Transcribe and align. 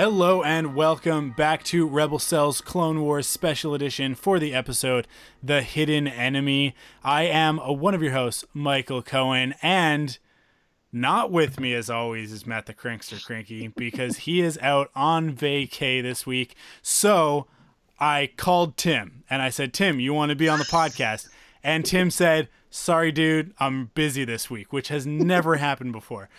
Hello 0.00 0.42
and 0.42 0.74
welcome 0.74 1.32
back 1.32 1.62
to 1.64 1.86
Rebel 1.86 2.18
Cells 2.18 2.62
Clone 2.62 3.02
Wars 3.02 3.26
Special 3.26 3.74
Edition 3.74 4.14
for 4.14 4.38
the 4.38 4.54
episode 4.54 5.06
The 5.42 5.60
Hidden 5.60 6.08
Enemy. 6.08 6.74
I 7.04 7.24
am 7.24 7.60
uh, 7.60 7.70
one 7.72 7.92
of 7.92 8.02
your 8.02 8.12
hosts, 8.12 8.46
Michael 8.54 9.02
Cohen, 9.02 9.54
and 9.60 10.16
not 10.90 11.30
with 11.30 11.60
me 11.60 11.74
as 11.74 11.90
always 11.90 12.32
is 12.32 12.46
Matt 12.46 12.64
the 12.64 12.72
Crankster 12.72 13.22
Cranky 13.22 13.68
because 13.76 14.20
he 14.20 14.40
is 14.40 14.58
out 14.62 14.90
on 14.94 15.36
vacay 15.36 16.02
this 16.02 16.26
week. 16.26 16.54
So 16.80 17.46
I 17.98 18.30
called 18.38 18.78
Tim 18.78 19.24
and 19.28 19.42
I 19.42 19.50
said, 19.50 19.74
Tim, 19.74 20.00
you 20.00 20.14
want 20.14 20.30
to 20.30 20.34
be 20.34 20.48
on 20.48 20.58
the 20.58 20.64
podcast? 20.64 21.28
And 21.62 21.84
Tim 21.84 22.10
said, 22.10 22.48
Sorry, 22.70 23.12
dude, 23.12 23.52
I'm 23.58 23.90
busy 23.94 24.24
this 24.24 24.48
week, 24.48 24.72
which 24.72 24.88
has 24.88 25.04
never 25.04 25.56
happened 25.56 25.92
before. 25.92 26.30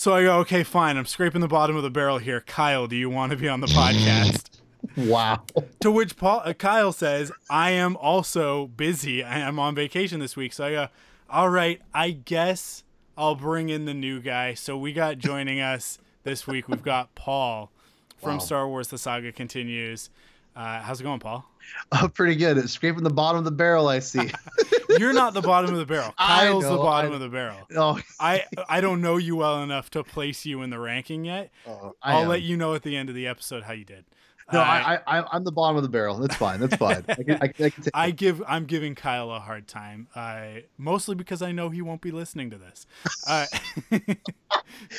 So 0.00 0.14
I 0.14 0.22
go, 0.22 0.38
okay, 0.38 0.62
fine. 0.62 0.96
I'm 0.96 1.04
scraping 1.04 1.42
the 1.42 1.46
bottom 1.46 1.76
of 1.76 1.82
the 1.82 1.90
barrel 1.90 2.16
here. 2.16 2.40
Kyle, 2.40 2.86
do 2.86 2.96
you 2.96 3.10
want 3.10 3.32
to 3.32 3.36
be 3.36 3.50
on 3.50 3.60
the 3.60 3.66
podcast? 3.66 4.46
Wow. 4.96 5.42
to 5.80 5.90
which 5.90 6.16
Paul, 6.16 6.40
uh, 6.42 6.54
Kyle 6.54 6.90
says, 6.90 7.30
I 7.50 7.72
am 7.72 7.98
also 7.98 8.68
busy. 8.68 9.22
I 9.22 9.40
am 9.40 9.58
on 9.58 9.74
vacation 9.74 10.20
this 10.20 10.38
week. 10.38 10.54
So 10.54 10.64
I 10.64 10.70
go, 10.70 10.88
all 11.28 11.50
right, 11.50 11.82
I 11.92 12.12
guess 12.12 12.82
I'll 13.14 13.34
bring 13.34 13.68
in 13.68 13.84
the 13.84 13.92
new 13.92 14.20
guy. 14.20 14.54
So 14.54 14.78
we 14.78 14.94
got 14.94 15.18
joining 15.18 15.60
us 15.74 15.98
this 16.24 16.46
week, 16.46 16.66
we've 16.66 16.82
got 16.82 17.14
Paul 17.14 17.70
from 18.16 18.32
Wow. 18.32 18.38
Star 18.38 18.68
Wars 18.68 18.88
The 18.88 18.96
Saga 18.96 19.32
Continues. 19.32 20.08
Uh, 20.56 20.80
how's 20.80 21.02
it 21.02 21.04
going, 21.04 21.20
Paul? 21.20 21.44
Oh, 21.92 22.08
pretty 22.08 22.36
good. 22.36 22.56
It's 22.56 22.72
scraping 22.72 23.02
the 23.02 23.10
bottom 23.10 23.38
of 23.40 23.44
the 23.44 23.50
barrel, 23.50 23.88
I 23.88 23.98
see. 23.98 24.30
You're 24.98 25.12
not 25.12 25.34
the 25.34 25.40
bottom 25.40 25.72
of 25.72 25.78
the 25.78 25.86
barrel. 25.86 26.14
I 26.18 26.44
Kyle's 26.46 26.62
the 26.64 26.76
bottom 26.76 27.10
I- 27.10 27.14
of 27.14 27.20
the 27.20 27.28
barrel. 27.28 27.56
oh, 27.76 28.00
I 28.20 28.44
I 28.68 28.80
don't 28.80 29.00
know 29.00 29.16
you 29.16 29.34
well 29.36 29.62
enough 29.62 29.90
to 29.90 30.04
place 30.04 30.46
you 30.46 30.62
in 30.62 30.70
the 30.70 30.78
ranking 30.78 31.24
yet. 31.24 31.50
oh, 31.66 31.94
I'll 32.02 32.22
am. 32.22 32.28
let 32.28 32.42
you 32.42 32.56
know 32.56 32.74
at 32.74 32.82
the 32.84 32.96
end 32.96 33.08
of 33.08 33.14
the 33.16 33.26
episode 33.26 33.64
how 33.64 33.72
you 33.72 33.84
did. 33.84 34.04
No, 34.52 34.60
I, 34.60 34.98
I, 35.06 35.20
I- 35.20 35.26
I'm 35.32 35.44
the 35.44 35.52
bottom 35.52 35.76
of 35.76 35.82
the 35.82 35.88
barrel. 35.88 36.16
That's 36.18 36.34
fine. 36.36 36.60
That's 36.60 36.76
fine. 36.76 37.04
I 37.08 37.14
can, 37.14 37.38
I, 37.40 37.46
can- 37.48 37.64
I 37.66 37.70
can 37.70 37.82
take 37.84 37.90
I 37.94 38.10
give 38.10 38.42
I'm 38.46 38.64
giving 38.66 38.94
Kyle 38.94 39.30
a 39.30 39.38
hard 39.40 39.68
time, 39.68 40.08
uh, 40.14 40.60
mostly 40.78 41.14
because 41.14 41.42
I 41.42 41.52
know 41.52 41.68
he 41.70 41.82
won't 41.82 42.00
be 42.00 42.10
listening 42.10 42.50
to 42.50 42.58
this. 42.58 42.86
Uh, 43.26 43.46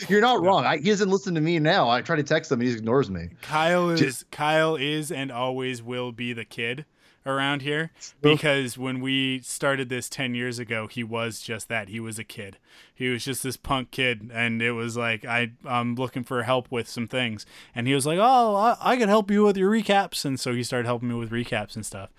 You're 0.09 0.21
not 0.21 0.41
wrong. 0.43 0.65
I, 0.65 0.77
he 0.77 0.89
doesn't 0.89 1.09
listen 1.09 1.35
to 1.35 1.41
me 1.41 1.59
now. 1.59 1.89
I 1.89 2.01
try 2.01 2.15
to 2.15 2.23
text 2.23 2.51
him, 2.51 2.61
he 2.61 2.71
ignores 2.71 3.09
me. 3.09 3.29
Kyle 3.41 3.89
is 3.89 3.99
Just- 3.99 4.31
Kyle 4.31 4.75
is 4.75 5.11
and 5.11 5.31
always 5.31 5.81
will 5.83 6.11
be 6.11 6.33
the 6.33 6.45
kid 6.45 6.85
around 7.25 7.61
here 7.61 7.91
because 8.21 8.77
when 8.77 8.99
we 8.99 9.39
started 9.41 9.89
this 9.89 10.09
10 10.09 10.33
years 10.35 10.59
ago 10.59 10.87
he 10.87 11.03
was 11.03 11.41
just 11.41 11.67
that. 11.69 11.89
He 11.89 11.99
was 11.99 12.17
a 12.17 12.23
kid. 12.23 12.57
He 12.93 13.09
was 13.09 13.23
just 13.23 13.43
this 13.43 13.57
punk 13.57 13.91
kid 13.91 14.31
and 14.33 14.61
it 14.61 14.71
was 14.71 14.97
like 14.97 15.25
I 15.25 15.51
I'm 15.65 15.95
looking 15.95 16.23
for 16.23 16.43
help 16.43 16.71
with 16.71 16.87
some 16.87 17.07
things. 17.07 17.45
And 17.75 17.87
he 17.87 17.93
was 17.93 18.05
like 18.05 18.19
oh 18.19 18.55
I, 18.55 18.77
I 18.79 18.95
can 18.97 19.09
help 19.09 19.29
you 19.29 19.43
with 19.43 19.57
your 19.57 19.71
recaps. 19.71 20.25
And 20.25 20.39
so 20.39 20.53
he 20.53 20.63
started 20.63 20.85
helping 20.87 21.09
me 21.09 21.15
with 21.15 21.31
recaps 21.31 21.75
and 21.75 21.85
stuff. 21.85 22.09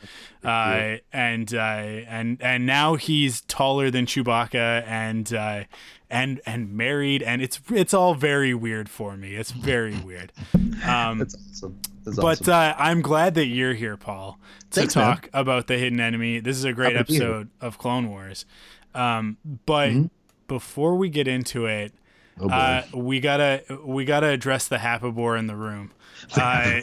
Uh, 0.45 0.97
and 1.13 1.55
uh, 1.55 1.59
and 1.59 2.41
and 2.41 2.67
now 2.67 2.97
he's 2.97 3.43
taller 3.43 3.91
than 3.91 4.07
Chewbacca 4.07 4.85
and 4.87 5.33
uh, 5.33 5.65
and 6.11 6.41
and 6.47 6.73
married. 6.73 7.23
And 7.23 7.43
it's 7.43 7.61
it's 7.71 7.95
all 7.95 8.15
very 8.15 8.55
weird 8.55 8.89
for 8.89 9.17
me. 9.17 9.35
It's 9.35 9.51
very 9.51 9.99
weird. 9.99 10.33
Um, 10.85 11.19
That's 11.19 11.37
awesome. 11.37 11.79
That's 12.05 12.17
but 12.17 12.41
awesome. 12.43 12.53
uh, 12.53 12.75
I'm 12.79 13.01
glad 13.03 13.35
that 13.35 13.47
you're 13.47 13.75
here, 13.75 13.97
Paul, 13.97 14.39
to 14.71 14.81
Thanks, 14.81 14.97
man. 14.97 15.05
talk 15.17 15.29
about 15.33 15.67
the 15.69 15.79
hidden 15.79 16.01
enemy. 16.01 16.41
This 16.41 16.57
is 16.57 16.65
a 16.65 16.73
great 16.73 16.97
Happy 16.97 17.15
to 17.15 17.19
here. 17.19 17.23
episode 17.31 17.51
of 17.61 17.79
Clone 17.79 18.09
Wars. 18.11 18.45
Um, 18.95 19.37
but 19.67 19.91
Mhm. 19.91 20.11
before 20.49 20.97
we 20.97 21.09
get 21.09 21.29
into 21.29 21.67
it, 21.67 21.93
oh, 22.41 22.49
uh, 22.49 22.83
we 22.95 23.21
gotta 23.21 23.63
we 23.85 24.05
gotta 24.05 24.27
address 24.29 24.69
the 24.69 24.79
Happabore 24.79 25.39
in 25.39 25.47
the 25.47 25.57
room. 25.57 25.93
Uh, 26.37 26.81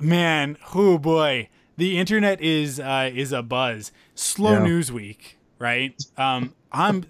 man, 0.00 0.56
oh 0.74 0.98
boy, 0.98 1.48
the 1.76 1.98
internet 1.98 2.40
is 2.40 2.80
uh, 2.80 3.10
is 3.12 3.32
a 3.32 3.42
buzz. 3.42 3.92
Slow 4.14 4.52
Yeah. 4.54 4.62
news 4.64 4.90
week, 4.92 5.38
right? 5.58 5.94
Um, 6.16 6.54
I'm 6.72 7.04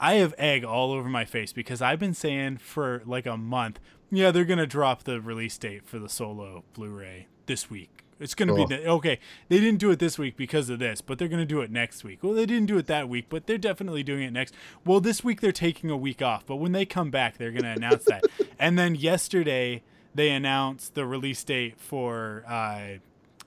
I 0.00 0.14
have 0.14 0.34
egg 0.38 0.64
all 0.64 0.92
over 0.92 1.08
my 1.08 1.24
face 1.24 1.52
because 1.52 1.82
I've 1.82 1.98
been 1.98 2.14
saying 2.14 2.58
for 2.58 3.02
like 3.06 3.26
a 3.26 3.36
month, 3.36 3.80
yeah, 4.10 4.30
they're 4.30 4.44
gonna 4.44 4.66
drop 4.66 5.04
the 5.04 5.20
release 5.20 5.56
date 5.58 5.86
for 5.86 5.98
the 5.98 6.08
solo 6.08 6.64
Blu-ray 6.74 7.26
this 7.46 7.70
week. 7.70 8.04
It's 8.20 8.34
gonna 8.34 8.52
Oh. 8.54 8.66
be 8.66 8.76
the, 8.76 8.84
okay. 8.86 9.20
They 9.48 9.60
didn't 9.60 9.78
do 9.78 9.90
it 9.92 10.00
this 10.00 10.18
week 10.18 10.36
because 10.36 10.68
of 10.70 10.80
this, 10.80 11.00
but 11.00 11.18
they're 11.18 11.28
gonna 11.28 11.46
do 11.46 11.60
it 11.60 11.70
next 11.70 12.02
week. 12.02 12.18
Well, 12.22 12.32
they 12.32 12.46
didn't 12.46 12.66
do 12.66 12.76
it 12.78 12.86
that 12.86 13.08
week, 13.08 13.26
but 13.28 13.46
they're 13.46 13.58
definitely 13.58 14.02
doing 14.02 14.22
it 14.24 14.32
next. 14.32 14.54
Well, 14.84 15.00
this 15.00 15.22
week 15.22 15.40
they're 15.40 15.52
taking 15.52 15.88
a 15.90 15.96
week 15.96 16.20
off, 16.20 16.44
but 16.44 16.56
when 16.56 16.72
they 16.72 16.84
come 16.84 17.10
back, 17.10 17.38
they're 17.38 17.52
gonna 17.52 17.72
announce 17.76 18.04
that. 18.06 18.24
And 18.58 18.76
then 18.76 18.96
yesterday 18.96 19.82
they 20.16 20.30
announced 20.30 20.94
the 20.94 21.06
release 21.06 21.44
date 21.44 21.78
for 21.78 22.42
uh, 22.48 22.98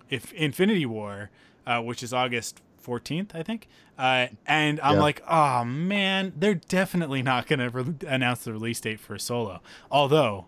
if 0.10 0.32
Infinity 0.34 0.86
War, 0.86 1.30
uh, 1.68 1.82
which 1.82 2.02
is 2.02 2.14
August 2.14 2.62
14th, 2.82 3.36
I 3.36 3.44
think. 3.44 3.68
Uh, 3.98 4.28
and 4.48 4.80
I'm 4.82 4.96
Yeah. 4.96 5.02
like, 5.02 5.22
oh 5.30 5.66
man, 5.66 6.32
they're 6.38 6.56
definitely 6.56 7.22
not 7.22 7.46
going 7.48 7.60
to 7.60 7.70
re- 7.70 8.08
announce 8.08 8.46
the 8.46 8.54
release 8.54 8.80
date 8.80 9.00
for 9.02 9.20
Solo. 9.20 9.62
Although, 9.92 10.46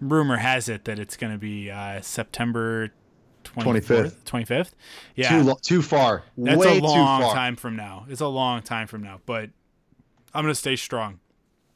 rumor 0.00 0.36
has 0.38 0.68
it 0.68 0.84
that 0.86 0.98
it's 0.98 1.16
going 1.16 1.32
to 1.32 1.38
be 1.38 1.70
uh, 1.70 2.00
September 2.00 2.90
24th, 3.44 4.16
25th. 4.24 4.70
Yeah. 5.14 5.30
too, 5.38 5.42
lo- 5.44 5.58
too 5.60 5.82
far. 5.82 6.24
That's 6.36 6.58
Way 6.58 6.78
a 6.78 6.80
long 6.80 7.22
time 7.34 7.56
from 7.56 7.76
now. 7.76 8.06
It's 8.08 8.20
a 8.20 8.26
long 8.28 8.62
time 8.62 8.86
from 8.86 9.02
now, 9.02 9.20
but 9.26 9.50
I'm 10.34 10.44
going 10.44 10.52
to 10.52 10.58
stay 10.58 10.76
strong 10.76 11.20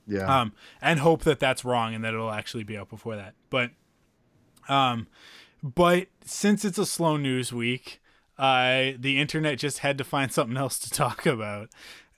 Yeah. 0.07 0.41
um, 0.43 0.53
and 0.81 1.01
hope 1.01 1.23
that 1.25 1.41
that's 1.41 1.65
wrong 1.65 1.95
and 1.95 2.05
that 2.05 2.15
it'll 2.15 2.31
actually 2.31 2.65
be 2.65 2.77
out 2.77 2.89
before 2.91 3.17
that. 3.17 3.35
But, 3.51 3.71
um, 4.69 5.07
but 5.63 6.09
since 6.25 6.65
it's 6.65 6.79
a 6.79 6.87
slow 6.87 7.17
news 7.17 7.53
week, 7.53 8.01
uh, 8.39 8.93
the 8.99 9.19
internet 9.19 9.59
just 9.59 9.79
had 9.79 9.97
to 9.99 10.05
find 10.05 10.31
something 10.33 10.57
else 10.57 10.79
to 10.81 10.91
talk 10.91 11.25
about, 11.27 11.71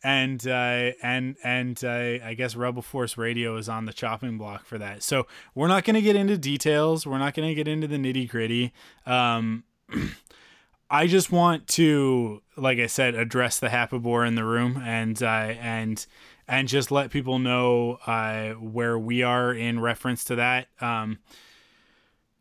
and 0.03 0.47
uh, 0.47 0.93
and 1.03 1.37
and 1.43 1.83
uh, 1.85 2.25
I 2.25 2.35
guess 2.37 2.57
Rebel 2.57 2.83
Force 2.83 3.17
Radio 3.17 3.57
is 3.57 3.69
on 3.69 3.87
the 3.87 3.93
chopping 3.93 4.39
block 4.39 4.65
for 4.65 4.79
that. 4.79 5.03
So 5.03 5.27
we're 5.55 5.69
not 5.69 5.85
going 5.85 5.95
to 5.95 6.03
get 6.03 6.17
into 6.17 6.39
details. 6.39 7.07
We're 7.07 7.19
not 7.19 7.35
going 7.35 7.49
to 7.49 7.55
get 7.55 7.69
into 7.69 7.87
the 7.87 7.97
nitty 7.97 8.29
gritty. 8.29 8.73
Um, 9.05 9.65
I 10.91 11.09
just 11.09 11.33
want 11.33 11.67
to, 11.69 12.43
like 12.57 12.79
I 12.79 12.87
said, 12.87 13.17
address 13.17 13.59
the 13.59 13.69
Happabore 13.69 14.27
in 14.27 14.37
the 14.37 14.45
room 14.45 14.81
and 14.85 15.21
uh, 15.23 15.55
and 15.61 16.05
and 16.49 16.69
just 16.69 16.91
let 16.91 17.11
people 17.11 17.39
know 17.39 17.99
uh, 18.07 18.51
where 18.53 18.99
we 18.99 19.23
are 19.23 19.53
in 19.53 19.81
reference 19.81 20.25
to 20.25 20.37
that. 20.37 20.69
Um, 20.81 21.19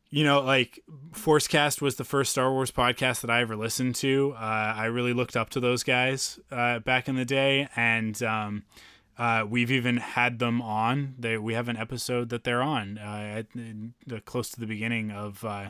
you 0.09 0.23
know, 0.23 0.41
like 0.41 0.81
Forcecast 1.11 1.81
was 1.81 1.95
the 1.95 2.03
first 2.03 2.31
Star 2.31 2.51
Wars 2.51 2.71
podcast 2.71 3.21
that 3.21 3.29
I 3.29 3.41
ever 3.41 3.55
listened 3.55 3.95
to. 3.95 4.33
Uh, 4.35 4.73
I 4.77 4.85
really 4.85 5.13
looked 5.13 5.35
up 5.35 5.49
to 5.51 5.59
those 5.59 5.83
guys 5.83 6.39
uh, 6.51 6.79
back 6.79 7.07
in 7.07 7.15
the 7.15 7.25
day, 7.25 7.67
and 7.75 8.21
um, 8.23 8.63
uh, 9.17 9.45
we've 9.47 9.71
even 9.71 9.97
had 9.97 10.39
them 10.39 10.61
on. 10.61 11.15
They 11.17 11.37
we 11.37 11.53
have 11.53 11.69
an 11.69 11.77
episode 11.77 12.29
that 12.29 12.43
they're 12.43 12.61
on 12.61 12.97
uh, 12.97 13.43
at, 13.43 14.25
close 14.25 14.49
to 14.51 14.59
the 14.59 14.67
beginning 14.67 15.11
of 15.11 15.43
uh, 15.43 15.69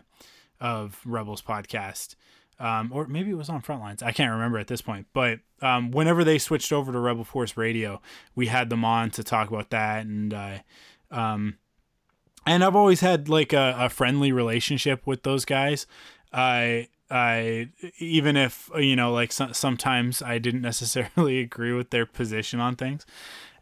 of 0.59 0.99
Rebels 1.05 1.41
podcast, 1.41 2.15
um, 2.59 2.91
or 2.93 3.07
maybe 3.07 3.31
it 3.31 3.37
was 3.37 3.49
on 3.49 3.61
Frontlines. 3.61 4.03
I 4.03 4.11
can't 4.11 4.31
remember 4.31 4.57
at 4.57 4.67
this 4.67 4.81
point. 4.81 5.07
But 5.13 5.39
um, 5.61 5.91
whenever 5.91 6.23
they 6.23 6.39
switched 6.39 6.71
over 6.73 6.91
to 6.91 6.99
Rebel 6.99 7.23
Force 7.23 7.55
Radio, 7.55 8.01
we 8.35 8.47
had 8.47 8.69
them 8.69 8.83
on 8.83 9.11
to 9.11 9.23
talk 9.23 9.49
about 9.49 9.69
that, 9.69 10.05
and 10.05 10.33
uh, 10.33 10.57
um, 11.11 11.57
and 12.45 12.63
I've 12.63 12.75
always 12.75 13.01
had 13.01 13.29
like 13.29 13.53
a, 13.53 13.75
a 13.77 13.89
friendly 13.89 14.31
relationship 14.31 15.05
with 15.05 15.23
those 15.23 15.45
guys. 15.45 15.87
I 16.31 16.89
I 17.09 17.69
even 17.99 18.35
if 18.35 18.69
you 18.75 18.95
know 18.95 19.11
like 19.11 19.31
so, 19.31 19.51
sometimes 19.51 20.21
I 20.21 20.37
didn't 20.37 20.61
necessarily 20.61 21.39
agree 21.41 21.73
with 21.73 21.89
their 21.89 22.05
position 22.05 22.59
on 22.59 22.75
things, 22.75 23.05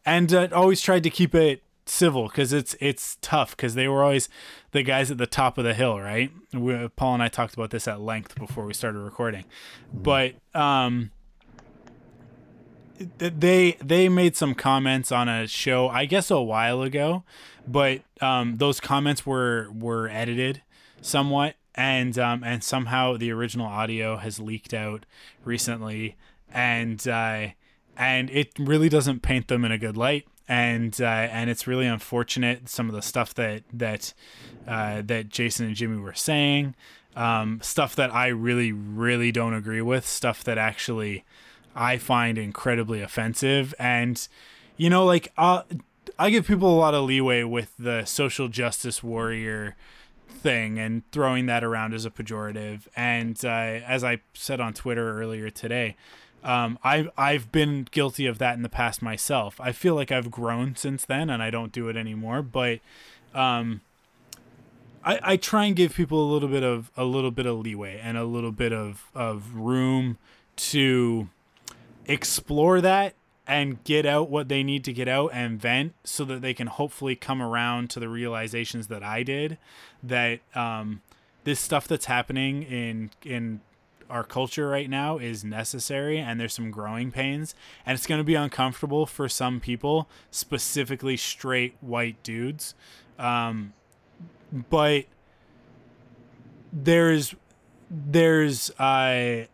and 0.05 0.33
uh, 0.33 0.47
always 0.51 0.81
tried 0.81 1.03
to 1.03 1.09
keep 1.09 1.35
it 1.35 1.63
civil 1.85 2.27
because 2.27 2.53
it's 2.53 2.75
it's 2.79 3.17
tough 3.21 3.55
because 3.55 3.75
they 3.75 3.87
were 3.87 4.03
always 4.03 4.29
the 4.71 4.83
guys 4.83 5.11
at 5.11 5.17
the 5.17 5.27
top 5.27 5.57
of 5.57 5.63
the 5.63 5.73
hill, 5.73 5.99
right? 5.99 6.31
We, 6.53 6.87
Paul 6.95 7.15
and 7.15 7.23
I 7.23 7.27
talked 7.27 7.53
about 7.53 7.71
this 7.71 7.87
at 7.87 8.01
length 8.01 8.35
before 8.35 8.65
we 8.65 8.73
started 8.73 8.99
recording, 8.99 9.45
but 9.93 10.35
um, 10.53 11.11
they 12.97 13.77
they 13.83 14.09
made 14.09 14.35
some 14.35 14.53
comments 14.53 15.11
on 15.11 15.27
a 15.27 15.47
show 15.47 15.87
I 15.87 16.05
guess 16.05 16.29
a 16.29 16.41
while 16.41 16.81
ago, 16.81 17.23
but 17.67 18.01
um, 18.21 18.57
those 18.57 18.79
comments 18.79 19.25
were 19.25 19.69
were 19.71 20.07
edited 20.09 20.61
somewhat 21.01 21.55
and 21.75 22.17
um, 22.19 22.43
and 22.43 22.63
somehow 22.63 23.17
the 23.17 23.31
original 23.31 23.65
audio 23.65 24.17
has 24.17 24.39
leaked 24.39 24.73
out 24.73 25.05
recently, 25.43 26.15
and 26.51 27.07
uh, 27.07 27.47
and 27.97 28.29
it 28.29 28.51
really 28.59 28.89
doesn't 28.89 29.21
paint 29.21 29.47
them 29.47 29.65
in 29.65 29.71
a 29.71 29.77
good 29.77 29.97
light, 29.97 30.27
and 30.47 30.99
uh, 31.01 31.05
and 31.05 31.49
it's 31.49 31.65
really 31.65 31.87
unfortunate 31.87 32.69
some 32.69 32.89
of 32.89 32.95
the 32.95 33.01
stuff 33.01 33.33
that 33.35 33.63
that 33.73 34.13
uh, 34.67 35.01
that 35.05 35.29
Jason 35.29 35.67
and 35.67 35.75
Jimmy 35.75 35.99
were 35.99 36.13
saying, 36.13 36.75
um, 37.15 37.59
stuff 37.61 37.95
that 37.95 38.13
I 38.13 38.27
really 38.27 38.71
really 38.71 39.31
don't 39.31 39.53
agree 39.53 39.81
with, 39.81 40.05
stuff 40.05 40.43
that 40.43 40.57
actually 40.57 41.25
I 41.75 41.97
find 41.97 42.37
incredibly 42.37 43.01
offensive, 43.01 43.73
and 43.79 44.27
you 44.77 44.89
know 44.89 45.05
like 45.05 45.31
uh, 45.37 45.63
I 46.17 46.29
give 46.29 46.47
people 46.47 46.69
a 46.69 46.77
lot 46.77 46.93
of 46.93 47.05
leeway 47.05 47.43
with 47.43 47.73
the 47.77 48.05
social 48.05 48.47
justice 48.47 49.03
warrior 49.03 49.75
thing 50.27 50.77
and 50.77 51.09
throwing 51.11 51.45
that 51.47 51.63
around 51.63 51.93
as 51.93 52.05
a 52.05 52.09
pejorative. 52.09 52.81
And 52.95 53.43
uh, 53.43 53.47
as 53.47 54.03
I 54.03 54.21
said 54.33 54.59
on 54.59 54.73
Twitter 54.73 55.19
earlier 55.19 55.49
today, 55.49 55.95
um, 56.43 56.77
I've 56.83 57.09
I've 57.17 57.51
been 57.51 57.87
guilty 57.89 58.25
of 58.25 58.37
that 58.39 58.55
in 58.55 58.61
the 58.61 58.69
past 58.69 59.01
myself. 59.01 59.59
I 59.61 59.71
feel 59.71 59.95
like 59.95 60.11
I've 60.11 60.29
grown 60.29 60.75
since 60.75 61.05
then, 61.05 61.29
and 61.29 61.41
I 61.41 61.49
don't 61.49 61.71
do 61.71 61.87
it 61.87 61.95
anymore. 61.95 62.41
But 62.41 62.79
um, 63.33 63.81
I, 65.03 65.19
I 65.23 65.37
try 65.37 65.65
and 65.65 65.75
give 65.75 65.95
people 65.95 66.21
a 66.23 66.29
little 66.31 66.49
bit 66.49 66.63
of 66.63 66.91
a 66.97 67.05
little 67.05 67.31
bit 67.31 67.45
of 67.45 67.59
leeway 67.59 67.99
and 68.03 68.17
a 68.17 68.25
little 68.25 68.51
bit 68.51 68.73
of 68.73 69.09
of 69.15 69.55
room 69.55 70.17
to 70.55 71.29
explore 72.05 72.81
that 72.81 73.15
and 73.45 73.83
get 73.83 74.05
out 74.05 74.29
what 74.29 74.47
they 74.47 74.63
need 74.63 74.83
to 74.85 74.93
get 74.93 75.07
out 75.07 75.31
and 75.33 75.59
vent 75.59 75.93
so 76.03 76.23
that 76.25 76.41
they 76.41 76.53
can 76.53 76.67
hopefully 76.67 77.15
come 77.15 77.41
around 77.41 77.89
to 77.89 77.99
the 77.99 78.07
realizations 78.07 78.87
that 78.87 79.03
I 79.03 79.23
did 79.23 79.57
that 80.01 80.39
um, 80.55 81.01
this 81.43 81.59
stuff 81.59 81.87
that's 81.87 82.05
happening 82.05 82.63
in 82.63 83.11
in 83.23 83.61
our 84.09 84.23
culture 84.23 84.67
right 84.67 84.89
now 84.89 85.17
is 85.17 85.43
necessary 85.43 86.19
and 86.19 86.39
there's 86.39 86.53
some 86.53 86.71
growing 86.71 87.11
pains 87.11 87.55
and 87.85 87.95
it's 87.95 88.05
going 88.05 88.19
to 88.19 88.23
be 88.23 88.35
uncomfortable 88.35 89.05
for 89.05 89.27
some 89.27 89.59
people 89.59 90.07
specifically 90.29 91.17
straight 91.17 91.75
white 91.81 92.21
dudes. 92.21 92.75
Um, 93.17 93.73
but 94.69 95.05
there's 96.71 97.35
there's 97.89 98.69
uh, 98.79 99.45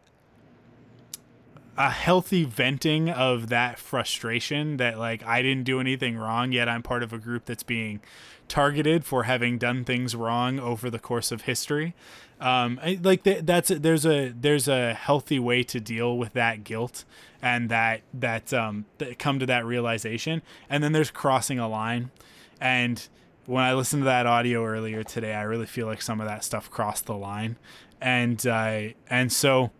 a 1.79 1.89
healthy 1.89 2.43
venting 2.43 3.09
of 3.09 3.47
that 3.47 3.79
frustration 3.79 4.75
that 4.77 4.99
like 4.99 5.25
I 5.25 5.41
didn't 5.41 5.63
do 5.63 5.79
anything 5.79 6.17
wrong 6.17 6.51
yet 6.51 6.67
I'm 6.67 6.83
part 6.83 7.03
of 7.03 7.13
a 7.13 7.17
group 7.17 7.45
that's 7.45 7.63
being 7.63 8.01
targeted 8.49 9.05
for 9.05 9.23
having 9.23 9.57
done 9.57 9.85
things 9.85 10.13
wrong 10.13 10.59
over 10.59 10.89
the 10.89 10.99
course 10.99 11.31
of 11.31 11.43
history. 11.43 11.95
Um, 12.41 12.81
I, 12.83 12.99
like 13.01 13.23
th- 13.23 13.45
that's 13.45 13.71
a, 13.71 13.79
there's 13.79 14.05
a 14.05 14.29
there's 14.29 14.67
a 14.67 14.93
healthy 14.93 15.39
way 15.39 15.63
to 15.63 15.79
deal 15.79 16.17
with 16.17 16.33
that 16.33 16.65
guilt 16.65 17.05
and 17.41 17.69
that 17.69 18.01
that 18.13 18.53
um 18.53 18.85
that 18.97 19.17
come 19.17 19.39
to 19.39 19.45
that 19.45 19.65
realization. 19.65 20.41
And 20.69 20.83
then 20.83 20.91
there's 20.91 21.11
crossing 21.11 21.59
a 21.59 21.69
line. 21.69 22.11
And 22.59 23.07
when 23.45 23.63
I 23.63 23.73
listened 23.73 24.01
to 24.01 24.05
that 24.05 24.25
audio 24.25 24.65
earlier 24.65 25.01
today 25.03 25.33
I 25.33 25.43
really 25.43 25.65
feel 25.65 25.87
like 25.87 26.01
some 26.01 26.19
of 26.19 26.27
that 26.27 26.43
stuff 26.43 26.69
crossed 26.69 27.05
the 27.05 27.15
line. 27.15 27.55
And 28.01 28.45
uh, 28.45 28.89
and 29.09 29.31
so 29.31 29.71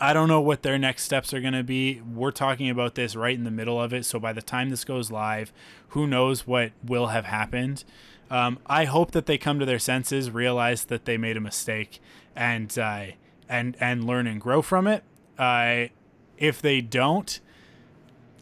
I 0.00 0.14
don't 0.14 0.28
know 0.28 0.40
what 0.40 0.62
their 0.62 0.78
next 0.78 1.04
steps 1.04 1.34
are 1.34 1.40
going 1.40 1.52
to 1.52 1.62
be. 1.62 2.00
We're 2.00 2.30
talking 2.30 2.70
about 2.70 2.94
this 2.94 3.14
right 3.14 3.36
in 3.36 3.44
the 3.44 3.50
middle 3.50 3.80
of 3.80 3.92
it. 3.92 4.06
So 4.06 4.18
by 4.18 4.32
the 4.32 4.40
time 4.40 4.70
this 4.70 4.84
goes 4.84 5.10
live, 5.10 5.52
who 5.88 6.06
knows 6.06 6.46
what 6.46 6.72
will 6.82 7.08
have 7.08 7.26
happened. 7.26 7.84
Um, 8.30 8.58
I 8.66 8.86
hope 8.86 9.10
that 9.10 9.26
they 9.26 9.36
come 9.36 9.58
to 9.58 9.66
their 9.66 9.78
senses, 9.78 10.30
realize 10.30 10.84
that 10.84 11.04
they 11.04 11.18
made 11.18 11.36
a 11.36 11.40
mistake, 11.40 12.00
and 12.34 12.76
uh, 12.78 13.06
and 13.48 13.76
and 13.80 14.04
learn 14.04 14.26
and 14.26 14.40
grow 14.40 14.62
from 14.62 14.86
it. 14.86 15.02
Uh, 15.36 15.86
if 16.38 16.62
they 16.62 16.80
don't, 16.80 17.40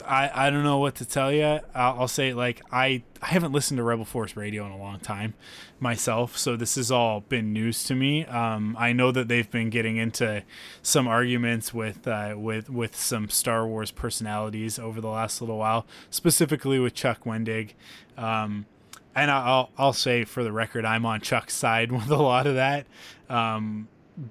I, 0.09 0.47
I 0.47 0.51
don't 0.51 0.65
know 0.65 0.79
what 0.79 0.95
to 0.97 1.05
tell 1.05 1.31
you. 1.31 1.45
I'll, 1.45 1.61
I'll, 1.75 2.09
say 2.09 2.33
like 2.33 2.63
I 2.73 3.03
I 3.21 3.27
haven't 3.27 3.53
listened 3.53 3.77
to 3.79 3.83
Rebel 3.83 4.05
Force 4.05 4.37
Radio 4.37 4.65
in 4.65 4.73
a 4.73 4.79
long 4.79 5.01
time 5.01 5.35
myself, 5.79 6.37
so 6.37 6.57
this 6.57 6.77
has 6.77 6.91
all 6.91 7.21
been 7.21 7.53
news 7.53 7.85
to 7.85 7.95
me. 7.95 8.25
Um, 8.25 8.75
I 8.79 8.93
know 8.93 9.13
that 9.13 9.29
they've 9.29 9.51
been 9.51 9.71
getting 9.71 9.99
into 9.99 10.43
some 10.83 11.07
arguments 11.07 11.75
with 11.75 12.09
uh, 12.09 12.35
with 12.37 12.71
with 12.71 12.97
some 12.97 13.29
Star 13.29 13.67
Wars 13.67 13.91
personalities 13.91 14.79
over 14.79 15.01
the 15.01 15.09
last 15.09 15.41
little 15.41 15.59
while, 15.59 15.87
specifically 16.11 16.79
with 16.79 16.95
Chuck 16.95 17.25
Wendig. 17.25 17.75
Um, 18.17 18.67
and 19.15 19.31
I'll 19.31 19.71
I'll 19.77 19.93
say 19.93 20.25
for 20.25 20.43
the 20.43 20.53
record, 20.53 20.85
I'm 20.85 21.05
on 21.05 21.21
Chuck's 21.21 21.55
side 21.55 21.93
with 21.93 22.11
a 22.11 22.17
lot 22.17 22.47
of 22.47 22.55
that. 22.55 22.87
Um, 23.29 23.89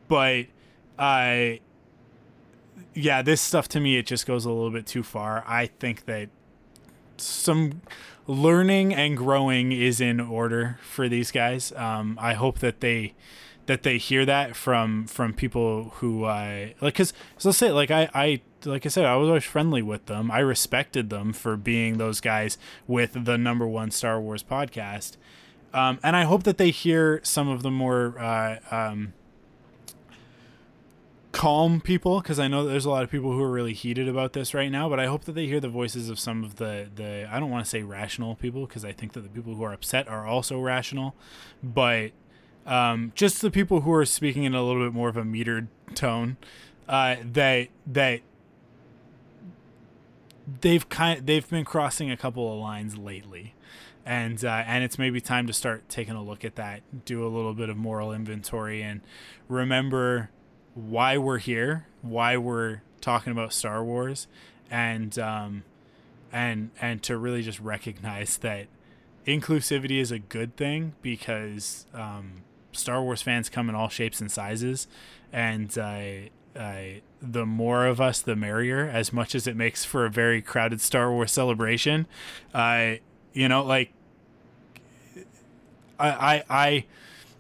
but 0.07 0.47
I 0.97 1.59
yeah, 2.97 3.21
this 3.21 3.41
stuff 3.41 3.67
to 3.69 3.79
me 3.79 3.97
it 3.97 4.07
just 4.07 4.25
goes 4.25 4.43
a 4.45 4.49
little 4.49 4.71
bit 4.71 4.87
too 4.87 5.03
far. 5.03 5.43
I 5.47 5.67
think 5.67 6.05
that 6.05 6.29
some 7.17 7.81
learning 8.25 8.93
and 8.93 9.15
growing 9.15 9.71
is 9.71 10.01
in 10.01 10.19
order 10.19 10.79
for 10.81 11.07
these 11.07 11.31
guys. 11.31 11.71
Um, 11.73 12.17
I 12.19 12.33
hope 12.33 12.59
that 12.59 12.81
they 12.81 13.13
that 13.67 13.83
they 13.83 13.97
hear 13.97 14.25
that 14.25 14.55
from 14.55 15.05
from 15.05 15.33
people 15.33 15.91
who 15.95 16.25
I 16.25 16.73
like 16.81 16.95
because 16.95 17.13
so 17.37 17.49
let's 17.49 17.59
say 17.59 17.71
like 17.71 17.91
I 17.91 18.09
I 18.15 18.41
like 18.65 18.85
I 18.85 18.89
said 18.89 19.05
I 19.05 19.15
was 19.15 19.27
always 19.27 19.43
friendly 19.43 19.83
with 19.83 20.07
them. 20.07 20.31
I 20.31 20.39
respected 20.39 21.11
them 21.11 21.33
for 21.33 21.55
being 21.55 21.97
those 21.97 22.19
guys 22.19 22.57
with 22.87 23.25
the 23.25 23.37
number 23.37 23.67
one 23.67 23.91
Star 23.91 24.19
Wars 24.19 24.43
podcast. 24.43 25.17
Um, 25.73 25.99
and 26.01 26.15
I 26.15 26.23
hope 26.23 26.43
that 26.43 26.57
they 26.57 26.71
hear 26.71 27.19
some 27.23 27.47
of 27.47 27.61
the 27.61 27.69
more 27.69 28.17
uh, 28.17 28.57
um, 28.71 29.13
calm 31.37 31.79
people 31.79 32.19
because 32.19 32.39
I 32.39 32.47
know 32.47 32.65
there's 32.65 32.85
a 32.85 32.89
lot 32.89 33.03
of 33.03 33.11
people 33.11 33.31
who 33.31 33.43
are 33.43 33.51
really 33.51 33.73
heated 33.73 34.07
about 34.07 34.33
this 34.33 34.55
right 34.55 34.71
now. 34.71 34.89
But 34.89 34.99
I 34.99 35.05
hope 35.05 35.25
that 35.25 35.33
they 35.33 35.45
hear 35.45 35.59
the 35.59 35.69
voices 35.69 36.09
of 36.09 36.19
some 36.19 36.43
of 36.43 36.55
the 36.55 36.89
the 36.93 37.27
I 37.31 37.39
don't 37.39 37.51
want 37.51 37.63
to 37.63 37.69
say 37.69 37.83
rational 37.83 38.33
people 38.35 38.65
because 38.65 38.83
I 38.83 38.91
think 38.91 39.13
that 39.13 39.21
the 39.21 39.29
people 39.29 39.53
who 39.53 39.63
are 39.63 39.71
upset 39.71 40.07
are 40.07 40.25
also 40.25 40.59
rational, 40.59 41.15
but 41.61 42.11
um, 42.65 43.11
just 43.13 43.41
the 43.41 43.51
people 43.51 43.81
who 43.81 43.93
are 43.93 44.03
speaking 44.03 44.45
in 44.45 44.55
a 44.55 44.63
little 44.63 44.83
bit 44.83 44.93
more 44.93 45.09
of 45.09 45.17
a 45.17 45.23
metered 45.23 45.67
tone. 45.93 46.37
Uh, 46.89 47.17
that 47.33 47.67
that 47.85 48.21
they've 50.61 50.89
kind 50.89 51.27
they've 51.27 51.47
been 51.49 51.65
crossing 51.65 52.09
a 52.09 52.17
couple 52.17 52.51
of 52.51 52.59
lines 52.59 52.97
lately 52.97 53.53
and 54.05 54.45
uh, 54.45 54.63
and 54.65 54.85
it's 54.85 54.97
maybe 54.97 55.19
time 55.19 55.45
to 55.45 55.51
start 55.51 55.87
taking 55.89 56.15
a 56.15 56.23
look 56.23 56.45
at 56.45 56.55
that 56.55 56.81
do 57.03 57.25
a 57.25 57.27
little 57.27 57.53
bit 57.53 57.67
of 57.67 57.75
moral 57.75 58.13
inventory 58.13 58.81
and 58.81 59.01
remember 59.49 60.29
why 60.77 61.17
we're 61.17 61.39
here, 61.39 61.87
why 62.01 62.37
we're 62.37 62.81
talking 63.01 63.31
about 63.31 63.51
Star 63.51 63.83
Wars, 63.83 64.27
and 64.69 65.17
um, 65.17 65.63
and 66.31 66.69
and 66.79 67.01
to 67.03 67.17
really 67.17 67.41
just 67.41 67.59
recognize 67.59 68.37
that 68.37 68.67
inclusivity 69.25 69.99
is 69.99 70.11
a 70.11 70.19
good 70.19 70.55
thing 70.55 70.93
because 71.01 71.85
um, 71.93 72.43
Star 72.71 73.01
Wars 73.01 73.21
fans 73.21 73.49
come 73.49 73.69
in 73.69 73.75
all 73.75 73.89
shapes 73.89 74.21
and 74.21 74.31
sizes, 74.31 74.87
and 75.33 75.75
uh, 75.77 76.29
the 77.21 77.45
more 77.45 77.87
of 77.87 77.99
us, 77.99 78.21
the 78.21 78.35
merrier. 78.35 78.87
As 78.87 79.11
much 79.11 79.33
as 79.33 79.47
it 79.47 79.55
makes 79.55 79.83
for 79.83 80.05
a 80.05 80.09
very 80.09 80.41
crowded 80.41 80.79
Star 80.79 81.11
Wars 81.11 81.31
celebration, 81.31 82.05
uh, 82.53 82.93
you 83.33 83.49
know, 83.49 83.63
like 83.63 83.91
I, 85.99 86.09
I, 86.09 86.43
I 86.49 86.85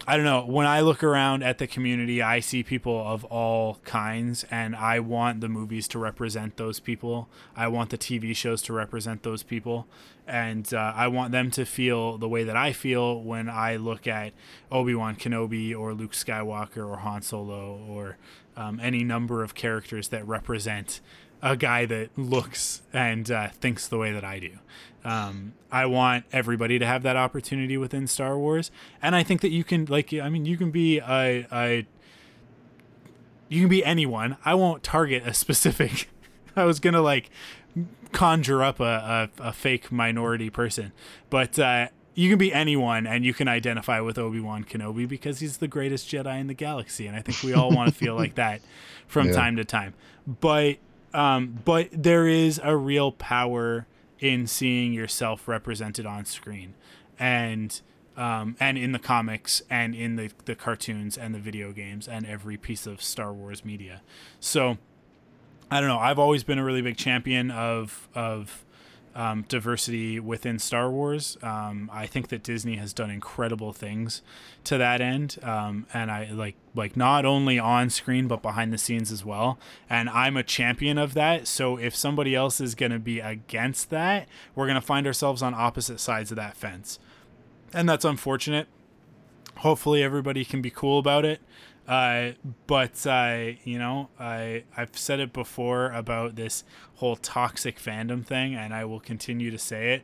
I 0.09 0.15
don't 0.15 0.23
know. 0.23 0.45
When 0.45 0.65
I 0.65 0.79
look 0.79 1.03
around 1.03 1.43
at 1.43 1.57
the 1.57 1.67
community, 1.67 2.21
I 2.21 2.39
see 2.39 2.63
people 2.63 3.05
of 3.05 3.25
all 3.25 3.79
kinds, 3.83 4.45
and 4.49 4.73
I 4.73 5.01
want 5.01 5.41
the 5.41 5.49
movies 5.49 5.85
to 5.89 5.99
represent 5.99 6.55
those 6.55 6.79
people. 6.79 7.27
I 7.57 7.67
want 7.67 7.89
the 7.89 7.97
TV 7.97 8.33
shows 8.33 8.61
to 8.63 8.73
represent 8.73 9.23
those 9.23 9.43
people, 9.43 9.85
and 10.25 10.73
uh, 10.73 10.93
I 10.95 11.09
want 11.09 11.33
them 11.33 11.51
to 11.51 11.65
feel 11.65 12.17
the 12.17 12.29
way 12.29 12.45
that 12.45 12.55
I 12.55 12.71
feel 12.71 13.21
when 13.21 13.49
I 13.49 13.75
look 13.75 14.07
at 14.07 14.31
Obi 14.71 14.95
Wan 14.95 15.17
Kenobi 15.17 15.77
or 15.77 15.93
Luke 15.93 16.13
Skywalker 16.13 16.87
or 16.87 16.99
Han 16.99 17.21
Solo 17.21 17.77
or 17.85 18.15
um, 18.55 18.79
any 18.81 19.03
number 19.03 19.43
of 19.43 19.55
characters 19.55 20.07
that 20.07 20.25
represent 20.25 21.01
a 21.41 21.55
guy 21.55 21.85
that 21.85 22.09
looks 22.17 22.81
and 22.93 23.29
uh, 23.29 23.49
thinks 23.49 23.87
the 23.87 23.97
way 23.97 24.11
that 24.11 24.23
I 24.23 24.39
do. 24.39 24.51
Um, 25.03 25.53
I 25.71 25.85
want 25.85 26.25
everybody 26.31 26.79
to 26.79 26.85
have 26.85 27.03
that 27.03 27.15
opportunity 27.15 27.77
within 27.77 28.07
Star 28.07 28.37
Wars, 28.37 28.71
and 29.01 29.15
I 29.15 29.23
think 29.23 29.41
that 29.41 29.51
you 29.51 29.63
can, 29.63 29.85
like, 29.85 30.13
I 30.13 30.29
mean, 30.29 30.45
you 30.45 30.57
can 30.57 30.71
be 30.71 30.99
a, 30.99 31.47
a 31.51 31.87
you 33.49 33.61
can 33.61 33.69
be 33.69 33.83
anyone. 33.85 34.37
I 34.43 34.53
won't 34.55 34.83
target 34.83 35.25
a 35.25 35.33
specific. 35.45 36.09
I 36.55 36.65
was 36.65 36.79
gonna 36.79 37.01
like 37.01 37.29
conjure 38.11 38.63
up 38.63 38.79
a, 38.79 39.29
a, 39.39 39.49
a 39.49 39.53
fake 39.53 39.91
minority 39.91 40.49
person, 40.49 40.91
but 41.29 41.57
uh, 41.59 41.87
you 42.15 42.29
can 42.29 42.39
be 42.39 42.51
anyone, 42.51 43.05
and 43.05 43.23
you 43.23 43.33
can 43.33 43.47
identify 43.47 43.99
with 43.99 44.17
Obi 44.17 44.39
Wan 44.39 44.63
Kenobi 44.63 45.07
because 45.07 45.39
he's 45.39 45.57
the 45.57 45.67
greatest 45.67 46.09
Jedi 46.09 46.39
in 46.39 46.47
the 46.47 46.55
galaxy, 46.55 47.05
and 47.05 47.15
I 47.15 47.21
think 47.21 47.43
we 47.43 47.53
all 47.53 47.71
want 47.71 47.89
to 47.89 47.95
feel 47.95 48.15
like 48.15 48.35
that 48.35 48.61
from 49.07 49.27
yeah. 49.27 49.33
time 49.33 49.55
to 49.57 49.63
time. 49.63 49.93
But 50.25 50.77
um, 51.17 51.59
but 51.65 51.89
there 51.91 52.27
is 52.27 52.61
a 52.63 52.77
real 52.77 53.11
power 53.11 53.87
in 54.19 54.45
seeing 54.45 54.93
yourself 54.93 55.47
represented 55.47 56.05
on 56.05 56.25
screen 56.25 56.75
and 57.19 57.81
um, 58.15 58.55
and 58.59 58.77
in 58.77 58.91
the 58.91 58.99
comics 58.99 59.61
and 59.69 59.93
in 59.93 60.15
the, 60.15 60.31
the 60.45 60.55
cartoons 60.55 61.17
and 61.17 61.35
the 61.35 61.39
video 61.39 61.71
games 61.71 62.07
and 62.07 62.25
every 62.25 62.57
piece 62.57 62.87
of 62.87 63.01
Star 63.01 63.31
Wars 63.31 63.63
media. 63.65 64.01
So 64.39 64.77
I 65.69 65.79
don't 65.79 65.89
know. 65.89 65.99
I've 65.99 66.17
always 66.17 66.43
been 66.43 66.57
a 66.57 66.63
really 66.63 66.81
big 66.81 66.97
champion 66.97 67.49
of 67.51 68.07
of 68.13 68.63
um, 69.17 69.45
diversity 69.49 70.19
within 70.19 70.59
Star 70.59 70.91
Wars. 70.91 71.39
Um, 71.41 71.89
I 71.91 72.05
think 72.05 72.27
that 72.27 72.43
Disney 72.43 72.75
has 72.75 72.93
done 72.93 73.09
incredible 73.09 73.73
things 73.73 74.21
to 74.65 74.77
that 74.77 75.01
end, 75.01 75.37
um, 75.41 75.87
and 75.91 76.11
I 76.11 76.29
like 76.31 76.55
like 76.75 76.95
not 76.95 77.25
only 77.25 77.57
on 77.57 77.89
screen 77.89 78.27
but 78.27 78.43
behind 78.43 78.71
the 78.71 78.77
scenes 78.77 79.11
as 79.11 79.25
well. 79.25 79.57
And 79.89 80.07
I'm 80.09 80.37
a 80.37 80.43
champion 80.43 80.99
of 80.99 81.15
that. 81.15 81.47
So 81.47 81.77
if 81.77 81.95
somebody 81.95 82.35
else 82.35 82.61
is 82.61 82.75
going 82.75 82.91
to 82.91 82.99
be 82.99 83.19
against 83.19 83.89
that, 83.89 84.27
we're 84.53 84.67
going 84.67 84.79
to 84.79 84.81
find 84.85 85.07
ourselves 85.07 85.41
on 85.41 85.55
opposite 85.55 85.99
sides 85.99 86.31
of 86.31 86.35
that 86.37 86.55
fence, 86.55 86.99
and 87.73 87.89
that's 87.89 88.05
unfortunate. 88.05 88.67
Hopefully, 89.57 90.03
everybody 90.03 90.45
can 90.45 90.61
be 90.61 90.69
cool 90.69 90.99
about 90.99 91.25
it. 91.25 91.41
Uh, 91.87 92.31
but 92.67 93.07
uh, 93.07 93.51
you 93.63 93.79
know, 93.79 94.09
I 94.19 94.63
I've 94.75 94.97
said 94.97 95.19
it 95.19 95.31
before 95.31 95.91
about 95.91 96.35
this 96.35 96.63
whole 96.95 97.15
toxic 97.15 97.79
fandom 97.79 98.25
thing, 98.25 98.55
and 98.55 98.73
I 98.73 98.85
will 98.85 98.99
continue 98.99 99.51
to 99.51 99.57
say 99.57 99.93
it. 99.93 100.03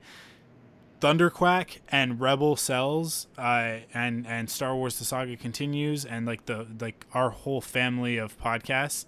Thunderquack 1.02 1.80
and 1.90 2.22
Rebel 2.22 2.56
Cells, 2.56 3.28
uh, 3.38 3.80
and 3.94 4.26
and 4.26 4.50
Star 4.50 4.76
Wars: 4.76 4.98
The 4.98 5.04
Saga 5.04 5.36
continues, 5.36 6.06
and 6.06 6.26
like 6.26 6.46
the 6.46 6.68
like 6.80 7.06
our 7.14 7.32
whole 7.32 7.60
family 7.60 8.18
of 8.18 8.40
podcasts. 8.40 9.06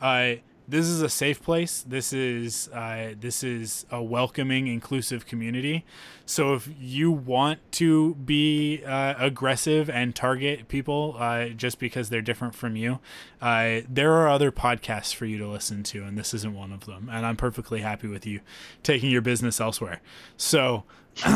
Uh, 0.00 0.34
this 0.72 0.86
is 0.86 1.02
a 1.02 1.08
safe 1.10 1.42
place. 1.42 1.84
This 1.86 2.14
is 2.14 2.68
uh, 2.68 3.12
this 3.20 3.44
is 3.44 3.84
a 3.90 4.02
welcoming, 4.02 4.68
inclusive 4.68 5.26
community. 5.26 5.84
So 6.24 6.54
if 6.54 6.66
you 6.80 7.10
want 7.10 7.58
to 7.72 8.14
be 8.14 8.82
uh, 8.82 9.12
aggressive 9.18 9.90
and 9.90 10.16
target 10.16 10.68
people 10.68 11.16
uh, 11.18 11.48
just 11.48 11.78
because 11.78 12.08
they're 12.08 12.22
different 12.22 12.54
from 12.54 12.74
you, 12.74 13.00
uh, 13.42 13.80
there 13.86 14.14
are 14.14 14.28
other 14.28 14.50
podcasts 14.50 15.14
for 15.14 15.26
you 15.26 15.36
to 15.36 15.46
listen 15.46 15.82
to, 15.82 16.04
and 16.04 16.16
this 16.16 16.32
isn't 16.32 16.54
one 16.54 16.72
of 16.72 16.86
them. 16.86 17.10
And 17.12 17.26
I'm 17.26 17.36
perfectly 17.36 17.82
happy 17.82 18.08
with 18.08 18.26
you 18.26 18.40
taking 18.82 19.10
your 19.10 19.20
business 19.20 19.60
elsewhere. 19.60 20.00
So 20.38 20.84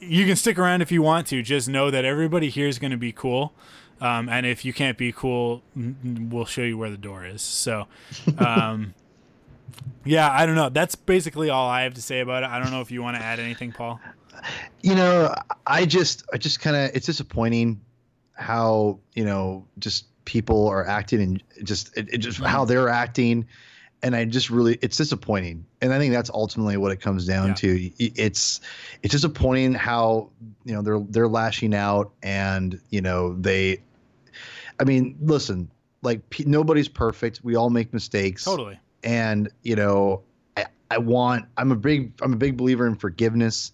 you 0.00 0.24
can 0.24 0.36
stick 0.36 0.58
around 0.58 0.80
if 0.80 0.90
you 0.90 1.02
want 1.02 1.26
to. 1.26 1.42
Just 1.42 1.68
know 1.68 1.90
that 1.90 2.06
everybody 2.06 2.48
here 2.48 2.66
is 2.66 2.78
going 2.78 2.92
to 2.92 2.96
be 2.96 3.12
cool. 3.12 3.52
Um, 4.00 4.28
and 4.28 4.46
if 4.46 4.64
you 4.64 4.72
can't 4.72 4.96
be 4.96 5.12
cool, 5.12 5.62
we'll 5.74 6.44
show 6.44 6.62
you 6.62 6.78
where 6.78 6.90
the 6.90 6.96
door 6.96 7.24
is. 7.26 7.42
So, 7.42 7.86
um, 8.38 8.94
yeah, 10.04 10.30
I 10.30 10.46
don't 10.46 10.54
know. 10.54 10.68
That's 10.68 10.94
basically 10.94 11.50
all 11.50 11.68
I 11.68 11.82
have 11.82 11.94
to 11.94 12.02
say 12.02 12.20
about 12.20 12.42
it. 12.42 12.48
I 12.48 12.58
don't 12.60 12.70
know 12.70 12.80
if 12.80 12.90
you 12.90 13.02
want 13.02 13.16
to 13.16 13.22
add 13.22 13.40
anything, 13.40 13.72
Paul. 13.72 14.00
You 14.82 14.94
know, 14.94 15.34
I 15.66 15.84
just, 15.84 16.24
I 16.32 16.38
just 16.38 16.60
kind 16.60 16.76
of, 16.76 16.90
it's 16.94 17.06
disappointing 17.06 17.80
how 18.34 19.00
you 19.14 19.24
know 19.24 19.66
just 19.80 20.06
people 20.24 20.68
are 20.68 20.86
acting 20.86 21.20
and 21.20 21.42
just, 21.64 21.96
it, 21.96 22.08
it 22.12 22.18
just 22.18 22.38
how 22.38 22.64
they're 22.64 22.88
acting, 22.88 23.46
and 24.02 24.14
I 24.14 24.24
just 24.24 24.48
really, 24.48 24.78
it's 24.80 24.96
disappointing. 24.96 25.66
And 25.80 25.92
I 25.92 25.98
think 25.98 26.12
that's 26.12 26.30
ultimately 26.30 26.76
what 26.76 26.92
it 26.92 27.00
comes 27.00 27.26
down 27.26 27.48
yeah. 27.48 27.54
to. 27.54 27.90
It's, 27.98 28.60
it's 29.02 29.12
disappointing 29.12 29.74
how 29.74 30.30
you 30.64 30.74
know 30.74 30.82
they're 30.82 31.00
they're 31.00 31.28
lashing 31.28 31.74
out 31.74 32.12
and 32.22 32.80
you 32.90 33.00
know 33.00 33.34
they 33.34 33.82
I 34.80 34.84
mean, 34.84 35.16
listen, 35.20 35.70
like 36.02 36.28
p- 36.30 36.44
nobody's 36.44 36.88
perfect. 36.88 37.40
We 37.42 37.56
all 37.56 37.70
make 37.70 37.92
mistakes. 37.92 38.44
Totally. 38.44 38.78
And 39.04 39.48
you 39.62 39.76
know, 39.76 40.22
I, 40.56 40.66
I 40.90 40.98
want. 40.98 41.46
I'm 41.56 41.72
a 41.72 41.76
big. 41.76 42.12
I'm 42.22 42.32
a 42.32 42.36
big 42.36 42.56
believer 42.56 42.86
in 42.86 42.94
forgiveness. 42.94 43.72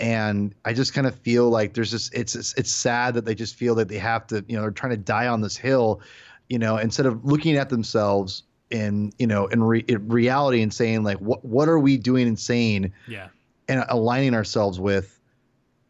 And 0.00 0.54
I 0.64 0.72
just 0.72 0.94
kind 0.94 1.06
of 1.06 1.14
feel 1.16 1.48
like 1.48 1.74
there's 1.74 1.92
this. 1.92 2.10
It's, 2.12 2.34
it's 2.34 2.54
it's 2.54 2.72
sad 2.72 3.14
that 3.14 3.24
they 3.24 3.34
just 3.34 3.54
feel 3.54 3.74
that 3.76 3.88
they 3.88 3.98
have 3.98 4.26
to. 4.28 4.44
You 4.48 4.56
know, 4.56 4.62
they're 4.62 4.70
trying 4.70 4.90
to 4.90 4.96
die 4.96 5.26
on 5.26 5.40
this 5.40 5.56
hill. 5.56 6.00
You 6.48 6.58
know, 6.58 6.76
instead 6.76 7.06
of 7.06 7.24
looking 7.24 7.56
at 7.56 7.68
themselves 7.68 8.42
in 8.70 9.12
you 9.18 9.26
know 9.26 9.46
in, 9.46 9.62
re- 9.62 9.84
in 9.86 10.08
reality 10.08 10.62
and 10.62 10.72
saying 10.72 11.04
like 11.04 11.18
what 11.18 11.44
what 11.44 11.68
are 11.68 11.78
we 11.78 11.96
doing 11.96 12.26
and 12.26 12.38
saying. 12.38 12.92
Yeah. 13.06 13.28
And 13.68 13.84
aligning 13.88 14.34
ourselves 14.34 14.80
with 14.80 15.18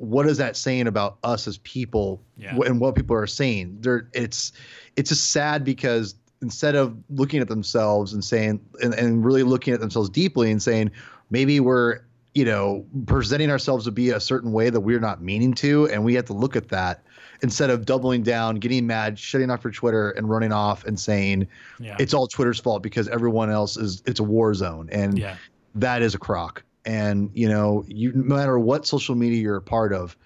what 0.03 0.27
is 0.27 0.39
that 0.39 0.57
saying 0.57 0.89
about 0.89 1.17
us 1.23 1.47
as 1.47 1.59
people 1.59 2.21
yeah. 2.37 2.57
and 2.67 2.81
what 2.81 2.97
people 2.97 3.15
are 3.15 3.27
saying 3.27 3.77
there 3.81 4.09
it's 4.13 4.51
it's 4.97 5.11
just 5.11 5.31
sad 5.31 5.65
because 5.65 6.17
instead 6.41 6.75
of 6.75 6.97
looking 7.09 7.41
at 7.41 7.47
themselves 7.47 8.13
and 8.13 8.25
saying 8.25 8.61
and, 8.83 8.95
and 8.95 9.25
really 9.25 9.45
looking 9.45 9.73
at 9.73 9.79
themselves 9.79 10.11
deeply 10.11 10.51
and 10.51 10.61
saying 10.61 10.91
maybe 11.31 11.61
we're 11.61 12.01
you 12.35 12.45
know 12.45 12.85
presenting 13.07 13.49
ourselves 13.49 13.85
to 13.85 13.93
be 13.93 14.11
a 14.11 14.19
certain 14.19 14.51
way 14.51 14.71
that 14.71 14.81
we're 14.81 14.99
not 14.99 15.23
meaning 15.23 15.55
to 15.55 15.87
and 15.87 16.03
we 16.03 16.15
have 16.15 16.25
to 16.25 16.33
look 16.33 16.57
at 16.57 16.69
that 16.69 17.05
instead 17.43 17.71
of 17.71 17.87
doubling 17.87 18.25
down 18.25 18.57
getting 18.57 18.85
mad 18.85 19.17
shutting 19.17 19.51
off 19.53 19.63
your 19.63 19.73
twitter 19.73 20.11
and 20.11 20.29
running 20.29 20.53
off 20.53 20.85
and 20.85 20.99
saying 20.99 21.47
yeah. 21.79 21.95
it's 22.01 22.13
all 22.13 22.27
twitter's 22.27 22.59
fault 22.59 22.83
because 22.83 23.07
everyone 23.07 23.51
else 23.51 23.77
is 23.77 24.03
it's 24.05 24.19
a 24.19 24.25
war 24.25 24.53
zone 24.53 24.89
and 24.91 25.17
yeah. 25.17 25.37
that 25.77 26.03
is 26.03 26.13
a 26.13 26.19
crock 26.19 26.65
and 26.85 27.31
you 27.35 27.49
know 27.49 27.85
you 27.87 28.13
no 28.13 28.37
matter 28.37 28.59
what 28.59 28.87
social 28.87 29.15
media 29.15 29.41
you're 29.41 29.57
a 29.57 29.63
part 29.63 29.93
of 29.93 30.17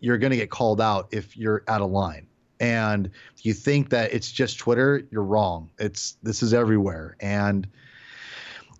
you're 0.00 0.18
going 0.18 0.30
to 0.30 0.36
get 0.36 0.50
called 0.50 0.80
out 0.80 1.08
if 1.12 1.36
you're 1.36 1.64
out 1.66 1.80
of 1.80 1.90
line. 1.90 2.26
And 2.60 3.10
you 3.38 3.54
think 3.54 3.90
that 3.90 4.12
it's 4.12 4.30
just 4.30 4.58
twitter 4.58 5.02
you're 5.10 5.24
wrong. 5.24 5.70
It's 5.78 6.16
this 6.22 6.42
is 6.42 6.54
everywhere. 6.54 7.16
And 7.20 7.66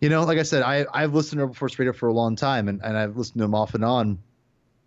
you 0.01 0.11
know 0.11 0.25
like 0.25 0.39
i 0.39 0.43
said 0.43 0.63
i 0.63 0.85
i've 0.93 1.15
listened 1.15 1.41
to 1.41 1.55
force 1.55 1.79
radio 1.79 1.93
for 1.93 2.09
a 2.09 2.13
long 2.13 2.37
time 2.37 2.69
and, 2.69 2.83
and 2.83 2.97
i've 2.97 3.17
listened 3.17 3.39
to 3.39 3.45
them 3.45 3.55
off 3.55 3.75
and 3.75 3.85
on 3.85 4.19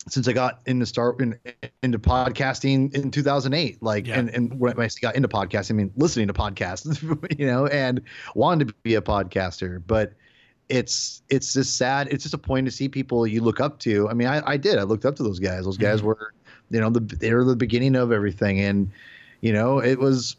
since 0.07 0.27
i 0.27 0.33
got 0.33 0.59
into 0.67 0.85
start 0.85 1.19
in, 1.21 1.39
into 1.81 1.97
podcasting 1.97 2.93
in 2.93 3.09
2008 3.09 3.81
like 3.81 4.05
yeah. 4.05 4.19
and 4.19 4.29
and 4.29 4.59
when 4.59 4.79
i 4.79 4.87
got 5.01 5.15
into 5.15 5.27
podcasting 5.27 5.71
i 5.71 5.73
mean 5.73 5.91
listening 5.95 6.27
to 6.27 6.33
podcasts 6.33 7.01
you 7.39 7.47
know 7.47 7.65
and 7.67 8.01
wanted 8.35 8.67
to 8.67 8.73
be 8.83 8.95
a 8.95 9.01
podcaster. 9.01 9.81
But 9.85 10.13
it's 10.69 11.21
it's 11.29 11.53
just 11.53 11.77
sad. 11.77 12.07
It's 12.11 12.23
just 12.23 12.33
a 12.33 12.39
point 12.39 12.65
to 12.65 12.71
see 12.71 12.89
people 12.89 13.25
you 13.25 13.41
look 13.41 13.59
up 13.59 13.79
to. 13.79 14.09
I 14.09 14.13
mean, 14.13 14.27
I, 14.27 14.41
I 14.45 14.57
did. 14.57 14.77
I 14.77 14.83
looked 14.83 15.05
up 15.05 15.15
to 15.17 15.23
those 15.23 15.39
guys. 15.39 15.63
Those 15.63 15.77
guys 15.77 15.99
mm-hmm. 15.99 16.07
were, 16.07 16.33
you 16.69 16.81
know, 16.81 16.89
the 16.89 16.99
they 16.99 17.33
were 17.33 17.43
the 17.43 17.55
beginning 17.55 17.95
of 17.95 18.11
everything, 18.11 18.59
and 18.59 18.91
you 19.41 19.53
know, 19.53 19.79
it 19.79 19.99
was. 19.99 20.35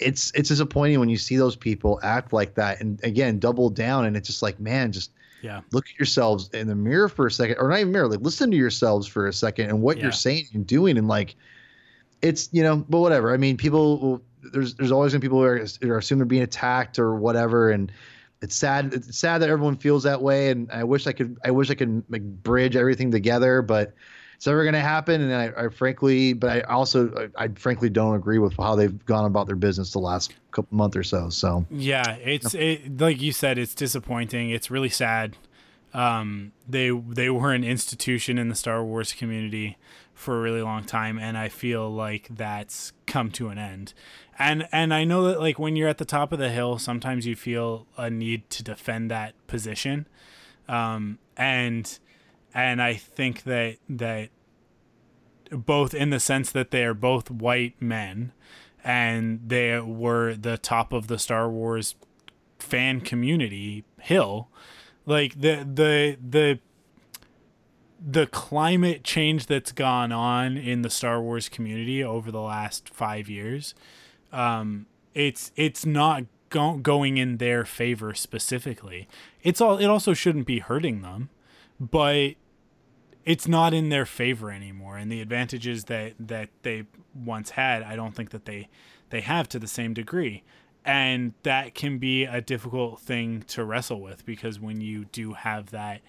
It's 0.00 0.30
it's 0.36 0.48
disappointing 0.48 1.00
when 1.00 1.08
you 1.08 1.16
see 1.16 1.36
those 1.36 1.56
people 1.56 1.98
act 2.04 2.32
like 2.32 2.54
that, 2.54 2.80
and 2.80 3.02
again, 3.02 3.40
double 3.40 3.68
down, 3.68 4.04
and 4.04 4.16
it's 4.16 4.28
just 4.28 4.42
like, 4.42 4.60
man, 4.60 4.92
just 4.92 5.10
yeah, 5.42 5.60
look 5.72 5.86
at 5.92 5.98
yourselves 5.98 6.48
in 6.52 6.68
the 6.68 6.74
mirror 6.76 7.08
for 7.08 7.26
a 7.26 7.30
second, 7.32 7.56
or 7.58 7.68
not 7.68 7.80
even 7.80 7.90
mirror, 7.90 8.06
like 8.06 8.20
listen 8.20 8.48
to 8.52 8.56
yourselves 8.56 9.08
for 9.08 9.26
a 9.26 9.32
second 9.32 9.70
and 9.70 9.82
what 9.82 9.96
yeah. 9.96 10.04
you're 10.04 10.12
saying 10.12 10.46
and 10.54 10.68
doing, 10.68 10.98
and 10.98 11.08
like, 11.08 11.34
it's 12.22 12.48
you 12.52 12.62
know, 12.62 12.76
but 12.88 13.00
whatever. 13.00 13.34
I 13.34 13.38
mean, 13.38 13.56
people 13.56 13.98
will. 13.98 14.22
There's 14.52 14.74
there's 14.74 14.92
always 14.92 15.12
gonna 15.12 15.20
be 15.20 15.26
people 15.26 15.38
who 15.38 15.46
are, 15.46 15.64
who 15.82 15.90
are 15.90 15.98
assume 15.98 16.18
they're 16.18 16.26
being 16.26 16.44
attacked 16.44 17.00
or 17.00 17.16
whatever, 17.16 17.72
and 17.72 17.90
it's 18.40 18.54
sad. 18.54 18.94
It's 18.94 19.18
sad 19.18 19.42
that 19.42 19.48
everyone 19.48 19.76
feels 19.76 20.02
that 20.04 20.22
way, 20.22 20.50
and 20.50 20.70
I 20.70 20.84
wish 20.84 21.06
I 21.06 21.12
could. 21.12 21.38
I 21.44 21.50
wish 21.50 21.70
I 21.70 21.74
could 21.74 22.04
like, 22.08 22.22
bridge 22.22 22.76
everything 22.76 23.10
together, 23.10 23.62
but 23.62 23.94
it's 24.36 24.46
never 24.46 24.62
going 24.62 24.74
to 24.74 24.80
happen. 24.80 25.20
And 25.20 25.34
I, 25.34 25.64
I, 25.64 25.68
frankly, 25.68 26.32
but 26.32 26.50
I 26.50 26.60
also, 26.60 27.30
I, 27.36 27.44
I, 27.44 27.48
frankly 27.48 27.90
don't 27.90 28.14
agree 28.14 28.38
with 28.38 28.56
how 28.56 28.76
they've 28.76 29.04
gone 29.04 29.24
about 29.24 29.48
their 29.48 29.56
business 29.56 29.92
the 29.92 29.98
last 29.98 30.32
couple 30.52 30.76
month 30.76 30.94
or 30.94 31.02
so. 31.02 31.28
So 31.28 31.66
yeah, 31.70 32.14
it's 32.16 32.54
it, 32.54 33.00
like 33.00 33.20
you 33.20 33.32
said, 33.32 33.58
it's 33.58 33.74
disappointing. 33.74 34.50
It's 34.50 34.70
really 34.70 34.88
sad. 34.88 35.36
Um, 35.92 36.52
they 36.68 36.90
they 36.90 37.30
were 37.30 37.52
an 37.52 37.64
institution 37.64 38.38
in 38.38 38.48
the 38.48 38.54
Star 38.54 38.84
Wars 38.84 39.12
community 39.12 39.76
for 40.18 40.36
a 40.36 40.40
really 40.40 40.62
long 40.62 40.84
time, 40.84 41.18
and 41.18 41.38
I 41.38 41.48
feel 41.48 41.88
like 41.88 42.28
that's 42.28 42.92
come 43.06 43.30
to 43.32 43.48
an 43.48 43.58
end. 43.58 43.94
And 44.38 44.68
and 44.72 44.92
I 44.92 45.04
know 45.04 45.24
that 45.28 45.40
like 45.40 45.58
when 45.58 45.76
you're 45.76 45.88
at 45.88 45.98
the 45.98 46.04
top 46.04 46.32
of 46.32 46.38
the 46.38 46.50
hill, 46.50 46.78
sometimes 46.78 47.24
you 47.24 47.36
feel 47.36 47.86
a 47.96 48.10
need 48.10 48.50
to 48.50 48.62
defend 48.62 49.10
that 49.10 49.34
position. 49.46 50.08
Um, 50.68 51.18
and 51.36 51.98
and 52.52 52.82
I 52.82 52.94
think 52.94 53.44
that 53.44 53.76
that 53.88 54.30
both 55.50 55.94
in 55.94 56.10
the 56.10 56.20
sense 56.20 56.50
that 56.50 56.72
they 56.72 56.84
are 56.84 56.94
both 56.94 57.30
white 57.30 57.80
men 57.80 58.32
and 58.82 59.40
they 59.46 59.78
were 59.80 60.34
the 60.34 60.58
top 60.58 60.92
of 60.92 61.06
the 61.06 61.18
Star 61.18 61.48
Wars 61.48 61.94
fan 62.58 63.00
community 63.00 63.84
hill 64.00 64.48
like 65.08 65.40
the 65.40 65.64
the 65.64 66.18
the 66.28 66.60
the 68.00 68.26
climate 68.26 69.02
change 69.02 69.46
that's 69.46 69.72
gone 69.72 70.12
on 70.12 70.56
in 70.56 70.82
the 70.82 70.90
Star 70.90 71.20
Wars 71.20 71.48
community 71.48 72.02
over 72.02 72.30
the 72.30 72.40
last 72.40 72.88
5 72.88 73.28
years 73.28 73.74
um 74.32 74.86
it's 75.14 75.50
it's 75.56 75.84
not 75.84 76.24
go- 76.50 76.76
going 76.76 77.16
in 77.16 77.38
their 77.38 77.64
favor 77.64 78.14
specifically. 78.14 79.08
It's 79.42 79.60
all 79.60 79.78
it 79.78 79.86
also 79.86 80.14
shouldn't 80.14 80.46
be 80.46 80.60
hurting 80.60 81.02
them 81.02 81.30
but 81.80 82.34
it's 83.24 83.46
not 83.46 83.74
in 83.74 83.90
their 83.90 84.06
favor 84.06 84.50
anymore. 84.50 84.96
And 84.96 85.10
the 85.12 85.20
advantages 85.20 85.84
that 85.84 86.14
that 86.18 86.50
they 86.62 86.84
once 87.14 87.50
had 87.50 87.82
i 87.82 87.96
don't 87.96 88.14
think 88.14 88.30
that 88.30 88.44
they 88.44 88.68
they 89.10 89.20
have 89.22 89.48
to 89.48 89.58
the 89.58 89.66
same 89.66 89.94
degree. 89.94 90.44
And 90.84 91.34
that 91.42 91.74
can 91.74 91.98
be 91.98 92.24
a 92.24 92.40
difficult 92.40 93.00
thing 93.00 93.42
to 93.48 93.64
wrestle 93.64 94.00
with 94.00 94.24
because 94.24 94.58
when 94.60 94.80
you 94.80 95.04
do 95.06 95.34
have 95.34 95.70
that 95.70 96.00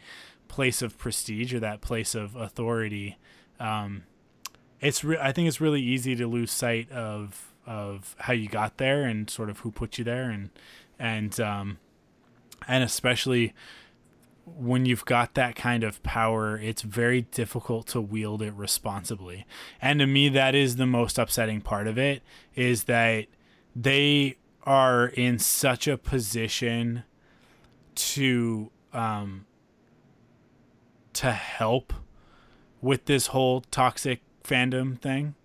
place 0.50 0.82
of 0.82 0.98
prestige 0.98 1.54
or 1.54 1.60
that 1.60 1.80
place 1.80 2.14
of 2.14 2.36
authority 2.36 3.18
um, 3.60 4.04
it's 4.82 5.04
re- 5.04 5.18
i 5.22 5.32
think 5.32 5.48
it's 5.48 5.62
really 5.62 5.82
easy 5.82 6.16
to 6.16 6.28
lose 6.28 6.52
sight 6.52 6.92
of 6.92 7.54
of 7.66 8.16
how 8.20 8.34
you 8.34 8.50
got 8.50 8.78
there 8.78 9.04
and 9.04 9.30
sort 9.30 9.50
of 9.50 9.60
who 9.60 9.72
put 9.72 9.98
you 9.98 10.04
there 10.04 10.30
and 10.30 10.50
and 11.00 11.40
um, 11.40 11.78
and 12.68 12.84
especially 12.84 13.54
when 14.58 14.86
you've 14.86 15.06
got 15.06 15.36
that 15.36 15.56
kind 15.56 15.84
of 15.84 16.02
power, 16.04 16.58
it's 16.58 16.82
very 16.82 17.22
difficult 17.22 17.88
to 17.88 18.02
wield 18.02 18.42
it 18.42 18.54
responsibly. 18.54 19.46
And 19.82 20.00
to 20.00 20.08
me, 20.08 20.30
that 20.30 20.56
is 20.56 20.76
the 20.76 20.86
most 20.86 21.18
upsetting 21.18 21.62
part 21.62 21.88
of 21.88 21.98
it 21.98 22.24
is 22.56 22.86
that 22.86 23.28
they 23.76 24.38
are 24.64 25.08
in 25.08 25.40
such 25.40 25.88
a 25.88 25.98
position 25.98 27.04
to 27.96 28.72
um, 28.94 29.46
to 31.20 31.34
help 31.34 31.92
with 32.82 33.04
this 33.04 33.28
whole 33.28 33.60
toxic 33.72 34.22
fandom 34.42 34.98
thing. 34.98 35.36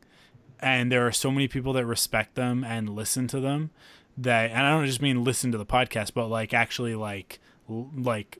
And 0.60 0.92
there 0.92 1.04
are 1.04 1.10
so 1.10 1.32
many 1.32 1.48
people 1.48 1.72
that 1.72 1.84
respect 1.84 2.36
them 2.36 2.62
and 2.62 2.88
listen 2.88 3.26
to 3.28 3.40
them 3.40 3.70
that 4.16 4.52
and 4.52 4.60
I 4.60 4.70
don't 4.70 4.86
just 4.86 5.02
mean 5.02 5.24
listen 5.24 5.50
to 5.50 5.58
the 5.58 5.66
podcast 5.66 6.14
but 6.14 6.28
like 6.28 6.54
actually 6.54 6.94
like 6.94 7.40
like 7.68 8.38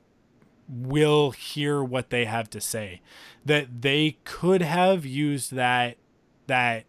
will 0.68 1.32
hear 1.32 1.82
what 1.82 2.10
they 2.10 2.24
have 2.24 2.48
to 2.50 2.60
say. 2.60 3.00
That 3.44 3.82
they 3.82 4.18
could 4.22 4.62
have 4.62 5.04
used 5.04 5.52
that 5.54 5.96
that 6.46 6.84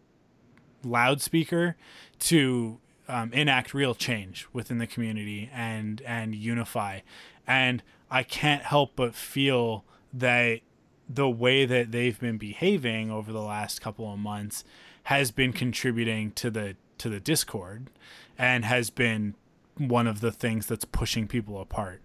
loudspeaker 0.83 1.75
to 2.19 2.79
um, 3.07 3.33
enact 3.33 3.73
real 3.73 3.95
change 3.95 4.47
within 4.53 4.77
the 4.77 4.85
community 4.85 5.49
and 5.51 6.03
and 6.05 6.35
unify. 6.35 6.99
And 7.47 7.81
i 8.11 8.21
can't 8.21 8.61
help 8.61 8.91
but 8.95 9.15
feel 9.15 9.83
that 10.15 10.61
the 11.07 11.29
way 11.29 11.65
that 11.65 11.91
they've 11.91 12.19
been 12.19 12.37
behaving 12.37 13.11
over 13.11 13.31
the 13.31 13.41
last 13.41 13.81
couple 13.81 14.11
of 14.11 14.17
months 14.17 14.63
has 15.03 15.31
been 15.31 15.53
contributing 15.53 16.31
to 16.31 16.49
the 16.49 16.75
to 16.97 17.09
the 17.09 17.19
discord 17.19 17.89
and 18.37 18.65
has 18.65 18.89
been 18.89 19.35
one 19.77 20.07
of 20.07 20.21
the 20.21 20.31
things 20.31 20.65
that's 20.65 20.85
pushing 20.85 21.27
people 21.27 21.59
apart 21.59 22.01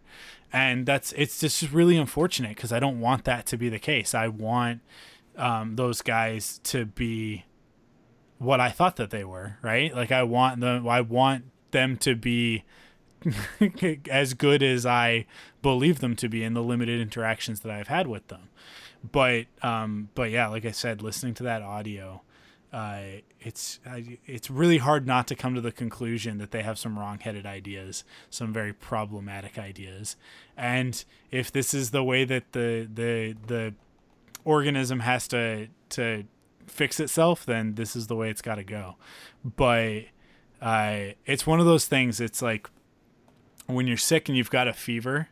and 0.53 0.87
that's 0.87 1.12
it's 1.12 1.40
just 1.40 1.70
really 1.70 1.96
unfortunate 1.96 2.57
because 2.57 2.73
I 2.73 2.81
don't 2.81 3.01
want 3.01 3.25
that 3.25 3.46
to 3.46 3.57
be 3.57 3.68
the 3.68 3.79
case. 3.79 4.14
I 4.14 4.29
want 4.29 4.81
um, 5.37 5.77
those 5.77 6.03
guys 6.03 6.61
to 6.64 6.85
be 6.87 7.44
what 8.38 8.61
I 8.61 8.70
thought 8.70 8.96
that 8.96 9.11
they 9.11 9.25
were, 9.25 9.59
right? 9.62 9.94
Like 9.94 10.11
I 10.11 10.23
want 10.23 10.61
them, 10.61 10.88
I 10.88 11.03
want 11.03 11.44
them 11.70 11.96
to 11.99 12.16
be 12.16 12.64
as 14.11 14.35
good 14.35 14.62
as 14.62 14.87
I 14.87 15.27
believe 15.62 16.01
them 16.01 16.16
to 16.16 16.29
be 16.29 16.42
in 16.42 16.55
the 16.55 16.62
limited 16.62 17.01
interactions 17.01 17.61
that 17.61 17.73
I've 17.73 17.88
had 17.88 18.07
with 18.07 18.29
them. 18.29 18.49
But 19.11 19.46
um, 19.62 20.11
but 20.14 20.31
yeah, 20.31 20.49
like 20.49 20.64
I 20.64 20.73
said, 20.73 21.03
listening 21.03 21.35
to 21.35 21.42
that 21.44 21.62
audio, 21.62 22.23
uh, 22.73 23.01
it's 23.40 23.81
it's 24.27 24.51
really 24.51 24.79
hard 24.79 25.07
not 25.07 25.27
to 25.29 25.35
come 25.35 25.55
to 25.55 25.61
the 25.61 25.73
conclusion 25.73 26.38
that 26.38 26.51
they 26.51 26.62
have 26.62 26.79
some 26.79 26.99
wrong-headed 26.99 27.46
ideas, 27.46 28.05
some 28.29 28.53
very 28.53 28.73
problematic 28.73 29.59
ideas, 29.59 30.16
and 30.57 31.05
if 31.31 31.51
this 31.51 31.73
is 31.73 31.90
the 31.90 32.05
way 32.05 32.25
that 32.25 32.53
the 32.53 32.88
the 32.92 33.37
the 33.46 33.75
organism 34.44 35.01
has 35.01 35.27
to 35.29 35.68
to 35.90 36.25
fix 36.66 37.01
itself, 37.01 37.44
then 37.44 37.75
this 37.75 37.96
is 37.96 38.07
the 38.07 38.16
way 38.16 38.31
it's 38.31 38.42
got 38.42 38.57
to 38.57 38.64
go. 38.64 38.96
But 39.44 40.05
uh, 40.61 41.14
it's 41.27 41.46
one 41.46 41.59
of 41.59 41.66
those 41.66 41.87
things. 41.87 42.20
It's 42.20 42.42
like 42.42 42.68
when 43.66 43.87
you're 43.87 43.96
sick 43.96 44.29
and 44.29 44.37
you've 44.37 44.51
got 44.51 44.68
a 44.68 44.73
fever. 44.73 45.29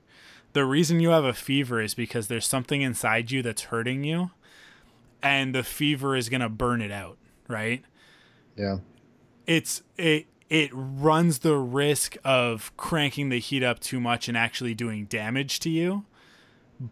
The 0.52 0.64
reason 0.64 1.00
you 1.00 1.10
have 1.10 1.24
a 1.24 1.34
fever 1.34 1.80
is 1.80 1.94
because 1.94 2.28
there's 2.28 2.46
something 2.46 2.82
inside 2.82 3.30
you 3.30 3.42
that's 3.42 3.64
hurting 3.64 4.04
you, 4.04 4.30
and 5.22 5.54
the 5.54 5.62
fever 5.62 6.16
is 6.16 6.28
gonna 6.28 6.48
burn 6.48 6.80
it 6.80 6.90
out 6.90 7.18
right? 7.48 7.82
Yeah. 8.56 8.78
It's 9.46 9.82
it 9.96 10.26
it 10.48 10.70
runs 10.72 11.40
the 11.40 11.56
risk 11.56 12.16
of 12.24 12.74
cranking 12.76 13.30
the 13.30 13.38
heat 13.38 13.62
up 13.62 13.80
too 13.80 14.00
much 14.00 14.28
and 14.28 14.36
actually 14.36 14.74
doing 14.74 15.06
damage 15.06 15.58
to 15.60 15.70
you. 15.70 16.04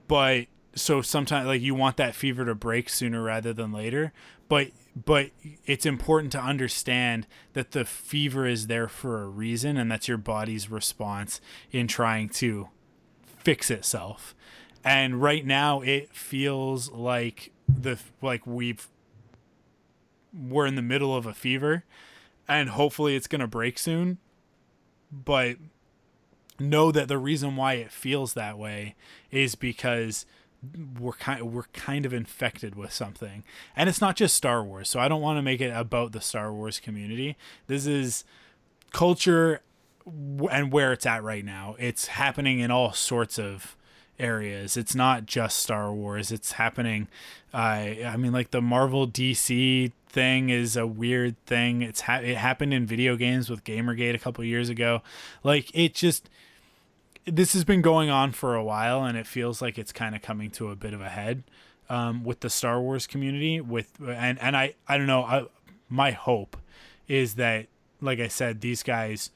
But 0.08 0.46
so 0.74 1.00
sometimes 1.00 1.46
like 1.46 1.62
you 1.62 1.74
want 1.74 1.96
that 1.98 2.14
fever 2.14 2.44
to 2.44 2.54
break 2.54 2.88
sooner 2.88 3.22
rather 3.22 3.52
than 3.52 3.72
later, 3.72 4.12
but 4.48 4.68
but 5.04 5.30
it's 5.66 5.86
important 5.86 6.32
to 6.32 6.40
understand 6.40 7.26
that 7.52 7.72
the 7.72 7.84
fever 7.84 8.46
is 8.46 8.66
there 8.66 8.88
for 8.88 9.22
a 9.22 9.28
reason 9.28 9.76
and 9.76 9.92
that's 9.92 10.08
your 10.08 10.16
body's 10.18 10.70
response 10.70 11.40
in 11.70 11.86
trying 11.86 12.30
to 12.30 12.68
fix 13.46 13.70
itself. 13.70 14.34
And 14.82 15.22
right 15.22 15.46
now 15.46 15.80
it 15.80 16.12
feels 16.12 16.90
like 16.90 17.52
the 17.68 17.96
like 18.20 18.44
we've 18.44 18.88
we're 20.36 20.66
in 20.66 20.74
the 20.74 20.82
middle 20.82 21.14
of 21.14 21.26
a 21.26 21.32
fever 21.32 21.84
and 22.48 22.70
hopefully 22.70 23.14
it's 23.14 23.28
going 23.28 23.40
to 23.40 23.46
break 23.46 23.78
soon. 23.78 24.18
But 25.12 25.58
know 26.58 26.90
that 26.90 27.06
the 27.06 27.18
reason 27.18 27.54
why 27.54 27.74
it 27.74 27.92
feels 27.92 28.34
that 28.34 28.58
way 28.58 28.96
is 29.30 29.54
because 29.54 30.26
we're 30.98 31.12
kind 31.12 31.52
we're 31.52 31.70
kind 31.72 32.04
of 32.04 32.12
infected 32.12 32.74
with 32.74 32.92
something. 32.92 33.44
And 33.76 33.88
it's 33.88 34.00
not 34.00 34.16
just 34.16 34.34
Star 34.34 34.64
Wars. 34.64 34.88
So 34.88 34.98
I 34.98 35.06
don't 35.06 35.22
want 35.22 35.38
to 35.38 35.42
make 35.42 35.60
it 35.60 35.70
about 35.70 36.10
the 36.10 36.20
Star 36.20 36.52
Wars 36.52 36.80
community. 36.80 37.36
This 37.68 37.86
is 37.86 38.24
culture 38.90 39.60
and 40.06 40.72
where 40.72 40.92
it's 40.92 41.06
at 41.06 41.22
right 41.22 41.44
now. 41.44 41.76
It's 41.78 42.06
happening 42.06 42.60
in 42.60 42.70
all 42.70 42.92
sorts 42.92 43.38
of 43.38 43.76
areas. 44.18 44.76
It's 44.76 44.94
not 44.94 45.26
just 45.26 45.58
Star 45.58 45.92
Wars. 45.92 46.30
It's 46.30 46.52
happening. 46.52 47.08
Uh, 47.52 47.56
I 48.06 48.16
mean, 48.16 48.32
like 48.32 48.50
the 48.50 48.62
Marvel 48.62 49.06
DC 49.06 49.92
thing 50.08 50.50
is 50.50 50.76
a 50.76 50.86
weird 50.86 51.36
thing. 51.46 51.82
It's 51.82 52.02
ha- 52.02 52.20
it 52.22 52.36
happened 52.36 52.72
in 52.72 52.86
video 52.86 53.16
games 53.16 53.50
with 53.50 53.64
GamerGate 53.64 54.14
a 54.14 54.18
couple 54.18 54.44
years 54.44 54.68
ago. 54.68 55.02
Like 55.42 55.70
it 55.74 55.94
just 55.94 56.28
this 57.26 57.52
has 57.54 57.64
been 57.64 57.82
going 57.82 58.08
on 58.08 58.32
for 58.32 58.54
a 58.54 58.62
while, 58.62 59.04
and 59.04 59.18
it 59.18 59.26
feels 59.26 59.60
like 59.60 59.78
it's 59.78 59.92
kind 59.92 60.14
of 60.14 60.22
coming 60.22 60.50
to 60.50 60.70
a 60.70 60.76
bit 60.76 60.94
of 60.94 61.00
a 61.00 61.08
head 61.08 61.42
um, 61.90 62.24
with 62.24 62.40
the 62.40 62.50
Star 62.50 62.80
Wars 62.80 63.06
community. 63.06 63.60
With 63.60 63.92
and 64.00 64.40
and 64.40 64.56
I 64.56 64.74
I 64.88 64.96
don't 64.98 65.06
know. 65.06 65.24
I, 65.24 65.46
my 65.88 66.10
hope 66.12 66.56
is 67.08 67.34
that, 67.34 67.66
like 68.00 68.18
I 68.18 68.28
said, 68.28 68.60
these 68.60 68.82
guys 68.82 69.30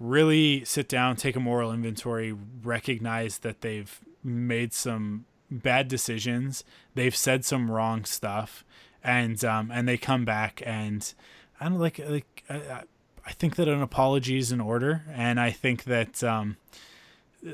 really 0.00 0.64
sit 0.64 0.88
down, 0.88 1.16
take 1.16 1.36
a 1.36 1.40
moral 1.40 1.72
inventory, 1.72 2.34
recognize 2.62 3.38
that 3.38 3.60
they've 3.60 4.00
made 4.22 4.72
some 4.72 5.26
bad 5.50 5.88
decisions, 5.88 6.64
they've 6.94 7.14
said 7.14 7.44
some 7.44 7.70
wrong 7.70 8.04
stuff, 8.04 8.64
and 9.02 9.44
um, 9.44 9.70
and 9.70 9.86
they 9.86 9.96
come 9.98 10.24
back 10.24 10.62
and 10.64 11.12
I 11.60 11.68
don't 11.68 11.78
like 11.78 11.98
like 11.98 12.44
I, 12.48 12.82
I 13.26 13.32
think 13.32 13.56
that 13.56 13.68
an 13.68 13.82
apology 13.82 14.38
is 14.38 14.52
in 14.52 14.60
order, 14.60 15.04
and 15.12 15.38
I 15.38 15.50
think 15.50 15.84
that 15.84 16.22
um, 16.24 16.56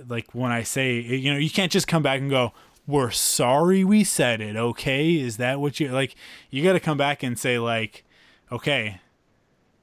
like 0.09 0.35
when 0.35 0.53
I 0.53 0.63
say 0.63 1.01
you 1.01 1.33
know 1.33 1.39
you 1.39 1.51
can't 1.51 1.73
just 1.73 1.89
come 1.89 2.03
back 2.03 2.21
and 2.21 2.31
go 2.31 2.53
we're 2.87 3.11
sorry 3.11 3.85
we 3.85 4.03
said 4.05 4.41
it 4.41 4.57
okay? 4.57 5.15
Is 5.17 5.37
that 5.37 5.61
what 5.61 5.81
you 5.81 5.89
like 5.89 6.15
you 6.51 6.63
got 6.65 6.73
to 6.73 6.81
come 6.81 6.99
back 6.99 7.23
and 7.23 7.39
say 7.39 7.59
like 7.59 8.05
okay 8.51 9.01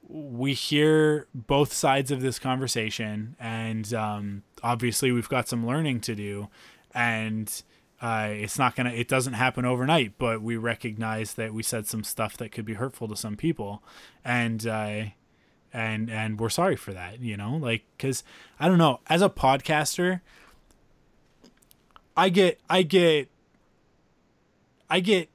we 0.08 0.54
hear 0.54 1.26
both 1.34 1.72
sides 1.72 2.10
of 2.10 2.22
this 2.22 2.38
conversation 2.38 3.36
and 3.38 3.92
um, 3.92 4.42
obviously 4.62 5.12
we've 5.12 5.28
got 5.28 5.48
some 5.48 5.66
learning 5.66 6.00
to 6.00 6.14
do 6.14 6.48
and 6.94 7.62
uh, 8.00 8.28
it's 8.30 8.58
not 8.58 8.74
gonna 8.74 8.90
it 8.90 9.06
doesn't 9.06 9.34
happen 9.34 9.64
overnight 9.66 10.14
but 10.18 10.40
we 10.40 10.56
recognize 10.56 11.34
that 11.34 11.52
we 11.52 11.62
said 11.62 11.86
some 11.86 12.02
stuff 12.02 12.36
that 12.38 12.50
could 12.50 12.64
be 12.64 12.74
hurtful 12.74 13.06
to 13.06 13.16
some 13.16 13.36
people 13.36 13.82
and 14.24 14.66
uh, 14.66 15.04
and 15.72 16.10
and 16.10 16.40
we're 16.40 16.48
sorry 16.48 16.76
for 16.76 16.92
that 16.94 17.20
you 17.20 17.36
know? 17.36 17.56
Like 17.56 17.84
because 17.96 18.24
i 18.58 18.66
don't 18.66 18.78
know 18.78 19.00
as 19.08 19.20
a 19.20 19.28
podcaster 19.28 20.22
i 22.16 22.30
get 22.30 22.58
i 22.70 22.82
get 22.82 23.28
i 24.88 25.00
get 25.00 25.28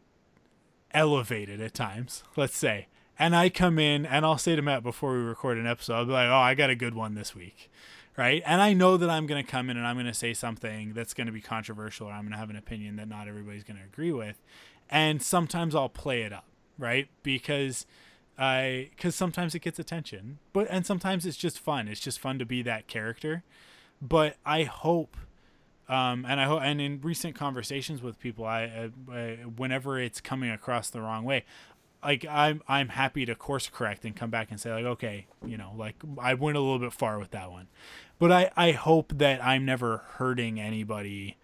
elevated 0.91 1.61
at 1.61 1.75
times 1.75 2.23
let's 2.35 2.57
say 2.57 2.87
and 3.17 3.35
i 3.35 3.49
come 3.49 3.79
in 3.79 4.05
and 4.05 4.25
i'll 4.25 4.37
say 4.37 4.55
to 4.55 4.61
matt 4.61 4.83
before 4.83 5.13
we 5.13 5.19
record 5.19 5.57
an 5.57 5.67
episode 5.67 5.93
i'll 5.93 6.05
be 6.05 6.11
like 6.11 6.29
oh 6.29 6.35
i 6.35 6.53
got 6.53 6.69
a 6.69 6.75
good 6.75 6.93
one 6.93 7.15
this 7.15 7.35
week 7.35 7.69
right 8.17 8.41
and 8.45 8.61
i 8.61 8.73
know 8.73 8.97
that 8.97 9.09
i'm 9.09 9.25
going 9.25 9.43
to 9.43 9.49
come 9.49 9.69
in 9.69 9.77
and 9.77 9.85
i'm 9.85 9.95
going 9.95 10.05
to 10.05 10.13
say 10.13 10.33
something 10.33 10.93
that's 10.93 11.13
going 11.13 11.27
to 11.27 11.33
be 11.33 11.41
controversial 11.41 12.07
or 12.07 12.11
i'm 12.11 12.21
going 12.21 12.31
to 12.31 12.37
have 12.37 12.49
an 12.49 12.55
opinion 12.55 12.95
that 12.95 13.07
not 13.07 13.27
everybody's 13.27 13.63
going 13.63 13.77
to 13.77 13.85
agree 13.85 14.11
with 14.11 14.41
and 14.89 15.21
sometimes 15.21 15.75
i'll 15.75 15.89
play 15.89 16.21
it 16.21 16.33
up 16.33 16.45
right 16.77 17.07
because 17.23 17.85
I 18.37 18.89
because 18.95 19.15
sometimes 19.15 19.53
it 19.53 19.59
gets 19.59 19.79
attention, 19.79 20.39
but 20.53 20.67
and 20.69 20.85
sometimes 20.85 21.25
it's 21.25 21.37
just 21.37 21.59
fun. 21.59 21.87
It's 21.87 21.99
just 21.99 22.19
fun 22.19 22.39
to 22.39 22.45
be 22.45 22.61
that 22.63 22.87
character. 22.87 23.43
But 24.01 24.37
I 24.45 24.63
hope, 24.63 25.15
um, 25.87 26.25
and 26.27 26.41
I 26.41 26.45
hope, 26.45 26.61
and 26.61 26.81
in 26.81 26.99
recent 27.01 27.35
conversations 27.35 28.01
with 28.01 28.19
people, 28.19 28.43
I, 28.43 28.91
I, 29.09 29.35
whenever 29.55 29.99
it's 29.99 30.19
coming 30.19 30.49
across 30.49 30.89
the 30.89 30.99
wrong 30.99 31.23
way, 31.23 31.45
like 32.03 32.25
I'm 32.29 32.61
I'm 32.67 32.89
happy 32.89 33.25
to 33.25 33.35
course 33.35 33.69
correct 33.69 34.05
and 34.05 34.15
come 34.15 34.29
back 34.29 34.51
and 34.51 34.59
say 34.59 34.73
like 34.73 34.85
okay 34.85 35.27
you 35.45 35.57
know 35.57 35.73
like 35.77 35.95
I 36.19 36.33
went 36.33 36.57
a 36.57 36.59
little 36.59 36.79
bit 36.79 36.93
far 36.93 37.19
with 37.19 37.31
that 37.31 37.51
one, 37.51 37.67
but 38.19 38.31
I 38.31 38.51
I 38.55 38.71
hope 38.71 39.13
that 39.17 39.43
I'm 39.43 39.65
never 39.65 39.97
hurting 40.15 40.59
anybody 40.59 41.37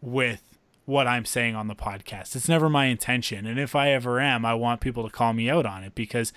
with 0.00 0.58
what 0.84 1.06
I'm 1.06 1.24
saying 1.24 1.54
on 1.54 1.68
the 1.68 1.74
podcast. 1.74 2.34
It's 2.34 2.48
never 2.48 2.68
my 2.68 2.86
intention. 2.86 3.46
And 3.46 3.58
if 3.58 3.76
I 3.76 3.90
ever 3.90 4.20
am, 4.20 4.44
I 4.44 4.54
want 4.54 4.80
people 4.80 5.04
to 5.04 5.10
call 5.10 5.32
me 5.32 5.48
out 5.48 5.64
on 5.64 5.84
it 5.84 5.94
because 5.94 6.32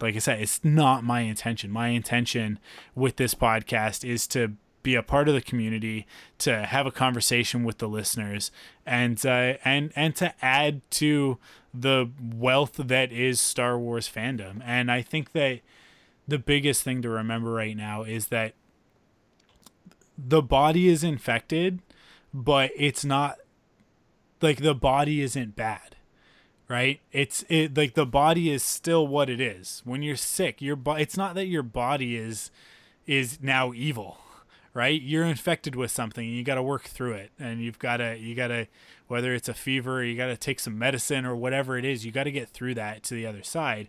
like 0.00 0.16
I 0.16 0.18
said, 0.18 0.40
it's 0.40 0.64
not 0.64 1.04
my 1.04 1.20
intention. 1.20 1.70
My 1.70 1.88
intention 1.88 2.58
with 2.94 3.16
this 3.16 3.34
podcast 3.34 4.08
is 4.08 4.26
to 4.28 4.52
be 4.82 4.94
a 4.94 5.02
part 5.02 5.28
of 5.28 5.34
the 5.34 5.40
community, 5.40 6.06
to 6.38 6.64
have 6.66 6.86
a 6.86 6.90
conversation 6.90 7.64
with 7.64 7.78
the 7.78 7.88
listeners, 7.88 8.50
and 8.86 9.24
uh, 9.24 9.54
and 9.64 9.92
and 9.94 10.16
to 10.16 10.34
add 10.42 10.82
to 10.92 11.38
the 11.72 12.10
wealth 12.20 12.74
that 12.76 13.12
is 13.12 13.40
Star 13.40 13.78
Wars 13.78 14.08
fandom. 14.08 14.60
And 14.64 14.90
I 14.90 15.02
think 15.02 15.32
that 15.32 15.60
the 16.26 16.38
biggest 16.38 16.82
thing 16.82 17.02
to 17.02 17.08
remember 17.08 17.52
right 17.52 17.76
now 17.76 18.02
is 18.02 18.28
that 18.28 18.54
the 20.18 20.42
body 20.42 20.88
is 20.88 21.02
infected, 21.02 21.80
but 22.32 22.70
it's 22.76 23.04
not 23.04 23.38
like 24.40 24.58
the 24.58 24.74
body 24.74 25.20
isn't 25.20 25.56
bad 25.56 25.96
right? 26.70 27.00
It's 27.10 27.44
it 27.48 27.76
like 27.76 27.94
the 27.94 28.06
body 28.06 28.48
is 28.48 28.62
still 28.62 29.04
what 29.06 29.28
it 29.28 29.40
is. 29.40 29.82
When 29.84 30.02
you're 30.02 30.14
sick 30.14 30.62
your 30.62 30.76
bo- 30.76 30.94
it's 30.94 31.16
not 31.16 31.34
that 31.34 31.46
your 31.46 31.64
body 31.64 32.16
is 32.16 32.52
is 33.06 33.40
now 33.42 33.72
evil 33.72 34.18
right 34.74 35.02
you're 35.02 35.24
infected 35.24 35.74
with 35.74 35.90
something 35.90 36.26
and 36.26 36.36
you 36.36 36.44
got 36.44 36.54
to 36.54 36.62
work 36.62 36.84
through 36.84 37.12
it 37.12 37.30
and 37.38 37.60
you've 37.60 37.78
got 37.78 37.98
to 37.98 38.16
you 38.18 38.34
got 38.34 38.48
to 38.48 38.66
whether 39.08 39.34
it's 39.34 39.48
a 39.48 39.54
fever 39.54 40.04
you 40.04 40.16
got 40.16 40.26
to 40.26 40.36
take 40.36 40.60
some 40.60 40.78
medicine 40.78 41.24
or 41.24 41.34
whatever 41.34 41.76
it 41.76 41.84
is 41.84 42.04
you 42.04 42.12
got 42.12 42.24
to 42.24 42.32
get 42.32 42.48
through 42.48 42.74
that 42.74 43.02
to 43.02 43.14
the 43.14 43.26
other 43.26 43.42
side 43.42 43.88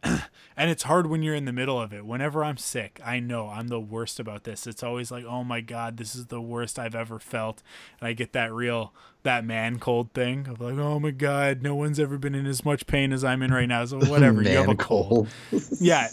and 0.02 0.70
it's 0.70 0.84
hard 0.84 1.08
when 1.08 1.22
you're 1.22 1.34
in 1.34 1.44
the 1.44 1.52
middle 1.52 1.80
of 1.80 1.92
it. 1.92 2.04
Whenever 2.04 2.44
I'm 2.44 2.56
sick, 2.56 3.00
I 3.04 3.18
know 3.18 3.48
I'm 3.48 3.68
the 3.68 3.80
worst 3.80 4.20
about 4.20 4.44
this. 4.44 4.66
It's 4.66 4.82
always 4.82 5.10
like, 5.10 5.24
oh 5.24 5.42
my 5.42 5.60
god, 5.60 5.96
this 5.96 6.14
is 6.14 6.26
the 6.26 6.40
worst 6.40 6.78
I've 6.78 6.94
ever 6.94 7.18
felt, 7.18 7.62
and 8.00 8.08
I 8.08 8.12
get 8.12 8.32
that 8.32 8.52
real 8.52 8.92
that 9.24 9.44
man 9.44 9.78
cold 9.78 10.12
thing 10.12 10.46
of 10.48 10.60
like, 10.60 10.78
oh 10.78 11.00
my 11.00 11.10
god, 11.10 11.62
no 11.62 11.74
one's 11.74 11.98
ever 11.98 12.16
been 12.16 12.34
in 12.34 12.46
as 12.46 12.64
much 12.64 12.86
pain 12.86 13.12
as 13.12 13.24
I'm 13.24 13.42
in 13.42 13.52
right 13.52 13.68
now. 13.68 13.84
So 13.84 13.98
whatever, 14.06 14.42
you 14.42 14.50
have 14.50 14.68
a 14.68 14.76
cold. 14.76 15.28
yeah, 15.80 16.08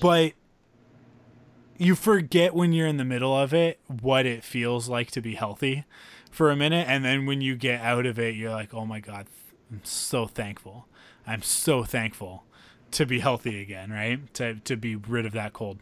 but 0.00 0.32
you 1.78 1.94
forget 1.94 2.54
when 2.54 2.72
you're 2.72 2.86
in 2.86 2.96
the 2.96 3.04
middle 3.04 3.36
of 3.36 3.52
it 3.52 3.80
what 4.00 4.26
it 4.26 4.44
feels 4.44 4.88
like 4.88 5.10
to 5.12 5.20
be 5.20 5.34
healthy 5.34 5.84
for 6.30 6.50
a 6.50 6.56
minute, 6.56 6.86
and 6.88 7.04
then 7.04 7.24
when 7.24 7.40
you 7.40 7.56
get 7.56 7.80
out 7.80 8.04
of 8.04 8.18
it, 8.18 8.34
you're 8.34 8.50
like, 8.50 8.74
oh 8.74 8.84
my 8.84 9.00
god, 9.00 9.26
I'm 9.70 9.80
so 9.84 10.26
thankful. 10.26 10.86
I'm 11.26 11.42
so 11.42 11.82
thankful 11.82 12.44
to 12.92 13.06
be 13.06 13.20
healthy 13.20 13.60
again, 13.60 13.90
right? 13.90 14.32
To 14.34 14.56
to 14.56 14.76
be 14.76 14.96
rid 14.96 15.26
of 15.26 15.32
that 15.32 15.52
cold. 15.52 15.78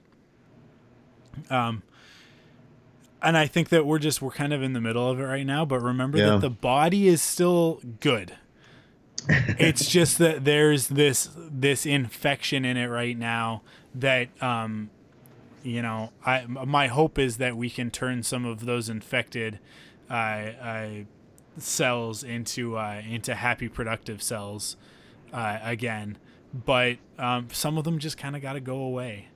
Um 1.51 1.83
and 3.21 3.39
I 3.39 3.47
think 3.47 3.71
that 3.71 3.87
we're 3.87 3.99
just 3.99 4.23
we're 4.23 4.31
kind 4.31 4.53
of 4.53 4.63
in 4.63 4.75
the 4.75 4.81
middle 4.81 5.11
of 5.11 5.19
it 5.19 5.25
right 5.25 5.47
now, 5.47 5.65
but 5.65 5.81
remember 5.81 6.19
yeah. 6.19 6.31
that 6.31 6.41
the 6.41 6.51
body 6.51 7.09
is 7.09 7.23
still 7.23 7.81
good. 8.01 8.35
it's 9.29 9.89
just 9.89 10.19
that 10.19 10.45
there's 10.45 10.89
this 10.89 11.31
this 11.37 11.87
infection 11.87 12.65
in 12.65 12.77
it 12.77 12.87
right 12.87 13.17
now 13.17 13.63
that 13.95 14.29
um 14.43 14.91
you 15.65 15.83
know, 15.83 16.13
I 16.25 16.47
my 16.47 16.87
hope 16.87 17.19
is 17.19 17.39
that 17.39 17.57
we 17.57 17.71
can 17.71 17.91
turn 17.91 18.23
some 18.23 18.45
of 18.45 18.67
those 18.67 18.89
infected 18.89 19.59
uh, 20.09 20.13
uh 20.13 20.89
cells 21.57 22.23
into 22.23 22.77
uh 22.77 23.01
into 23.09 23.35
happy 23.35 23.69
productive 23.69 24.23
cells 24.23 24.77
uh, 25.33 25.59
again 25.63 26.19
but 26.55 26.99
um, 27.19 27.49
some 27.51 27.79
of 27.79 27.85
them 27.85 27.99
just 27.99 28.17
kind 28.17 28.37
of 28.37 28.43
got 28.43 28.53
to 28.53 28.61
go 28.61 28.77
away, 28.77 29.29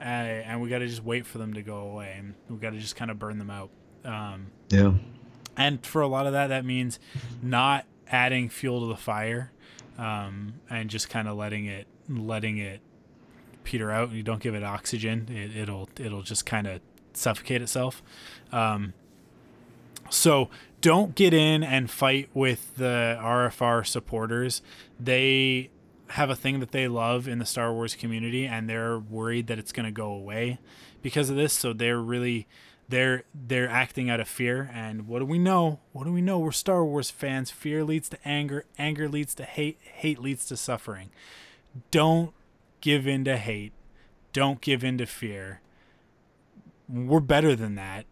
uh, 0.00 0.04
and 0.04 0.62
we 0.62 0.68
got 0.68 0.78
to 0.78 0.86
just 0.86 1.02
wait 1.02 1.26
for 1.26 1.38
them 1.38 1.54
to 1.54 1.62
go 1.62 1.78
away, 1.78 2.14
and 2.16 2.34
we 2.48 2.56
got 2.56 2.70
to 2.70 2.78
just 2.78 2.94
kind 2.94 3.10
of 3.10 3.18
burn 3.18 3.38
them 3.38 3.50
out. 3.50 3.70
Um, 4.04 4.52
yeah. 4.68 4.92
And 5.56 5.84
for 5.84 6.00
a 6.00 6.06
lot 6.06 6.26
of 6.26 6.32
that, 6.32 6.46
that 6.46 6.64
means 6.64 7.00
not 7.42 7.86
adding 8.06 8.48
fuel 8.48 8.80
to 8.80 8.86
the 8.86 8.96
fire, 8.96 9.50
um, 9.98 10.54
and 10.70 10.88
just 10.88 11.10
kind 11.10 11.26
of 11.26 11.36
letting 11.36 11.66
it 11.66 11.86
letting 12.08 12.58
it 12.58 12.80
peter 13.64 13.90
out. 13.90 14.08
And 14.08 14.16
you 14.16 14.22
don't 14.22 14.40
give 14.40 14.54
it 14.54 14.62
oxygen; 14.62 15.28
it, 15.30 15.68
will 15.68 15.88
it'll 15.98 16.22
just 16.22 16.46
kind 16.46 16.66
of 16.66 16.80
suffocate 17.12 17.62
itself. 17.62 18.02
Um, 18.52 18.94
so 20.10 20.50
don't 20.80 21.14
get 21.14 21.32
in 21.34 21.62
and 21.62 21.90
fight 21.90 22.28
with 22.34 22.76
the 22.76 23.18
RFR 23.20 23.86
supporters. 23.86 24.62
They 24.98 25.70
have 26.08 26.30
a 26.30 26.36
thing 26.36 26.60
that 26.60 26.72
they 26.72 26.88
love 26.88 27.28
in 27.28 27.38
the 27.38 27.46
Star 27.46 27.72
Wars 27.72 27.94
community 27.94 28.44
and 28.44 28.68
they're 28.68 28.98
worried 28.98 29.46
that 29.46 29.58
it's 29.58 29.72
going 29.72 29.86
to 29.86 29.92
go 29.92 30.10
away 30.12 30.58
because 31.02 31.30
of 31.30 31.36
this. 31.36 31.52
So 31.52 31.72
they're 31.72 32.00
really 32.00 32.48
they're 32.88 33.22
they're 33.32 33.68
acting 33.68 34.10
out 34.10 34.20
of 34.20 34.28
fear. 34.28 34.70
And 34.74 35.06
what 35.06 35.20
do 35.20 35.26
we 35.26 35.38
know? 35.38 35.80
What 35.92 36.04
do 36.04 36.12
we 36.12 36.20
know? 36.20 36.38
We're 36.38 36.52
Star 36.52 36.84
Wars 36.84 37.10
fans. 37.10 37.50
Fear 37.50 37.84
leads 37.84 38.08
to 38.08 38.18
anger. 38.24 38.64
Anger 38.78 39.08
leads 39.08 39.34
to 39.36 39.44
hate. 39.44 39.78
Hate 39.82 40.18
leads 40.18 40.44
to 40.46 40.56
suffering. 40.56 41.10
Don't 41.92 42.32
give 42.80 43.06
in 43.06 43.24
to 43.24 43.36
hate 43.36 43.72
don't 44.32 44.60
give 44.60 44.84
in 44.84 44.98
to 44.98 45.06
fear 45.06 45.60
we're 46.88 47.20
better 47.20 47.54
than 47.54 47.74
that 47.74 48.04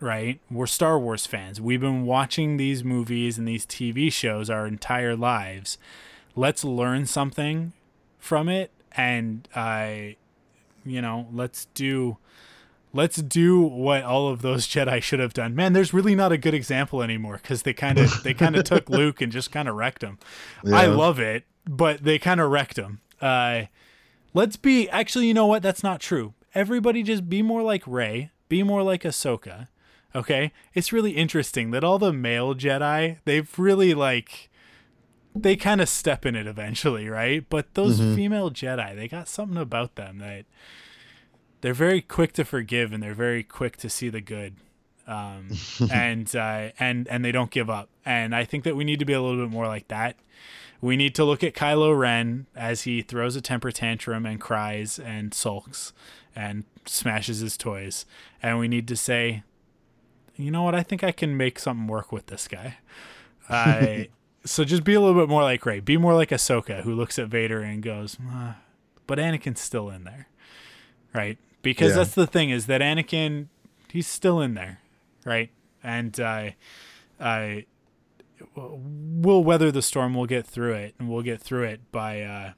right 0.00 0.40
we're 0.50 0.66
Star 0.66 0.98
Wars 0.98 1.26
fans 1.26 1.60
we've 1.60 1.80
been 1.80 2.06
watching 2.06 2.56
these 2.56 2.84
movies 2.84 3.38
and 3.38 3.46
these 3.46 3.66
TV 3.66 4.12
shows 4.12 4.48
our 4.48 4.66
entire 4.66 5.16
lives 5.16 5.78
let's 6.36 6.64
learn 6.64 7.06
something 7.06 7.72
from 8.18 8.48
it 8.48 8.70
and 8.96 9.48
I 9.54 10.16
you 10.88 11.02
know, 11.02 11.28
let's 11.32 11.66
do 11.74 12.18
let's 12.94 13.16
do 13.16 13.60
what 13.60 14.02
all 14.02 14.28
of 14.28 14.42
those 14.42 14.66
Jedi 14.66 15.02
should 15.02 15.20
have 15.20 15.34
done. 15.34 15.54
Man, 15.54 15.72
there's 15.72 15.92
really 15.92 16.14
not 16.14 16.32
a 16.32 16.38
good 16.38 16.54
example 16.54 17.02
anymore 17.02 17.38
because 17.42 17.62
they 17.62 17.74
kind 17.74 17.98
of 17.98 18.10
they 18.24 18.34
kind 18.34 18.56
of 18.56 18.64
took 18.64 18.88
Luke 18.88 19.20
and 19.20 19.30
just 19.30 19.52
kind 19.52 19.68
of 19.68 19.76
wrecked 19.76 20.02
him. 20.02 20.18
Yeah. 20.64 20.76
I 20.76 20.86
love 20.86 21.20
it, 21.20 21.44
but 21.64 22.02
they 22.02 22.18
kind 22.18 22.40
of 22.40 22.50
wrecked 22.50 22.78
him. 22.78 23.00
Uh, 23.20 23.64
let's 24.34 24.56
be 24.56 24.88
actually, 24.90 25.26
you 25.26 25.34
know 25.34 25.46
what? 25.46 25.62
That's 25.62 25.82
not 25.82 26.00
true. 26.00 26.34
Everybody 26.54 27.02
just 27.02 27.28
be 27.28 27.42
more 27.42 27.62
like 27.62 27.82
Rey, 27.86 28.30
be 28.48 28.62
more 28.62 28.82
like 28.82 29.02
Ahsoka. 29.02 29.68
Okay, 30.14 30.52
it's 30.72 30.92
really 30.92 31.12
interesting 31.12 31.70
that 31.72 31.84
all 31.84 31.98
the 31.98 32.12
male 32.12 32.54
Jedi 32.54 33.18
they've 33.24 33.58
really 33.58 33.92
like 33.92 34.48
they 35.34 35.56
kind 35.56 35.80
of 35.80 35.88
step 35.88 36.24
in 36.26 36.34
it 36.34 36.46
eventually, 36.46 37.08
right? 37.08 37.44
But 37.48 37.74
those 37.74 38.00
mm-hmm. 38.00 38.14
female 38.14 38.50
Jedi, 38.50 38.96
they 38.96 39.08
got 39.08 39.28
something 39.28 39.58
about 39.58 39.94
them 39.94 40.18
that 40.18 40.46
they're 41.60 41.74
very 41.74 42.00
quick 42.00 42.32
to 42.34 42.44
forgive 42.44 42.92
and 42.92 43.02
they're 43.02 43.14
very 43.14 43.42
quick 43.42 43.76
to 43.78 43.90
see 43.90 44.08
the 44.08 44.20
good. 44.20 44.56
Um, 45.06 45.50
and 45.92 46.34
uh, 46.34 46.70
and 46.78 47.08
and 47.08 47.24
they 47.24 47.32
don't 47.32 47.50
give 47.50 47.70
up. 47.70 47.88
And 48.04 48.34
I 48.34 48.44
think 48.44 48.64
that 48.64 48.76
we 48.76 48.84
need 48.84 48.98
to 48.98 49.04
be 49.04 49.12
a 49.12 49.20
little 49.20 49.44
bit 49.44 49.52
more 49.52 49.66
like 49.66 49.88
that. 49.88 50.16
We 50.80 50.96
need 50.96 51.14
to 51.16 51.24
look 51.24 51.42
at 51.42 51.54
Kylo 51.54 51.98
Ren 51.98 52.46
as 52.54 52.82
he 52.82 53.02
throws 53.02 53.34
a 53.36 53.40
temper 53.40 53.72
tantrum 53.72 54.24
and 54.24 54.40
cries 54.40 54.98
and 54.98 55.34
sulks 55.34 55.92
and 56.36 56.64
smashes 56.86 57.40
his 57.40 57.56
toys, 57.56 58.06
and 58.42 58.58
we 58.58 58.68
need 58.68 58.86
to 58.88 58.96
say, 58.96 59.42
you 60.36 60.50
know 60.52 60.62
what? 60.62 60.74
I 60.76 60.84
think 60.84 61.02
I 61.02 61.10
can 61.10 61.36
make 61.36 61.58
something 61.58 61.88
work 61.88 62.12
with 62.12 62.26
this 62.26 62.46
guy. 62.46 62.76
I 63.48 64.08
so 64.44 64.62
just 64.64 64.84
be 64.84 64.94
a 64.94 65.00
little 65.00 65.20
bit 65.20 65.28
more 65.28 65.42
like 65.42 65.66
Rey. 65.66 65.80
Be 65.80 65.96
more 65.96 66.14
like 66.14 66.30
Ahsoka, 66.30 66.82
who 66.82 66.94
looks 66.94 67.18
at 67.18 67.26
Vader 67.28 67.60
and 67.60 67.82
goes, 67.82 68.16
uh, 68.32 68.52
"But 69.08 69.18
Anakin's 69.18 69.60
still 69.60 69.90
in 69.90 70.04
there, 70.04 70.28
right?" 71.12 71.38
Because 71.62 71.90
Yeah. 71.90 71.96
that's 71.98 72.14
the 72.14 72.26
thing 72.26 72.50
is 72.50 72.66
that 72.66 72.80
Anakin, 72.80 73.48
he's 73.90 74.06
still 74.06 74.40
in 74.40 74.54
there, 74.54 74.80
right? 75.24 75.50
And 75.82 76.18
I, 76.20 76.54
I, 77.18 77.66
we'll 78.54 79.44
weather 79.44 79.70
the 79.70 79.82
storm. 79.82 80.14
We'll 80.14 80.26
get 80.26 80.46
through 80.46 80.74
it, 80.74 80.94
and 80.98 81.08
we'll 81.08 81.22
get 81.22 81.40
through 81.40 81.64
it 81.64 81.92
by. 81.92 82.22
uh 82.22 82.52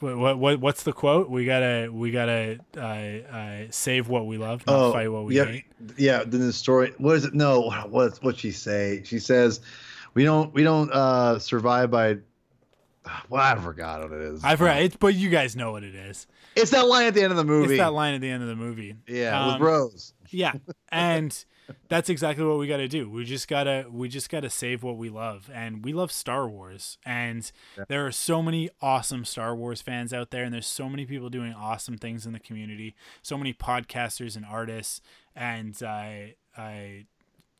what, 0.00 0.18
what 0.18 0.38
what 0.38 0.60
what's 0.60 0.82
the 0.82 0.92
quote? 0.92 1.30
We 1.30 1.46
gotta 1.46 1.88
we 1.90 2.10
gotta 2.10 2.58
uh, 2.76 2.80
uh, 2.80 3.66
save 3.70 4.08
what 4.08 4.26
we 4.26 4.36
love, 4.36 4.66
not 4.66 4.92
fight 4.92 5.10
what 5.10 5.24
we 5.24 5.36
yeah, 5.36 5.44
hate. 5.46 5.64
yeah. 5.96 6.22
Then 6.26 6.40
the 6.40 6.52
story. 6.52 6.92
What 6.98 7.16
is 7.16 7.24
it? 7.24 7.34
No, 7.34 7.70
what 7.88 8.22
what 8.22 8.36
she 8.36 8.50
say? 8.50 9.02
She 9.04 9.18
says, 9.18 9.60
"We 10.14 10.22
don't 10.24 10.52
we 10.52 10.62
don't 10.62 10.90
uh 10.92 11.38
survive 11.38 11.90
by." 11.90 12.18
Well, 13.28 13.40
I 13.40 13.54
forgot 13.62 14.02
what 14.02 14.12
it 14.12 14.20
is. 14.20 14.42
I 14.44 14.56
forgot, 14.56 14.82
it's, 14.82 14.96
but 14.96 15.14
you 15.14 15.30
guys 15.30 15.54
know 15.54 15.70
what 15.70 15.84
it 15.84 15.94
is. 15.94 16.26
It's 16.56 16.72
that 16.72 16.88
line 16.88 17.06
at 17.06 17.14
the 17.14 17.22
end 17.22 17.30
of 17.30 17.36
the 17.36 17.44
movie. 17.44 17.74
It's 17.74 17.80
that 17.80 17.92
line 17.92 18.14
at 18.14 18.20
the 18.20 18.28
end 18.28 18.42
of 18.42 18.48
the 18.48 18.56
movie. 18.56 18.96
Yeah, 19.06 19.40
Um, 19.40 19.52
with 19.52 19.62
Rose. 19.68 20.12
Yeah, 20.30 20.54
and 20.90 21.44
that's 21.88 22.08
exactly 22.08 22.44
what 22.44 22.58
we 22.58 22.66
got 22.66 22.78
to 22.78 22.88
do. 22.88 23.08
We 23.10 23.24
just 23.24 23.48
gotta 23.48 23.86
we 23.90 24.08
just 24.08 24.30
gotta 24.30 24.50
save 24.50 24.82
what 24.82 24.96
we 24.96 25.08
love, 25.08 25.50
and 25.52 25.84
we 25.84 25.92
love 25.92 26.12
Star 26.12 26.48
Wars. 26.48 26.98
And 27.04 27.50
there 27.88 28.06
are 28.06 28.12
so 28.12 28.42
many 28.42 28.70
awesome 28.80 29.24
Star 29.24 29.54
Wars 29.54 29.80
fans 29.82 30.12
out 30.12 30.30
there, 30.30 30.44
and 30.44 30.52
there's 30.54 30.66
so 30.66 30.88
many 30.88 31.06
people 31.06 31.28
doing 31.28 31.52
awesome 31.52 31.98
things 31.98 32.26
in 32.26 32.32
the 32.32 32.40
community. 32.40 32.94
So 33.22 33.36
many 33.36 33.52
podcasters 33.52 34.36
and 34.36 34.44
artists, 34.44 35.00
and 35.34 35.76
I 35.82 36.34
I 36.56 37.06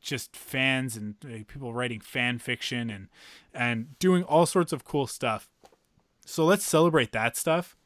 just 0.01 0.37
fans 0.37 0.97
and 0.97 1.17
uh, 1.25 1.45
people 1.49 1.73
writing 1.73 2.01
fan 2.01 2.39
fiction 2.39 2.91
and 2.91 3.09
and 3.53 3.99
doing 3.99 4.23
all 4.23 4.47
sorts 4.47 4.73
of 4.73 4.85
cool 4.85 5.07
stuff. 5.07 5.49
So 6.25 6.45
let's 6.45 6.65
celebrate 6.65 7.13
that 7.13 7.37
stuff. 7.37 7.77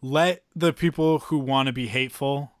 Let 0.00 0.42
the 0.54 0.72
people 0.72 1.20
who 1.20 1.38
want 1.38 1.66
to 1.66 1.72
be 1.72 1.88
hateful 1.88 2.52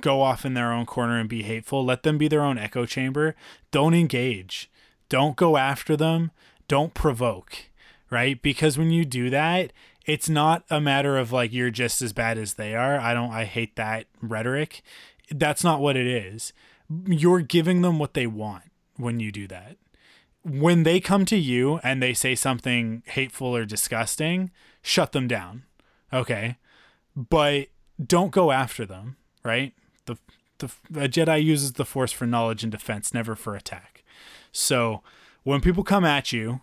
go 0.00 0.22
off 0.22 0.44
in 0.44 0.54
their 0.54 0.72
own 0.72 0.86
corner 0.86 1.18
and 1.18 1.28
be 1.28 1.42
hateful. 1.42 1.84
Let 1.84 2.02
them 2.02 2.18
be 2.18 2.28
their 2.28 2.42
own 2.42 2.58
echo 2.58 2.86
chamber. 2.86 3.34
Don't 3.70 3.94
engage. 3.94 4.70
Don't 5.08 5.36
go 5.36 5.56
after 5.56 5.96
them. 5.96 6.30
Don't 6.68 6.94
provoke, 6.94 7.70
right? 8.10 8.40
Because 8.40 8.76
when 8.76 8.90
you 8.90 9.04
do 9.04 9.30
that, 9.30 9.72
it's 10.04 10.28
not 10.28 10.64
a 10.70 10.80
matter 10.80 11.18
of 11.18 11.32
like 11.32 11.52
you're 11.52 11.70
just 11.70 12.00
as 12.02 12.12
bad 12.12 12.38
as 12.38 12.54
they 12.54 12.74
are. 12.74 12.98
I 12.98 13.14
don't 13.14 13.30
I 13.30 13.44
hate 13.44 13.76
that 13.76 14.06
rhetoric. 14.22 14.82
That's 15.30 15.62
not 15.62 15.80
what 15.80 15.96
it 15.96 16.06
is. 16.06 16.52
You're 17.06 17.40
giving 17.40 17.82
them 17.82 17.98
what 17.98 18.14
they 18.14 18.26
want 18.26 18.64
when 18.96 19.20
you 19.20 19.30
do 19.30 19.46
that. 19.48 19.76
When 20.42 20.82
they 20.82 21.00
come 21.00 21.24
to 21.26 21.36
you 21.36 21.78
and 21.82 22.02
they 22.02 22.14
say 22.14 22.34
something 22.34 23.02
hateful 23.06 23.54
or 23.54 23.66
disgusting, 23.66 24.50
shut 24.80 25.12
them 25.12 25.28
down. 25.28 25.64
Okay? 26.12 26.56
But 27.14 27.68
don't 28.02 28.30
go 28.30 28.50
after 28.50 28.86
them, 28.86 29.16
right? 29.44 29.74
The 30.08 30.18
the 30.58 31.04
a 31.04 31.08
Jedi 31.08 31.42
uses 31.42 31.74
the 31.74 31.84
force 31.84 32.12
for 32.12 32.26
knowledge 32.26 32.62
and 32.62 32.72
defense, 32.72 33.14
never 33.14 33.36
for 33.36 33.54
attack. 33.54 34.02
So, 34.50 35.02
when 35.44 35.60
people 35.60 35.84
come 35.84 36.04
at 36.04 36.32
you, 36.32 36.60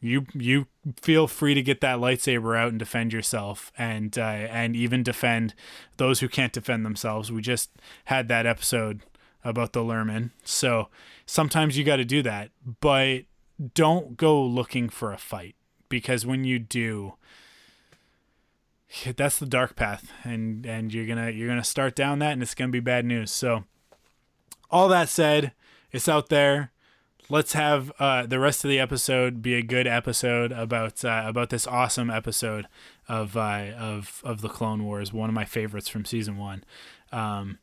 you 0.00 0.26
you 0.34 0.66
feel 1.00 1.26
free 1.26 1.54
to 1.54 1.62
get 1.62 1.80
that 1.80 1.98
lightsaber 1.98 2.58
out 2.58 2.68
and 2.68 2.78
defend 2.78 3.12
yourself 3.12 3.72
and 3.78 4.18
uh, 4.18 4.22
and 4.22 4.76
even 4.76 5.02
defend 5.02 5.54
those 5.96 6.20
who 6.20 6.28
can't 6.28 6.52
defend 6.52 6.84
themselves. 6.84 7.32
We 7.32 7.40
just 7.40 7.70
had 8.06 8.28
that 8.28 8.46
episode 8.46 9.02
about 9.44 9.72
the 9.72 9.80
Lurmen. 9.80 10.30
So 10.44 10.88
sometimes 11.26 11.78
you 11.78 11.84
got 11.84 11.96
to 11.96 12.04
do 12.04 12.22
that, 12.22 12.50
but 12.80 13.22
don't 13.74 14.16
go 14.16 14.42
looking 14.42 14.88
for 14.88 15.12
a 15.12 15.18
fight 15.18 15.54
because 15.88 16.26
when 16.26 16.44
you 16.44 16.58
do 16.58 17.14
that's 19.16 19.38
the 19.38 19.46
dark 19.46 19.76
path 19.76 20.10
and 20.24 20.66
and 20.66 20.92
you're 20.92 21.06
going 21.06 21.18
to 21.18 21.32
you're 21.32 21.48
going 21.48 21.60
to 21.60 21.64
start 21.64 21.94
down 21.94 22.18
that 22.20 22.32
and 22.32 22.42
it's 22.42 22.54
going 22.54 22.68
to 22.70 22.72
be 22.72 22.80
bad 22.80 23.04
news. 23.04 23.30
So 23.30 23.64
all 24.70 24.88
that 24.88 25.08
said, 25.08 25.52
it's 25.92 26.08
out 26.08 26.28
there 26.28 26.72
let's 27.28 27.54
have 27.54 27.90
uh, 27.98 28.26
the 28.26 28.38
rest 28.38 28.62
of 28.64 28.68
the 28.68 28.78
episode 28.78 29.40
be 29.40 29.54
a 29.54 29.62
good 29.62 29.86
episode 29.86 30.52
about 30.52 31.04
uh, 31.04 31.22
about 31.24 31.48
this 31.50 31.66
awesome 31.66 32.10
episode 32.10 32.66
of 33.08 33.36
uh, 33.36 33.70
of 33.78 34.20
of 34.24 34.40
the 34.42 34.48
Clone 34.48 34.84
Wars, 34.84 35.12
one 35.12 35.28
of 35.30 35.34
my 35.34 35.44
favorites 35.44 35.88
from 35.88 36.04
season 36.04 36.36
one. 36.36 36.62
Um, 37.10 37.58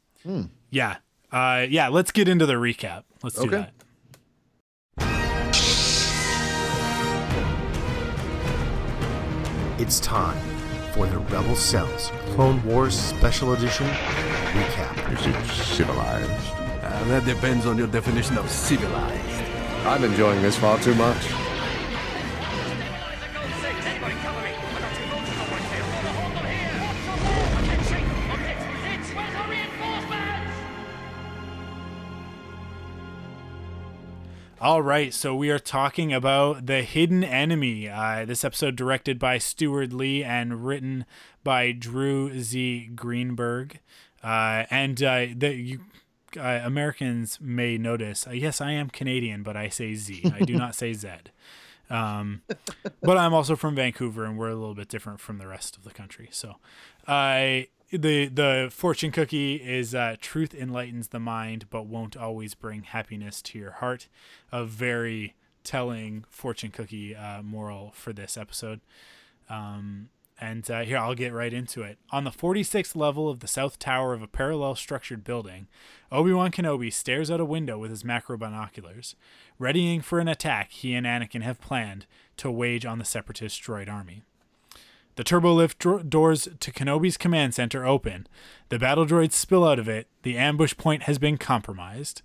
Yeah, 0.72 0.98
uh, 1.32 1.66
yeah. 1.70 1.88
Let's 1.88 2.12
get 2.12 2.28
into 2.28 2.46
the 2.46 2.54
recap. 2.56 3.04
Let's 3.24 3.36
do 3.36 3.48
Okay. 3.48 3.56
that. 3.58 3.74
It's 9.80 10.00
time 10.02 10.38
for 11.00 11.08
the 11.08 11.18
Rebel 11.34 11.56
Cells 11.56 12.12
Clone 12.36 12.62
Wars 12.66 12.94
Special 12.94 13.54
Edition 13.54 13.88
recap. 13.88 15.14
Is 15.14 15.26
it 15.26 15.64
civilized? 15.64 16.30
Uh, 16.84 17.04
that 17.06 17.24
depends 17.24 17.66
on 17.66 17.78
your 17.78 17.88
definition 17.88 18.38
of 18.38 18.50
civilized. 18.50 19.42
I'm 19.86 20.04
enjoying 20.04 20.42
this 20.42 20.58
far 20.58 20.78
too 20.80 20.94
much. 20.96 21.49
All 34.62 34.82
right, 34.82 35.14
so 35.14 35.34
we 35.34 35.50
are 35.52 35.60
talking 35.60 36.12
about 36.12 36.66
the 36.66 36.82
hidden 36.82 37.24
enemy. 37.24 37.88
Uh, 37.88 38.26
this 38.26 38.44
episode 38.44 38.76
directed 38.76 39.18
by 39.18 39.38
Steward 39.38 39.94
Lee 39.94 40.22
and 40.22 40.66
written 40.66 41.06
by 41.46 41.72
Drew 41.72 42.38
Z. 42.42 42.90
Greenberg. 42.94 43.80
Uh, 44.22 44.66
and 44.70 45.02
uh, 45.02 45.28
the 45.34 45.54
you 45.56 45.80
uh, 46.36 46.60
Americans 46.62 47.40
may 47.40 47.78
notice. 47.78 48.28
Uh, 48.28 48.32
yes, 48.32 48.60
I 48.60 48.72
am 48.72 48.90
Canadian, 48.90 49.44
but 49.44 49.56
I 49.56 49.70
say 49.70 49.96
Z. 49.96 50.30
I 50.36 50.44
do 50.44 50.58
not 50.58 50.76
say 50.76 50.92
Z. 50.92 51.08
Um, 51.90 52.42
but 53.02 53.18
I'm 53.18 53.34
also 53.34 53.56
from 53.56 53.76
Vancouver, 53.76 54.26
and 54.26 54.38
we're 54.38 54.50
a 54.50 54.56
little 54.56 54.76
bit 54.76 54.90
different 54.90 55.22
from 55.22 55.38
the 55.38 55.48
rest 55.48 55.78
of 55.78 55.86
the 55.86 55.92
country. 55.92 56.28
So, 56.32 56.58
uh, 57.08 57.62
the 57.92 58.28
the 58.28 58.70
fortune 58.72 59.12
cookie 59.12 59.56
is 59.56 59.96
uh, 59.96 60.16
truth 60.22 60.54
enlightens 60.54 61.10
the 61.10 61.20
mind, 61.20 61.66
but 61.70 61.86
won't 61.86 62.16
always 62.16 62.54
bring 62.54 62.84
happiness 62.84 63.42
to 63.44 63.60
your 63.60 63.72
heart. 63.72 64.08
A 64.52 64.66
very 64.66 65.36
telling 65.64 66.26
fortune 66.30 66.72
cookie 66.72 67.16
uh, 67.16 67.42
moral 67.42 67.92
for 67.94 68.14
this 68.14 68.38
episode. 68.38 68.80
Um, 69.50 70.10
and 70.42 70.70
uh, 70.72 70.84
here, 70.84 70.98
I'll 70.98 71.16
get 71.16 71.34
right 71.34 71.54
into 71.54 71.82
it. 71.82 71.98
On 72.12 72.24
the 72.24 72.32
46th 72.32 72.96
level 72.96 73.28
of 73.28 73.42
the 73.42 73.48
south 73.48 73.78
tower 73.78 74.14
of 74.14 74.22
a 74.22 74.28
parallel 74.28 74.76
structured 74.76 75.24
building, 75.24 75.68
Obi 76.12 76.32
Wan 76.32 76.50
Kenobi 76.52 76.94
stares 76.94 77.30
out 77.30 77.42
a 77.42 77.46
window 77.46 77.78
with 77.78 77.92
his 77.92 78.06
macro 78.06 78.38
binoculars, 78.38 79.16
readying 79.58 80.00
for 80.00 80.20
an 80.20 80.30
attack 80.30 80.72
he 80.72 80.94
and 80.94 81.06
Anakin 81.06 81.42
have 81.42 81.60
planned 81.60 82.06
to 82.38 82.50
wage 82.50 82.86
on 82.86 83.00
the 83.00 83.06
Separatist 83.06 83.62
droid 83.62 83.92
army. 83.92 84.24
The 85.20 85.26
turbolift 85.26 85.80
dro- 85.80 86.02
doors 86.02 86.48
to 86.62 86.72
Kenobi's 86.72 87.18
command 87.18 87.54
center 87.54 87.86
open. 87.86 88.26
The 88.70 88.80
battle 88.80 89.06
droids 89.06 89.34
spill 89.34 89.68
out 89.68 89.78
of 89.78 89.90
it. 89.90 90.08
The 90.24 90.38
ambush 90.38 90.78
point 90.78 91.04
has 91.04 91.20
been 91.20 91.38
compromised. 91.38 92.22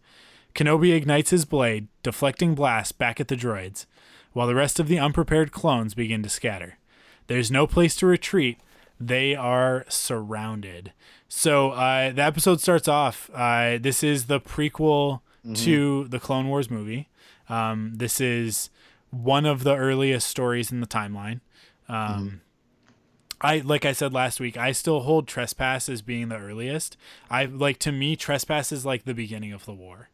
Kenobi 0.55 0.95
ignites 0.95 1.31
his 1.31 1.45
blade, 1.45 1.89
deflecting 2.05 2.55
blasts 2.55 2.93
back 2.93 3.19
at 3.19 3.27
the 3.27 3.35
droids, 3.35 3.87
while 4.33 4.47
the 4.47 4.55
rest 4.55 4.79
of 4.79 4.87
the 4.87 5.01
unprepared 5.01 5.51
clones 5.51 5.93
begin 5.93 6.23
to 6.23 6.29
scatter. 6.29 6.79
There's 7.27 7.51
no 7.51 7.67
place 7.67 7.97
to 7.97 8.07
retreat. 8.07 8.59
They 9.01 9.35
are 9.35 9.87
surrounded. 9.89 10.93
So 11.29 11.73
uh, 11.73 12.13
the 12.13 12.23
episode 12.23 12.61
starts 12.61 12.87
off. 12.87 13.29
Uh, 13.35 13.77
this 13.77 14.05
is 14.05 14.27
the 14.27 14.41
prequel 14.41 15.23
to 15.57 16.07
the 16.07 16.21
Clone 16.21 16.47
Wars 16.47 16.71
movie. 16.71 17.09
Um, 17.49 17.95
this 17.97 18.21
is 18.21 18.71
one 19.11 19.47
of 19.47 19.65
the 19.65 19.75
earliest 19.75 20.29
stories 20.29 20.71
in 20.71 20.81
the 20.81 20.87
timeline. 20.87 21.41
Um, 21.89 22.41
I 23.45 23.59
like 23.59 23.85
I 23.85 23.93
said 23.93 24.15
last 24.15 24.41
week, 24.41 24.57
I 24.57 24.73
still 24.73 25.01
hold 25.01 25.29
Trespass 25.29 25.91
as 25.91 26.01
being 26.01 26.31
the 26.31 26.39
earliest. 26.39 26.97
I 27.31 27.45
like 27.45 27.79
to 27.81 27.93
me 27.93 28.17
Trespass 28.17 28.73
is 28.73 28.87
like 28.87 29.05
the 29.05 29.13
beginning 29.13 29.53
of 29.53 29.67
the 29.67 29.75
war. 29.75 30.09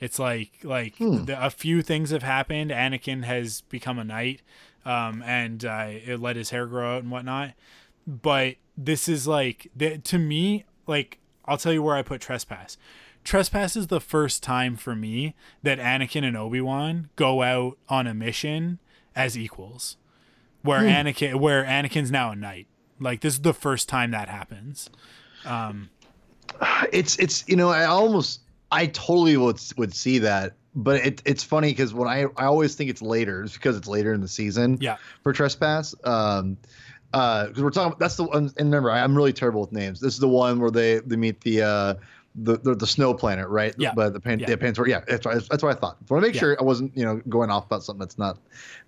It's 0.00 0.18
like 0.18 0.50
like 0.64 0.98
the, 0.98 1.36
a 1.40 1.48
few 1.48 1.80
things 1.80 2.10
have 2.10 2.24
happened. 2.24 2.72
Anakin 2.72 3.22
has 3.22 3.60
become 3.68 4.00
a 4.00 4.04
knight, 4.04 4.42
um, 4.84 5.22
and 5.22 5.64
uh, 5.64 5.90
it 5.90 6.20
let 6.20 6.34
his 6.34 6.50
hair 6.50 6.66
grow 6.66 6.96
out 6.96 7.04
and 7.04 7.12
whatnot. 7.12 7.52
But 8.04 8.56
this 8.76 9.08
is 9.08 9.28
like 9.28 9.70
the, 9.76 9.98
to 9.98 10.18
me, 10.18 10.64
like 10.88 11.18
I'll 11.44 11.58
tell 11.58 11.72
you 11.72 11.84
where 11.84 11.94
I 11.94 12.02
put 12.02 12.20
Trespass. 12.20 12.78
Trespass 13.22 13.76
is 13.76 13.86
the 13.86 14.00
first 14.00 14.42
time 14.42 14.74
for 14.74 14.96
me 14.96 15.36
that 15.62 15.78
Anakin 15.78 16.24
and 16.24 16.36
Obi 16.36 16.60
Wan 16.60 17.10
go 17.14 17.42
out 17.42 17.78
on 17.88 18.08
a 18.08 18.14
mission 18.14 18.80
as 19.14 19.38
equals, 19.38 19.96
where 20.62 20.80
Anakin 20.80 21.36
where 21.36 21.62
Anakin's 21.62 22.10
now 22.10 22.32
a 22.32 22.34
knight. 22.34 22.66
Like 23.02 23.20
this 23.20 23.34
is 23.34 23.40
the 23.40 23.54
first 23.54 23.88
time 23.88 24.12
that 24.12 24.28
happens. 24.28 24.90
Um, 25.44 25.90
it's 26.92 27.18
it's 27.18 27.44
you 27.48 27.56
know 27.56 27.68
I 27.68 27.84
almost 27.84 28.40
I 28.70 28.86
totally 28.86 29.36
would 29.36 29.60
would 29.76 29.94
see 29.94 30.18
that, 30.20 30.54
but 30.74 31.04
it 31.04 31.22
it's 31.24 31.42
funny 31.42 31.70
because 31.70 31.92
when 31.92 32.08
I 32.08 32.26
I 32.36 32.46
always 32.46 32.74
think 32.74 32.90
it's 32.90 33.02
later, 33.02 33.44
it's 33.44 33.54
because 33.54 33.76
it's 33.76 33.88
later 33.88 34.12
in 34.12 34.20
the 34.20 34.28
season. 34.28 34.78
Yeah. 34.80 34.96
For 35.22 35.32
trespass, 35.32 35.94
um, 36.04 36.56
uh, 37.12 37.48
because 37.48 37.62
we're 37.62 37.70
talking 37.70 37.96
that's 37.98 38.16
the 38.16 38.24
one. 38.24 38.50
And 38.56 38.66
remember, 38.66 38.90
I, 38.90 39.02
I'm 39.02 39.16
really 39.16 39.32
terrible 39.32 39.60
with 39.60 39.72
names. 39.72 40.00
This 40.00 40.14
is 40.14 40.20
the 40.20 40.28
one 40.28 40.60
where 40.60 40.70
they 40.70 40.98
they 41.00 41.16
meet 41.16 41.40
the 41.42 41.62
uh 41.62 41.94
the 42.34 42.58
the, 42.58 42.74
the 42.74 42.86
snow 42.86 43.12
planet, 43.14 43.48
right? 43.48 43.74
Yeah. 43.78 43.92
But 43.94 44.12
the 44.14 44.20
pan, 44.20 44.38
Yeah. 44.40 44.50
yeah. 44.50 44.72
Yeah, 44.86 45.00
that's 45.06 45.24
what, 45.26 45.48
that's 45.50 45.62
what 45.62 45.76
I 45.76 45.78
thought. 45.78 45.96
I 46.00 46.14
want 46.14 46.22
to 46.24 46.28
make 46.28 46.34
Yeah. 46.34 46.40
sure 46.40 46.56
I 46.58 46.62
wasn't 46.64 46.96
you 46.96 47.04
know 47.04 47.16
going 47.28 47.50
off 47.50 47.66
about 47.66 47.82
something 47.84 48.00
that's 48.00 48.18
not 48.18 48.38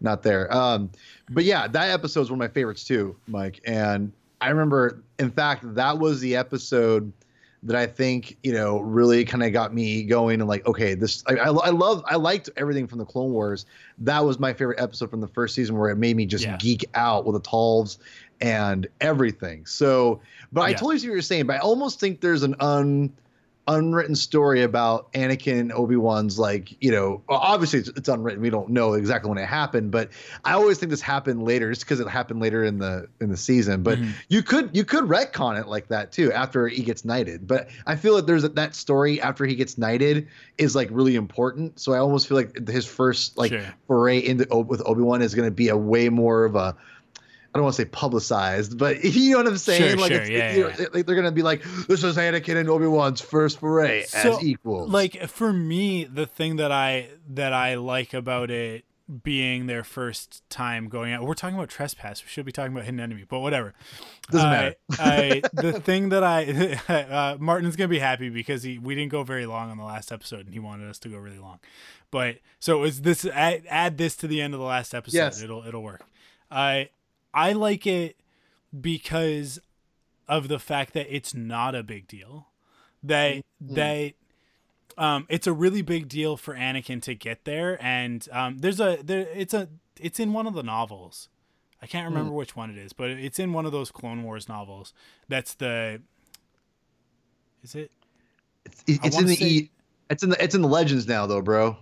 not 0.00 0.22
there. 0.22 0.52
Um, 0.54 0.90
but 1.30 1.44
yeah, 1.44 1.68
that 1.68 1.90
episode 1.90 2.22
is 2.22 2.30
one 2.30 2.40
of 2.40 2.48
my 2.50 2.52
favorites 2.52 2.84
too, 2.84 3.16
Mike. 3.26 3.60
And 3.66 4.12
I 4.40 4.48
remember, 4.50 5.02
in 5.18 5.30
fact, 5.30 5.74
that 5.74 5.98
was 5.98 6.20
the 6.20 6.36
episode 6.36 7.12
that 7.62 7.76
I 7.76 7.86
think 7.86 8.36
you 8.42 8.52
know 8.52 8.80
really 8.80 9.24
kind 9.24 9.42
of 9.42 9.52
got 9.52 9.72
me 9.74 10.02
going 10.04 10.40
and 10.40 10.48
like, 10.48 10.66
okay, 10.66 10.94
this 10.94 11.22
I, 11.26 11.34
I 11.36 11.48
I 11.48 11.70
love 11.70 12.02
I 12.06 12.16
liked 12.16 12.50
everything 12.56 12.86
from 12.86 12.98
the 12.98 13.06
Clone 13.06 13.32
Wars. 13.32 13.64
That 13.98 14.24
was 14.24 14.38
my 14.38 14.52
favorite 14.52 14.80
episode 14.80 15.10
from 15.10 15.20
the 15.20 15.28
first 15.28 15.54
season 15.54 15.76
where 15.78 15.90
it 15.90 15.96
made 15.96 16.16
me 16.16 16.26
just 16.26 16.44
Yeah. 16.44 16.56
geek 16.58 16.84
out 16.94 17.24
with 17.26 17.34
the 17.34 17.40
Tulves 17.48 17.98
and 18.40 18.86
everything. 19.00 19.64
So, 19.64 20.20
but 20.52 20.62
I 20.62 20.68
Yeah. 20.70 20.76
totally 20.76 20.98
see 20.98 21.08
what 21.08 21.12
you're 21.14 21.22
saying. 21.22 21.46
But 21.46 21.56
I 21.56 21.58
almost 21.60 22.00
think 22.00 22.20
there's 22.20 22.42
an 22.42 22.54
un 22.60 23.10
unwritten 23.66 24.14
story 24.14 24.62
about 24.62 25.10
Anakin 25.14 25.58
and 25.58 25.72
Obi 25.72 25.96
Wan's 25.96 26.38
like 26.38 26.76
you 26.82 26.90
know 26.90 27.22
obviously 27.30 27.78
it's, 27.78 27.88
it's 27.90 28.08
unwritten 28.10 28.42
we 28.42 28.50
don't 28.50 28.68
know 28.68 28.92
exactly 28.92 29.28
when 29.30 29.38
it 29.38 29.46
happened 29.46 29.90
but 29.90 30.10
I 30.44 30.52
always 30.52 30.78
think 30.78 30.90
this 30.90 31.00
happened 31.00 31.44
later 31.44 31.70
just 31.70 31.82
because 31.82 31.98
it 31.98 32.06
happened 32.08 32.40
later 32.42 32.62
in 32.62 32.78
the 32.78 33.08
in 33.22 33.30
the 33.30 33.36
season 33.38 33.82
but 33.82 33.98
Mhm. 33.98 34.12
you 34.28 34.42
could 34.42 34.76
you 34.76 34.84
could 34.84 35.04
retcon 35.04 35.58
it 35.58 35.66
like 35.66 35.88
that 35.88 36.12
too 36.12 36.30
after 36.32 36.68
he 36.68 36.82
gets 36.82 37.06
knighted 37.06 37.46
but 37.46 37.68
I 37.86 37.96
feel 37.96 38.16
that 38.16 38.26
there's 38.26 38.44
a, 38.44 38.50
that 38.50 38.74
story 38.74 39.20
after 39.20 39.46
he 39.46 39.54
gets 39.54 39.78
knighted 39.78 40.28
is 40.58 40.76
like 40.76 40.88
really 40.90 41.14
important 41.14 41.80
so 41.80 41.94
I 41.94 41.98
almost 41.98 42.28
feel 42.28 42.36
like 42.36 42.68
his 42.68 42.84
first 42.84 43.38
like 43.38 43.52
Sure. 43.52 43.74
foray 43.86 44.18
into 44.18 44.44
with 44.58 44.82
Obi 44.84 45.00
Wan 45.00 45.22
is 45.22 45.34
going 45.34 45.48
to 45.48 45.54
be 45.54 45.68
a 45.68 45.76
way 45.76 46.10
more 46.10 46.44
of 46.44 46.54
a 46.54 46.76
I 47.54 47.58
don't 47.58 47.64
want 47.64 47.76
to 47.76 47.82
say 47.82 47.88
publicized, 47.88 48.78
but 48.78 49.04
you 49.04 49.30
know 49.30 49.38
what 49.38 49.46
I'm 49.46 49.58
saying. 49.58 49.90
Sure, 49.90 49.96
like, 49.96 50.12
sure, 50.12 50.22
it's, 50.22 50.30
yeah, 50.30 50.56
know, 50.56 50.72
yeah. 50.76 50.86
like, 50.92 51.06
they're 51.06 51.14
gonna 51.14 51.30
be 51.30 51.42
like, 51.42 51.62
"This 51.86 52.02
is 52.02 52.16
Anakin 52.16 52.56
and 52.56 52.68
Obi 52.68 52.88
Wan's 52.88 53.20
first 53.20 53.60
foray 53.60 54.04
So, 54.04 54.38
as 54.38 54.42
equals." 54.42 54.90
Like 54.90 55.28
for 55.28 55.52
me, 55.52 56.04
the 56.04 56.26
thing 56.26 56.56
that 56.56 56.72
I 56.72 57.10
that 57.28 57.52
I 57.52 57.76
like 57.76 58.12
about 58.12 58.50
it 58.50 58.84
being 59.22 59.66
their 59.66 59.84
first 59.84 60.42
time 60.48 60.88
going 60.88 61.12
out. 61.12 61.22
We're 61.22 61.34
talking 61.34 61.56
about 61.56 61.68
trespass. 61.68 62.24
We 62.24 62.28
should 62.28 62.46
be 62.46 62.52
talking 62.52 62.72
about 62.72 62.84
hidden 62.84 63.00
enemy, 63.00 63.24
but 63.28 63.40
whatever. 63.40 63.74
Doesn't 64.30 64.50
matter. 64.50 64.74
I, 64.92 65.42
the 65.52 65.78
thing 65.78 66.08
that 66.08 66.24
I 66.24 66.80
uh, 66.88 67.36
Martin's 67.38 67.76
gonna 67.76 67.88
be 67.88 67.98
happy 67.98 68.30
because 68.30 68.62
he 68.62 68.78
we 68.78 68.94
didn't 68.94 69.12
go 69.12 69.22
very 69.22 69.46
long 69.46 69.70
on 69.70 69.76
the 69.76 69.84
last 69.84 70.10
episode, 70.10 70.46
and 70.46 70.54
he 70.54 70.58
wanted 70.58 70.88
us 70.88 70.98
to 71.00 71.08
go 71.08 71.18
really 71.18 71.38
long. 71.38 71.60
But 72.10 72.38
so 72.58 72.84
is 72.84 73.02
this 73.02 73.24
add, 73.26 73.64
add 73.68 73.98
this 73.98 74.16
to 74.16 74.26
the 74.26 74.40
end 74.40 74.54
of 74.54 74.60
the 74.60 74.66
last 74.66 74.94
episode? 74.94 75.16
Yes. 75.16 75.42
It'll 75.42 75.64
it'll 75.66 75.82
work. 75.82 76.04
I 76.50 76.88
I 77.34 77.52
like 77.52 77.86
it 77.86 78.16
because 78.78 79.60
of 80.28 80.48
the 80.48 80.58
fact 80.58 80.94
that 80.94 81.14
it's 81.14 81.34
not 81.34 81.74
a 81.74 81.82
big 81.82 82.06
deal. 82.08 82.48
That 83.02 83.36
Mm-hmm. 83.62 83.74
that 83.74 84.12
um 84.96 85.26
it's 85.28 85.46
a 85.46 85.52
really 85.52 85.82
big 85.82 86.08
deal 86.08 86.36
for 86.36 86.54
Anakin 86.54 87.02
to 87.02 87.14
get 87.14 87.44
there 87.44 87.78
and 87.84 88.26
um 88.32 88.58
there's 88.58 88.78
a 88.80 88.98
there 89.02 89.26
it's 89.34 89.52
a 89.54 89.68
it's 90.00 90.18
in 90.20 90.32
one 90.32 90.46
of 90.46 90.54
the 90.54 90.62
novels. 90.62 91.28
I 91.82 91.86
can't 91.86 92.08
remember 92.08 92.30
Mm. 92.30 92.34
which 92.36 92.56
one 92.56 92.70
it 92.70 92.78
is, 92.78 92.92
but 92.94 93.10
it's 93.10 93.38
in 93.38 93.52
one 93.52 93.66
of 93.66 93.72
those 93.72 93.90
Clone 93.90 94.22
Wars 94.22 94.48
novels. 94.48 94.92
That's 95.28 95.54
the 95.54 96.00
Is 97.62 97.74
it 97.74 97.90
it's, 98.64 98.82
it's 98.86 99.18
in 99.18 99.26
the 99.26 99.36
say- 99.36 99.44
e, 99.46 99.70
it's 100.10 100.22
in 100.22 100.30
the 100.30 100.42
it's 100.42 100.54
in 100.54 100.62
the 100.62 100.68
Legends 100.68 101.06
now 101.06 101.26
though, 101.26 101.42
bro. 101.42 101.76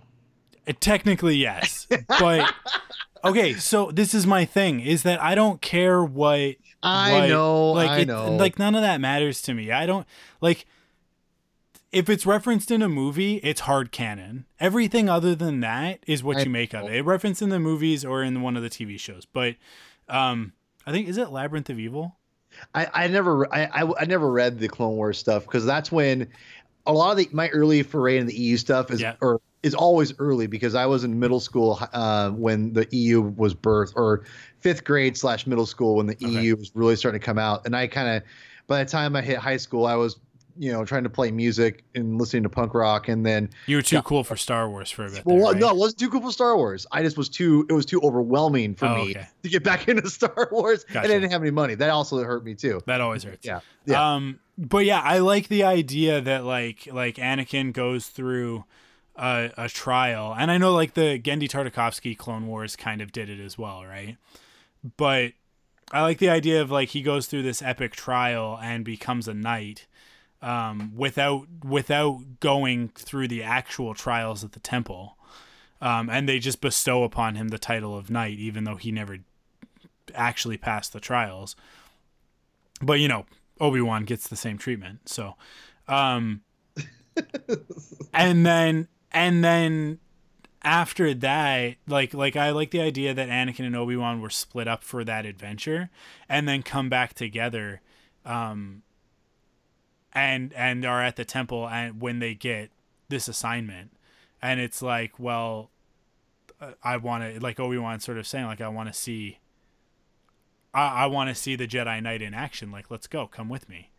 Uh, 0.67 0.73
Technically, 0.79 1.35
yes. 1.35 1.87
But 2.07 2.53
okay, 3.23 3.53
so 3.55 3.91
this 3.91 4.13
is 4.13 4.25
my 4.27 4.45
thing: 4.45 4.79
is 4.79 5.03
that 5.03 5.21
I 5.21 5.35
don't 5.35 5.61
care 5.61 6.03
what 6.03 6.55
I 6.81 7.11
what- 7.13 7.29
know, 7.29 7.71
like 7.71 7.89
I 7.89 7.99
it- 7.99 8.07
know. 8.07 8.35
like 8.35 8.59
none 8.59 8.75
of 8.75 8.81
that 8.81 8.99
matters 9.01 9.41
to 9.43 9.53
me. 9.53 9.71
I 9.71 9.85
don't 9.85 10.05
like 10.41 10.65
if 11.91 12.09
it's 12.09 12.25
referenced 12.25 12.71
in 12.71 12.81
a 12.81 12.89
movie, 12.89 13.35
it's 13.37 13.61
hard 13.61 13.91
canon. 13.91 14.45
Everything 14.59 15.09
other 15.09 15.35
than 15.35 15.59
that 15.59 15.99
is 16.07 16.23
what 16.23 16.37
I 16.37 16.41
you 16.41 16.49
make 16.49 16.73
of 16.73 16.85
it. 16.85 16.95
It 16.95 17.05
referenced 17.05 17.41
in 17.41 17.49
the 17.49 17.59
movies 17.59 18.03
or 18.03 18.23
in 18.23 18.41
one 18.41 18.57
of 18.57 18.63
the 18.63 18.69
TV 18.69 18.99
shows. 18.99 19.25
But 19.31 19.55
um, 20.09 20.53
I 20.87 20.91
think 20.91 21.07
is 21.07 21.17
it 21.17 21.29
Labyrinth 21.29 21.69
of 21.69 21.77
Evil? 21.79 22.17
I, 22.73 22.87
I 22.93 23.07
never 23.07 23.51
I, 23.53 23.65
I 23.65 23.93
I 24.01 24.05
never 24.05 24.29
read 24.31 24.59
the 24.59 24.67
Clone 24.67 24.95
Wars 24.95 25.17
stuff 25.17 25.43
because 25.43 25.65
that's 25.65 25.91
when 25.91 26.27
a 26.85 26.93
lot 26.93 27.11
of 27.11 27.17
the 27.17 27.29
my 27.31 27.49
early 27.49 27.81
foray 27.83 28.17
in 28.17 28.25
the 28.27 28.35
EU 28.35 28.57
stuff 28.57 28.91
is 28.91 28.99
Yeah. 29.01 29.15
or 29.21 29.39
is 29.63 29.73
always 29.73 30.13
early 30.19 30.45
because 30.47 30.75
I 30.75 30.85
was 30.85 31.03
in 31.03 31.19
middle 31.19 31.39
school 31.39 31.79
uh, 31.93 32.29
when 32.31 32.73
the 32.73 32.87
EU 32.91 33.21
was 33.21 33.55
birthed 33.55 33.93
or 33.95 34.25
fifth 34.59 34.83
grade 34.83 35.17
slash 35.17 35.47
middle 35.47 35.65
school 35.65 35.95
when 35.95 36.05
the 36.07 36.15
Okay. 36.15 36.41
EU 36.43 36.55
was 36.57 36.71
really 36.75 36.95
starting 36.97 37.19
to 37.19 37.25
come 37.25 37.39
out 37.39 37.65
and 37.65 37.75
I 37.75 37.87
kind 37.87 38.09
of 38.17 38.23
by 38.67 38.83
the 38.83 38.89
time 38.89 39.15
I 39.15 39.21
hit 39.21 39.37
high 39.37 39.57
school 39.57 39.85
I 39.85 39.95
was 39.95 40.19
you 40.57 40.71
know 40.71 40.85
trying 40.85 41.03
to 41.03 41.09
play 41.09 41.31
music 41.31 41.83
and 41.95 42.19
listening 42.19 42.43
to 42.43 42.49
punk 42.49 42.73
rock 42.75 43.07
and 43.07 43.25
then 43.25 43.49
You 43.65 43.77
were 43.77 43.81
too 43.81 44.01
cool 44.03 44.23
for 44.23 44.35
Star 44.37 44.69
Wars 44.69 44.91
for 44.91 45.05
a 45.05 45.09
bit. 45.09 45.25
well, 45.25 45.37
there, 45.37 45.51
right? 45.53 45.59
no, 45.59 45.69
it 45.71 45.77
wasn't 45.77 45.99
too 45.99 46.09
cool 46.09 46.21
for 46.21 46.31
Star 46.31 46.55
Wars. 46.57 46.85
I 46.91 47.01
just 47.01 47.17
was 47.17 47.27
too. 47.29 47.65
It 47.69 47.73
was 47.73 47.85
too 47.87 47.99
overwhelming 48.01 48.75
for 48.75 48.85
Oh, 48.87 48.93
me 48.95 49.11
okay. 49.11 49.27
to 49.43 49.49
get 49.49 49.63
back 49.63 49.87
into 49.87 50.07
Star 50.09 50.49
Wars, 50.51 50.83
Gotcha. 50.83 50.99
and 51.05 51.11
I 51.11 51.15
didn't 51.15 51.31
have 51.31 51.41
any 51.41 51.49
money. 51.51 51.73
That 51.75 51.89
also 51.89 52.21
hurt 52.23 52.43
me 52.45 52.53
too. 52.53 52.81
that 52.85 53.01
always 53.01 53.23
hurts. 53.23 53.45
Yeah, 53.47 53.61
yeah. 53.85 54.13
Um, 54.15 54.39
but 54.57 54.85
yeah, 54.85 54.99
I 55.01 55.19
like 55.19 55.47
the 55.47 55.63
idea 55.63 56.21
that 56.21 56.43
like 56.45 56.87
like 56.91 57.15
Anakin 57.15 57.73
goes 57.73 58.05
through 58.07 58.65
a, 59.15 59.51
a 59.57 59.69
trial, 59.69 60.35
and 60.37 60.51
I 60.51 60.57
know 60.57 60.73
like 60.73 60.93
the 60.93 61.19
Genndy 61.19 61.47
Tartakovsky 61.49 62.17
Clone 62.17 62.47
Wars 62.47 62.75
kind 62.75 63.01
of 63.01 63.11
did 63.11 63.29
it 63.29 63.39
as 63.39 63.57
well, 63.57 63.85
right? 63.85 64.17
But 64.97 65.33
I 65.91 66.01
like 66.01 66.17
the 66.17 66.29
idea 66.29 66.61
of 66.61 66.71
like 66.71 66.89
he 66.89 67.01
goes 67.01 67.27
through 67.27 67.43
this 67.43 67.61
epic 67.61 67.93
trial 67.93 68.59
and 68.61 68.83
becomes 68.83 69.27
a 69.27 69.33
knight, 69.33 69.87
um, 70.41 70.93
without 70.95 71.47
without 71.63 72.39
going 72.39 72.89
through 72.89 73.27
the 73.27 73.43
actual 73.43 73.93
trials 73.93 74.43
at 74.43 74.53
the 74.53 74.59
temple, 74.59 75.17
um, 75.81 76.09
and 76.09 76.27
they 76.27 76.39
just 76.39 76.61
bestow 76.61 77.03
upon 77.03 77.35
him 77.35 77.49
the 77.49 77.59
title 77.59 77.97
of 77.97 78.09
knight, 78.09 78.39
even 78.39 78.63
though 78.63 78.77
he 78.77 78.91
never 78.91 79.19
actually 80.15 80.57
passed 80.57 80.93
the 80.93 80.99
trials. 80.99 81.55
But 82.81 82.99
you 82.99 83.07
know 83.07 83.25
obi-wan 83.59 84.03
gets 84.03 84.27
the 84.27 84.35
same 84.35 84.57
treatment 84.57 85.07
so 85.07 85.35
um 85.87 86.41
and 88.13 88.45
then 88.45 88.87
and 89.13 89.43
then 89.43 89.99
after 90.61 91.13
that 91.13 91.75
like 91.87 92.13
like 92.13 92.37
i 92.37 92.49
like 92.49 92.71
the 92.71 92.79
idea 92.79 93.13
that 93.13 93.27
anakin 93.27 93.65
and 93.65 93.75
obi-wan 93.75 94.21
were 94.21 94.29
split 94.29 94.65
up 94.65 94.81
for 94.81 95.03
that 95.03 95.25
adventure 95.25 95.89
and 96.29 96.47
then 96.47 96.63
come 96.63 96.87
back 96.87 97.13
together 97.13 97.81
um 98.25 98.81
and 100.13 100.53
and 100.53 100.85
are 100.85 101.03
at 101.03 101.15
the 101.15 101.25
temple 101.25 101.67
and 101.67 101.99
when 101.99 102.19
they 102.19 102.33
get 102.33 102.69
this 103.09 103.27
assignment. 103.27 103.91
And 104.41 104.59
it's 104.59 104.81
like 104.81 105.19
well 105.19 105.71
uh, 106.61 106.71
i 106.83 106.97
want 106.97 107.23
to 107.23 107.39
like 107.39 107.59
obi-wan 107.59 107.99
sort 107.99 108.17
of 108.17 108.27
saying 108.27 108.45
like 108.45 108.61
i 108.61 108.67
want 108.67 108.91
to 108.91 108.93
see 108.93 109.39
I, 110.73 111.03
I 111.03 111.05
want 111.05 111.29
to 111.29 111.35
see 111.35 111.55
the 111.55 111.67
Jedi 111.67 112.01
Knight 112.01 112.23
in 112.23 112.33
action. 112.33 112.71
Like, 112.71 112.89
let's 112.89 113.05
go, 113.05 113.27
come 113.27 113.47
with 113.47 113.69
me, 113.69 113.91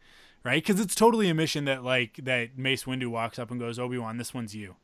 right? 0.44 0.62
Because 0.62 0.80
it's 0.80 0.94
totally 0.94 1.28
a 1.28 1.34
mission 1.34 1.64
that 1.64 1.82
like 1.82 2.20
that 2.22 2.58
Mace 2.58 2.84
Windu 2.84 3.08
walks 3.08 3.38
up 3.38 3.50
and 3.50 3.58
goes, 3.58 3.78
Obi 3.78 3.98
Wan, 3.98 4.18
this 4.18 4.34
one's 4.34 4.54
you, 4.54 4.76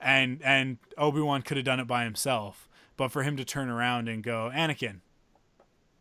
and 0.00 0.40
and 0.42 0.78
Obi 0.98 1.20
Wan 1.20 1.42
could 1.42 1.56
have 1.56 1.66
done 1.66 1.80
it 1.80 1.86
by 1.86 2.04
himself, 2.04 2.68
but 2.96 3.10
for 3.10 3.22
him 3.22 3.36
to 3.36 3.44
turn 3.44 3.68
around 3.68 4.08
and 4.08 4.22
go, 4.22 4.50
Anakin, 4.54 5.00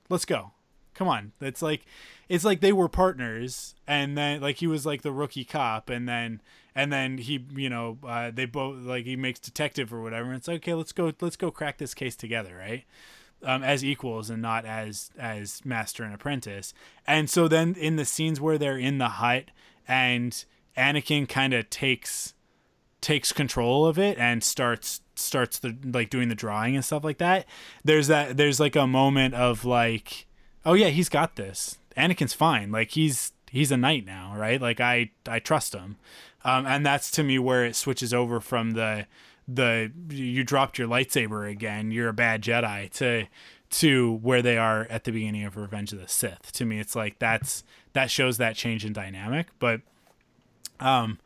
let's 0.10 0.26
go, 0.26 0.52
come 0.94 1.08
on. 1.08 1.34
It's 1.39 1.62
like, 1.62 1.86
it's 2.28 2.44
like 2.44 2.62
they 2.62 2.74
were 2.74 2.89
partners, 2.89 3.76
and 3.88 4.18
then 4.18 4.41
like 4.41 4.58
he 4.58 4.68
was 4.68 4.86
like 4.86 5.04
the 5.04 5.12
rookie 5.12 5.46
cop, 5.46 5.89
and 5.89 6.10
then 6.10 6.41
and 6.74 6.91
then 6.91 7.20
he, 7.20 7.46
you 7.56 7.70
know, 7.70 7.98
uh, 8.06 8.32
they 8.34 8.46
both 8.46 8.84
like 8.84 9.06
he 9.06 9.15
makes 9.15 9.39
detective 9.39 9.94
or 9.94 10.02
whatever. 10.02 10.28
And 10.28 10.36
it's 10.36 10.48
like, 10.48 10.58
okay, 10.58 10.74
let's 10.74 10.91
go, 10.91 11.13
let's 11.22 11.38
go 11.38 11.50
crack 11.52 11.78
this 11.78 11.94
case 11.94 12.15
together, 12.15 12.56
right? 12.58 12.84
Um, 13.45 13.63
as 13.63 13.84
equals 13.84 14.29
and 14.29 14.41
not 14.41 14.65
as 14.65 15.12
as 15.17 15.63
master 15.63 16.03
and 16.03 16.13
apprentice. 16.13 16.73
And 17.08 17.29
so 17.29 17.47
then 17.47 17.75
in 17.75 17.95
the 17.95 18.05
scenes 18.05 18.41
where 18.41 18.58
they're 18.58 18.77
in 18.77 18.97
the 18.97 19.10
hut 19.10 19.45
and 19.88 20.43
Anakin 20.77 21.27
kind 21.29 21.54
of 21.54 21.69
takes 21.69 22.33
takes 23.02 23.31
control 23.31 23.85
of 23.85 24.00
it 24.00 24.17
and 24.17 24.43
starts 24.43 25.02
starts 25.15 25.60
the 25.60 25.77
like 25.83 26.10
doing 26.10 26.27
the 26.27 26.35
drawing 26.35 26.75
and 26.75 26.83
stuff 26.83 27.04
like 27.04 27.19
that. 27.19 27.46
There's 27.83 28.08
that 28.08 28.37
there's 28.37 28.60
like 28.60 28.75
a 28.75 28.87
moment 28.87 29.35
of 29.35 29.63
like, 29.63 30.25
oh 30.65 30.73
yeah, 30.73 30.87
he's 30.87 31.10
got 31.10 31.35
this. 31.35 31.77
Anakin's 31.96 32.33
fine. 32.33 32.71
Like 32.71 32.91
he's 32.91 33.31
he's 33.50 33.71
a 33.71 33.77
knight 33.77 34.06
now, 34.06 34.33
right? 34.35 34.62
Like 34.62 34.79
I 34.79 35.12
I 35.27 35.39
trust 35.39 35.73
him. 35.73 35.98
Um, 36.43 36.67
and 36.67 36.85
that's 36.85 37.10
to 37.12 37.23
me 37.23 37.39
where 37.39 37.65
it 37.65 37.75
switches 37.75 38.13
over 38.13 38.39
from 38.39 38.71
the 38.71 39.08
the 39.48 39.91
you 40.10 40.43
dropped 40.43 40.77
your 40.77 40.87
lightsaber 40.87 41.50
again, 41.50 41.91
you're 41.91 42.10
a 42.10 42.13
bad 42.13 42.41
Jedi 42.41 42.89
to 42.93 43.25
to 43.71 44.13
where 44.21 44.41
they 44.41 44.58
are 44.58 44.87
at 44.89 45.04
the 45.04 45.12
beginning 45.12 45.43
of 45.43 45.58
Revenge 45.58 45.91
of 45.93 46.00
the 46.00 46.08
Sith. 46.08 46.52
To 46.54 46.65
me, 46.65 46.79
it's 46.79 46.96
like 46.96 47.19
that's 47.19 47.63
that 47.93 48.10
shows 48.12 48.37
that 48.37 48.56
change 48.56 48.85
in 48.85 48.93
dynamic. 48.93 49.48
But 49.60 49.81
Um, 50.79 51.19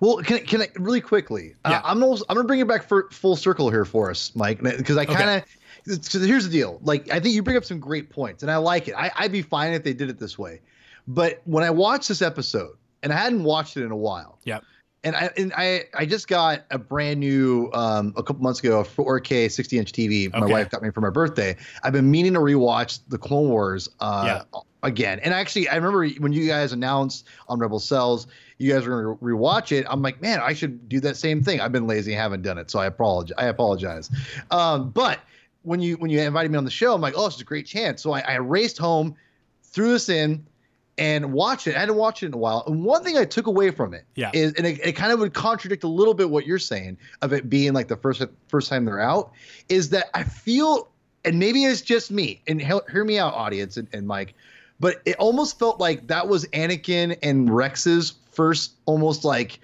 Well, 0.00 0.18
can 0.18 0.36
I, 0.36 0.40
can 0.40 0.62
I 0.62 0.68
really 0.76 1.00
quickly? 1.00 1.54
Yeah. 1.64 1.78
Uh, 1.78 1.82
I'm 1.84 2.02
almost, 2.02 2.24
I'm 2.28 2.36
gonna 2.36 2.46
bring 2.46 2.60
it 2.60 2.68
back 2.68 2.82
for 2.82 3.08
full 3.10 3.36
circle 3.36 3.70
here 3.70 3.84
for 3.84 4.10
us, 4.10 4.32
Mike, 4.34 4.62
because 4.62 4.96
I 4.96 5.04
kind 5.04 5.42
of. 5.42 5.44
Because 5.86 6.24
here's 6.26 6.44
the 6.44 6.50
deal. 6.50 6.80
Like, 6.82 7.10
I 7.10 7.20
think 7.20 7.34
you 7.34 7.42
bring 7.42 7.56
up 7.58 7.64
some 7.64 7.78
great 7.78 8.08
points, 8.08 8.42
and 8.42 8.50
I 8.50 8.56
like 8.56 8.88
it. 8.88 8.94
I, 8.96 9.10
I'd 9.16 9.32
be 9.32 9.42
fine 9.42 9.74
if 9.74 9.84
they 9.84 9.92
did 9.92 10.08
it 10.08 10.18
this 10.18 10.38
way. 10.38 10.60
But 11.06 11.42
when 11.44 11.62
I 11.62 11.68
watched 11.70 12.08
this 12.08 12.22
episode, 12.22 12.76
and 13.02 13.12
I 13.12 13.16
hadn't 13.16 13.44
watched 13.44 13.76
it 13.76 13.84
in 13.84 13.90
a 13.90 13.96
while, 13.96 14.38
Yep. 14.44 14.64
And 15.04 15.14
I 15.14 15.30
and 15.36 15.52
I 15.56 15.84
I 15.94 16.06
just 16.06 16.26
got 16.26 16.64
a 16.70 16.78
brand 16.78 17.20
new 17.20 17.70
um 17.72 18.12
a 18.16 18.22
couple 18.22 18.42
months 18.42 18.58
ago 18.60 18.80
a 18.80 18.84
4K 18.84 19.50
60 19.50 19.78
inch 19.78 19.92
TV. 19.92 20.32
My 20.32 20.40
Okay. 20.46 20.52
wife 20.52 20.70
got 20.70 20.82
me 20.82 20.90
for 20.90 21.00
my 21.00 21.10
birthday. 21.10 21.56
I've 21.82 21.92
been 21.92 22.10
meaning 22.10 22.32
to 22.34 22.40
rewatch 22.40 23.00
the 23.08 23.18
Clone 23.18 23.48
Wars 23.48 23.88
uh 24.00 24.40
again. 24.82 25.18
And 25.20 25.32
actually, 25.32 25.68
I 25.68 25.76
remember 25.76 26.06
when 26.18 26.32
you 26.32 26.46
guys 26.46 26.72
announced 26.72 27.26
on 27.48 27.58
Rebel 27.58 27.80
Cells, 27.80 28.26
you 28.58 28.72
guys 28.72 28.86
were 28.86 29.02
going 29.02 29.18
to 29.18 29.24
rewatch 29.24 29.72
it. 29.72 29.86
I'm 29.88 30.02
like, 30.02 30.20
man, 30.20 30.40
I 30.40 30.52
should 30.52 30.88
do 30.88 31.00
that 31.00 31.16
same 31.16 31.42
thing. 31.42 31.60
I've 31.60 31.72
been 31.72 31.86
lazy, 31.86 32.12
haven't 32.12 32.42
done 32.42 32.58
it, 32.58 32.70
so 32.70 32.78
I 32.78 32.86
apologize. 32.86 33.34
I 33.38 33.46
apologize. 33.46 34.10
Um, 34.50 34.90
but 34.90 35.20
when 35.62 35.80
you 35.80 35.96
when 35.96 36.10
you 36.10 36.20
invited 36.20 36.50
me 36.50 36.58
on 36.58 36.64
the 36.64 36.70
show, 36.70 36.94
I'm 36.94 37.00
like, 37.00 37.14
oh, 37.16 37.24
this 37.24 37.36
is 37.36 37.40
a 37.40 37.44
great 37.44 37.66
chance. 37.66 38.02
So 38.02 38.12
I, 38.12 38.20
I 38.20 38.34
raced 38.36 38.76
home, 38.78 39.16
threw 39.62 39.92
this 39.92 40.08
in, 40.10 40.46
and 40.96 41.32
watch 41.32 41.66
it. 41.66 41.74
I 41.76 41.80
hadn't 41.80 41.96
watched 41.96 42.22
it 42.22 42.26
in 42.26 42.34
a 42.34 42.38
while. 42.38 42.62
And 42.66 42.84
one 42.84 43.02
thing 43.02 43.16
I 43.18 43.24
took 43.24 43.46
away 43.46 43.70
from 43.70 43.94
it 43.94 44.04
Yeah. 44.14 44.30
is, 44.32 44.52
and 44.54 44.66
it, 44.66 44.78
it 44.84 44.92
kind 44.92 45.12
of 45.12 45.18
would 45.20 45.34
contradict 45.34 45.82
a 45.84 45.88
little 45.88 46.14
bit 46.14 46.30
what 46.30 46.46
you're 46.46 46.58
saying 46.58 46.96
of 47.22 47.32
it 47.32 47.50
being 47.50 47.72
like 47.72 47.88
the 47.88 47.96
first 47.96 48.22
first 48.48 48.68
time 48.68 48.84
they're 48.84 49.00
out, 49.00 49.32
is 49.68 49.90
that 49.90 50.06
I 50.14 50.22
feel, 50.22 50.88
and 51.24 51.38
maybe 51.38 51.64
it's 51.64 51.80
just 51.80 52.10
me, 52.10 52.42
and 52.46 52.60
he- 52.62 52.80
hear 52.92 53.04
me 53.04 53.18
out, 53.18 53.34
audience 53.34 53.76
and, 53.76 53.88
and 53.92 54.06
Mike, 54.06 54.34
but 54.78 55.02
it 55.04 55.16
almost 55.16 55.58
felt 55.58 55.80
like 55.80 56.06
that 56.06 56.28
was 56.28 56.46
Anakin 56.48 57.16
and 57.22 57.54
Rex's 57.54 58.14
first, 58.30 58.74
almost 58.86 59.24
like 59.24 59.58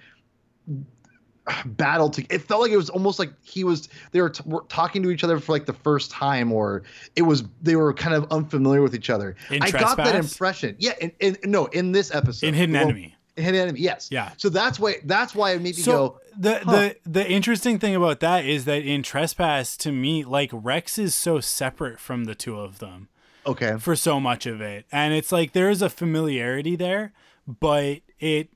battle 1.65 2.09
to 2.09 2.25
it 2.29 2.41
felt 2.41 2.61
like 2.61 2.71
it 2.71 2.77
was 2.77 2.89
almost 2.89 3.19
like 3.19 3.31
he 3.41 3.63
was 3.63 3.89
they 4.11 4.21
were, 4.21 4.29
t- 4.29 4.43
were 4.45 4.63
talking 4.69 5.01
to 5.03 5.09
each 5.09 5.23
other 5.23 5.39
for 5.39 5.51
like 5.51 5.65
the 5.65 5.73
first 5.73 6.11
time 6.11 6.51
or 6.51 6.83
it 7.15 7.23
was 7.23 7.43
they 7.61 7.75
were 7.75 7.93
kind 7.93 8.15
of 8.15 8.31
unfamiliar 8.31 8.81
with 8.81 8.93
each 8.95 9.09
other. 9.09 9.35
In 9.49 9.61
i 9.63 9.71
got 9.71 9.97
that 9.97 10.15
impression. 10.15 10.75
Yeah 10.79 10.93
in, 11.01 11.11
in 11.19 11.37
no 11.45 11.65
in 11.67 11.91
this 11.91 12.13
episode. 12.13 12.47
In 12.47 12.53
Hidden 12.53 12.73
Well, 12.73 12.83
Enemy. 12.83 13.15
in 13.37 13.43
hidden 13.43 13.61
enemy 13.61 13.79
yes. 13.79 14.09
Yeah. 14.11 14.31
so 14.37 14.49
that's 14.49 14.79
why 14.79 14.95
that's 15.05 15.33
why 15.33 15.51
it 15.51 15.57
made 15.61 15.75
me 15.75 15.81
So 15.81 15.91
go 15.91 16.19
the 16.37 16.59
huh. 16.59 16.71
the 16.71 16.95
the 17.05 17.29
interesting 17.29 17.79
thing 17.79 17.95
about 17.95 18.19
that 18.21 18.45
is 18.45 18.65
that 18.65 18.83
in 18.83 19.03
Trespass, 19.03 19.75
to 19.77 19.91
me, 19.91 20.23
like 20.23 20.49
Rex 20.53 20.97
is 20.97 21.13
so 21.15 21.39
separate 21.39 21.99
from 21.99 22.25
the 22.25 22.35
two 22.35 22.57
of 22.59 22.79
them 22.79 23.09
okay. 23.45 23.77
for 23.79 23.95
so 23.95 24.19
much 24.19 24.45
of 24.45 24.61
it, 24.61 24.85
and 24.91 25.13
it's 25.13 25.31
like 25.31 25.51
there 25.53 25.69
is 25.69 25.81
a 25.81 25.89
familiarity 25.89 26.75
there, 26.75 27.11
but 27.59 27.99
it 28.19 28.49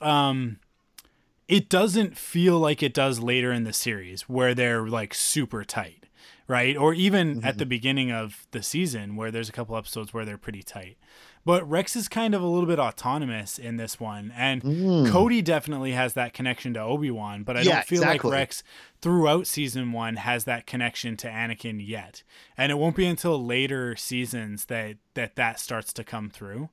um 0.00 0.58
it 1.48 1.68
doesn't 1.68 2.16
feel 2.16 2.58
like 2.58 2.82
it 2.82 2.94
does 2.94 3.20
later 3.20 3.52
in 3.52 3.64
the 3.64 3.72
series 3.72 4.22
where 4.22 4.54
they're 4.54 4.86
like 4.86 5.12
super 5.14 5.64
tight, 5.64 6.06
right? 6.48 6.76
Or 6.76 6.94
even 6.94 7.38
at 7.38 7.42
mm-hmm. 7.42 7.58
the 7.58 7.66
beginning 7.66 8.12
of 8.12 8.46
the 8.52 8.62
season 8.62 9.16
where 9.16 9.30
there's 9.30 9.48
a 9.48 9.52
couple 9.52 9.76
episodes 9.76 10.14
where 10.14 10.24
they're 10.24 10.38
pretty 10.38 10.62
tight. 10.62 10.96
But 11.46 11.68
Rex 11.68 11.94
is 11.94 12.08
kind 12.08 12.34
of 12.34 12.40
a 12.40 12.46
little 12.46 12.66
bit 12.66 12.78
autonomous 12.78 13.58
in 13.58 13.76
this 13.76 14.00
one, 14.00 14.32
and 14.34 14.62
mm. 14.62 15.10
Cody 15.10 15.42
definitely 15.42 15.92
has 15.92 16.14
that 16.14 16.32
connection 16.32 16.72
to 16.72 16.80
Obi 16.80 17.10
Wan. 17.10 17.42
But 17.42 17.58
I 17.58 17.60
Yeah, 17.60 17.74
don't 17.74 17.84
feel 17.84 18.02
exactly. 18.02 18.30
like 18.30 18.38
Rex 18.38 18.62
throughout 19.02 19.46
season 19.46 19.92
one 19.92 20.16
has 20.16 20.44
that 20.44 20.66
connection 20.66 21.18
to 21.18 21.28
Anakin 21.28 21.86
yet, 21.86 22.22
and 22.56 22.72
it 22.72 22.76
won't 22.76 22.96
be 22.96 23.04
until 23.04 23.44
later 23.44 23.94
seasons 23.94 24.64
that 24.66 24.96
that 25.12 25.36
that 25.36 25.60
starts 25.60 25.92
to 25.92 26.04
come 26.04 26.30
through. 26.30 26.70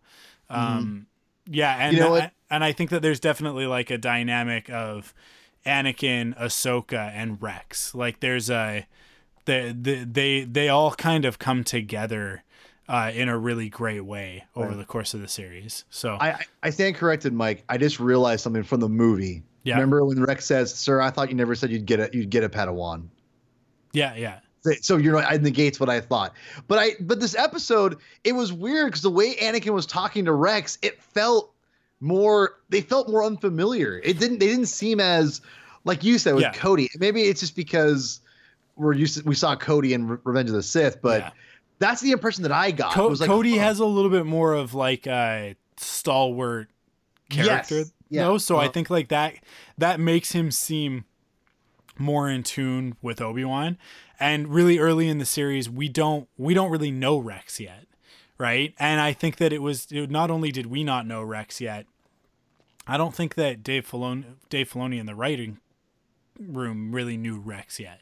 Mm-hmm. 0.50 0.78
Um, 0.78 1.08
yeah, 1.46 1.76
and 1.80 1.96
You 1.96 2.04
know 2.04 2.16
that- 2.16 2.34
and 2.50 2.64
I 2.64 2.72
think 2.74 2.90
that 2.90 3.02
there's 3.02 3.20
definitely 3.22 3.66
like 3.66 3.90
a 3.90 3.98
dynamic 3.98 4.70
of 4.70 5.14
Anakin, 5.66 6.38
Ahsoka, 6.38 7.12
and 7.14 7.42
Rex. 7.42 7.94
Like 7.96 8.20
there's 8.20 8.50
a 8.50 8.88
the, 9.46 9.76
the 9.80 10.04
they 10.04 10.44
they 10.44 10.70
all 10.70 10.92
kind 10.94 11.24
of 11.26 11.40
come 11.40 11.64
together 11.64 12.44
uh, 12.90 13.12
in 13.14 13.30
a 13.30 13.38
really 13.38 13.70
great 13.70 14.02
way 14.04 14.44
over 14.56 14.76
the 14.76 14.84
course 14.86 15.14
of 15.14 15.22
the 15.22 15.28
series. 15.28 15.86
So 15.90 16.16
I, 16.20 16.32
I- 16.32 16.46
I 16.64 16.70
stand 16.72 16.96
corrected, 16.96 17.32
Mike. 17.34 17.64
I 17.70 17.78
just 17.78 18.00
realized 18.00 18.44
something 18.44 18.64
from 18.64 18.80
the 18.82 18.90
movie. 18.90 19.44
Yeah. 19.64 19.76
Remember 19.76 20.04
when 20.04 20.22
Rex 20.24 20.46
says, 20.46 20.74
"Sir, 20.74 21.00
I 21.00 21.10
thought 21.12 21.30
you 21.30 21.36
never 21.36 21.56
said 21.56 21.70
you'd 21.72 21.86
get 21.86 22.00
a 22.00 22.10
you'd 22.12 22.30
get 22.32 22.44
a 22.44 22.50
Padawan." 22.50 23.08
yeah, 23.94 24.16
yeah, 24.16 24.40
So 24.82 24.98
you're 24.98 25.14
know, 25.20 25.28
it 25.28 25.42
negates 25.42 25.80
what 25.80 25.90
I 25.90 26.00
thought. 26.02 26.34
But 26.68 26.80
I 26.80 26.92
but 27.02 27.20
this 27.20 27.36
episode, 27.36 27.98
it 28.24 28.34
was 28.34 28.54
weird 28.54 28.88
because 28.88 29.02
the 29.02 29.10
way 29.10 29.36
Anakin 29.36 29.74
was 29.74 29.86
talking 29.86 30.26
to 30.26 30.34
Rex, 30.34 30.78
it 30.82 31.02
felt 31.02 31.54
more. 32.00 32.60
They 32.70 32.82
felt 32.82 33.10
more 33.10 33.24
unfamiliar. 33.24 34.00
It 34.04 34.20
didn't. 34.20 34.40
They 34.40 34.48
didn't 34.48 34.68
seem 34.68 35.00
as 35.00 35.42
like 35.84 36.04
you 36.04 36.18
said 36.20 36.36
with 36.36 36.44
Yeah. 36.44 36.54
Cody. 36.54 36.90
Maybe 37.00 37.24
it's 37.24 37.40
just 37.40 37.56
because 37.56 38.22
we're 38.76 38.94
used. 38.94 39.18
To, 39.18 39.24
we 39.28 39.36
saw 39.36 39.56
Cody 39.56 39.94
in 39.94 40.08
Re- 40.08 40.18
Revenge 40.24 40.50
of 40.50 40.56
the 40.56 40.64
Sith, 40.64 41.02
but 41.02 41.22
Yeah. 41.22 41.30
that's 41.80 42.02
the 42.02 42.12
impression 42.12 42.44
that 42.44 42.52
I 42.52 42.70
got. 42.72 42.94
Co- 42.94 43.08
like, 43.08 43.28
Cody 43.28 43.58
huh. 43.58 43.64
has 43.64 43.80
a 43.80 43.86
little 43.86 44.12
bit 44.12 44.26
more 44.28 44.54
of 44.54 44.74
like 44.76 45.08
a 45.08 45.56
stalwart 45.78 46.70
character, 47.30 47.78
Yes. 47.80 47.94
Yeah. 48.10 48.24
though. 48.26 48.38
So 48.38 48.58
I 48.58 48.66
Uh-huh. 48.66 48.72
think 48.74 48.90
like 48.92 49.08
that 49.10 49.36
that 49.80 50.00
makes 50.00 50.34
him 50.34 50.52
seem 50.52 51.06
more 51.98 52.30
in 52.30 52.44
tune 52.44 52.96
with 53.02 53.22
Obi 53.22 53.46
Wan. 53.46 53.78
And 54.20 54.50
really 54.50 54.80
early 54.80 55.08
in 55.08 55.18
the 55.18 55.26
series, 55.26 55.70
we 55.70 55.90
don't 55.90 56.28
we 56.38 56.54
don't 56.54 56.72
really 56.72 56.92
know 56.92 57.18
Rex 57.18 57.60
yet, 57.60 57.86
right? 58.38 58.74
And 58.80 59.02
I 59.02 59.14
think 59.14 59.38
that 59.38 59.54
it 59.54 59.62
was 59.62 59.88
not 59.92 60.30
only 60.30 60.52
did 60.52 60.68
we 60.68 60.84
not 60.84 61.08
know 61.08 61.24
Rex 61.24 61.60
yet, 61.60 61.86
I 62.88 62.98
don't 62.98 63.16
think 63.16 63.36
that 63.36 63.64
Dave 63.64 63.90
Filoni, 63.90 64.26
Dave 64.50 64.72
Filoni 64.72 65.00
in 65.00 65.06
the 65.06 65.16
writing 65.16 65.60
room 66.40 66.94
really 66.94 67.18
knew 67.18 67.40
Rex 67.40 67.80
yet. 67.80 68.02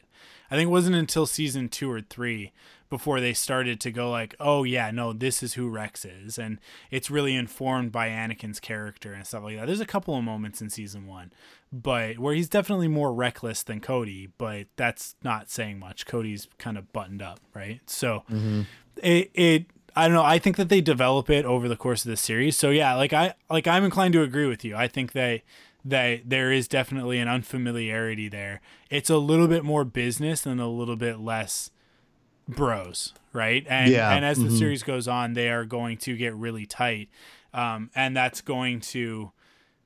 I 0.50 0.56
think 0.56 0.68
it 0.68 0.72
wasn't 0.72 0.96
until 0.96 1.26
season 1.26 1.68
two 1.68 1.90
or 1.90 2.00
three 2.00 2.52
before 2.90 3.20
they 3.20 3.32
started 3.32 3.80
to 3.80 3.90
go 3.90 4.10
like, 4.10 4.34
oh 4.40 4.64
yeah, 4.64 4.90
no, 4.90 5.12
this 5.12 5.42
is 5.42 5.54
who 5.54 5.68
Rex 5.68 6.04
is, 6.04 6.38
and 6.38 6.58
it's 6.90 7.10
really 7.10 7.34
informed 7.34 7.92
by 7.92 8.08
Anakin's 8.08 8.60
character 8.60 9.12
and 9.12 9.26
stuff 9.26 9.44
like 9.44 9.56
that. 9.56 9.66
There's 9.66 9.80
a 9.80 9.86
couple 9.86 10.16
of 10.16 10.24
moments 10.24 10.60
in 10.60 10.68
season 10.68 11.06
one, 11.06 11.32
but 11.72 12.18
where 12.18 12.34
he's 12.34 12.48
definitely 12.48 12.88
more 12.88 13.14
reckless 13.14 13.62
than 13.62 13.80
Cody, 13.80 14.28
but 14.36 14.66
that's 14.76 15.14
not 15.22 15.48
saying 15.48 15.78
much. 15.78 16.04
Cody's 16.04 16.48
kind 16.58 16.76
of 16.76 16.92
buttoned 16.92 17.22
up, 17.22 17.40
right? 17.54 17.80
So 17.86 18.24
mm-hmm. 18.30 18.62
it 19.02 19.30
it 19.34 19.66
I 19.94 20.06
don't 20.06 20.14
know. 20.14 20.24
I 20.24 20.38
think 20.38 20.56
that 20.56 20.68
they 20.68 20.80
develop 20.80 21.30
it 21.30 21.44
over 21.44 21.68
the 21.68 21.76
course 21.76 22.04
of 22.04 22.10
the 22.10 22.16
series. 22.16 22.56
So 22.56 22.70
yeah, 22.70 22.94
like 22.94 23.12
I 23.12 23.34
like 23.48 23.66
I'm 23.66 23.84
inclined 23.84 24.14
to 24.14 24.22
agree 24.22 24.46
with 24.46 24.64
you. 24.64 24.74
I 24.74 24.88
think 24.88 25.12
that 25.12 25.42
that 25.84 26.28
there 26.28 26.52
is 26.52 26.68
definitely 26.68 27.18
an 27.18 27.28
unfamiliarity 27.28 28.28
there. 28.28 28.60
It's 28.90 29.10
a 29.10 29.16
little 29.16 29.48
bit 29.48 29.64
more 29.64 29.84
business 29.84 30.44
and 30.44 30.60
a 30.60 30.66
little 30.66 30.96
bit 30.96 31.20
less 31.20 31.70
bros, 32.50 33.14
right? 33.32 33.64
And 33.68 33.90
Yeah, 33.90 34.12
and 34.12 34.24
as 34.24 34.38
the 34.38 34.48
mhm. 34.48 34.58
series 34.58 34.82
goes 34.82 35.08
on, 35.08 35.34
they 35.34 35.48
are 35.50 35.64
going 35.64 35.96
to 35.98 36.16
get 36.16 36.34
really 36.34 36.66
tight, 36.66 37.08
um, 37.54 37.90
and 37.94 38.16
that's 38.16 38.40
going 38.40 38.80
to 38.80 39.32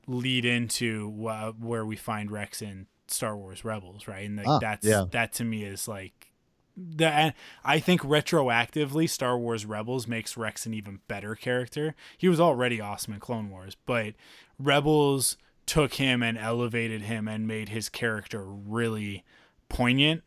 lead 0.07 0.45
into 0.45 1.27
uh, 1.29 1.53
where 1.53 1.85
we 1.85 1.97
find 1.97 2.31
Rex 2.31 2.61
in 2.61 2.87
Star 3.09 3.37
Wars 3.37 3.65
Rebels, 3.65 4.07
right? 4.09 4.27
And 4.27 4.37
like, 4.37 4.47
Ah, 4.47 4.59
that's 4.59 4.87
yeah. 4.87 5.05
that 5.13 5.33
to 5.35 5.45
me 5.45 5.65
is 5.65 5.89
like 5.89 6.33
the 6.77 7.07
and 7.07 7.35
I 7.65 7.79
think 7.79 8.01
retroactively 8.03 9.09
Star 9.09 9.39
Wars 9.39 9.65
Rebels 9.65 10.07
makes 10.09 10.37
Rex 10.37 10.67
an 10.67 10.75
even 10.75 11.01
better 11.09 11.35
character. 11.35 11.95
He 12.19 12.29
was 12.29 12.41
already 12.41 12.81
awesome 12.81 13.15
in 13.15 13.21
Clone 13.21 13.51
Wars, 13.51 13.77
but 13.87 14.15
Rebels 14.59 15.37
took 15.67 15.95
him 15.95 16.23
and 16.23 16.37
elevated 16.37 17.03
him 17.03 17.27
and 17.29 17.47
made 17.47 17.71
his 17.71 17.89
character 17.89 18.45
really 18.45 19.25
poignant 19.69 20.23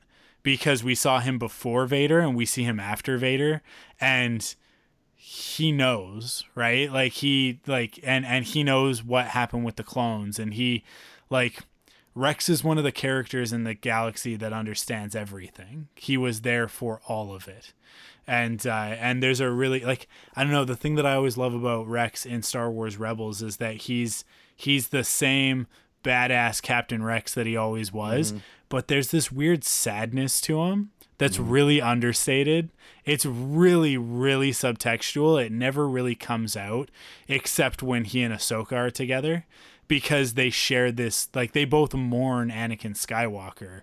because 0.48 0.82
we 0.82 0.96
saw 0.96 1.20
him 1.20 1.38
before 1.38 1.86
Vader 1.86 2.20
and 2.20 2.34
we 2.34 2.46
see 2.46 2.64
him 2.64 2.80
after 2.80 3.18
Vader 3.18 3.62
and 4.00 4.56
he 5.14 5.74
knows, 5.74 6.46
right? 6.56 6.90
Like 6.90 7.12
he 7.12 7.60
like 7.68 8.00
and 8.02 8.26
and 8.26 8.46
he 8.46 8.64
knows 8.64 9.04
what 9.04 9.26
happened 9.26 9.66
with 9.66 9.76
the 9.76 9.84
clones 9.84 10.40
and 10.40 10.54
he 10.54 10.86
like 11.30 11.64
Rex 12.16 12.48
is 12.48 12.64
one 12.64 12.78
of 12.78 12.86
the 12.86 12.94
characters 12.94 13.52
in 13.52 13.66
the 13.66 13.74
galaxy 13.74 14.38
that 14.38 14.54
understands 14.54 15.18
everything. 15.18 15.90
He 15.96 16.16
was 16.16 16.44
there 16.44 16.70
for 16.70 17.02
all 17.10 17.36
of 17.36 17.50
it. 17.50 17.74
And 18.26 18.66
uh, 18.66 18.96
and 19.02 19.22
there's 19.22 19.42
a 19.42 19.52
really 19.52 19.82
like 19.82 20.08
I 20.34 20.44
don't 20.44 20.54
know 20.54 20.64
the 20.64 20.78
thing 20.78 20.96
that 20.96 21.06
I 21.06 21.16
always 21.16 21.36
love 21.36 21.56
about 21.56 21.90
Rex 21.90 22.26
in 22.26 22.42
Star 22.42 22.72
Wars 22.72 22.96
Rebels 22.96 23.42
is 23.42 23.58
that 23.58 23.76
he's 23.76 24.24
he's 24.56 24.88
the 24.88 25.04
same 25.04 25.68
badass 26.08 26.62
Captain 26.62 27.04
Rex 27.04 27.34
that 27.34 27.46
he 27.46 27.58
always 27.58 27.92
was, 27.92 28.32
mm-hmm. 28.32 28.42
but 28.70 28.88
there's 28.88 29.12
this 29.12 29.32
weird 29.32 29.64
sadness 29.64 30.40
to 30.42 30.62
him 30.62 30.92
that's 31.18 31.38
mm-hmm. 31.38 31.50
really 31.50 31.82
understated. 31.82 32.70
It's 33.06 33.26
really, 33.26 33.98
really 33.98 34.52
subtextual. 34.52 35.44
It 35.44 35.52
never 35.52 35.88
really 35.88 36.16
comes 36.16 36.56
out 36.56 36.90
except 37.28 37.84
when 37.84 38.06
he 38.06 38.22
and 38.24 38.34
Ahsoka 38.34 38.74
are 38.74 38.92
together 38.92 39.46
because 39.88 40.34
they 40.34 40.50
share 40.50 40.92
this, 40.92 41.30
like, 41.34 41.54
they 41.54 41.66
both 41.66 41.94
mourn 41.94 42.50
Anakin 42.50 42.94
Skywalker. 42.96 43.82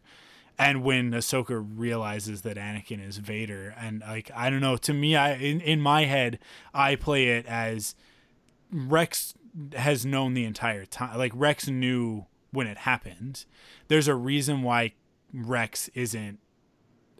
And 0.56 0.84
when 0.84 1.10
Ahsoka 1.10 1.66
realizes 1.76 2.42
that 2.42 2.56
Anakin 2.56 3.04
is 3.04 3.18
Vader, 3.18 3.74
and 3.76 4.02
like, 4.02 4.30
I 4.34 4.50
don't 4.50 4.60
know, 4.60 4.76
to 4.76 4.94
me, 4.94 5.16
I, 5.16 5.34
in, 5.34 5.60
in 5.60 5.80
my 5.80 6.04
head, 6.04 6.38
I 6.72 6.94
play 6.94 7.28
it 7.28 7.46
as 7.46 7.96
Rex 8.70 9.34
has 9.76 10.05
known 10.05 10.34
the 10.34 10.44
entire 10.44 10.84
time. 10.84 11.16
Like 11.18 11.32
Rex 11.34 11.68
knew 11.68 12.26
when 12.50 12.66
it 12.66 12.78
happened. 12.78 13.44
There's 13.88 14.09
a 14.09 14.14
reason 14.14 14.62
why 14.62 14.94
Rex 15.32 15.88
isn't 15.94 16.38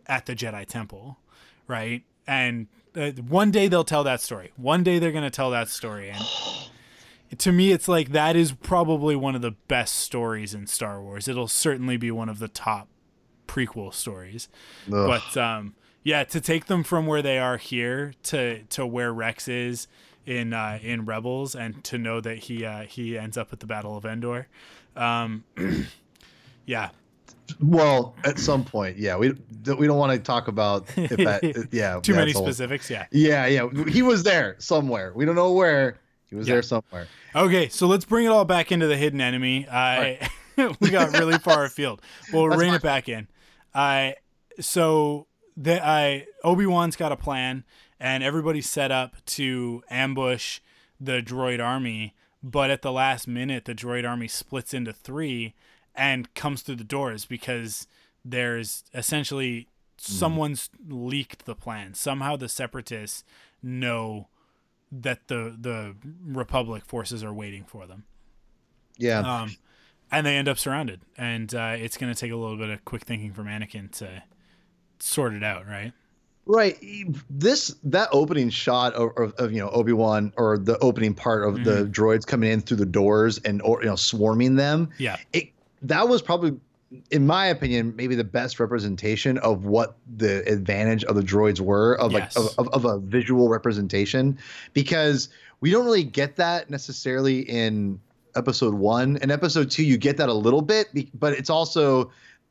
at 0.07 0.27
the 0.27 0.35
Jedi 0.35 0.67
Temple, 0.67 1.19
right? 1.67 2.03
And 2.27 2.69
uh, 2.97 3.11
one 3.11 3.51
day 3.51 3.69
they'll 3.69 3.85
tell 3.85 4.05
that 4.05 4.21
story. 4.21 4.53
One 4.57 4.83
day 4.83 4.99
they're 4.99 5.13
going 5.13 5.25
to 5.25 5.31
tell 5.31 5.51
that 5.51 5.69
story 5.69 6.11
and 6.11 6.25
to 7.39 7.53
me 7.53 7.73
it's 7.73 7.89
like 7.89 8.11
that 8.13 8.37
is 8.37 8.53
probably 8.53 9.17
one 9.17 9.35
of 9.35 9.43
the 9.43 9.51
best 9.69 9.97
stories 9.97 10.55
in 10.55 10.67
Star 10.67 11.03
Wars. 11.03 11.27
It'll 11.27 11.49
certainly 11.49 11.97
be 11.97 12.11
one 12.11 12.29
of 12.29 12.39
the 12.39 12.49
top 12.49 12.89
prequel 13.47 13.93
stories. 13.93 14.49
Ugh. 14.93 14.93
But 15.07 15.37
um 15.37 15.75
yeah, 16.05 16.23
to 16.25 16.41
take 16.41 16.67
them 16.67 16.85
from 16.85 17.07
where 17.07 17.23
they 17.23 17.39
are 17.39 17.57
here 17.57 18.13
to 18.25 18.63
to 18.65 18.87
where 18.87 19.13
Rex 19.13 19.49
is 19.49 19.89
in 20.27 20.53
uh, 20.53 20.79
in 20.83 21.05
Rebels, 21.05 21.55
and 21.55 21.83
to 21.85 21.99
know 21.99 22.21
that 22.21 22.39
he 22.39 22.65
uh, 22.65 22.83
he 22.83 23.19
ends 23.19 23.37
up 23.37 23.53
at 23.53 23.61
the 23.61 23.67
Battle 23.67 23.97
of 23.97 24.05
Endor. 24.05 24.49
Um, 24.97 25.45
yeah, 26.67 26.91
Well, 27.61 28.15
at 28.25 28.39
some 28.39 28.65
point, 28.65 28.97
yeah. 28.97 29.17
We 29.17 29.33
we 29.77 29.87
don't 29.87 29.99
want 29.99 30.13
to 30.13 30.19
talk 30.19 30.49
about 30.49 30.87
if 30.97 31.11
that. 31.11 31.69
Yeah, 31.73 32.01
too 32.03 32.15
many 32.15 32.33
specifics. 32.33 32.89
Yeah. 32.91 33.07
Yeah, 33.11 33.47
yeah. 33.47 33.69
He 33.89 34.03
was 34.03 34.23
there 34.23 34.57
somewhere. 34.59 35.13
We 35.15 35.25
don't 35.25 35.35
know 35.35 35.53
where. 35.53 35.99
He 36.27 36.37
was 36.37 36.49
Yeah. 36.49 36.55
there 36.55 36.63
somewhere. 36.63 37.07
Okay, 37.35 37.69
so 37.69 37.87
let's 37.87 38.05
bring 38.05 38.25
it 38.25 38.29
all 38.29 38.45
back 38.45 38.73
into 38.73 38.87
the 38.87 38.97
hidden 38.97 39.21
enemy. 39.21 39.67
I 39.71 40.29
we 40.81 40.91
got 40.91 41.13
really 41.13 41.39
far 41.39 41.65
afield. 41.65 42.01
We'll 42.33 42.49
That's 42.49 42.61
rein 42.61 42.71
fine. 42.71 42.77
it 42.77 42.83
back 42.83 43.09
in. 43.09 43.29
I 43.75 44.17
so 44.61 45.27
the 45.57 45.85
I 45.85 46.27
Obi 46.43 46.67
Wan's 46.67 46.97
got 46.97 47.13
a 47.13 47.17
plan, 47.17 47.65
and 48.05 48.23
everybody's 48.23 48.69
set 48.69 48.93
up 48.93 49.17
to 49.25 49.83
ambush 49.89 50.61
the 51.01 51.23
droid 51.23 51.59
army. 51.59 52.15
But 52.43 52.69
at 52.69 52.83
the 52.83 52.93
last 52.93 53.27
minute, 53.27 53.65
the 53.65 53.75
droid 53.75 54.07
army 54.07 54.29
splits 54.29 54.75
into 54.75 54.93
three 54.93 55.55
and 55.95 56.33
comes 56.35 56.61
through 56.61 56.77
the 56.77 56.85
doors 56.85 57.25
because 57.25 57.87
there's 58.23 58.85
essentially 58.93 59.69
someone's 59.97 60.69
leaked 60.87 61.47
the 61.47 61.55
plan. 61.55 61.95
Somehow 61.95 62.37
the 62.37 62.51
separatists 62.51 63.25
know 63.63 64.29
that 64.93 65.29
the 65.29 65.57
the 65.59 65.97
Republic 66.27 66.85
forces 66.85 67.25
are 67.25 67.33
waiting 67.33 67.65
for 67.65 67.87
them. 67.87 68.05
Yeah. 68.99 69.21
Um, 69.21 69.57
and 70.13 70.27
they 70.27 70.37
end 70.37 70.47
up 70.47 70.59
surrounded, 70.59 71.01
and 71.17 71.55
uh, 71.55 71.75
it's 71.79 71.97
going 71.97 72.13
to 72.13 72.21
take 72.21 72.31
a 72.31 72.37
little 72.37 72.59
bit 72.59 72.69
of 72.69 72.85
quick 72.85 73.05
thinking 73.05 73.33
from 73.33 73.47
Anakin 73.47 73.91
to 73.93 74.25
sort 74.99 75.33
it 75.33 75.43
out, 75.43 75.67
right? 75.67 75.95
Right. 76.47 76.77
This 77.31 77.75
that 77.85 78.09
opening 78.13 78.51
shot 78.51 78.93
of, 78.95 79.13
of, 79.17 79.33
of 79.35 79.53
you 79.53 79.61
know 79.61 79.71
Obi 79.71 79.93
Wan 79.93 80.33
or 80.37 80.59
the 80.59 80.79
opening 80.81 81.15
part 81.15 81.45
of 81.45 81.55
Mm-hmm. 81.55 81.65
the 81.65 81.85
droids 81.87 82.27
coming 82.27 82.51
in 82.53 82.61
through 82.61 82.77
the 82.79 82.87
doors 82.87 83.39
and 83.39 83.63
or 83.63 83.81
you 83.83 83.89
know 83.89 83.97
swarming 83.97 84.57
them. 84.57 84.91
Yeah, 84.99 85.17
It 85.33 85.51
that 85.83 86.09
was 86.09 86.21
probably, 86.21 86.59
in 87.11 87.27
my 87.27 87.47
opinion, 87.47 87.95
maybe 87.97 88.15
the 88.15 88.25
best 88.25 88.61
representation 88.61 89.39
of 89.39 89.65
what 89.65 89.97
the 90.17 90.47
advantage 90.51 91.05
of 91.05 91.17
the 91.17 91.23
droids 91.23 91.61
were 91.61 91.99
of 91.99 92.13
Yes. 92.13 92.37
like 92.37 92.47
of, 92.59 92.67
of, 92.67 92.69
of 92.75 92.85
a 92.85 92.99
visual 92.99 93.49
representation, 93.49 94.39
because 94.75 95.31
we 95.61 95.71
don't 95.71 95.87
really 95.87 96.05
get 96.05 96.37
that 96.37 96.69
necessarily 96.69 97.41
in 97.41 97.99
episode 98.37 98.75
one. 98.75 99.17
In 99.19 99.31
episode 99.31 99.71
two, 99.71 99.85
you 99.85 99.97
get 99.97 100.17
that 100.19 100.29
a 100.29 100.35
little 100.35 100.61
bit, 100.63 100.89
but 101.19 101.33
it's 101.33 101.49
also 101.49 102.11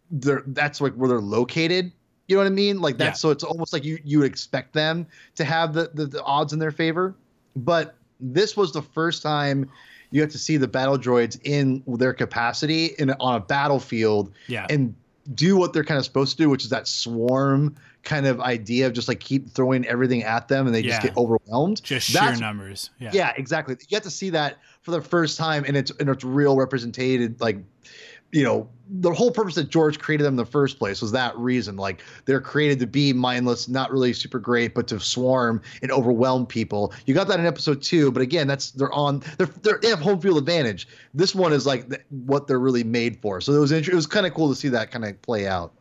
they're 0.10 0.42
that's 0.48 0.82
like 0.82 0.94
where 0.94 1.10
they're 1.10 1.20
located. 1.22 1.92
You 2.28 2.38
know 2.38 2.44
what 2.44 2.48
I 2.48 2.56
mean? 2.56 2.80
Like 2.80 2.98
that's 2.98 3.20
so 3.20 3.32
it's 3.32 3.44
almost 3.44 3.74
like 3.74 3.84
you 3.84 4.00
you 4.04 4.20
would 4.20 4.32
expect 4.32 4.74
them 4.74 5.08
to 5.36 5.44
have 5.44 5.74
the, 5.74 5.92
the 5.94 6.06
the 6.06 6.24
odds 6.24 6.54
in 6.54 6.60
their 6.60 6.72
favor. 6.72 7.16
But 7.56 7.96
this 8.20 8.56
was 8.56 8.72
the 8.72 8.82
first 8.82 9.22
time 9.22 9.70
you 10.12 10.22
have 10.22 10.32
to 10.32 10.38
see 10.38 10.58
the 10.58 10.68
battle 10.68 10.98
droids 10.98 11.40
in 11.44 11.84
their 11.86 12.14
capacity 12.14 12.92
in 12.98 13.12
on 13.20 13.36
a 13.36 13.40
battlefield 13.40 14.32
yeah, 14.48 14.68
and 14.70 14.96
do 15.34 15.58
what 15.58 15.74
they're 15.74 15.84
kind 15.84 15.98
of 15.98 16.06
supposed 16.06 16.38
to 16.38 16.44
do, 16.44 16.50
which 16.50 16.64
is 16.64 16.70
that 16.70 16.88
swarm 16.88 17.76
kind 18.04 18.26
of 18.26 18.42
idea 18.42 18.86
of 18.86 18.94
just 18.94 19.08
like 19.08 19.20
keep 19.20 19.50
throwing 19.50 19.86
everything 19.88 20.24
at 20.24 20.48
them 20.48 20.66
and 20.66 20.76
they 20.76 20.82
just 20.82 21.02
get 21.02 21.16
overwhelmed. 21.18 21.82
just 21.84 22.10
sheer 22.10 22.36
numbers. 22.36 22.90
Yeah, 23.00 23.12
yeah, 23.14 23.34
exactly. 23.38 23.76
You 23.80 23.88
get 23.88 24.04
to 24.04 24.10
see 24.10 24.30
that 24.32 24.58
for 24.82 24.92
the 24.92 25.02
first 25.02 25.38
time, 25.38 25.64
and 25.66 25.76
it's 25.76 25.92
and 26.00 26.10
it's 26.10 26.24
real 26.24 26.56
represented. 26.58 27.40
Like, 27.42 27.58
you 28.34 28.44
know, 28.44 28.68
the 28.90 29.14
whole 29.14 29.32
purpose 29.32 29.56
that 29.56 29.70
George 29.70 30.00
created 30.00 30.24
them 30.24 30.34
in 30.34 30.38
the 30.38 30.46
first 30.46 30.78
place 30.78 31.02
was 31.02 31.12
that 31.12 31.38
reason. 31.38 31.78
Like, 31.78 32.02
they're 32.26 32.42
created 32.42 32.80
to 32.80 32.88
be 32.88 33.14
mindless, 33.14 33.68
not 33.68 33.92
really 33.92 34.12
super 34.12 34.40
great, 34.40 34.74
but 34.74 34.88
to 34.88 35.00
swarm 35.00 35.62
and 35.82 35.92
overwhelm 35.92 36.46
people. 36.46 36.94
You 37.06 37.14
got 37.14 37.28
that 37.30 37.40
in 37.40 37.46
episode 37.46 37.82
two, 37.82 38.12
but 38.12 38.22
again, 38.22 38.48
that's 38.48 38.72
they're 38.72 38.92
on. 38.92 39.24
They're, 39.38 39.48
they're 39.62 39.80
they 39.82 39.90
have 39.90 40.00
home 40.00 40.20
field 40.20 40.38
advantage. 40.38 40.88
This 41.14 41.34
one 41.34 41.54
is 41.54 41.66
like 41.66 42.04
what 42.10 42.48
they're 42.48 42.60
really 42.60 42.84
made 42.84 43.22
for. 43.22 43.40
So 43.40 43.54
it 43.54 43.60
was 43.60 43.72
it 43.72 43.94
was 43.94 44.08
kind 44.08 44.26
of 44.26 44.34
cool 44.34 44.50
to 44.50 44.56
see 44.56 44.70
that 44.70 44.92
kind 44.92 45.06
of 45.06 45.22
play 45.22 45.48
out. 45.48 45.74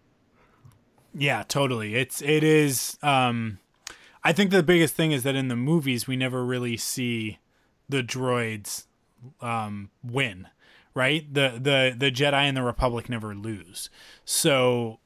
Yeah, 1.14 1.42
totally. 1.46 1.94
It's 1.94 2.22
it 2.22 2.44
is 2.44 2.98
um 3.02 3.58
I 4.24 4.32
think 4.32 4.50
the 4.50 4.62
biggest 4.62 4.94
thing 4.94 5.12
is 5.12 5.22
that 5.24 5.34
in 5.34 5.48
the 5.48 5.56
movies 5.56 6.06
we 6.06 6.16
never 6.16 6.44
really 6.44 6.76
see 6.76 7.38
the 7.88 8.02
droids 8.02 8.84
um 9.40 9.90
win, 10.02 10.48
right? 10.94 11.32
The 11.32 11.58
the 11.60 11.94
the 11.96 12.10
Jedi 12.10 12.34
and 12.34 12.56
the 12.56 12.62
Republic 12.62 13.08
never 13.08 13.34
lose. 13.34 13.90
So 14.24 14.98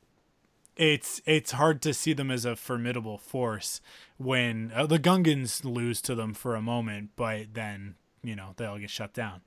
it's 0.77 1.23
it's 1.25 1.53
hard 1.53 1.81
to 1.83 1.95
see 1.95 2.13
them 2.13 2.31
as 2.31 2.45
a 2.45 2.57
formidable 2.57 3.19
force 3.19 3.81
when 4.19 4.73
uh, 4.75 4.87
the 4.87 4.99
Gungans 4.99 5.65
lose 5.65 6.01
to 6.03 6.15
them 6.15 6.35
for 6.35 6.55
a 6.55 6.63
moment, 6.63 7.11
but 7.17 7.55
then, 7.55 7.95
you 8.23 8.37
know, 8.37 8.53
they 8.57 8.67
all 8.67 8.79
get 8.79 8.91
shut 8.91 9.15
down. 9.15 9.41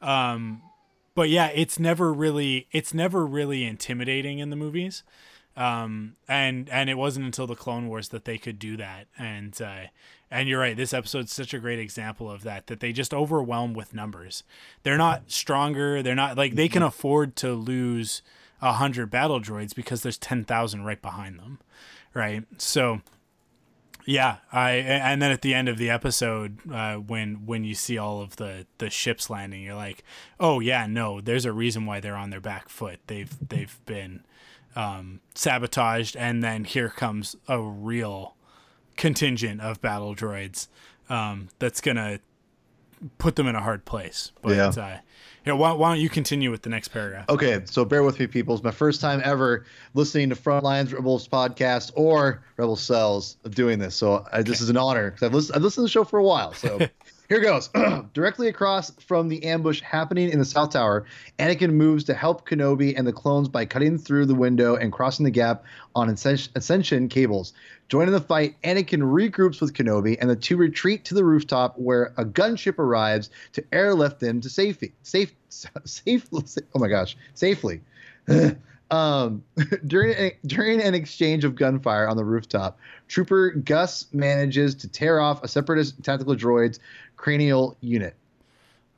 Um 0.00 0.62
but 1.14 1.30
yeah, 1.30 1.48
it's 1.54 1.78
never 1.78 2.12
really 2.12 2.68
it's 2.72 2.92
never 2.92 3.24
really 3.26 3.64
intimidating 3.64 4.38
in 4.38 4.50
the 4.50 4.56
movies 4.56 5.02
um 5.56 6.16
and 6.28 6.68
and 6.68 6.90
it 6.90 6.98
wasn't 6.98 7.24
until 7.24 7.46
the 7.46 7.54
clone 7.54 7.88
wars 7.88 8.08
that 8.10 8.26
they 8.26 8.36
could 8.36 8.58
do 8.58 8.76
that 8.76 9.06
and 9.18 9.62
uh 9.62 9.84
and 10.30 10.48
you're 10.48 10.60
right 10.60 10.76
this 10.76 10.94
episode's 10.94 11.32
such 11.32 11.54
a 11.54 11.58
great 11.58 11.78
example 11.78 12.30
of 12.30 12.42
that 12.42 12.66
that 12.66 12.80
they 12.80 12.92
just 12.92 13.14
overwhelm 13.14 13.74
with 13.74 13.94
numbers. 13.94 14.42
They're 14.82 14.98
not 14.98 15.30
stronger 15.30 16.02
they're 16.02 16.14
not 16.14 16.36
like 16.36 16.54
they 16.54 16.68
can 16.68 16.82
afford 16.82 17.36
to 17.36 17.52
lose 17.54 18.22
a 18.62 18.74
hundred 18.74 19.10
battle 19.10 19.40
droids 19.40 19.74
because 19.74 20.02
there's 20.02 20.18
10,000 20.18 20.84
right 20.84 21.00
behind 21.00 21.38
them 21.38 21.58
right? 22.14 22.44
So 22.58 23.00
yeah 24.08 24.36
i 24.52 24.70
and 24.70 25.20
then 25.20 25.32
at 25.32 25.42
the 25.42 25.52
end 25.52 25.68
of 25.68 25.78
the 25.78 25.90
episode 25.90 26.58
uh 26.72 26.94
when 26.94 27.44
when 27.44 27.64
you 27.64 27.74
see 27.74 27.98
all 27.98 28.20
of 28.20 28.36
the 28.36 28.64
the 28.78 28.88
ships 28.88 29.28
landing 29.28 29.60
you're 29.60 29.74
like 29.74 30.04
oh 30.38 30.60
yeah 30.60 30.86
no 30.86 31.20
there's 31.20 31.44
a 31.44 31.52
reason 31.52 31.84
why 31.86 31.98
they're 31.98 32.14
on 32.14 32.30
their 32.30 32.40
back 32.40 32.68
foot. 32.68 33.00
They've 33.08 33.36
they've 33.48 33.76
been 33.84 34.22
um, 34.76 35.20
sabotaged, 35.34 36.16
and 36.16 36.44
then 36.44 36.64
here 36.64 36.90
comes 36.90 37.34
a 37.48 37.60
real 37.60 38.35
contingent 38.96 39.60
of 39.60 39.80
battle 39.80 40.14
droids 40.14 40.68
um, 41.08 41.48
that's 41.58 41.80
gonna 41.80 42.18
put 43.18 43.36
them 43.36 43.46
in 43.46 43.54
a 43.54 43.60
hard 43.60 43.84
place. 43.84 44.32
But 44.42 44.56
Yeah. 44.56 45.00
uh, 45.48 45.54
why, 45.56 45.72
why 45.72 45.90
don't 45.92 46.00
you 46.00 46.08
continue 46.08 46.50
with 46.50 46.62
the 46.62 46.70
next 46.70 46.88
paragraph? 46.88 47.28
Okay, 47.28 47.60
so 47.66 47.84
bear 47.84 48.02
with 48.02 48.18
me, 48.18 48.26
people. 48.26 48.54
It's 48.54 48.64
my 48.64 48.70
first 48.72 49.00
time 49.00 49.20
ever 49.22 49.64
listening 49.94 50.30
to 50.30 50.34
Frontlines 50.34 50.92
Rebels 50.92 51.28
podcast 51.28 51.92
or 51.94 52.42
Rebel 52.56 52.74
Cells 52.74 53.36
of 53.44 53.54
doing 53.54 53.78
this. 53.78 53.94
So 53.94 54.26
I, 54.32 54.42
this 54.42 54.60
is 54.60 54.70
an 54.70 54.76
honor 54.76 55.10
because 55.10 55.22
I've, 55.50 55.56
I've 55.56 55.62
listened 55.62 55.82
to 55.82 55.88
the 55.88 55.88
show 55.88 56.04
for 56.04 56.18
a 56.18 56.24
while. 56.24 56.52
So 56.54 56.78
here 57.28 57.40
goes. 57.40 57.68
Directly 58.12 58.48
across 58.48 58.90
from 59.00 59.28
the 59.28 59.44
ambush 59.44 59.80
happening 59.80 60.30
in 60.30 60.38
the 60.38 60.44
South 60.44 60.70
Tower, 60.70 61.04
Anakin 61.38 61.72
moves 61.72 62.04
to 62.04 62.14
help 62.14 62.48
Kenobi 62.48 62.96
and 62.96 63.06
the 63.06 63.12
clones 63.12 63.48
by 63.48 63.64
cutting 63.64 63.98
through 63.98 64.26
the 64.26 64.34
window 64.34 64.76
and 64.76 64.92
crossing 64.92 65.24
the 65.24 65.30
gap 65.30 65.64
on 65.94 66.08
ascension 66.08 67.08
cables. 67.08 67.52
Joining 67.88 68.12
the 68.12 68.20
fight, 68.20 68.56
Anakin 68.62 69.00
regroups 69.00 69.60
with 69.60 69.72
Kenobi, 69.72 70.16
and 70.20 70.28
the 70.28 70.36
two 70.36 70.56
retreat 70.56 71.04
to 71.06 71.14
the 71.14 71.24
rooftop 71.24 71.78
where 71.78 72.12
a 72.16 72.24
gunship 72.24 72.78
arrives 72.78 73.30
to 73.52 73.64
airlift 73.72 74.20
them 74.20 74.40
to 74.40 74.50
safety. 74.50 74.92
Safe, 75.02 75.32
safe. 75.48 76.28
Oh 76.32 76.78
my 76.78 76.88
gosh, 76.88 77.16
safely. 77.34 77.80
um, 78.90 79.44
during 79.86 80.12
a, 80.12 80.36
during 80.46 80.80
an 80.80 80.94
exchange 80.94 81.44
of 81.44 81.54
gunfire 81.54 82.08
on 82.08 82.16
the 82.16 82.24
rooftop, 82.24 82.78
Trooper 83.08 83.50
Gus 83.50 84.06
manages 84.12 84.74
to 84.76 84.88
tear 84.88 85.20
off 85.20 85.42
a 85.42 85.48
separatist 85.48 86.02
tactical 86.02 86.34
droid's 86.34 86.80
cranial 87.16 87.76
unit. 87.80 88.14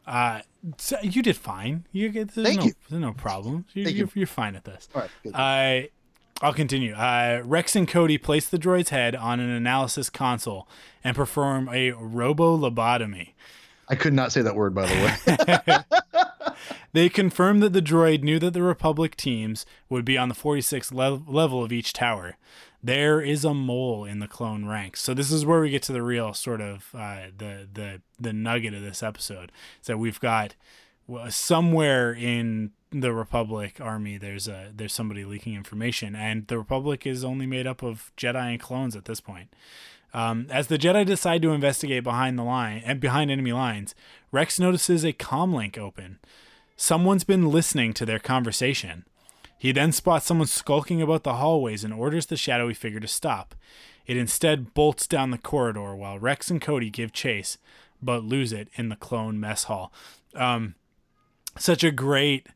Uh, 0.07 0.41
so 0.79 0.99
you 1.03 1.23
did 1.23 1.37
fine. 1.37 1.85
You 1.93 2.09
get 2.09 2.35
there's 2.35 2.47
Thank 2.47 2.61
no, 2.61 2.67
you. 2.67 2.73
There's 2.89 3.03
no 3.03 3.13
problem. 3.13 3.67
You, 3.75 3.85
Thank 3.85 3.97
you're, 3.97 4.07
you. 4.07 4.13
you're 4.15 4.27
fine 4.27 4.57
at 4.57 4.65
this. 4.65 4.89
All 4.95 5.03
right, 5.03 5.11
good. 5.23 5.35
I 5.35 5.91
I'll 6.41 6.55
continue. 6.55 6.95
Uh, 6.95 7.43
Rex 7.45 7.77
and 7.77 7.87
Cody 7.87 8.17
place 8.17 8.49
the 8.49 8.59
droid's 8.59 8.91
head 8.91 9.15
on 9.15 9.41
an 9.41 9.51
analysis 9.51 10.09
console 10.09 10.69
and 11.03 11.17
perform 11.17 11.69
a 11.69 11.93
robo 11.93 12.57
lobotomy. 12.57 13.31
I 13.89 13.95
could 13.95 14.13
not 14.13 14.33
say 14.33 14.43
that 14.43 14.55
word 14.55 14.75
by 14.75 14.87
the 14.87 14.95
way. 15.65 15.79
They 16.93 17.09
confirm 17.09 17.61
that 17.61 17.73
the 17.73 17.83
droid 17.83 18.23
knew 18.23 18.39
that 18.39 18.55
the 18.55 18.63
Republic 18.63 19.17
teams 19.17 19.67
would 19.89 20.05
be 20.05 20.17
on 20.17 20.29
the 20.29 20.35
46th 20.35 20.93
lev- 20.93 21.29
level 21.29 21.63
of 21.63 21.73
each 21.73 21.93
tower. 21.93 22.37
There 22.83 23.21
is 23.21 23.45
a 23.45 23.55
mole 23.55 24.05
in 24.05 24.21
the 24.21 24.29
clone 24.29 24.65
ranks. 24.65 25.01
So 25.01 25.15
this 25.15 25.33
is 25.33 25.45
where 25.45 25.61
we 25.61 25.71
get 25.71 25.83
to 25.85 25.93
the 25.93 26.03
real 26.03 26.33
sort 26.35 26.61
of 26.61 26.89
uh, 26.95 27.27
the 27.37 27.69
the 27.73 28.03
the 28.19 28.33
nugget 28.33 28.75
of 28.75 28.83
this 28.83 29.03
episode. 29.03 29.51
So 29.83 29.97
we've 29.97 30.21
got 30.21 30.55
somewhere 31.29 32.13
in 32.13 32.73
the 32.91 33.13
Republic 33.13 33.79
army 33.81 34.17
there's 34.17 34.49
a 34.49 34.73
there's 34.75 34.95
somebody 34.95 35.25
leaking 35.25 35.55
information, 35.55 36.15
and 36.15 36.47
the 36.47 36.59
Republic 36.59 37.07
is 37.07 37.25
only 37.25 37.47
made 37.47 37.67
up 37.67 37.83
of 37.83 38.13
Jedi 38.17 38.53
and 38.53 38.61
clones 38.61 38.97
at 38.97 39.07
this 39.07 39.21
point. 39.21 39.53
Um, 40.15 40.47
as 40.51 40.69
the 40.69 40.79
Jedi 40.79 41.05
decide 41.05 41.43
to 41.43 41.53
investigate 41.53 42.03
behind 42.03 42.39
the 42.39 42.43
line 42.43 42.83
and 42.85 42.99
behind 42.99 43.31
enemy 43.31 43.53
lines, 43.53 43.95
Rex 44.33 44.59
notices 44.59 45.05
a 45.05 45.13
comlink 45.13 45.77
open. 45.77 46.19
Someone's 46.77 47.25
been 47.25 47.51
listening 47.51 47.93
to 47.95 48.07
their 48.07 48.19
conversation. 48.19 49.05
He 49.59 49.73
then 49.73 49.93
spots 49.93 50.27
someone 50.27 50.47
skulking 50.47 51.03
about 51.03 51.25
the 51.25 51.35
hallways 51.35 51.85
and 51.85 51.93
orders 51.93 52.27
the 52.27 52.37
shadowy 52.37 52.75
figure 52.75 53.01
to 53.01 53.09
stop. 53.09 53.55
It 54.07 54.17
instead 54.17 54.73
bolts 54.73 55.07
down 55.07 55.31
the 55.33 55.39
corridor 55.39 55.95
while 55.95 56.19
Rex 56.19 56.51
and 56.51 56.63
Cody 56.63 56.91
give 56.91 57.13
chase, 57.13 57.59
but 58.01 58.25
lose 58.25 58.53
it 58.53 58.69
in 58.77 58.89
the 58.89 58.97
clone 58.97 59.39
mess 59.39 59.65
hall. 59.65 59.93
Um, 60.35 60.77
such 61.59 61.83
a 61.83 61.91
great, 61.91 62.47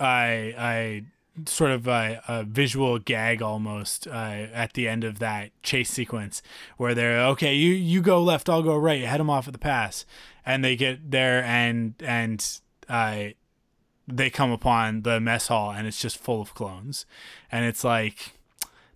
I 0.00 0.54
I 0.58 1.04
sort 1.46 1.70
of 1.70 1.86
a, 1.86 2.22
a 2.26 2.44
visual 2.44 2.98
gag 2.98 3.40
almost 3.40 4.06
uh, 4.06 4.10
at 4.10 4.72
the 4.72 4.88
end 4.88 5.04
of 5.04 5.18
that 5.20 5.50
chase 5.62 5.90
sequence 5.90 6.42
where 6.76 6.94
they're 6.94 7.20
okay 7.20 7.54
you 7.54 7.72
you 7.72 8.02
go 8.02 8.22
left 8.22 8.48
i'll 8.48 8.62
go 8.62 8.76
right 8.76 9.02
head 9.04 9.20
them 9.20 9.30
off 9.30 9.46
at 9.46 9.52
the 9.52 9.58
pass 9.58 10.04
and 10.44 10.64
they 10.64 10.76
get 10.76 11.10
there 11.10 11.42
and 11.44 11.94
and 12.00 12.60
uh, 12.88 13.26
they 14.16 14.30
come 14.30 14.50
upon 14.50 15.02
the 15.02 15.20
mess 15.20 15.48
hall 15.48 15.70
and 15.70 15.86
it's 15.86 16.00
just 16.00 16.18
full 16.18 16.40
of 16.40 16.54
clones 16.54 17.06
and 17.50 17.64
it's 17.64 17.84
like 17.84 18.32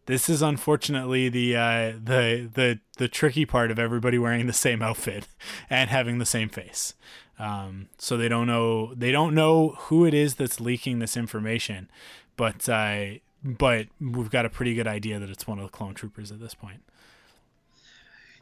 this 0.07 0.29
is 0.29 0.43
unfortunately 0.43 1.29
the 1.29 1.57
uh, 1.57 1.93
the 2.03 2.49
the 2.53 2.81
the 2.99 3.09
tricky 3.09 3.47
part 3.47 3.71
of 3.71 3.79
everybody 3.79 4.19
wearing 4.19 4.47
the 4.47 4.53
same 4.53 4.83
outfit 4.83 5.29
and 5.71 5.91
having 5.91 6.19
the 6.19 6.27
same 6.27 6.49
face 6.49 6.95
um, 7.39 7.89
so 7.99 8.17
they 8.17 8.29
don't 8.29 8.47
know 8.47 8.95
they 8.95 9.11
don't 9.11 9.35
know 9.35 9.71
who 9.79 10.05
it 10.05 10.15
is 10.15 10.35
that's 10.35 10.61
leaking 10.61 10.99
this 10.99 11.17
information 11.17 11.89
but 12.37 12.69
uh, 12.69 13.07
but 13.45 13.89
we've 14.01 14.31
got 14.31 14.47
a 14.47 14.51
pretty 14.51 14.75
good 14.75 14.87
idea 14.87 15.19
that 15.19 15.29
it's 15.29 15.47
one 15.47 15.59
of 15.59 15.65
the 15.65 15.71
clone 15.71 15.95
troopers 15.95 16.33
at 16.33 16.41
this 16.41 16.55
point. 16.55 16.83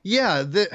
Yeah, 0.05 0.43
the, 0.43 0.69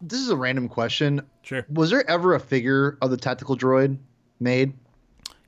this 0.00 0.20
is 0.20 0.28
a 0.28 0.36
random 0.36 0.68
question. 0.68 1.22
Sure. 1.42 1.64
Was 1.70 1.90
there 1.90 2.08
ever 2.10 2.34
a 2.34 2.40
figure 2.40 2.98
of 3.00 3.10
the 3.10 3.16
tactical 3.16 3.56
droid 3.56 3.96
made? 4.40 4.72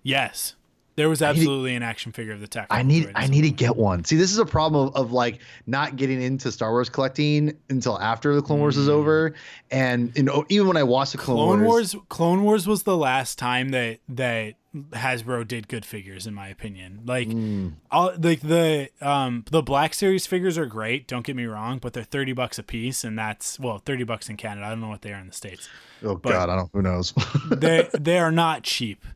Yes. 0.03 0.55
There 0.95 1.09
was 1.09 1.23
absolutely 1.23 1.75
an 1.75 1.83
action 1.83 2.13
figure 2.13 2.35
of 2.35 2.41
the 2.41 2.47
tactical. 2.47 2.77
I 2.79 2.83
need. 2.83 3.11
I 3.15 3.27
need 3.27 3.43
to 3.43 3.51
get 3.51 3.77
one. 3.77 4.05
See, 4.05 4.17
this 4.17 4.31
is 4.31 4.39
a 4.39 4.45
problem 4.45 4.89
of, 4.89 4.95
of 4.95 5.11
like 5.13 5.39
not 5.67 5.97
getting 5.97 6.21
into 6.21 6.53
Star 6.53 6.71
Wars 6.71 6.91
collecting 6.91 7.57
until 7.71 7.99
after 7.99 8.35
the 8.35 8.43
Clone 8.43 8.59
Wars 8.61 8.77
is 8.77 8.91
over, 8.91 9.33
and 9.71 10.13
you 10.15 10.23
know 10.23 10.45
even 10.51 10.67
when 10.69 10.77
I 10.77 10.83
watched 10.83 11.13
the 11.13 11.19
Clone, 11.19 11.39
Mm. 11.39 11.47
Clone 11.61 11.65
Wars, 11.65 11.97
Clone 12.11 12.43
Wars 12.43 12.67
was 12.67 12.83
the 12.83 12.95
last 12.97 13.39
time 13.39 13.71
that 13.71 14.01
that 14.11 14.57
Hasbro 14.91 15.49
did 15.49 15.67
good 15.69 15.87
figures, 15.87 16.27
in 16.27 16.35
my 16.35 16.49
opinion. 16.49 17.01
Like, 17.07 17.29
Mm. 17.29 17.73
all 17.91 18.13
like 18.21 18.43
the 18.43 18.91
um 19.01 19.47
the 19.51 19.63
Black 19.63 19.95
Series 19.95 20.27
figures 20.27 20.59
are 20.59 20.67
great. 20.67 21.09
Don't 21.09 21.25
get 21.25 21.37
me 21.37 21.47
wrong, 21.47 21.79
but 21.79 21.95
they're 21.95 22.05
thirty 22.05 22.35
bucks 22.35 22.59
a 22.59 22.63
piece, 22.63 23.03
and 23.03 23.19
that's 23.19 23.59
well 23.59 23.79
thirty 23.79 24.05
bucks 24.05 24.29
in 24.29 24.37
Canada. 24.37 24.67
I 24.67 24.69
don't 24.71 24.83
know 24.83 24.89
what 24.91 25.01
they 25.01 25.15
are 25.15 25.21
in 25.21 25.29
the 25.29 25.33
states. 25.33 25.71
Oh 26.05 26.17
but- 26.17 26.33
God, 26.33 26.51
I 26.51 26.57
don't. 26.57 26.71
Who 26.75 26.83
knows? 26.83 27.15
They 27.51 27.89
they 27.99 28.19
are 28.19 28.31
not 28.33 28.63
cheap. 28.63 29.07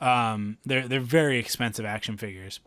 Um, 0.00 0.58
they're 0.64 0.86
they're 0.88 1.00
very 1.00 1.38
expensive 1.38 1.84
action 1.84 2.16
figures. 2.16 2.60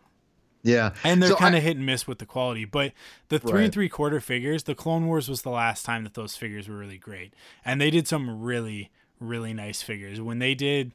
yeah, 0.63 0.91
and 1.03 1.21
they're 1.21 1.29
So 1.29 1.35
kind 1.35 1.55
of 1.55 1.63
hit 1.63 1.77
and 1.77 1.85
miss 1.85 2.05
with 2.07 2.19
the 2.19 2.25
quality. 2.25 2.65
But 2.65 2.93
the 3.29 3.39
three 3.39 3.51
Right. 3.53 3.63
and 3.65 3.73
three 3.73 3.89
quarter 3.89 4.19
figures, 4.19 4.63
the 4.63 4.75
Clone 4.75 5.05
Wars 5.07 5.29
was 5.29 5.41
the 5.43 5.49
last 5.51 5.85
time 5.85 6.03
that 6.03 6.15
those 6.15 6.35
figures 6.35 6.67
were 6.67 6.77
really 6.77 6.97
great, 6.97 7.33
and 7.63 7.79
they 7.79 7.89
did 7.91 8.07
some 8.07 8.41
really 8.41 8.91
really 9.19 9.53
nice 9.53 9.81
figures. 9.81 10.19
When 10.21 10.39
they 10.39 10.55
did 10.55 10.93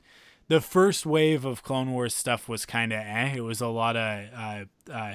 the 0.49 0.61
first 0.61 1.07
wave 1.07 1.45
of 1.45 1.63
Clone 1.63 1.93
Wars 1.93 2.15
stuff 2.15 2.49
was 2.49 2.67
kind 2.67 2.93
of 2.93 2.99
eh. 2.99 3.35
It 3.37 3.41
was 3.43 3.61
a 3.63 3.69
lot 3.69 3.97
of 3.97 4.29
uh, 4.35 4.65
uh, 4.93 5.15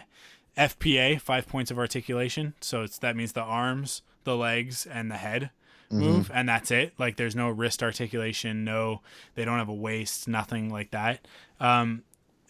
FPA, 0.58 1.20
five 1.22 1.48
points 1.48 1.70
of 1.72 1.78
articulation. 1.78 2.54
So 2.62 2.84
it's 2.84 2.98
that 3.00 3.16
means 3.16 3.34
the 3.34 3.42
arms, 3.42 4.02
the 4.24 4.36
legs, 4.36 4.86
and 4.86 5.10
the 5.12 5.18
head 5.18 5.52
move, 5.92 6.26
mm-hmm. 6.26 6.38
and 6.38 6.50
that's 6.50 6.72
it. 6.72 6.94
Like 6.98 7.18
there's 7.18 7.36
no 7.36 7.50
wrist 7.50 7.82
articulation, 7.84 8.64
no, 8.64 9.02
they 9.36 9.46
don't 9.46 9.58
have 9.58 9.70
a 9.70 9.74
waist, 9.74 10.28
nothing 10.28 10.70
like 10.70 10.92
that. 10.92 11.28
Um, 11.60 12.04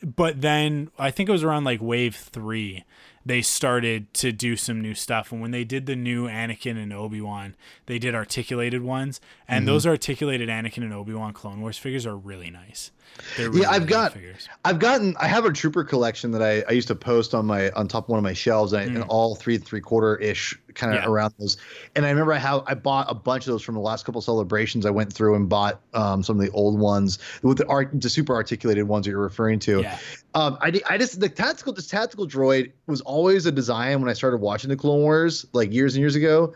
but 0.03 0.41
then 0.41 0.91
I 0.97 1.11
think 1.11 1.29
it 1.29 1.31
was 1.31 1.43
around 1.43 1.63
like 1.63 1.81
wave 1.81 2.15
three, 2.15 2.85
they 3.25 3.41
started 3.41 4.13
to 4.15 4.31
do 4.31 4.55
some 4.55 4.81
new 4.81 4.93
stuff. 4.95 5.31
And 5.31 5.41
when 5.41 5.51
they 5.51 5.63
did 5.63 5.85
the 5.85 5.95
new 5.95 6.27
Anakin 6.27 6.81
and 6.81 6.93
Obi 6.93 7.21
Wan, 7.21 7.55
they 7.85 7.99
did 7.99 8.15
articulated 8.15 8.81
ones, 8.81 9.19
and 9.47 9.63
mm-hmm. 9.63 9.73
those 9.73 9.85
articulated 9.85 10.49
Anakin 10.49 10.83
and 10.83 10.93
Obi 10.93 11.13
Wan 11.13 11.33
Clone 11.33 11.61
Wars 11.61 11.77
figures 11.77 12.05
are 12.05 12.15
really 12.15 12.49
nice. 12.49 12.91
They're 13.35 13.49
really, 13.49 13.61
yeah, 13.61 13.71
I've 13.71 13.87
got, 13.87 14.13
figures. 14.13 14.47
I've 14.63 14.79
gotten, 14.79 15.15
I 15.19 15.27
have 15.27 15.43
a 15.43 15.51
trooper 15.51 15.83
collection 15.83 16.31
that 16.31 16.41
I, 16.41 16.63
I 16.69 16.71
used 16.71 16.87
to 16.89 16.95
post 16.95 17.33
on 17.33 17.45
my 17.45 17.71
on 17.71 17.87
top 17.87 18.05
of 18.05 18.09
one 18.09 18.19
of 18.19 18.23
my 18.23 18.33
shelves, 18.33 18.71
and, 18.71 18.95
and 18.95 19.03
mm. 19.03 19.09
all 19.09 19.35
three 19.35 19.57
three 19.57 19.81
quarter 19.81 20.15
ish 20.17 20.57
kind 20.79 20.93
of. 20.93 21.03
Yeah. 21.03 21.09
around 21.09 21.33
those. 21.39 21.57
And 21.95 22.05
I 22.05 22.09
remember 22.09 22.33
I 22.33 22.37
have 22.39 22.63
I 22.65 22.73
bought 22.73 23.07
a 23.09 23.13
bunch 23.13 23.45
of 23.45 23.51
those 23.51 23.61
from 23.61 23.75
the 23.75 23.81
last 23.81 24.05
couple 24.05 24.21
celebrations. 24.21 24.85
I 24.85 24.89
went 24.89 25.11
through 25.13 25.35
and 25.35 25.47
bought 25.49 25.81
um, 25.93 26.23
some 26.23 26.39
of 26.39 26.45
the 26.45 26.51
old 26.51 26.79
ones 26.79 27.19
with 27.43 27.57
the 27.57 27.67
art, 27.67 27.89
the 27.93 28.09
super 28.09 28.33
articulated 28.33 28.87
ones 28.87 29.05
that 29.05 29.11
you're 29.11 29.19
referring 29.21 29.59
to. 29.59 29.81
Yeah. 29.81 29.97
Um, 30.33 30.57
I, 30.61 30.81
I 30.89 30.97
just 30.97 31.19
the 31.19 31.29
tactical 31.29 31.73
this 31.73 31.87
tactical 31.87 32.27
droid 32.27 32.71
was 32.87 33.01
always 33.01 33.45
a 33.45 33.51
design 33.51 33.99
when 33.99 34.09
I 34.09 34.13
started 34.13 34.37
watching 34.37 34.69
the 34.69 34.75
Clone 34.77 35.01
Wars 35.01 35.45
like 35.53 35.71
years 35.73 35.95
and 35.95 36.01
years 36.01 36.15
ago. 36.15 36.53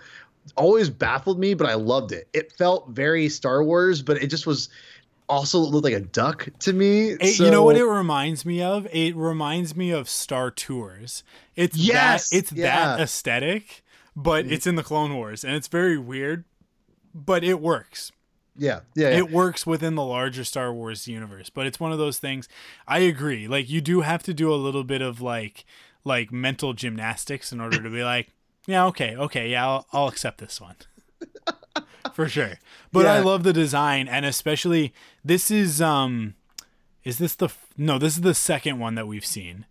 Always 0.58 0.90
baffled 0.90 1.40
me, 1.40 1.54
but 1.54 1.68
I 1.68 1.76
loved 1.76 2.12
it. 2.12 2.28
It 2.34 2.52
felt 2.52 2.90
very 2.90 3.30
Star 3.30 3.64
Wars, 3.64 4.02
but 4.02 4.22
it 4.22 4.28
just 4.28 4.46
was 4.46 4.68
also 5.30 5.60
looked 5.60 5.86
like 5.86 5.94
a 5.94 6.02
duck 6.02 6.50
to 6.60 6.74
me. 6.74 7.12
It- 7.12 7.40
you 7.40 7.50
know 7.50 7.64
what 7.64 7.78
it 7.78 7.86
reminds 7.86 8.46
me 8.46 8.62
of? 8.62 8.86
It 8.92 9.16
reminds 9.16 9.74
me 9.76 9.92
of 9.92 10.10
Star 10.10 10.52
Tours. 10.52 11.24
It's 11.56 11.78
Yes, 11.78 12.30
that 12.30 12.38
it's 12.38 12.50
that 12.50 12.58
yeah. 12.58 12.86
Mm-hmm. 12.94 13.02
aesthetic, 13.04 13.84
but 14.16 14.46
it's 14.46 14.68
in 14.68 14.76
the 14.76 14.84
Clone 14.84 15.16
Wars, 15.16 15.44
and 15.44 15.56
it's 15.56 15.68
very 15.68 15.98
weird, 15.98 16.44
but 17.14 17.44
it 17.44 17.60
works. 17.60 18.12
Yeah, 18.56 18.82
yeah, 18.96 19.10
yeah. 19.10 19.18
It 19.18 19.32
works 19.32 19.66
within 19.66 19.96
the 19.96 20.04
larger 20.04 20.44
Star 20.44 20.72
Wars 20.72 21.08
universe, 21.08 21.50
but 21.50 21.66
it's 21.66 21.80
one 21.80 21.92
of 21.92 21.98
those 21.98 22.20
things. 22.20 22.48
I 22.88 23.00
agree. 23.00 23.48
Like 23.48 23.70
you 23.70 23.82
do 23.82 24.02
have 24.02 24.22
to 24.24 24.34
do 24.34 24.54
a 24.54 24.56
little 24.56 24.84
bit 24.84 25.02
of 25.02 25.22
like 25.22 25.66
like 26.04 26.32
mental 26.32 26.74
gymnastics 26.74 27.52
in 27.52 27.60
order 27.60 27.82
to 27.82 27.90
be 27.90 28.04
like, 28.04 28.30
yeah, 28.68 28.86
okay, 28.88 29.16
okay, 29.16 29.50
yeah, 29.50 29.66
I'll, 29.66 29.88
I'll 29.94 30.08
accept 30.08 30.40
this 30.40 30.60
one. 30.62 30.76
For 32.14 32.28
sure. 32.28 32.60
But 32.92 33.06
I 33.08 33.20
love 33.20 33.44
the 33.44 33.54
design 33.54 34.08
and 34.08 34.26
especially 34.26 34.94
this 35.24 35.50
is 35.50 35.82
um 35.82 36.36
is 37.04 37.18
this 37.18 37.34
the 37.36 37.46
f- 37.46 37.68
no, 37.78 37.98
this 37.98 38.16
is 38.16 38.22
the 38.22 38.36
second 38.36 38.78
one 38.78 38.96
that 38.96 39.08
we've 39.08 39.26
seen 39.26 39.66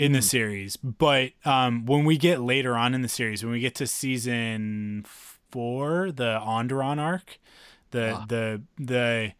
in 0.00 0.12
the 0.12 0.18
hmm. 0.18 0.22
series. 0.22 0.76
But 0.76 1.32
um 1.44 1.84
when 1.86 2.04
we 2.04 2.16
get 2.16 2.40
later 2.40 2.76
on 2.76 2.94
in 2.94 3.02
the 3.02 3.08
series, 3.08 3.44
when 3.44 3.52
we 3.52 3.60
get 3.60 3.74
to 3.76 3.86
season 3.86 5.04
4, 5.06 6.12
the 6.12 6.40
Onderon 6.42 6.98
arc, 6.98 7.38
the 7.90 8.12
ah. 8.12 8.24
the 8.26 8.62
the 8.78 9.32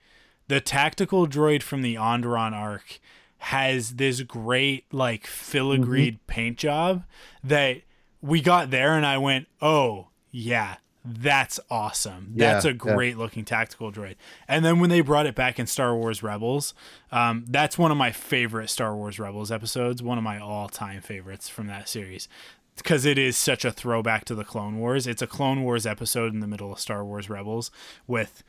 the 0.49 0.61
tactical 0.61 1.27
droid 1.27 1.63
from 1.63 1.83
the 1.83 1.95
Onderon 1.95 2.53
arc 2.53 3.01
has 3.39 3.95
this 3.95 4.21
great 4.21 4.93
like 4.93 5.25
filigreed 5.25 6.15
mm-hmm. 6.15 6.27
paint 6.27 6.59
job 6.59 7.05
that 7.43 7.79
we 8.21 8.43
got 8.43 8.71
there 8.71 8.93
and 8.95 9.07
I 9.07 9.17
went, 9.17 9.49
"Oh, 9.63 10.09
yeah, 10.31 10.77
that's 11.05 11.59
awesome. 11.71 12.33
That's 12.37 12.65
Yeah, 12.65 12.71
a 12.71 12.75
yeah. 12.75 12.79
great 12.79 13.17
looking 13.19 13.45
tactical 13.45 13.91
droid." 13.91 14.17
And 14.47 14.65
then 14.65 14.81
when 14.81 14.91
they 14.91 15.01
brought 15.01 15.27
it 15.27 15.35
back 15.35 15.59
in 15.59 15.67
Star 15.67 15.95
Wars 15.97 16.23
Rebels, 16.23 16.75
um, 17.11 17.45
that's 17.49 17.79
one 17.79 17.91
of 17.91 17.97
my 17.97 18.11
favorite 18.13 18.69
Star 18.71 18.95
Wars 18.95 19.19
Rebels 19.19 19.51
episodes, 19.51 20.03
one 20.03 20.19
of 20.19 20.25
my 20.25 20.39
all-time 20.39 21.01
favorites 21.01 21.49
from 21.49 21.67
that 21.69 21.89
series. 21.89 22.29
Because 22.77 23.05
it 23.05 23.19
is 23.19 23.37
such 23.37 23.65
a 23.65 23.73
throwback 23.73 24.25
to 24.27 24.35
the 24.35 24.45
Clone 24.45 24.79
Wars. 24.79 25.07
It's 25.07 25.21
a 25.21 25.27
Clone 25.27 25.63
Wars 25.65 25.87
episode 25.87 26.33
in 26.33 26.41
the 26.41 26.47
middle 26.47 26.73
of 26.73 26.81
Star 26.81 27.05
Wars 27.05 27.29
Rebels 27.29 27.71
with 28.07 28.43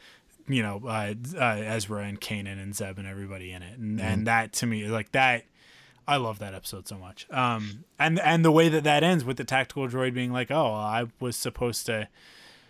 you 0.47 0.61
know 0.63 0.81
uh, 0.85 1.13
uh, 1.37 1.43
Ezra 1.63 2.03
and 2.03 2.19
Kanan 2.19 2.61
and 2.61 2.75
Zeb 2.75 2.97
and 2.97 3.07
everybody 3.07 3.51
in 3.51 3.61
it, 3.61 3.77
and 3.77 3.99
and 3.99 4.27
that 4.27 4.53
to 4.53 4.65
me 4.65 4.85
like 4.87 5.11
that. 5.11 5.43
I 6.07 6.17
love 6.17 6.39
that 6.39 6.53
episode 6.53 6.87
so 6.87 6.97
much. 6.97 7.27
Um, 7.29 7.83
and 7.99 8.19
and 8.19 8.43
the 8.43 8.51
way 8.51 8.69
that 8.69 8.83
that 8.83 9.03
ends 9.03 9.23
with 9.23 9.37
the 9.37 9.43
tactical 9.43 9.87
droid 9.87 10.13
being 10.13 10.31
like, 10.33 10.49
"Oh, 10.49 10.73
I 10.73 11.05
was 11.19 11.35
supposed 11.35 11.85
to 11.85 12.07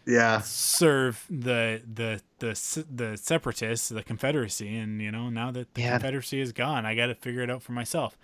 yeah. 0.06 0.42
serve 0.42 1.26
the 1.30 1.82
the 1.94 2.22
the 2.40 2.86
the 2.94 3.18
separatists, 3.18 3.90
the 3.90 4.04
Confederacy, 4.04 4.76
and 4.78 5.02
you 5.02 5.12
know 5.12 5.30
now 5.30 5.52
that 5.52 5.74
the 5.74 5.82
Yeah. 5.82 5.92
Confederacy 5.94 6.40
is 6.42 6.52
gone, 6.52 6.86
I 6.86 6.96
got 6.96 7.08
to 7.08 7.16
figure 7.16 7.42
it 7.42 7.50
out 7.50 7.62
for 7.64 7.72
myself." 7.72 8.18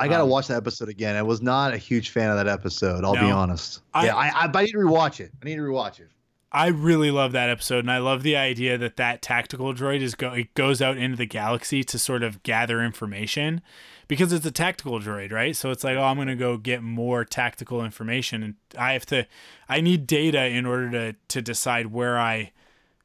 I 0.00 0.06
gotta 0.06 0.22
Um, 0.22 0.30
watch 0.30 0.46
that 0.46 0.56
episode 0.58 0.88
again. 0.88 1.16
I 1.16 1.22
was 1.22 1.42
not 1.42 1.74
a 1.74 1.76
huge 1.76 2.10
fan 2.10 2.30
of 2.30 2.36
that 2.36 2.46
episode. 2.46 3.04
I'll 3.04 3.14
be 3.14 3.30
honest. 3.32 3.82
I- 3.92 4.06
yeah, 4.06 4.14
I, 4.16 4.44
I, 4.44 4.46
but 4.46 4.60
I 4.60 4.62
need 4.64 4.70
to 4.72 4.78
rewatch 4.78 5.18
it. 5.18 5.32
I 5.42 5.44
need 5.44 5.56
to 5.56 5.62
rewatch 5.62 5.98
it. 5.98 6.08
I 6.52 6.68
really 6.68 7.10
love 7.10 7.32
that 7.32 7.50
episode, 7.50 7.80
and 7.80 7.90
I 7.90 7.98
love 7.98 8.22
the 8.22 8.36
idea 8.36 8.78
that 8.78 8.96
that 8.96 9.20
tactical 9.22 9.74
droid 9.74 10.00
is 10.00 10.14
go 10.14 10.32
it 10.32 10.54
goes 10.54 10.80
out 10.80 10.96
into 10.96 11.16
the 11.16 11.26
galaxy 11.26 11.82
to 11.84 11.98
sort 11.98 12.22
of 12.22 12.42
gather 12.44 12.80
information, 12.82 13.60
because 14.08 14.32
it's 14.32 14.46
a 14.46 14.50
tactical 14.50 14.98
droid, 14.98 15.30
right? 15.30 15.54
So 15.54 15.70
it's 15.70 15.84
like, 15.84 15.96
oh, 15.96 16.02
I'm 16.02 16.16
gonna 16.16 16.34
go 16.34 16.56
get 16.56 16.82
more 16.82 17.24
tactical 17.24 17.84
information, 17.84 18.42
and 18.42 18.54
I 18.76 18.94
have 18.94 19.06
to, 19.06 19.26
I 19.68 19.80
need 19.80 20.06
data 20.06 20.46
in 20.46 20.66
order 20.66 20.90
to 20.90 21.16
to 21.28 21.42
decide 21.42 21.88
where 21.88 22.18
I 22.18 22.52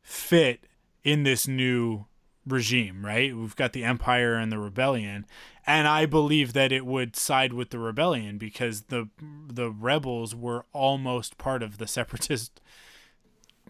fit 0.01 0.66
in 1.04 1.24
this 1.24 1.47
new 1.47 2.06
regime, 2.47 3.06
right? 3.06 3.36
We've 3.36 3.56
got 3.56 3.74
the 3.74 3.84
Empire 3.84 4.36
and 4.36 4.51
the 4.51 4.60
Rebellion, 4.60 5.26
and 5.68 5.88
I 5.88 6.06
believe 6.06 6.54
that 6.54 6.72
it 6.72 6.86
would 6.86 7.16
side 7.16 7.54
with 7.54 7.70
the 7.70 7.80
Rebellion 7.80 8.38
because 8.38 8.84
the 8.84 9.10
the 9.47 9.70
rebels 9.70 10.34
were 10.34 10.66
almost 10.72 11.38
part 11.38 11.62
of 11.62 11.78
the 11.78 11.88
Separatist 11.88 12.62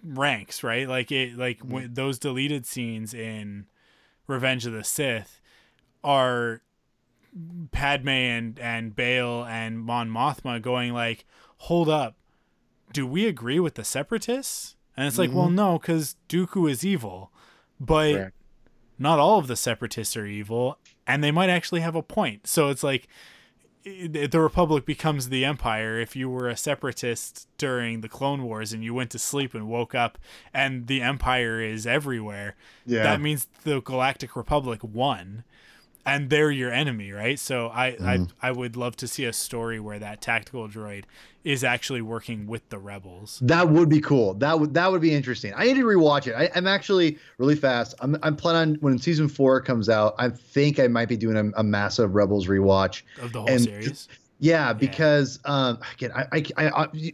ranks, 0.04 0.64
right? 0.64 0.88
Like 0.88 1.12
it, 1.12 1.38
like 1.38 1.60
mm-hmm. 1.60 1.72
when, 1.72 1.94
those 1.94 2.20
deleted 2.20 2.66
scenes 2.66 3.14
in 3.14 3.66
Revenge 4.28 4.66
of 4.66 4.74
the 4.74 4.84
Sith 4.84 5.42
are 6.04 6.62
Padme 7.72 8.10
and 8.10 8.60
and 8.60 8.96
Bail 8.96 9.44
and 9.44 9.80
Mon 9.80 10.10
Mothma 10.10 10.62
going 10.62 10.94
like, 10.94 11.26
hold 11.58 11.90
up, 11.90 12.16
do 12.92 13.08
we 13.08 13.26
agree 13.28 13.60
with 13.60 13.76
the 13.76 13.84
Separatists? 13.84 14.76
And 14.96 15.08
it's 15.08 15.18
like, 15.18 15.34
well, 15.34 15.48
mm-hmm. 15.48 15.56
no, 15.56 15.80
because 15.80 16.16
Dooku 16.30 16.70
is 16.70 16.86
evil, 16.86 17.32
but 17.80 18.14
Correct. 18.14 18.36
not 19.00 19.18
all 19.18 19.40
of 19.40 19.48
the 19.48 19.56
Separatists 19.56 20.16
are 20.16 20.28
evil, 20.28 20.78
and 21.08 21.24
they 21.24 21.32
might 21.32 21.50
actually 21.50 21.82
have 21.82 21.96
a 21.96 22.04
point. 22.04 22.46
So 22.46 22.70
it's 22.70 22.84
like 22.84 23.08
the 23.84 24.40
Republic 24.40 24.86
becomes 24.86 25.30
the 25.30 25.44
Empire 25.44 26.00
if 26.00 26.16
you 26.16 26.30
were 26.30 26.48
a 26.48 26.56
Separatist 26.56 27.48
during 27.58 28.02
the 28.02 28.08
Clone 28.08 28.44
Wars 28.44 28.72
and 28.72 28.84
you 28.84 28.94
went 28.94 29.10
to 29.12 29.20
sleep 29.20 29.54
and 29.54 29.68
woke 29.68 29.94
up 29.94 30.18
and 30.54 30.88
the 30.88 31.02
Empire 31.02 31.60
is 31.62 31.86
everywhere. 31.86 32.56
Yeah. 32.86 33.04
That 33.04 33.20
means 33.20 33.48
the 33.64 33.82
Galactic 33.82 34.38
Republic 34.38 34.80
won. 34.84 35.44
And 36.06 36.30
they're 36.30 36.52
your 36.52 36.70
enemy, 36.72 37.12
right? 37.14 37.40
So 37.40 37.68
I, 37.68 37.96
I 38.04 38.28
I 38.42 38.52
would 38.52 38.76
love 38.76 38.98
to 38.98 39.08
see 39.08 39.24
a 39.24 39.32
story 39.32 39.80
where 39.80 40.00
that 40.00 40.20
tactical 40.22 40.68
droid 40.68 41.06
is 41.46 41.64
actually 41.64 42.02
working 42.02 42.46
with 42.46 42.68
the 42.70 42.78
rebels. 42.78 43.40
That 43.42 43.70
would 43.70 43.88
be 43.88 44.02
cool. 44.02 44.34
That 44.34 44.60
would 44.60 44.74
that 44.74 44.92
would 44.92 45.00
be 45.02 45.14
interesting. 45.14 45.54
I 45.56 45.64
need 45.64 45.76
to 45.76 45.86
rewatch 45.86 46.28
it. 46.28 46.34
I, 46.36 46.50
I'm 46.56 46.68
actually 46.68 47.18
really 47.38 47.56
fast. 47.56 47.96
I'm 48.02 48.18
I'm 48.22 48.36
planning 48.36 48.76
on 48.76 48.82
when 48.82 48.98
season 49.00 49.30
four 49.30 49.62
comes 49.62 49.88
out. 49.88 50.14
I 50.20 50.28
think 50.30 50.78
I 50.78 50.88
might 50.88 51.08
be 51.08 51.16
doing 51.16 51.38
a, 51.38 51.60
a 51.60 51.64
massive 51.64 52.16
Rebels 52.16 52.48
rewatch. 52.48 53.04
Of 53.22 53.32
the 53.32 53.40
whole 53.40 53.50
And- 53.50 53.62
series. 53.62 54.10
Yeah, 54.40 54.74
because 54.74 55.40
um 55.46 55.80
again, 55.94 56.12
I 56.14 56.26
I, 56.34 56.44
I, 56.58 56.84
I 56.84 57.14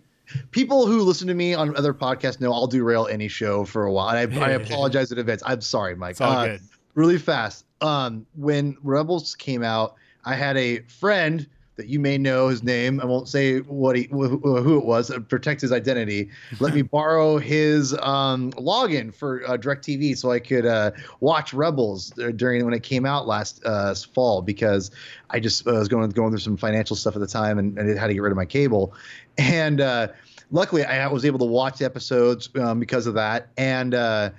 people 0.50 0.88
who 0.88 1.02
listen 1.02 1.28
to 1.28 1.36
me 1.36 1.54
on 1.54 1.76
other 1.78 1.94
podcasts 1.94 2.42
know 2.42 2.52
I'll 2.52 2.66
derail 2.68 3.06
any 3.08 3.28
show 3.28 3.66
for 3.66 3.86
a 3.86 3.92
while. 3.92 4.16
And 4.16 4.34
I, 4.44 4.48
I 4.48 4.50
apologize 4.54 5.12
in 5.12 5.20
advance. 5.20 5.44
I'm 5.46 5.62
sorry, 5.62 5.96
Mike. 5.96 6.12
It's 6.12 6.22
all 6.22 6.32
Uh, 6.32 6.46
good. 6.48 6.62
really 6.96 7.20
fast. 7.20 7.66
Um, 7.82 8.26
when 8.36 8.78
Rebels 8.84 9.36
came 9.36 9.64
out, 9.64 9.96
I 10.26 10.36
had 10.36 10.58
a 10.58 10.82
friend 10.82 11.48
that 11.80 11.88
you 11.88 11.98
may 11.98 12.18
know 12.18 12.50
his 12.50 12.62
name. 12.62 13.00
I 13.00 13.06
won't 13.06 13.30
say 13.30 13.60
what 13.60 13.96
he 13.96 14.04
wh- 14.12 14.36
wh- 14.42 14.62
who 14.62 14.78
it 14.80 14.86
was. 14.86 15.10
uh, 15.10 15.20
Protect 15.20 15.62
his 15.62 15.72
identity. 15.72 16.30
Let 16.60 16.74
me 16.74 16.82
borrow 16.82 17.38
his 17.38 17.94
um, 18.00 18.52
login 18.54 19.16
for 19.16 19.48
uh, 19.48 19.56
Directv 19.56 20.18
so 20.18 20.30
I 20.30 20.40
could 20.40 20.66
uh, 20.66 20.92
watch 21.22 21.54
Rebels 21.54 22.10
during 22.36 22.66
when 22.66 22.74
it 22.74 22.84
came 22.84 23.06
out 23.06 23.28
last 23.28 23.64
uh, 23.66 23.96
fall 23.96 24.42
because 24.42 24.92
I 25.30 25.40
just 25.40 25.66
uh, 25.66 25.72
was 25.72 25.88
going 25.88 26.10
going 26.10 26.32
through 26.32 26.40
some 26.40 26.58
financial 26.58 26.98
stuff 26.98 27.16
at 27.16 27.22
the 27.22 27.28
time 27.28 27.58
and, 27.58 27.78
and 27.80 27.98
had 27.98 28.08
to 28.08 28.14
get 28.14 28.24
rid 28.24 28.32
of 28.32 28.38
my 28.38 28.46
cable. 28.46 28.94
And 29.38 29.80
uh, 29.80 30.10
luckily, 30.52 30.84
I 30.84 31.08
was 31.08 31.24
able 31.24 31.40
to 31.40 31.46
watch 31.46 31.78
the 31.78 31.86
episodes 31.86 32.50
um, 32.56 32.82
because 32.82 33.08
of 33.08 33.14
that. 33.14 33.48
And 33.58 33.94
uh, 33.96 34.32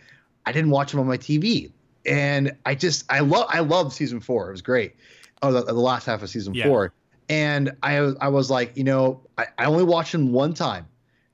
I 0.45 0.53
didn't 0.53 0.71
watch 0.71 0.91
them 0.91 1.01
on 1.01 1.07
my 1.07 1.17
TV 1.17 1.73
and 2.11 2.57
I 2.67 2.75
just 2.75 3.11
I 3.11 3.21
love 3.21 3.47
I 3.49 3.61
loved 3.61 3.93
season 3.93 4.21
four. 4.21 4.49
It 4.49 4.53
was 4.53 4.63
great. 4.63 4.97
Oh, 5.43 5.53
the, 5.53 5.63
the 5.63 5.73
last 5.73 6.05
half 6.05 6.23
of 6.23 6.29
season 6.29 6.53
Yeah. 6.55 6.65
four, 6.65 6.93
and 7.31 7.73
I 7.83 8.01
was 8.01 8.17
I 8.21 8.29
was 8.29 8.51
like, 8.51 8.77
you 8.77 8.85
know, 8.85 9.23
I, 9.39 9.47
I 9.57 9.65
only 9.65 9.85
watched 9.85 10.13
them 10.13 10.33
one 10.33 10.53
time, 10.53 10.87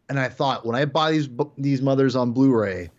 and 0.08 0.20
I 0.20 0.28
thought 0.28 0.64
when 0.64 0.76
I 0.76 0.84
buy 0.84 1.10
these 1.10 1.28
these 1.58 1.82
mothers 1.82 2.14
on 2.14 2.32
Blu-ray, 2.32 2.90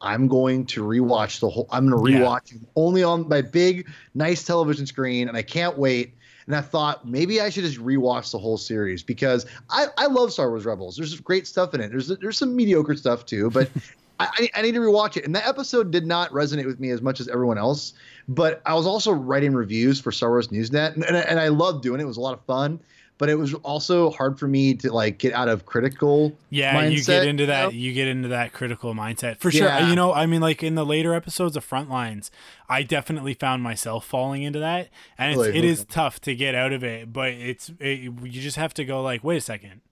I'm 0.00 0.26
going 0.26 0.66
to 0.66 0.82
rewatch 0.82 1.40
the 1.40 1.50
whole. 1.50 1.68
I'm 1.70 1.88
going 1.88 2.02
to 2.04 2.10
Yeah. 2.10 2.20
rewatch 2.20 2.48
them 2.48 2.66
only 2.74 3.04
on 3.04 3.28
my 3.28 3.42
big 3.42 3.86
nice 4.14 4.42
television 4.44 4.86
screen, 4.86 5.28
and 5.28 5.36
I 5.36 5.42
can't 5.42 5.76
wait. 5.78 6.14
And 6.46 6.56
I 6.56 6.62
thought 6.62 7.06
maybe 7.06 7.40
I 7.40 7.48
should 7.50 7.62
just 7.62 7.78
rewatch 7.78 8.32
the 8.32 8.38
whole 8.38 8.56
series 8.56 9.04
because 9.04 9.46
I, 9.68 9.86
I 9.98 10.06
love 10.06 10.32
Star 10.32 10.48
Wars 10.48 10.64
Rebels. 10.64 10.96
There's 10.96 11.20
great 11.20 11.46
stuff 11.46 11.74
in 11.74 11.80
it. 11.80 11.90
There's 11.90 12.08
there's 12.08 12.38
some 12.38 12.56
mediocre 12.56 12.96
stuff 12.96 13.24
too, 13.24 13.50
but 13.50 13.70
I, 14.38 14.48
I 14.54 14.62
need 14.62 14.72
to 14.74 14.80
rewatch 14.80 15.16
it. 15.16 15.24
And 15.24 15.34
that 15.34 15.46
episode 15.46 15.90
did 15.90 16.06
not 16.06 16.30
resonate 16.30 16.66
with 16.66 16.78
me 16.80 16.90
as 16.90 17.00
much 17.02 17.20
as 17.20 17.28
everyone 17.28 17.58
else. 17.58 17.92
But 18.28 18.60
I 18.66 18.74
was 18.74 18.86
also 18.86 19.10
writing 19.12 19.54
reviews 19.54 20.00
for 20.00 20.12
Star 20.12 20.28
Wars 20.30 20.48
Newsnet, 20.48 20.94
and, 20.94 21.04
and, 21.04 21.16
I- 21.16 21.20
and 21.20 21.40
I 21.40 21.48
loved 21.48 21.82
doing 21.82 22.00
it. 22.00 22.04
It 22.04 22.06
was 22.06 22.16
a 22.16 22.20
lot 22.20 22.34
of 22.34 22.44
fun. 22.44 22.80
But 23.18 23.28
it 23.28 23.34
was 23.34 23.52
also 23.52 24.08
hard 24.12 24.38
for 24.38 24.48
me 24.48 24.72
to 24.76 24.90
like 24.90 25.18
get 25.18 25.34
out 25.34 25.48
of 25.48 25.66
critical. 25.66 26.32
Yeah, 26.48 26.86
you 26.86 27.04
get 27.04 27.26
into 27.28 27.44
that. 27.46 27.64
know? 27.64 27.68
You 27.70 27.92
get 27.92 28.08
into 28.08 28.28
that 28.28 28.54
critical 28.54 28.94
mindset 28.94 29.40
for 29.40 29.50
sure. 29.50 29.66
Yeah. 29.66 29.90
You 29.90 29.94
know, 29.94 30.14
I 30.14 30.24
mean, 30.24 30.40
like 30.40 30.62
in 30.62 30.74
the 30.74 30.86
later 30.86 31.12
episodes 31.12 31.54
of 31.54 31.68
Frontlines, 31.68 32.30
I 32.66 32.82
definitely 32.82 33.34
found 33.34 33.62
myself 33.62 34.06
falling 34.06 34.42
into 34.42 34.58
that, 34.60 34.88
and 35.18 35.32
it's, 35.32 35.38
Really? 35.48 35.58
it 35.58 35.64
is 35.66 35.84
tough 35.84 36.18
to 36.22 36.34
get 36.34 36.54
out 36.54 36.72
of 36.72 36.82
it. 36.82 37.12
But 37.12 37.32
it's 37.32 37.70
it, 37.78 37.98
you 38.22 38.40
just 38.40 38.56
have 38.56 38.72
to 38.72 38.86
go 38.86 39.02
like, 39.02 39.22
wait 39.22 39.36
a 39.36 39.42
second, 39.42 39.82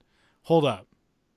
hold 0.41 0.65
up, 0.65 0.87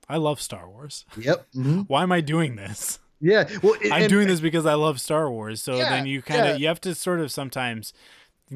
I 0.09 0.17
love 0.17 0.41
Star 0.41 0.69
Wars. 0.69 1.05
Yep. 1.17 1.47
mhm. 1.55 1.85
Why 1.87 2.03
am 2.03 2.11
I 2.11 2.21
doing 2.21 2.55
this? 2.55 2.99
Yeah. 3.19 3.47
Well, 3.61 3.73
it- 3.81 3.85
I'm 3.91 4.03
and- 4.03 4.09
doing 4.09 4.27
this 4.27 4.39
because 4.39 4.65
I 4.65 4.73
love 4.73 4.99
Star 4.99 5.29
Wars. 5.31 5.61
So 5.61 5.75
Yeah, 5.77 5.89
then 5.89 6.05
you 6.05 6.21
kind 6.21 6.41
of 6.41 6.47
yeah. 6.47 6.55
you 6.55 6.67
have 6.67 6.81
to 6.81 6.93
sort 6.95 7.19
of 7.19 7.31
sometimes 7.31 7.93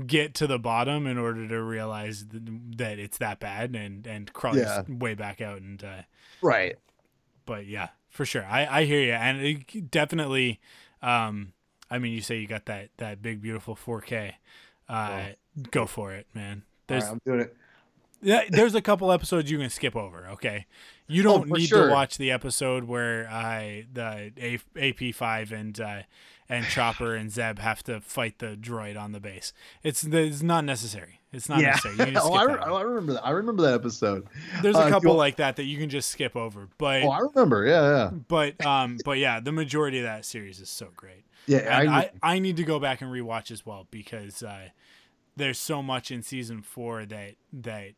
get 0.05 0.33
to 0.35 0.45
the 0.47 0.59
bottom 0.59 1.07
in 1.07 1.17
order 1.17 1.47
to 1.47 1.61
realize 1.63 2.25
that 2.29 2.99
it's 2.99 3.17
that 3.19 3.39
bad 3.39 3.75
and 3.75 4.05
and 4.05 4.31
crawl 4.33 4.57
Yeah. 4.57 4.83
way 4.87 5.13
back 5.15 5.41
out 5.41 5.61
and. 5.61 5.83
Uh, 5.83 6.01
right. 6.41 6.75
but 7.45 7.65
yeah, 7.65 7.89
for 8.09 8.25
sure. 8.25 8.45
I, 8.45 8.65
I 8.81 8.83
hear 8.85 9.01
you, 9.01 9.13
and 9.13 9.41
it 9.41 9.89
definitely. 9.89 10.59
Um, 11.01 11.53
I 11.89 11.99
mean, 11.99 12.11
you 12.11 12.21
say 12.21 12.37
you 12.37 12.47
got 12.47 12.65
that 12.65 12.89
that 12.97 13.21
big 13.21 13.41
beautiful 13.41 13.75
4K. 13.75 14.33
Uh, 14.89 15.21
go 15.71 15.85
for 15.85 16.13
it, 16.13 16.27
man. 16.33 16.63
There's 16.87 17.03
right, 17.03 17.11
I'm 17.13 17.21
doing 17.25 17.39
it. 17.41 17.55
Yeah, 18.27 18.43
there's 18.49 18.75
a 18.75 18.81
couple 18.81 19.09
episodes 19.09 19.49
you 19.49 19.57
can 19.57 19.69
skip 19.69 19.95
over. 19.95 20.27
Okay, 20.33 20.65
you 21.07 21.23
don't 21.23 21.49
Oh, 21.49 21.55
need 21.55 21.67
sure. 21.67 21.87
to 21.87 21.93
watch 21.93 22.17
the 22.17 22.29
episode 22.29 22.83
where 22.83 23.25
I 23.29 23.85
the 23.91 24.33
A, 24.37 24.57
AP5 24.75 25.51
and 25.53 25.79
uh, 25.79 26.01
and 26.49 26.65
Chopper 26.69 27.15
and 27.15 27.31
Zeb 27.31 27.59
have 27.59 27.83
to 27.83 28.01
fight 28.01 28.39
the 28.39 28.57
droid 28.59 28.99
on 28.99 29.13
the 29.13 29.21
base. 29.21 29.53
It's 29.81 30.03
it's 30.03 30.41
not 30.43 30.65
necessary. 30.65 31.21
It's 31.31 31.47
not 31.47 31.61
yeah. 31.61 31.69
necessary. 31.71 32.15
Oh, 32.21 32.33
I, 32.33 32.43
re- 32.43 32.59
oh, 32.65 32.75
I 32.75 32.81
remember 32.81 33.13
that. 33.13 33.25
I 33.25 33.29
remember 33.31 33.63
that 33.63 33.75
episode. 33.75 34.27
There's 34.61 34.75
uh, 34.75 34.79
a 34.79 34.85
you 34.85 34.91
couple 34.91 35.13
like 35.15 35.37
that 35.37 35.55
that 35.55 35.63
you 35.65 35.77
can 35.77 35.89
just 35.89 36.09
skip 36.09 36.35
over, 36.35 36.67
but 36.77 37.03
Oh, 37.03 37.09
I 37.09 37.19
remember. 37.19 37.65
Yeah, 37.65 37.81
yeah. 37.81 38.09
but 38.09 38.65
um 38.65 38.97
but 39.05 39.19
yeah 39.19 39.39
the 39.39 39.53
majority 39.53 39.99
of 39.99 40.03
that 40.03 40.25
series 40.25 40.59
is 40.59 40.69
so 40.69 40.89
great 40.97 41.23
Yeah, 41.45 41.59
I, 41.77 41.83
I, 41.85 42.11
I, 42.35 42.39
need 42.39 42.57
to 42.57 42.63
go 42.63 42.77
back 42.79 43.01
and 43.01 43.09
rewatch 43.09 43.51
as 43.51 43.65
well 43.65 43.87
because 43.89 44.43
uh 44.43 44.69
there's 45.37 45.59
so 45.59 45.81
much 45.81 46.11
in 46.11 46.23
season 46.23 46.61
four 46.61 47.05
that 47.05 47.35
that 47.53 47.91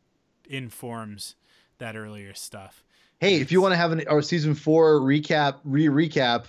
informs 0.50 1.36
that 1.78 1.96
earlier 1.96 2.34
stuff 2.34 2.84
hey, 3.20 3.36
if 3.36 3.52
you 3.52 3.60
want 3.60 3.72
to 3.72 3.76
have 3.76 3.92
an 3.92 4.02
our 4.08 4.22
season 4.22 4.54
four 4.54 5.00
recap, 5.00 5.56
re 5.64 5.86
recap, 5.86 6.46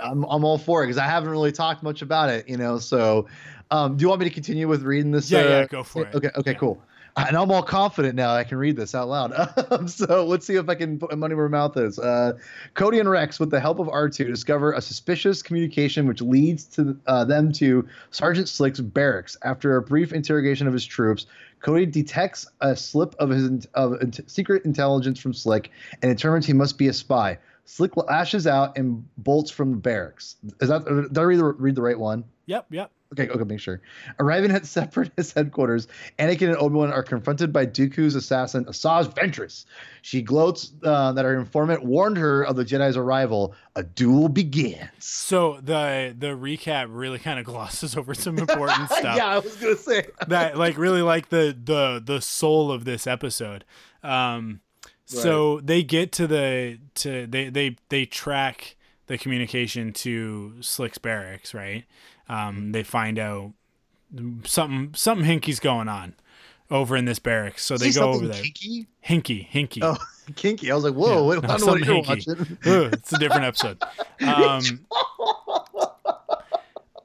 I'm 0.00 0.24
I'm 0.24 0.44
all 0.44 0.58
for 0.58 0.82
it 0.82 0.86
because 0.86 0.98
I 0.98 1.04
haven't 1.04 1.30
really 1.30 1.52
talked 1.52 1.82
much 1.82 2.02
about 2.02 2.30
it, 2.30 2.48
you 2.48 2.56
know. 2.56 2.78
So, 2.78 3.28
um, 3.70 3.96
do 3.96 4.02
you 4.02 4.08
want 4.08 4.20
me 4.20 4.28
to 4.28 4.34
continue 4.34 4.66
with 4.66 4.82
reading 4.82 5.12
this? 5.12 5.30
Yeah, 5.30 5.40
uh, 5.40 5.42
yeah, 5.44 5.66
go 5.66 5.82
for 5.84 6.06
it. 6.06 6.14
Okay, 6.14 6.30
okay, 6.36 6.52
Yeah. 6.52 6.58
cool. 6.58 6.82
And 7.18 7.34
I'm 7.34 7.50
all 7.50 7.62
confident 7.62 8.14
now. 8.14 8.34
I 8.34 8.44
can 8.44 8.58
read 8.58 8.76
this 8.76 8.94
out 8.94 9.08
loud. 9.08 9.32
So 9.88 10.26
let's 10.26 10.46
see 10.46 10.56
if 10.56 10.68
I 10.68 10.74
can 10.74 10.98
put 10.98 11.10
my 11.10 11.16
money 11.16 11.34
where 11.34 11.48
my 11.48 11.56
mouth 11.56 11.74
is. 11.78 11.98
Uh, 11.98 12.34
Cody 12.74 12.98
and 12.98 13.08
Rex, 13.08 13.40
with 13.40 13.50
the 13.50 13.58
help 13.58 13.78
of 13.78 13.86
R2, 13.86 14.26
discover 14.26 14.72
a 14.74 14.82
suspicious 14.82 15.42
communication 15.42 16.06
which 16.06 16.20
leads 16.20 16.64
to 16.76 16.94
uh, 17.06 17.24
them 17.24 17.52
to 17.52 17.88
Sergeant 18.10 18.50
Slick's 18.50 18.80
barracks. 18.80 19.34
After 19.44 19.76
a 19.76 19.82
brief 19.82 20.12
interrogation 20.12 20.66
of 20.66 20.74
his 20.74 20.84
troops, 20.84 21.24
Cody 21.60 21.86
detects 21.86 22.46
a 22.60 22.76
slip 22.76 23.14
of 23.18 23.30
his 23.30 23.66
of 23.74 23.96
secret 24.26 24.64
intelligence 24.64 25.18
from 25.18 25.32
Slick 25.32 25.70
and 26.02 26.14
determines 26.14 26.46
he 26.46 26.52
must 26.52 26.78
be 26.78 26.88
a 26.88 26.92
spy. 26.92 27.38
Slick 27.64 27.96
lashes 27.96 28.46
out 28.46 28.76
and 28.78 29.04
bolts 29.18 29.50
from 29.50 29.72
the 29.72 29.76
barracks. 29.76 30.36
Is 30.60 30.68
that 30.68 30.84
did 30.84 31.18
I 31.18 31.22
read 31.22 31.38
the, 31.38 31.44
read 31.44 31.74
the 31.74 31.82
right 31.82 31.98
one? 31.98 32.24
yep 32.46 32.66
yep 32.70 32.90
Okay, 33.12 33.28
okay, 33.28 33.44
make 33.44 33.60
sure. 33.60 33.80
Arriving 34.18 34.50
at 34.50 34.66
Separatist 34.76 35.34
headquarters, 35.34 35.86
Anakin 36.18 36.48
and 36.48 36.56
Obi 36.56 36.74
Wan 36.74 36.92
are 36.92 37.02
confronted 37.02 37.52
by 37.52 37.64
Dooku's 37.64 38.14
assassin, 38.14 38.64
Asajj 38.64 39.14
Ventress. 39.14 39.64
She 40.02 40.22
gloats 40.22 40.72
uh, 40.82 41.12
that 41.12 41.24
her 41.24 41.38
informant 41.38 41.84
warned 41.84 42.16
her 42.16 42.42
of 42.44 42.56
the 42.56 42.64
Jedi's 42.64 42.96
arrival. 42.96 43.54
A 43.76 43.82
duel 43.82 44.28
begins. 44.28 44.88
so 44.98 45.60
the 45.62 46.14
the 46.18 46.28
recap 46.28 46.86
really 46.90 47.18
kind 47.18 47.38
of 47.38 47.44
glosses 47.44 47.96
over 47.96 48.14
some 48.14 48.38
important 48.38 48.88
stuff 48.90 49.16
yeah, 49.16 49.26
I 49.26 49.38
was 49.38 49.54
gonna 49.56 49.76
say. 49.76 50.06
that 50.28 50.56
like 50.56 50.76
really 50.76 51.02
like 51.02 51.28
the 51.28 51.56
the 51.62 52.02
the 52.04 52.20
soul 52.20 52.72
of 52.72 52.84
this 52.84 53.06
episode. 53.06 53.64
Um, 54.02 54.60
so 55.04 55.60
they 55.60 55.82
get 55.84 56.10
to 56.12 56.26
the 56.26 56.78
to 56.96 57.26
they 57.26 57.48
they 57.50 57.76
they 57.88 58.06
track 58.06 58.76
the 59.06 59.16
communication 59.16 59.92
to 59.92 60.54
Slick's 60.60 60.98
barracks, 60.98 61.54
right? 61.54 61.84
Um, 62.28 62.72
they 62.72 62.82
find 62.82 63.18
out 63.18 63.52
something 64.44 64.94
something 64.94 65.26
hinky's 65.26 65.60
going 65.60 65.88
on 65.88 66.14
over 66.70 66.96
in 66.96 67.04
this 67.04 67.18
barracks. 67.18 67.64
So 67.64 67.76
they 67.76 67.92
go 67.92 68.10
over 68.10 68.26
there. 68.26 68.42
Kinky? 68.42 68.86
Hinky, 69.06 69.48
hinky. 69.48 69.78
Oh, 69.82 69.96
kinky. 70.36 70.70
I 70.70 70.74
was 70.74 70.84
like, 70.84 70.94
whoa, 70.94 71.22
Yeah, 71.22 71.28
wait, 71.28 71.42
no, 71.42 71.48
I 71.48 71.56
don't 71.56 71.66
know 71.66 71.72
what 71.72 71.84
you're 71.84 72.02
watching. 72.02 72.58
Ugh, 72.66 72.92
it's 72.92 73.12
a 73.12 73.18
different 73.18 73.44
episode. 73.44 73.82
Um, 74.20 74.86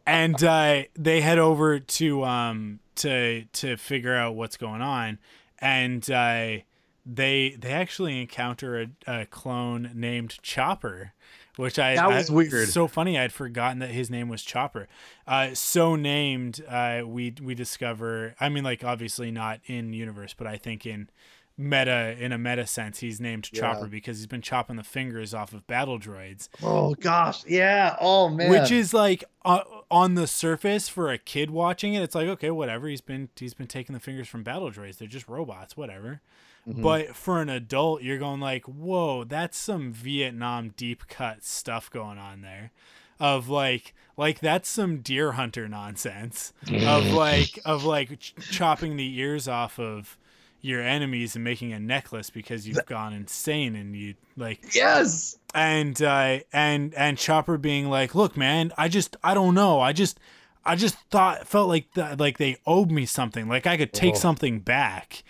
and 0.05 0.43
uh, 0.43 0.83
they 0.95 1.21
head 1.21 1.39
over 1.39 1.79
to 1.79 2.23
um, 2.23 2.79
to 2.95 3.45
to 3.53 3.77
figure 3.77 4.15
out 4.15 4.35
what's 4.35 4.57
going 4.57 4.81
on, 4.81 5.19
and 5.59 6.09
uh, 6.09 6.57
they 7.05 7.55
they 7.57 7.71
actually 7.71 8.19
encounter 8.21 8.81
a, 8.81 8.87
a 9.21 9.25
clone 9.25 9.91
named 9.93 10.39
Chopper, 10.41 11.13
which 11.61 11.77
I 11.79 11.95
That 11.95 12.09
was 12.09 12.29
I- 12.29 12.33
weird. 12.33 12.69
So 12.69 12.87
funny, 12.87 13.17
I'd 13.17 13.31
forgotten 13.31 13.79
that 13.79 13.91
his 13.91 14.09
name 14.09 14.27
was 14.29 14.41
Chopper. 14.43 14.87
Uh, 15.27 15.53
so 15.53 15.95
named, 15.95 16.63
uh, 16.67 17.03
we 17.05 17.33
we 17.41 17.53
discover. 17.55 18.35
I 18.39 18.49
mean, 18.49 18.63
like 18.63 18.83
obviously 18.83 19.31
not 19.31 19.59
in 19.65 19.93
universe, 19.93 20.33
but 20.37 20.47
I 20.47 20.57
think 20.57 20.85
in 20.85 21.09
meta 21.57 22.15
in 22.19 22.31
a 22.31 22.37
meta 22.37 22.65
sense, 22.65 22.99
he's 22.99 23.19
named 23.19 23.43
Chopper 23.43 23.85
because 23.87 24.17
he's 24.17 24.27
been 24.27 24.41
chopping 24.41 24.77
the 24.77 24.83
fingers 24.83 25.33
off 25.33 25.53
of 25.53 25.67
battle 25.67 25.99
droids 25.99 26.49
Oh 26.63 26.95
gosh, 26.95 27.45
yeah. 27.45 27.95
Oh 28.01 28.29
man. 28.29 28.49
which 28.49 28.71
is 28.71 28.93
like 28.93 29.23
uh, 29.45 29.61
on 29.91 30.15
the 30.15 30.25
surface 30.27 30.89
for 30.89 31.11
a 31.11 31.17
kid 31.17 31.51
watching 31.51 31.93
it 31.93 32.01
it's 32.01 32.15
like 32.15 32.27
okay 32.27 32.49
whatever 32.49 32.87
he's 32.87 33.01
been 33.01 33.29
he's 33.35 33.53
been 33.53 33.67
taking 33.67 33.93
the 33.93 33.99
fingers 33.99 34.27
from 34.27 34.41
battle 34.43 34.71
droids 34.71 34.97
they're 34.97 35.07
just 35.07 35.27
robots 35.27 35.75
whatever 35.77 36.21
Mm-hmm. 36.67 36.83
but 36.83 37.15
for 37.15 37.41
an 37.41 37.49
adult 37.49 38.03
you're 38.03 38.19
going 38.19 38.39
like 38.39 38.65
whoa 38.65 39.23
that's 39.23 39.57
some 39.57 39.91
vietnam 39.91 40.75
deep 40.77 41.07
cut 41.07 41.43
stuff 41.43 41.89
going 41.89 42.19
on 42.19 42.41
there. 42.41 42.71
Of 43.19 43.49
like 43.49 43.95
like 44.17 44.39
that's 44.39 44.69
some 44.69 44.99
deer 44.99 45.31
hunter 45.31 45.67
nonsense. 45.67 46.53
Of 46.71 47.07
like 47.13 47.59
of 47.65 47.83
like 47.83 48.19
ch- 48.19 48.35
chopping 48.51 48.95
the 48.95 49.19
ears 49.19 49.47
off 49.47 49.79
of 49.79 50.17
your 50.61 50.81
enemies 50.81 51.35
and 51.35 51.43
making 51.43 51.73
a 51.73 51.79
necklace 51.79 52.29
because 52.29 52.67
you've 52.67 52.85
gone 52.85 53.13
insane 53.13 53.75
and 53.75 53.95
you 53.95 54.13
like 54.37 54.75
yes. 54.75 55.37
and 55.55 56.01
uh 56.03 56.39
and 56.53 56.93
and 56.93 57.17
chopper 57.17 57.57
being 57.57 57.89
like 57.89 58.13
look 58.13 58.37
man 58.37 58.71
i 58.77 58.87
just 58.87 59.17
i 59.23 59.33
don't 59.33 59.55
know. 59.55 59.79
I 59.79 59.93
just 59.93 60.19
i 60.63 60.75
just 60.75 60.95
thought 61.09 61.47
felt 61.47 61.67
like 61.67 61.91
that 61.95 62.19
like 62.19 62.37
they 62.37 62.57
owed 62.67 62.91
me 62.91 63.07
something. 63.07 63.47
Like 63.47 63.65
i 63.65 63.77
could 63.77 63.93
take 63.93 64.15
something 64.15 64.59
back 64.59 65.23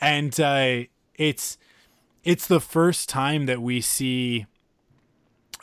and 0.00 0.38
uh 0.40 0.80
it's 1.14 1.58
it's 2.24 2.46
the 2.46 2.60
first 2.60 3.08
time 3.08 3.46
that 3.46 3.60
we 3.60 3.80
see 3.80 4.46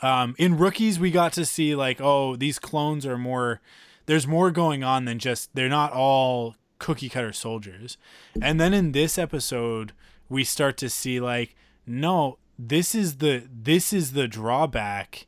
um 0.02 0.34
in 0.38 0.56
rookies 0.56 0.98
we 0.98 1.10
got 1.10 1.32
to 1.32 1.44
see 1.44 1.74
like 1.74 2.00
oh 2.00 2.36
these 2.36 2.58
clones 2.58 3.04
are 3.04 3.18
more 3.18 3.60
there's 4.08 4.26
more 4.26 4.50
going 4.50 4.82
on 4.82 5.04
than 5.04 5.18
just 5.18 5.54
they're 5.54 5.68
not 5.68 5.92
all 5.92 6.56
cookie 6.78 7.10
cutter 7.10 7.32
soldiers. 7.32 7.98
And 8.40 8.60
then 8.60 8.72
in 8.72 8.92
this 8.92 9.18
episode 9.18 9.92
we 10.28 10.44
start 10.44 10.76
to 10.78 10.88
see 10.88 11.20
like 11.20 11.54
no 11.86 12.38
this 12.58 12.94
is 12.94 13.16
the 13.16 13.44
this 13.50 13.92
is 13.92 14.12
the 14.12 14.26
drawback 14.26 15.26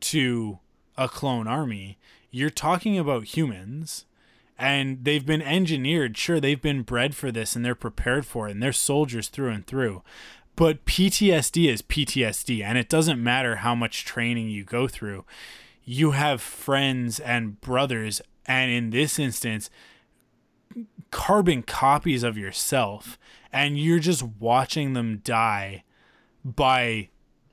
to 0.00 0.60
a 0.96 1.08
clone 1.08 1.48
army. 1.48 1.98
You're 2.30 2.50
talking 2.50 2.98
about 2.98 3.24
humans 3.36 4.06
and 4.60 5.04
they've 5.04 5.24
been 5.24 5.40
engineered. 5.42 6.18
Sure 6.18 6.38
they've 6.38 6.60
been 6.60 6.82
bred 6.82 7.16
for 7.16 7.32
this 7.32 7.56
and 7.56 7.64
they're 7.64 7.74
prepared 7.74 8.26
for 8.26 8.46
it 8.46 8.52
and 8.52 8.62
they're 8.62 8.72
soldiers 8.72 9.28
through 9.28 9.50
and 9.50 9.66
through. 9.66 10.02
But 10.54 10.84
PTSD 10.84 11.66
is 11.72 11.80
PTSD 11.80 12.62
and 12.62 12.76
it 12.76 12.90
doesn't 12.90 13.22
matter 13.22 13.56
how 13.56 13.74
much 13.74 14.04
training 14.04 14.50
you 14.50 14.62
go 14.62 14.86
through. 14.86 15.24
You 15.82 16.10
have 16.10 16.42
friends 16.42 17.18
and 17.18 17.58
brothers 17.62 18.20
and 18.44 18.70
in 18.70 18.90
this 18.90 19.18
instance 19.18 19.70
carbon 21.10 21.62
copies 21.62 22.22
of 22.22 22.36
yourself 22.36 23.18
and 23.52 23.78
you're 23.78 23.98
just 23.98 24.22
watching 24.22 24.92
them 24.92 25.22
die 25.24 25.82
by 26.44 27.08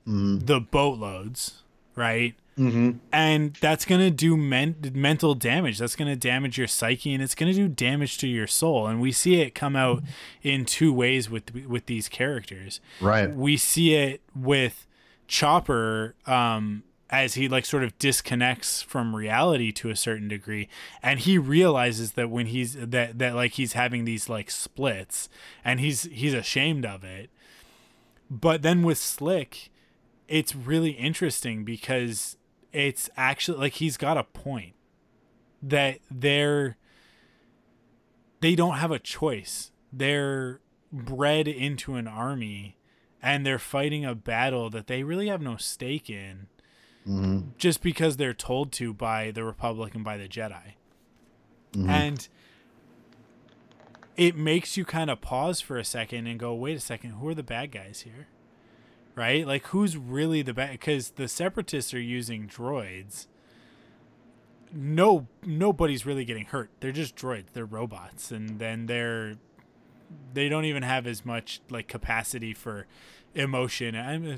mm-hmm. 0.06 0.40
the 0.40 0.60
boatloads 0.60 1.64
right 1.96 2.36
Mm-hmm. 2.58 2.98
and 3.12 3.56
that's 3.62 3.86
going 3.86 4.02
to 4.02 4.10
do 4.10 4.36
men- 4.36 4.92
mental 4.94 5.36
damage. 5.36 5.78
That's 5.78 5.96
going 5.96 6.08
to 6.08 6.16
damage 6.16 6.58
your 6.58 6.68
psyche 6.68 7.14
and 7.14 7.22
it's 7.22 7.36
going 7.36 7.52
to 7.52 7.58
do 7.58 7.68
damage 7.68 8.18
to 8.20 8.28
your 8.28 8.48
soul. 8.48 8.88
And 8.88 9.00
we 9.00 9.12
see 9.12 9.42
it 9.42 9.54
come 9.54 9.76
out 9.76 10.02
in 10.42 10.66
two 10.66 10.92
ways 10.92 11.30
with 11.30 11.54
with 11.68 11.86
these 11.86 12.10
characters. 12.10 12.82
Right. 13.00 13.32
we 13.32 13.58
see 13.58 13.94
it 13.94 14.22
with 14.36 14.88
chopper 15.28 16.16
um 16.26 16.84
as 17.10 17.36
he 17.36 17.48
like 17.48 17.66
sort 17.66 17.84
of 17.84 17.98
disconnects 18.00 18.82
from 18.82 19.16
reality 19.16 19.72
to 19.74 19.90
a 19.90 19.96
certain 19.96 20.28
degree. 20.28 20.68
And 21.04 21.20
he 21.20 21.38
realizes 21.38 22.14
that 22.14 22.30
when 22.30 22.48
he's 22.48 22.74
that 22.74 23.20
that 23.20 23.36
like 23.36 23.54
he's 23.54 23.74
having 23.74 24.06
these 24.06 24.30
like 24.30 24.50
splits 24.50 25.30
and 25.64 25.80
he's 25.80 26.04
he's 26.04 26.34
ashamed 26.34 26.86
of 26.86 27.04
it. 27.04 27.30
But 28.32 28.62
then 28.62 28.84
with 28.84 28.98
slick 28.98 29.70
it's 30.28 30.56
really 30.56 30.92
interesting 30.92 31.64
because 31.64 32.37
it's 32.78 33.10
actually 33.18 33.58
like 33.58 33.74
he's 33.74 33.98
got 33.98 34.18
a 34.18 34.24
point 34.24 34.74
that 35.64 36.00
they're 36.12 36.78
they 38.40 38.54
don't 38.56 38.76
have 38.78 38.92
a 38.92 39.00
choice. 39.00 39.72
They're 39.92 40.60
bred 40.94 41.48
into 41.48 41.96
an 41.96 42.08
army 42.08 42.78
and 43.22 43.46
they're 43.46 43.58
fighting 43.60 44.06
a 44.06 44.14
battle 44.14 44.70
that 44.70 44.86
they 44.88 45.02
really 45.04 45.28
have 45.28 45.42
no 45.42 45.58
stake 45.58 46.10
in 46.10 46.48
Mm-hmm. 47.08 47.52
just 47.58 47.82
because 47.82 48.18
they're 48.18 48.34
told 48.34 48.74
to 48.74 48.94
by 48.94 49.32
the 49.32 49.46
republic 49.46 49.96
and 49.96 50.04
by 50.04 50.18
the 50.18 50.28
jedi. 50.28 50.74
And 51.74 52.28
it 54.18 54.36
makes 54.36 54.76
you 54.76 54.84
kind 54.84 55.10
of 55.10 55.22
pause 55.22 55.62
for 55.62 55.78
a 55.78 55.86
second 55.86 56.28
and 56.28 56.38
go 56.38 56.54
wait 56.54 56.76
a 56.76 56.82
second 56.82 57.12
who 57.12 57.28
are 57.30 57.34
the 57.34 57.44
bad 57.44 57.72
guys 57.72 58.02
here 58.02 58.28
right? 59.18 59.46
Like 59.46 59.66
who's 59.68 59.98
really 59.98 60.44
the 60.44 60.54
bad 60.54 60.72
because 60.72 61.12
the 61.12 61.28
separatists 61.28 61.94
are 61.94 62.00
using 62.00 62.48
droids. 62.48 63.26
No 64.72 65.28
nobody's 65.44 66.06
really 66.06 66.24
getting 66.24 66.46
hurt. 66.46 66.70
They're 66.80 66.92
just 66.92 67.16
droids. 67.16 67.48
They're 67.54 67.66
robots. 67.66 68.32
And 68.32 68.60
then 68.60 68.86
they're 68.86 69.36
they 70.34 70.48
don't 70.48 70.66
even 70.66 70.84
have 70.84 71.08
as 71.08 71.26
much 71.26 71.62
like 71.70 71.88
capacity 71.88 72.54
for 72.54 72.86
emotion. 73.34 73.96
I'm 73.96 74.38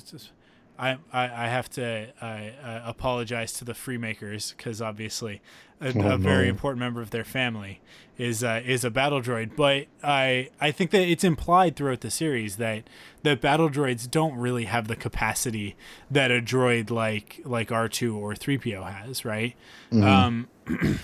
I, 0.79 0.91
I 1.11 1.23
I 1.45 1.47
have 1.49 1.69
to 1.71 2.07
uh, 2.21 2.25
uh, 2.25 2.81
apologize 2.85 3.51
to 3.53 3.65
the 3.65 3.73
Freemakers 3.73 4.55
because 4.55 4.81
obviously 4.81 5.41
a, 5.81 5.87
Oh, 5.95 6.13
a 6.13 6.17
very 6.17 6.45
no. 6.45 6.49
important 6.51 6.79
member 6.79 7.01
of 7.01 7.09
their 7.11 7.23
family 7.25 7.81
is 8.17 8.43
uh, 8.43 8.61
is 8.65 8.83
a 8.85 8.89
battle 8.89 9.21
droid. 9.21 9.55
But 9.57 9.87
I 10.03 10.49
I 10.61 10.71
think 10.71 10.91
that 10.91 11.01
it's 11.07 11.23
implied 11.25 11.75
throughout 11.75 11.99
the 12.01 12.09
series 12.09 12.55
that 12.57 12.83
that 13.23 13.41
battle 13.41 13.69
droids 13.69 14.09
don't 14.09 14.35
really 14.37 14.65
have 14.65 14.87
the 14.87 14.95
capacity 14.95 15.75
that 16.09 16.31
a 16.31 16.41
droid 16.41 16.89
like 16.89 17.41
like 17.43 17.71
R 17.71 17.89
two 17.89 18.17
or 18.17 18.33
three 18.35 18.57
PO 18.57 18.83
has, 18.83 19.25
right? 19.25 19.55
Um, 19.91 20.47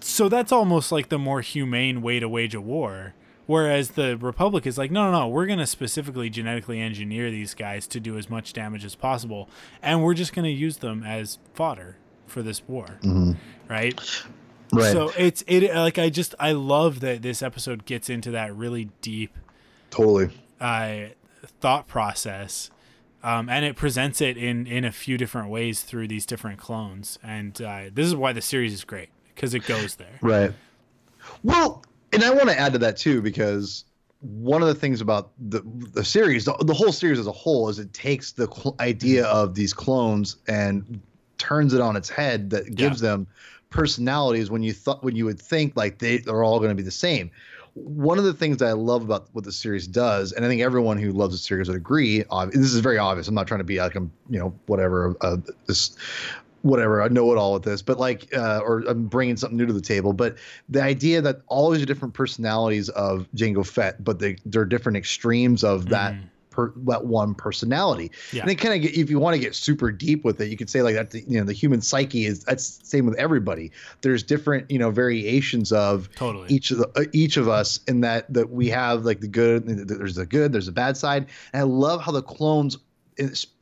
so 0.00 0.28
that's 0.28 0.52
almost 0.52 0.92
like 0.92 1.08
the 1.08 1.18
more 1.18 1.40
humane 1.40 2.02
way 2.02 2.20
to 2.20 2.28
wage 2.28 2.54
a 2.54 2.60
war. 2.60 3.14
Whereas 3.46 3.92
the 3.92 4.16
Republic 4.16 4.66
is 4.66 4.76
like, 4.76 4.90
no, 4.90 5.10
no, 5.10 5.20
no, 5.20 5.28
we're 5.28 5.46
going 5.46 5.60
to 5.60 5.66
specifically 5.66 6.28
genetically 6.28 6.80
engineer 6.80 7.30
these 7.30 7.54
guys 7.54 7.86
to 7.88 8.00
do 8.00 8.18
as 8.18 8.28
much 8.28 8.52
damage 8.52 8.84
as 8.84 8.94
possible, 8.94 9.48
and 9.82 10.02
we're 10.02 10.14
just 10.14 10.34
going 10.34 10.44
to 10.44 10.50
use 10.50 10.78
them 10.78 11.04
as 11.04 11.38
fodder 11.54 11.96
for 12.26 12.42
this 12.42 12.62
war, 12.66 12.98
right? 13.68 13.98
Right. 14.72 14.92
So 14.92 15.12
it's 15.16 15.44
it 15.46 15.72
like 15.74 15.98
I 15.98 16.10
just 16.10 16.34
I 16.40 16.52
love 16.52 17.00
that 17.00 17.22
this 17.22 17.40
episode 17.40 17.84
gets 17.84 18.10
into 18.10 18.32
that 18.32 18.54
really 18.54 18.90
deep 19.00 19.32
totally. 19.90 20.30
uh, 20.60 21.10
thought 21.60 21.86
process, 21.86 22.70
um, 23.22 23.48
and 23.48 23.64
it 23.64 23.76
presents 23.76 24.20
it 24.20 24.36
in 24.36 24.66
in 24.66 24.84
a 24.84 24.90
few 24.90 25.16
different 25.16 25.50
ways 25.50 25.82
through 25.82 26.08
these 26.08 26.26
different 26.26 26.58
clones, 26.58 27.16
and 27.22 27.62
uh, 27.62 27.82
this 27.94 28.06
is 28.06 28.16
why 28.16 28.32
the 28.32 28.42
series 28.42 28.72
is 28.72 28.82
great 28.82 29.10
because 29.34 29.54
it 29.54 29.64
goes 29.66 29.94
there. 29.96 30.18
Right. 30.20 30.52
Well, 31.44 31.84
and 32.16 32.24
I 32.24 32.30
want 32.30 32.48
to 32.48 32.58
add 32.58 32.72
to 32.72 32.78
that 32.80 32.96
too 32.96 33.22
because 33.22 33.84
one 34.20 34.62
of 34.62 34.68
the 34.68 34.74
things 34.74 35.00
about 35.00 35.30
the 35.38 35.62
the 35.92 36.04
series, 36.04 36.44
the, 36.46 36.54
the 36.60 36.74
whole 36.74 36.92
series 36.92 37.18
as 37.18 37.26
a 37.26 37.32
whole, 37.32 37.68
is 37.68 37.78
it 37.78 37.92
takes 37.92 38.32
the 38.32 38.50
cl- 38.50 38.74
idea 38.80 39.26
of 39.26 39.54
these 39.54 39.72
clones 39.72 40.36
and 40.48 41.00
turns 41.38 41.74
it 41.74 41.80
on 41.80 41.96
its 41.96 42.08
head. 42.08 42.50
That 42.50 42.74
gives 42.74 43.00
them 43.00 43.26
personalities 43.70 44.50
when 44.50 44.62
you 44.62 44.72
thought 44.72 45.04
when 45.04 45.14
you 45.14 45.26
would 45.26 45.38
think 45.40 45.76
like 45.76 45.98
they 45.98 46.22
are 46.28 46.42
all 46.42 46.58
going 46.58 46.70
to 46.70 46.74
be 46.74 46.82
the 46.82 46.90
same. 46.90 47.30
One 47.74 48.16
of 48.18 48.24
the 48.24 48.32
things 48.32 48.56
that 48.56 48.68
I 48.68 48.72
love 48.72 49.02
about 49.02 49.28
what 49.32 49.44
the 49.44 49.52
series 49.52 49.86
does, 49.86 50.32
and 50.32 50.46
I 50.46 50.48
think 50.48 50.62
everyone 50.62 50.96
who 50.96 51.12
loves 51.12 51.34
the 51.34 51.38
series 51.38 51.68
would 51.68 51.76
agree. 51.76 52.24
ob- 52.30 52.52
This 52.52 52.72
is 52.72 52.80
very 52.80 52.96
obvious. 52.96 53.28
I'm 53.28 53.34
not 53.34 53.46
trying 53.46 53.60
to 53.60 53.64
be 53.64 53.78
like 53.78 53.94
I'm, 53.94 54.10
you 54.30 54.38
know, 54.38 54.54
whatever. 54.64 55.14
Uh, 55.20 55.36
this 55.66 55.94
whatever 56.66 57.02
I 57.02 57.08
know 57.08 57.32
it 57.32 57.38
all 57.38 57.54
with 57.54 57.62
this, 57.62 57.82
but 57.82 57.98
like, 57.98 58.28
uh, 58.36 58.60
or 58.64 58.80
I'm 58.86 59.06
bringing 59.06 59.36
something 59.36 59.56
new 59.56 59.66
to 59.66 59.72
the 59.72 59.80
table. 59.80 60.12
But 60.12 60.36
the 60.68 60.82
idea 60.82 61.20
that 61.22 61.40
all 61.46 61.70
these 61.70 61.86
different 61.86 62.14
personalities 62.14 62.88
of 62.90 63.26
Jango 63.34 63.66
Fett, 63.66 64.02
but 64.02 64.18
they 64.18 64.36
they're 64.44 64.64
different 64.64 64.98
extremes 64.98 65.64
of 65.64 65.88
that 65.88 66.14
per 66.56 66.72
that 66.76 67.04
one 67.04 67.34
personality. 67.34 68.10
Yeah. 68.32 68.42
And 68.42 68.50
it 68.50 68.56
kind 68.56 68.74
of 68.74 68.80
get 68.80 68.98
if 68.98 69.10
you 69.10 69.20
want 69.20 69.34
to 69.34 69.40
get 69.40 69.54
super 69.54 69.92
deep 69.92 70.24
with 70.24 70.40
it, 70.40 70.48
you 70.48 70.56
could 70.56 70.70
say 70.70 70.82
like 70.82 70.94
that. 70.94 71.14
You 71.14 71.38
know, 71.38 71.44
the 71.44 71.52
human 71.52 71.82
psyche 71.82 72.24
is 72.24 72.42
that's 72.44 72.78
the 72.78 72.86
same 72.86 73.06
with 73.06 73.16
everybody. 73.16 73.70
There's 74.00 74.22
different 74.22 74.68
you 74.70 74.78
know 74.78 74.90
variations 74.90 75.70
of 75.70 76.08
Totally. 76.16 76.48
each 76.48 76.70
of 76.70 76.78
the 76.78 76.88
uh, 76.96 77.04
each 77.12 77.36
of 77.36 77.48
us 77.48 77.80
in 77.86 78.00
that 78.00 78.32
that 78.32 78.50
we 78.50 78.68
have 78.70 79.04
like 79.04 79.20
the 79.20 79.28
good. 79.28 79.66
There's 79.66 80.16
the 80.16 80.26
good. 80.26 80.52
There's 80.52 80.66
the 80.66 80.72
bad 80.72 80.96
side. 80.96 81.26
And 81.52 81.60
I 81.60 81.64
love 81.64 82.02
how 82.02 82.12
the 82.12 82.22
clones 82.22 82.78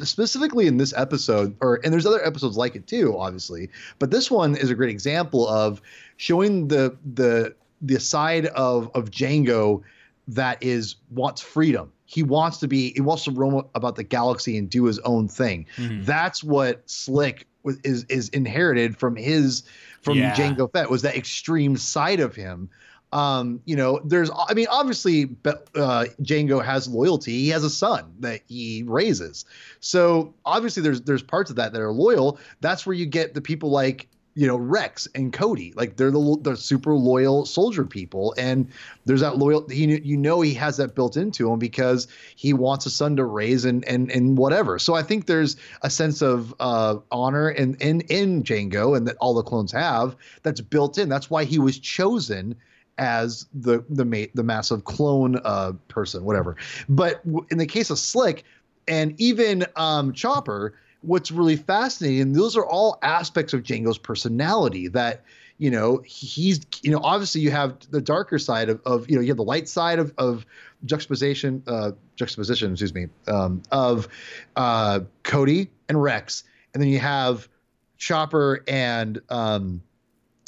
specifically 0.00 0.66
in 0.66 0.76
this 0.78 0.92
episode 0.96 1.54
or 1.60 1.80
and 1.84 1.92
there's 1.92 2.06
other 2.06 2.24
episodes 2.26 2.56
like 2.56 2.74
it 2.74 2.86
too 2.86 3.16
obviously 3.18 3.68
but 3.98 4.10
this 4.10 4.30
one 4.30 4.56
is 4.56 4.70
a 4.70 4.74
great 4.74 4.90
example 4.90 5.46
of 5.48 5.80
showing 6.16 6.68
the 6.68 6.96
the 7.14 7.54
the 7.82 8.00
side 8.00 8.46
of 8.46 8.90
of 8.94 9.10
Jango 9.10 9.82
that 10.28 10.62
is 10.62 10.96
wants 11.10 11.40
freedom 11.40 11.92
he 12.06 12.22
wants 12.22 12.58
to 12.58 12.68
be 12.68 12.92
he 12.94 13.00
wants 13.00 13.24
to 13.24 13.30
roam 13.30 13.64
about 13.74 13.96
the 13.96 14.04
galaxy 14.04 14.56
and 14.58 14.68
do 14.70 14.84
his 14.84 14.98
own 15.00 15.28
thing 15.28 15.66
Mhm. 15.76 16.04
that's 16.04 16.42
what 16.42 16.82
slick 16.88 17.46
is 17.84 18.04
is 18.08 18.28
inherited 18.30 18.96
from 18.96 19.16
his 19.16 19.62
from 20.02 20.18
Yeah. 20.18 20.34
Jango 20.34 20.70
Fett 20.70 20.90
was 20.90 21.02
that 21.02 21.16
extreme 21.16 21.76
side 21.76 22.20
of 22.20 22.34
him 22.34 22.68
um, 23.14 23.60
you 23.64 23.76
know, 23.76 24.00
there's, 24.04 24.28
I 24.48 24.54
mean, 24.54 24.66
obviously, 24.68 25.36
uh, 25.44 26.06
Jango 26.20 26.62
has 26.62 26.88
loyalty. 26.88 27.30
He 27.30 27.48
has 27.50 27.62
a 27.62 27.70
son 27.70 28.12
that 28.18 28.40
he 28.48 28.82
raises. 28.84 29.44
So 29.78 30.34
obviously, 30.44 30.82
there's 30.82 31.00
there's 31.02 31.22
parts 31.22 31.48
of 31.48 31.56
that 31.56 31.72
that 31.72 31.80
are 31.80 31.92
loyal. 31.92 32.40
That's 32.60 32.84
where 32.84 32.94
you 32.94 33.06
get 33.06 33.32
the 33.32 33.40
people 33.40 33.70
like 33.70 34.08
you 34.34 34.48
know 34.48 34.56
Rex 34.56 35.06
and 35.14 35.32
Cody. 35.32 35.72
Like 35.76 35.94
they're 35.94 36.10
the 36.10 36.18
lo- 36.18 36.40
the 36.42 36.56
super 36.56 36.92
loyal 36.96 37.46
soldier 37.46 37.84
people, 37.84 38.34
and 38.36 38.68
there's 39.04 39.20
that 39.20 39.38
loyal. 39.38 39.68
He 39.68 39.84
you 40.00 40.16
know 40.16 40.40
he 40.40 40.52
has 40.54 40.78
that 40.78 40.96
built 40.96 41.16
into 41.16 41.52
him 41.52 41.60
because 41.60 42.08
he 42.34 42.52
wants 42.52 42.84
a 42.84 42.90
son 42.90 43.14
to 43.14 43.24
raise 43.24 43.64
and 43.64 43.84
and 43.84 44.10
and 44.10 44.36
whatever. 44.36 44.80
So 44.80 44.94
I 44.94 45.04
think 45.04 45.26
there's 45.26 45.56
a 45.82 45.88
sense 45.88 46.20
of 46.20 46.52
uh, 46.58 46.96
honor 47.12 47.48
in 47.48 47.76
in 47.76 48.00
in 48.02 48.42
Jango, 48.42 48.96
and 48.96 49.06
that 49.06 49.16
all 49.20 49.34
the 49.34 49.44
clones 49.44 49.70
have. 49.70 50.16
That's 50.42 50.60
built 50.60 50.98
in. 50.98 51.08
That's 51.08 51.30
why 51.30 51.44
he 51.44 51.60
was 51.60 51.78
chosen 51.78 52.56
as 52.98 53.46
the 53.52 53.84
the 53.88 54.04
mate 54.04 54.34
the 54.34 54.42
massive 54.42 54.84
clone 54.84 55.40
uh 55.44 55.72
person 55.88 56.24
whatever. 56.24 56.56
But 56.88 57.24
w- 57.26 57.46
in 57.50 57.58
the 57.58 57.66
case 57.66 57.90
of 57.90 57.98
slick 57.98 58.44
and 58.86 59.18
even 59.20 59.66
um 59.76 60.12
chopper 60.12 60.74
what's 61.02 61.30
really 61.30 61.56
fascinating 61.56 62.20
and 62.20 62.34
those 62.34 62.56
are 62.56 62.64
all 62.66 62.98
aspects 63.02 63.52
of 63.52 63.62
Jango's 63.62 63.98
personality 63.98 64.88
that 64.88 65.24
you 65.58 65.70
know 65.70 66.02
he's 66.04 66.60
you 66.82 66.90
know 66.90 67.00
obviously 67.02 67.40
you 67.40 67.50
have 67.50 67.78
the 67.90 68.00
darker 68.00 68.38
side 68.38 68.68
of, 68.68 68.80
of 68.86 69.08
you 69.08 69.16
know 69.16 69.22
you 69.22 69.28
have 69.28 69.36
the 69.36 69.44
light 69.44 69.68
side 69.68 69.98
of, 69.98 70.12
of 70.18 70.46
juxtaposition 70.84 71.62
uh 71.66 71.92
juxtaposition 72.16 72.72
excuse 72.72 72.94
me 72.94 73.06
um 73.28 73.62
of 73.70 74.08
uh 74.56 75.00
cody 75.22 75.70
and 75.88 76.02
rex. 76.02 76.44
And 76.72 76.82
then 76.82 76.90
you 76.90 76.98
have 76.98 77.48
chopper 77.96 78.64
and 78.66 79.20
um 79.28 79.82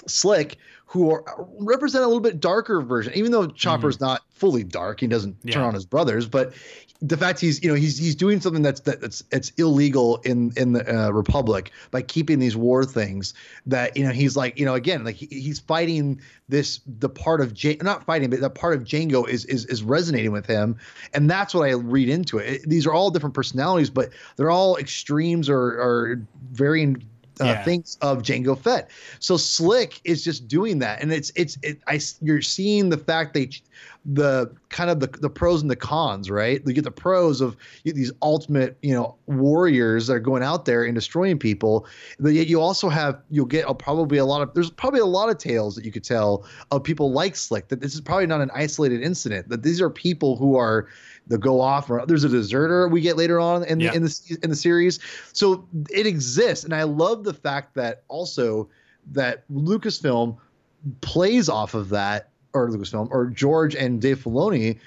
Slick, 0.09 0.59
who 0.87 1.11
are 1.11 1.25
represent 1.59 2.05
a 2.05 2.07
little 2.07 2.21
bit 2.23 2.41
darker 2.41 2.81
version, 2.81 3.13
even 3.15 3.33
though 3.33 3.47
Chopper's 3.49 4.01
not 4.01 4.23
fully 4.31 4.63
dark, 4.65 5.01
he 5.01 5.07
doesn't 5.07 5.41
turn 5.43 5.53
Mm-hmm. 5.53 5.63
On 5.63 5.75
his 5.75 5.85
brothers, 5.85 6.27
but 6.29 6.53
the 7.03 7.17
fact 7.17 7.41
he's 7.41 7.63
you 7.63 7.69
know 7.69 7.75
he's 7.75 7.99
he's 7.99 8.15
doing 8.15 8.41
something 8.41 8.63
that's 8.63 8.81
that, 8.81 9.03
that's 9.03 9.23
it's 9.31 9.51
illegal 9.59 10.17
in 10.25 10.51
in 10.57 10.73
the 10.73 10.89
uh, 11.07 11.11
republic 11.11 11.71
by 11.91 12.01
keeping 12.01 12.39
these 12.39 12.57
war 12.57 12.85
things 12.87 13.35
that 13.67 13.95
you 13.99 14.05
know 14.05 14.13
he's 14.13 14.35
like 14.35 14.59
you 14.59 14.65
know 14.65 14.73
again 14.75 15.05
like 15.05 15.17
he, 15.17 15.27
he's 15.27 15.59
fighting 15.59 16.19
this 16.49 16.81
the 16.87 17.11
part 17.11 17.43
of 17.43 17.53
J 17.53 17.77
not 17.83 18.05
fighting 18.07 18.31
but 18.31 18.41
the 18.41 18.49
part 18.49 18.75
of 18.77 18.85
Jango 18.85 19.29
is 19.29 19.45
is 19.45 19.67
is 19.67 19.83
resonating 19.83 20.33
with 20.33 20.47
him 20.47 20.79
and 21.13 21.29
that's 21.29 21.53
what 21.53 21.69
I 21.69 21.73
read 21.73 22.09
into 22.09 22.39
it. 22.39 22.63
It- 22.63 22.69
these 22.71 22.87
are 22.87 22.95
all 22.95 23.11
different 23.11 23.35
personalities 23.35 23.91
but 23.91 24.09
they're 24.37 24.51
all 24.51 24.79
extremes 24.79 25.51
or 25.51 25.59
or 25.59 26.23
varying 26.53 27.05
uh, 27.41 27.45
Yeah. 27.45 27.63
things 27.65 27.97
of 28.01 28.23
Jango 28.23 28.59
Fett. 28.59 28.91
So 29.19 29.37
Slick 29.37 30.01
is 30.05 30.25
just 30.25 30.49
doing 30.49 30.79
that, 30.81 31.03
and 31.03 31.13
it's 31.13 31.33
it's 31.37 31.59
it. 31.63 31.79
I 31.87 32.01
you're 32.21 32.43
seeing 32.43 32.89
the 32.91 32.99
fact 32.99 33.35
that 33.35 33.59
the 34.09 34.55
kind 34.69 34.89
of 34.89 35.01
the, 35.01 35.09
the 35.09 35.29
pros 35.29 35.63
and 35.63 35.71
the 35.71 35.77
cons, 35.77 36.31
right? 36.31 36.63
You 36.65 36.73
get 36.73 36.85
the 36.85 36.93
pros 36.93 37.41
of 37.41 37.57
these 37.85 38.13
ultimate, 38.23 38.79
you 38.81 38.95
know, 38.95 39.17
warriors 39.27 40.07
that 40.07 40.15
are 40.15 40.21
going 40.21 40.45
out 40.45 40.65
there 40.65 40.85
and 40.85 40.95
destroying 40.95 41.39
people. 41.39 41.87
But 42.21 42.33
yet 42.33 42.47
you 42.47 42.61
also 42.61 42.89
have 42.89 43.21
you'll 43.31 43.47
get 43.47 43.65
a, 43.69 43.75
probably 43.75 44.19
a 44.19 44.25
lot 44.25 44.43
of 44.43 44.55
there's 44.55 44.71
probably 44.71 45.01
a 45.01 45.07
lot 45.07 45.29
of 45.29 45.39
tales 45.39 45.75
that 45.75 45.85
you 45.85 45.91
could 45.91 46.05
tell 46.05 46.47
of 46.71 46.85
people 46.85 47.11
like 47.11 47.35
Slick 47.35 47.67
that 47.69 47.81
this 47.81 47.95
is 47.95 48.01
probably 48.01 48.27
not 48.27 48.41
an 48.41 48.51
isolated 48.55 49.03
incident. 49.03 49.49
That 49.49 49.65
these 49.65 49.81
are 49.81 49.91
people 49.91 50.37
who 50.37 50.57
are 50.57 50.87
the 51.27 51.39
go 51.39 51.61
off. 51.61 51.91
Or 51.91 52.07
there's 52.07 52.23
a 52.23 52.29
deserter 52.29 52.87
we 52.87 53.01
get 53.01 53.17
later 53.17 53.41
on 53.41 53.65
in 53.65 53.79
the 53.79 53.87
Yeah. 53.87 53.95
in 53.95 54.03
the 54.05 54.39
in 54.45 54.51
the 54.51 54.57
series. 54.57 55.01
So 55.33 55.67
it 55.91 56.07
exists, 56.07 56.65
and 56.65 56.73
I 56.73 56.85
love 56.85 57.25
the 57.25 57.35
fact 57.35 57.75
that 57.75 58.05
also 58.07 58.69
that 59.13 59.43
Lucasfilm 59.53 60.37
plays 61.01 61.49
off 61.49 61.75
of 61.75 61.89
that, 61.89 62.31
or 62.57 62.69
Lucasfilm, 62.69 63.09
or 63.11 63.27
George 63.27 63.75
and 63.75 64.01
Dave 64.01 64.19
Filoni 64.23 64.79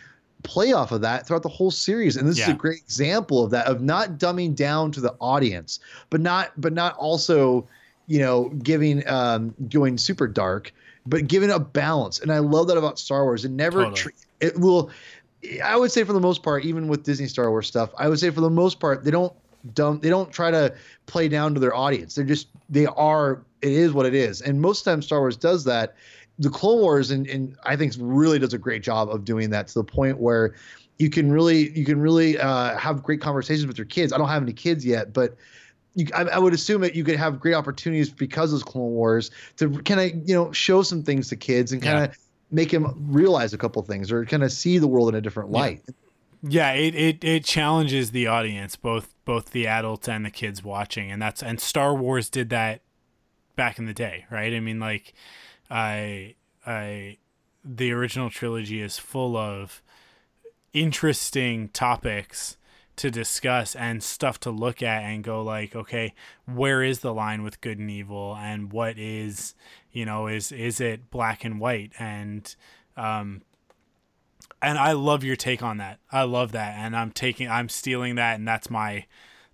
play 0.43 0.71
off 0.71 0.91
of 0.91 1.01
that 1.01 1.27
throughout 1.27 1.43
the 1.43 1.49
whole 1.49 1.71
series. 1.71 2.15
And 2.15 2.27
this 2.27 2.39
is 2.39 2.47
a 2.47 2.53
great 2.53 2.79
example 2.79 3.43
of 3.43 3.51
that, 3.51 3.67
of 3.67 3.81
not 3.81 4.11
dumbing 4.11 4.55
down 4.55 4.91
to 4.93 5.01
the 5.01 5.13
audience, 5.19 5.79
but 6.09 6.21
not, 6.21 6.51
but 6.55 6.71
not 6.71 6.95
also, 6.97 7.67
you 8.07 8.19
know, 8.19 8.49
giving, 8.63 9.05
um, 9.07 9.53
going 9.69 9.97
super 9.97 10.27
dark, 10.27 10.73
but 11.05 11.27
giving 11.27 11.51
a 11.51 11.59
balance. 11.59 12.19
And 12.19 12.31
I 12.31 12.39
love 12.39 12.67
that 12.67 12.77
about 12.77 12.99
Star 12.99 13.25
Wars. 13.25 13.43
It 13.43 13.51
never, 13.51 13.83
Totally. 13.83 14.01
tre- 14.01 14.13
it 14.39 14.57
will, 14.57 14.89
I 15.63 15.75
would 15.75 15.91
say 15.91 16.05
for 16.05 16.13
the 16.13 16.21
most 16.21 16.41
part, 16.41 16.63
even 16.63 16.87
with 16.87 17.03
Disney 17.03 17.27
Star 17.27 17.49
Wars 17.49 17.67
stuff, 17.67 17.91
I 17.97 18.07
would 18.07 18.19
say 18.19 18.29
for 18.29 18.41
the 18.41 18.49
most 18.49 18.79
part, 18.79 19.03
they 19.03 19.11
don't 19.11 19.33
dumb, 19.73 19.99
they 19.99 20.09
don't 20.09 20.31
try 20.31 20.51
to 20.51 20.73
play 21.05 21.27
down 21.27 21.53
to 21.53 21.59
their 21.59 21.75
audience. 21.75 22.15
They're 22.15 22.23
just, 22.23 22.47
they 22.69 22.85
are, 22.85 23.41
it 23.61 23.73
is 23.73 23.91
what 23.91 24.05
it 24.05 24.13
is. 24.13 24.41
And 24.41 24.61
most 24.61 24.83
times 24.83 25.05
Star 25.05 25.19
Wars 25.19 25.35
does 25.35 25.65
that 25.65 25.95
the 26.39 26.49
Clone 26.49 26.79
Wars 26.79 27.11
and, 27.11 27.27
and 27.27 27.55
I 27.63 27.75
think 27.75 27.93
really 27.99 28.39
does 28.39 28.53
a 28.53 28.57
great 28.57 28.81
job 28.81 29.09
of 29.09 29.25
doing 29.25 29.49
that 29.51 29.67
to 29.67 29.73
the 29.75 29.83
point 29.83 30.19
where 30.19 30.55
you 30.97 31.09
can 31.09 31.31
really 31.31 31.77
you 31.77 31.85
can 31.85 31.99
really 31.99 32.37
uh, 32.39 32.77
have 32.77 33.03
great 33.03 33.21
conversations 33.21 33.67
with 33.67 33.77
your 33.77 33.85
kids. 33.85 34.11
I 34.11 34.17
don't 34.17 34.29
have 34.29 34.41
any 34.41 34.53
kids 34.53 34.85
yet, 34.85 35.13
but 35.13 35.35
you, 35.95 36.07
I, 36.15 36.23
I 36.23 36.39
would 36.39 36.53
assume 36.53 36.81
that 36.81 36.95
you 36.95 37.03
could 37.03 37.17
have 37.17 37.39
great 37.39 37.53
opportunities 37.53 38.09
because 38.09 38.53
of 38.53 38.65
Clone 38.65 38.91
Wars 38.91 39.31
to 39.57 39.69
kind 39.83 39.99
of 39.99 40.27
you 40.27 40.35
know 40.35 40.51
show 40.51 40.81
some 40.81 41.03
things 41.03 41.29
to 41.29 41.35
kids 41.35 41.71
and 41.71 41.81
kind 41.81 42.05
of 42.05 42.17
make 42.51 42.71
them 42.71 42.93
realize 43.09 43.53
a 43.53 43.57
couple 43.57 43.81
things 43.83 44.11
or 44.11 44.25
kind 44.25 44.43
of 44.43 44.51
see 44.51 44.77
the 44.77 44.87
world 44.87 45.09
in 45.09 45.15
a 45.15 45.21
different 45.21 45.51
light. 45.51 45.81
Yeah, 46.41 46.71
it, 46.71 46.95
it 46.95 47.23
it 47.23 47.43
challenges 47.43 48.11
the 48.11 48.27
audience, 48.27 48.75
both 48.77 49.13
both 49.25 49.51
the 49.51 49.67
adults 49.67 50.07
and 50.07 50.25
the 50.25 50.31
kids 50.31 50.63
watching, 50.63 51.11
and 51.11 51.21
that's 51.21 51.43
and 51.43 51.59
Star 51.59 51.93
Wars 51.93 52.29
did 52.29 52.49
that 52.49 52.81
back 53.55 53.77
in 53.77 53.85
the 53.85 53.93
day, 53.93 54.25
right? 54.31 54.53
I 54.53 54.61
mean, 54.61 54.79
like, 54.79 55.13
I 55.69 56.35
I 56.65 57.17
the 57.63 57.91
original 57.91 58.29
trilogy 58.29 58.81
is 58.81 58.97
full 58.97 59.35
of 59.35 59.81
interesting 60.73 61.69
topics 61.69 62.57
to 62.95 63.09
discuss 63.09 63.75
and 63.75 64.03
stuff 64.03 64.39
to 64.41 64.51
look 64.51 64.83
at 64.83 65.03
and 65.03 65.23
go 65.23 65.41
like 65.41 65.75
okay 65.75 66.13
where 66.45 66.83
is 66.83 66.99
the 66.99 67.13
line 67.13 67.43
with 67.43 67.61
good 67.61 67.79
and 67.79 67.89
evil 67.89 68.35
and 68.35 68.71
what 68.73 68.97
is 68.97 69.55
you 69.91 70.05
know 70.05 70.27
is 70.27 70.51
is 70.51 70.81
it 70.81 71.09
black 71.09 71.45
and 71.45 71.59
white 71.59 71.91
and 71.97 72.55
um 72.97 73.41
and 74.61 74.77
I 74.77 74.91
love 74.93 75.23
your 75.23 75.35
take 75.35 75.63
on 75.63 75.77
that. 75.77 75.99
I 76.11 76.23
love 76.23 76.51
that, 76.51 76.75
and 76.77 76.95
I'm 76.95 77.11
taking, 77.11 77.49
I'm 77.49 77.69
stealing 77.69 78.15
that, 78.15 78.35
and 78.35 78.47
that's 78.47 78.69
my, 78.69 79.05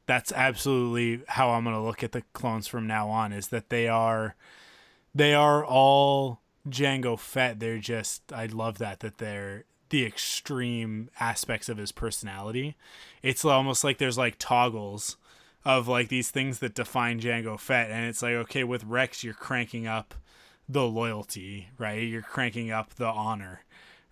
that's 0.06 0.32
absolutely 0.32 1.24
how 1.28 1.52
I'm 1.52 1.64
gonna 1.64 1.84
look 1.84 2.04
at 2.04 2.12
the 2.12 2.24
clones 2.34 2.68
from 2.68 2.88
now 2.88 3.10
on. 3.10 3.32
Is 3.32 3.50
that 3.50 3.70
they 3.70 3.88
are, 3.88 4.36
they 5.16 5.34
are 5.34 5.66
all 5.66 6.42
Jango 6.70 7.18
Fett. 7.18 7.60
They're 7.60 7.80
just, 7.80 8.34
I 8.34 8.48
love 8.48 8.78
that 8.80 9.00
that 9.00 9.18
they're 9.18 9.64
the 9.90 10.06
extreme 10.06 11.10
aspects 11.20 11.70
of 11.70 11.78
his 11.78 11.92
personality. 11.94 12.76
It's 13.24 13.46
almost 13.46 13.84
like 13.84 13.98
there's 13.98 14.18
like 14.18 14.36
toggles 14.38 15.16
of 15.64 15.88
like 15.88 16.10
these 16.10 16.30
things 16.30 16.60
that 16.60 16.76
define 16.76 17.22
Jango 17.22 17.60
Fett, 17.60 17.90
and 17.90 18.06
it's 18.06 18.22
like 18.22 18.34
okay, 18.34 18.64
with 18.64 18.84
Rex, 18.84 19.24
you're 19.24 19.34
cranking 19.34 19.88
up 19.88 20.14
the 20.68 20.84
loyalty, 20.84 21.70
right? 21.78 22.02
You're 22.02 22.22
cranking 22.22 22.72
up 22.72 22.96
the 22.96 23.08
honor 23.08 23.62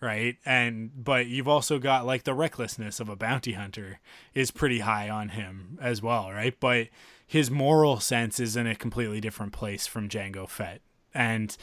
right 0.03 0.35
and 0.45 0.91
but 1.01 1.27
you've 1.27 1.47
also 1.47 1.79
got 1.79 2.05
like 2.05 2.23
the 2.23 2.33
recklessness 2.33 2.99
of 2.99 3.07
a 3.07 3.15
bounty 3.15 3.53
hunter 3.53 4.01
is 4.33 4.51
pretty 4.51 4.79
high 4.79 5.09
on 5.09 5.29
him 5.29 5.79
as 5.81 6.01
well 6.01 6.29
right 6.29 6.59
but 6.59 6.89
his 7.25 7.49
moral 7.49 7.99
sense 8.01 8.37
is 8.37 8.57
in 8.57 8.67
a 8.67 8.75
completely 8.75 9.21
different 9.21 9.53
place 9.53 9.87
from 9.87 10.09
Jango 10.09 10.47
Fett 10.47 10.81
and 11.13 11.55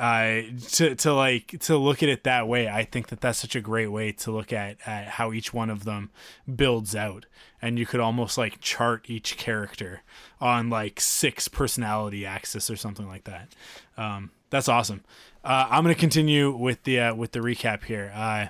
uh 0.00 0.40
to 0.70 0.94
to 0.94 1.12
like 1.12 1.58
to 1.60 1.76
look 1.76 2.02
at 2.02 2.08
it 2.08 2.24
that 2.24 2.48
way 2.48 2.68
I 2.68 2.84
think 2.84 3.08
that 3.08 3.20
that's 3.20 3.38
such 3.38 3.54
a 3.54 3.60
great 3.60 3.88
way 3.88 4.12
to 4.12 4.32
look 4.32 4.52
at 4.52 4.76
at 4.86 5.06
how 5.06 5.32
each 5.32 5.52
one 5.52 5.70
of 5.70 5.84
them 5.84 6.10
builds 6.56 6.96
out 6.96 7.26
and 7.60 7.78
you 7.78 7.86
could 7.86 8.00
almost 8.00 8.38
like 8.38 8.60
chart 8.60 9.08
each 9.08 9.36
character 9.36 10.02
on 10.40 10.70
like 10.70 11.00
six 11.00 11.46
personality 11.48 12.24
axis 12.24 12.70
or 12.70 12.76
something 12.76 13.06
like 13.06 13.24
that 13.24 13.48
um 13.96 14.30
that's 14.50 14.68
awesome 14.68 15.02
uh, 15.44 15.66
I'm 15.70 15.84
to 15.84 15.94
continue 15.94 16.52
with 16.52 16.84
the 16.84 17.00
uh, 17.00 17.14
with 17.14 17.32
the 17.32 17.40
recap 17.40 17.84
here. 17.84 18.12
Uh, 18.14 18.48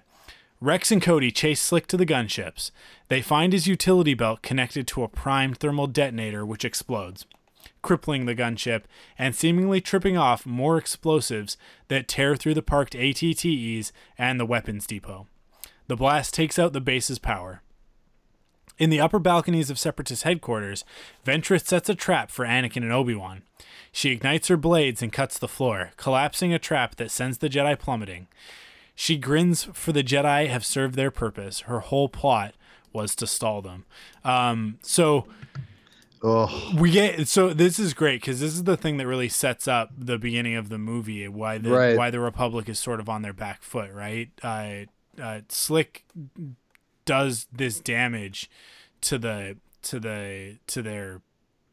Rex 0.61 0.93
and 0.93 1.03
Cody 1.03 1.31
chase 1.31 1.61
Slick 1.61 1.87
to 1.89 1.97
the 1.97 2.07
gunships. 2.07 2.71
They 3.09 3.23
find 3.23 3.53
his 3.53 3.67
utility 3.67 4.15
belt 4.15 4.43
connected 4.43 4.87
to 4.89 5.03
a 5.03 5.09
primed 5.09 5.59
thermal 5.59 5.87
detonator, 5.87 6.47
which 6.47 6.65
explodes, 6.65 7.27
crippling 7.83 8.27
the 8.27 8.35
gunship 8.35 8.85
and 9.19 9.35
seemingly 9.35 9.81
tripping 9.81 10.17
off 10.17 10.47
more 10.47 10.79
explosives 10.79 11.57
that 11.89 12.09
tear 12.09 12.37
through 12.37 12.55
the 12.55 12.63
parked 12.63 12.95
ATTEs 12.95 13.93
and 14.17 14.41
the 14.41 14.47
weapons 14.47 14.87
depot. 14.87 15.27
The 15.89 15.97
blast 15.97 16.33
takes 16.33 16.59
out 16.59 16.73
the 16.73 16.81
base's 16.81 17.19
power. 17.19 17.61
In 18.79 18.91
the 18.91 19.01
upper 19.01 19.19
balconies 19.19 19.71
of 19.71 19.79
Separatist 19.79 20.23
headquarters, 20.23 20.85
Ventress 21.25 21.67
sets 21.67 21.89
a 21.89 21.95
trap 21.95 22.31
for 22.31 22.45
Anakin 22.45 22.79
and 22.79 22.93
Obi 22.93 23.15
Wan. 23.15 23.43
She 23.93 24.11
ignites 24.11 24.49
her 24.49 24.57
blades 24.57 25.03
and 25.03 25.13
cuts 25.13 25.39
the 25.39 25.49
floor, 25.49 25.93
collapsing 25.97 26.55
a 26.55 26.59
trap 26.59 26.97
that 26.97 27.11
sends 27.11 27.39
the 27.39 27.51
Jedi 27.51 27.79
plummeting. 27.79 28.29
She 28.95 29.17
grins 29.17 29.65
for 29.73 29.93
the 29.93 30.03
Jedi 30.03 30.49
have 30.49 30.65
served 30.65 30.95
their 30.95 31.11
purpose. 31.11 31.61
Her 31.61 31.81
whole 31.81 32.09
plot 32.09 32.55
was 32.93 33.15
to 33.17 33.27
stall 33.27 33.63
them. 33.63 33.85
Um, 34.25 34.79
so 34.83 35.27
Oh, 36.25 36.73
we 36.79 36.91
get 36.93 37.27
so 37.27 37.53
this 37.53 37.79
is 37.81 37.95
great 37.95 38.21
because 38.21 38.39
this 38.39 38.53
is 38.53 38.63
the 38.65 38.77
thing 38.77 38.97
that 38.99 39.07
really 39.09 39.29
sets 39.29 39.67
up 39.67 39.91
the 39.99 40.19
beginning 40.19 40.55
of 40.55 40.69
the 40.69 40.79
movie. 40.79 41.27
Why 41.27 41.59
the 41.59 41.71
Right. 41.71 41.97
why 41.97 42.11
the 42.11 42.21
Republic 42.21 42.69
is 42.69 42.79
sort 42.79 43.01
of 43.01 43.09
on 43.09 43.23
their 43.23 43.33
back 43.33 43.63
foot, 43.63 43.91
right? 43.93 44.31
Uh, 44.43 44.87
uh, 45.21 45.41
Slick 45.49 46.05
does 47.05 47.49
this 47.53 47.81
damage 47.81 48.49
to 49.01 49.19
the 49.19 49.57
to 49.83 49.99
the 49.99 50.59
to 50.69 50.81
their 50.83 51.23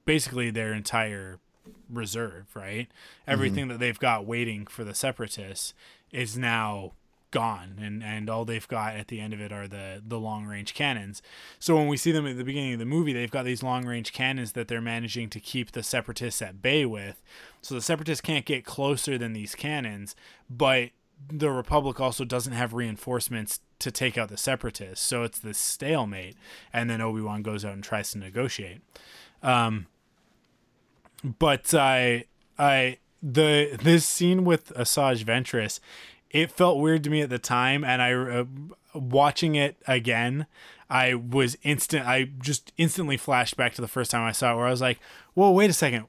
basically 0.06 0.50
their 0.50 0.74
entire 0.74 1.39
reserve, 1.88 2.47
right? 2.56 2.88
Everything 3.28 3.68
that 3.68 3.78
they've 3.80 4.00
got 4.00 4.26
waiting 4.26 4.66
for 4.66 4.84
the 4.84 4.95
separatists 4.95 5.76
is 6.12 6.36
now 6.38 6.93
gone 7.32 7.78
and 7.82 8.04
and 8.04 8.30
all 8.30 8.46
they've 8.46 8.68
got 8.68 8.96
at 8.96 9.08
the 9.08 9.20
end 9.20 9.34
of 9.34 9.42
it 9.42 9.52
are 9.52 9.68
the 9.68 10.02
the 10.06 10.20
long 10.20 10.46
range 10.46 10.74
cannons. 10.74 11.22
So 11.60 11.76
when 11.76 11.88
we 11.88 11.98
see 11.98 12.12
them 12.12 12.26
at 12.26 12.38
the 12.38 12.44
beginning 12.44 12.74
of 12.74 12.80
the 12.80 12.86
movie, 12.86 13.14
they've 13.14 13.32
got 13.32 13.46
these 13.46 13.64
long 13.64 13.86
range 13.86 14.14
cannons 14.14 14.54
that 14.54 14.68
they're 14.68 14.82
managing 14.82 15.30
to 15.30 15.40
keep 15.40 15.72
the 15.72 15.84
separatists 15.84 16.42
at 16.42 16.62
bay 16.62 16.86
with. 16.86 17.22
So 17.62 17.76
the 17.76 17.82
separatists 17.82 18.22
can't 18.22 18.46
get 18.46 18.66
closer 18.66 19.18
than 19.18 19.34
these 19.34 19.56
cannons, 19.56 20.16
but 20.50 20.90
the 21.28 21.52
republic 21.52 22.00
also 22.00 22.24
doesn't 22.24 22.54
have 22.54 22.74
reinforcements 22.74 23.60
to 23.80 23.92
take 23.92 24.18
out 24.18 24.30
the 24.30 24.38
separatists. 24.38 25.06
So 25.06 25.24
it's 25.24 25.40
this 25.40 25.58
stalemate 25.58 26.36
and 26.72 26.90
then 26.90 27.02
Obi-Wan 27.02 27.42
goes 27.44 27.66
out 27.66 27.74
and 27.74 27.84
tries 27.84 28.12
to 28.12 28.18
negotiate. 28.18 28.82
Um 29.44 29.88
but 31.24 31.74
I 31.74 32.26
I 32.58 32.98
the 33.22 33.78
this 33.82 34.06
scene 34.06 34.46
with 34.46 34.74
Asajj 34.76 35.24
Ventress, 35.24 35.80
it 36.30 36.52
felt 36.52 36.80
weird 36.80 37.04
to 37.06 37.10
me 37.10 37.22
at 37.22 37.30
the 37.30 37.40
time, 37.40 37.84
and 37.84 38.02
I 38.02 38.14
uh, 38.14 38.46
watching 38.94 39.56
it 39.56 39.78
again, 39.88 40.46
I 40.90 41.14
was 41.14 41.58
instant. 41.64 42.08
I 42.08 42.30
just 42.40 42.72
instantly 42.78 43.18
flashed 43.18 43.58
back 43.58 43.74
to 43.76 43.82
the 43.82 43.88
first 43.88 44.12
time 44.12 44.26
I 44.28 44.32
saw 44.32 44.54
it, 44.54 44.58
where 44.58 44.68
I 44.68 44.72
was 44.72 44.82
like, 44.82 45.00
"Whoa, 45.34 45.52
wait 45.52 45.70
a 45.70 45.74
second 45.74 46.06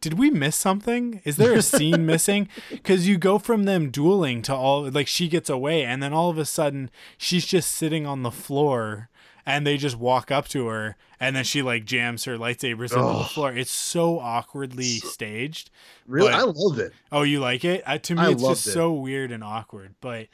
Did 0.00 0.18
we 0.18 0.30
miss 0.30 0.56
something? 0.56 1.20
Is 1.24 1.36
there 1.36 1.54
a 1.54 1.62
scene 1.62 2.06
missing? 2.12 2.48
Because 2.70 3.08
you 3.08 3.18
go 3.18 3.38
from 3.38 3.64
them 3.64 3.90
dueling 3.90 4.42
to 4.42 4.54
all 4.54 4.88
like 4.90 5.08
she 5.08 5.28
gets 5.28 5.50
away, 5.50 5.84
and 5.84 6.02
then 6.02 6.12
all 6.12 6.30
of 6.30 6.38
a 6.38 6.44
sudden 6.44 6.90
she's 7.16 7.46
just 7.46 7.72
sitting 7.72 8.06
on 8.06 8.22
the 8.22 8.30
floor, 8.30 9.08
and 9.46 9.66
they 9.66 9.76
just 9.76 9.96
walk 9.96 10.30
up 10.32 10.48
to 10.48 10.66
her, 10.66 10.96
and 11.20 11.34
then 11.36 11.44
she 11.44 11.62
like 11.62 11.84
jams 11.84 12.24
her 12.24 12.36
lightsabers 12.36 12.92
into 12.92 13.18
the 13.18 13.24
floor. 13.24 13.52
It's 13.52 13.70
so 13.70 14.18
awkwardly 14.18 14.84
staged. 14.98 15.70
really? 16.06 16.30
But- 16.32 16.40
I 16.40 16.42
love 16.42 16.78
it. 16.78 16.92
Oh, 17.12 17.22
you 17.22 17.40
like 17.40 17.64
it? 17.64 17.82
Uh, 17.86 17.98
to 17.98 18.14
me, 18.16 18.20
I 18.22 18.30
it's 18.32 18.42
just 18.42 18.66
it. 18.66 18.72
so 18.72 18.92
weird 18.92 19.30
and 19.32 19.42
awkward. 19.44 19.94
But 20.00 20.26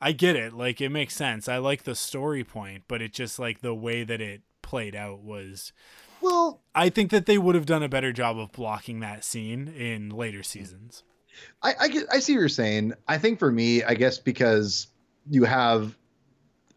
I 0.00 0.12
get 0.12 0.36
it. 0.36 0.52
Like 0.52 0.80
it 0.80 0.90
makes 0.90 1.14
sense. 1.14 1.48
I 1.48 1.58
like 1.58 1.84
the 1.84 1.94
story 1.94 2.44
point, 2.44 2.82
but 2.88 3.00
it 3.00 3.12
just 3.14 3.38
like 3.38 3.60
the 3.60 3.74
way 3.74 4.02
that 4.04 4.20
it 4.20 4.42
played 4.62 4.94
out 4.96 5.20
was. 5.20 5.72
Well, 6.20 6.62
I 6.74 6.88
think 6.88 7.10
that 7.12 7.26
they 7.26 7.38
would 7.38 7.54
have 7.54 7.66
done 7.66 7.82
a 7.82 7.88
better 7.90 8.10
job 8.12 8.38
of 8.38 8.50
blocking 8.50 9.00
that 9.00 9.22
scene 9.22 9.68
in 9.68 10.08
later 10.08 10.42
seasons. 10.42 11.04
I, 11.62 11.74
I 11.78 11.88
get, 11.88 12.06
I 12.10 12.18
see 12.20 12.32
what 12.32 12.40
you're 12.40 12.48
saying. 12.48 12.94
I 13.06 13.18
think 13.18 13.38
for 13.38 13.52
me, 13.52 13.82
I 13.84 13.94
guess 13.94 14.18
because 14.18 14.86
you 15.30 15.44
have 15.44 15.94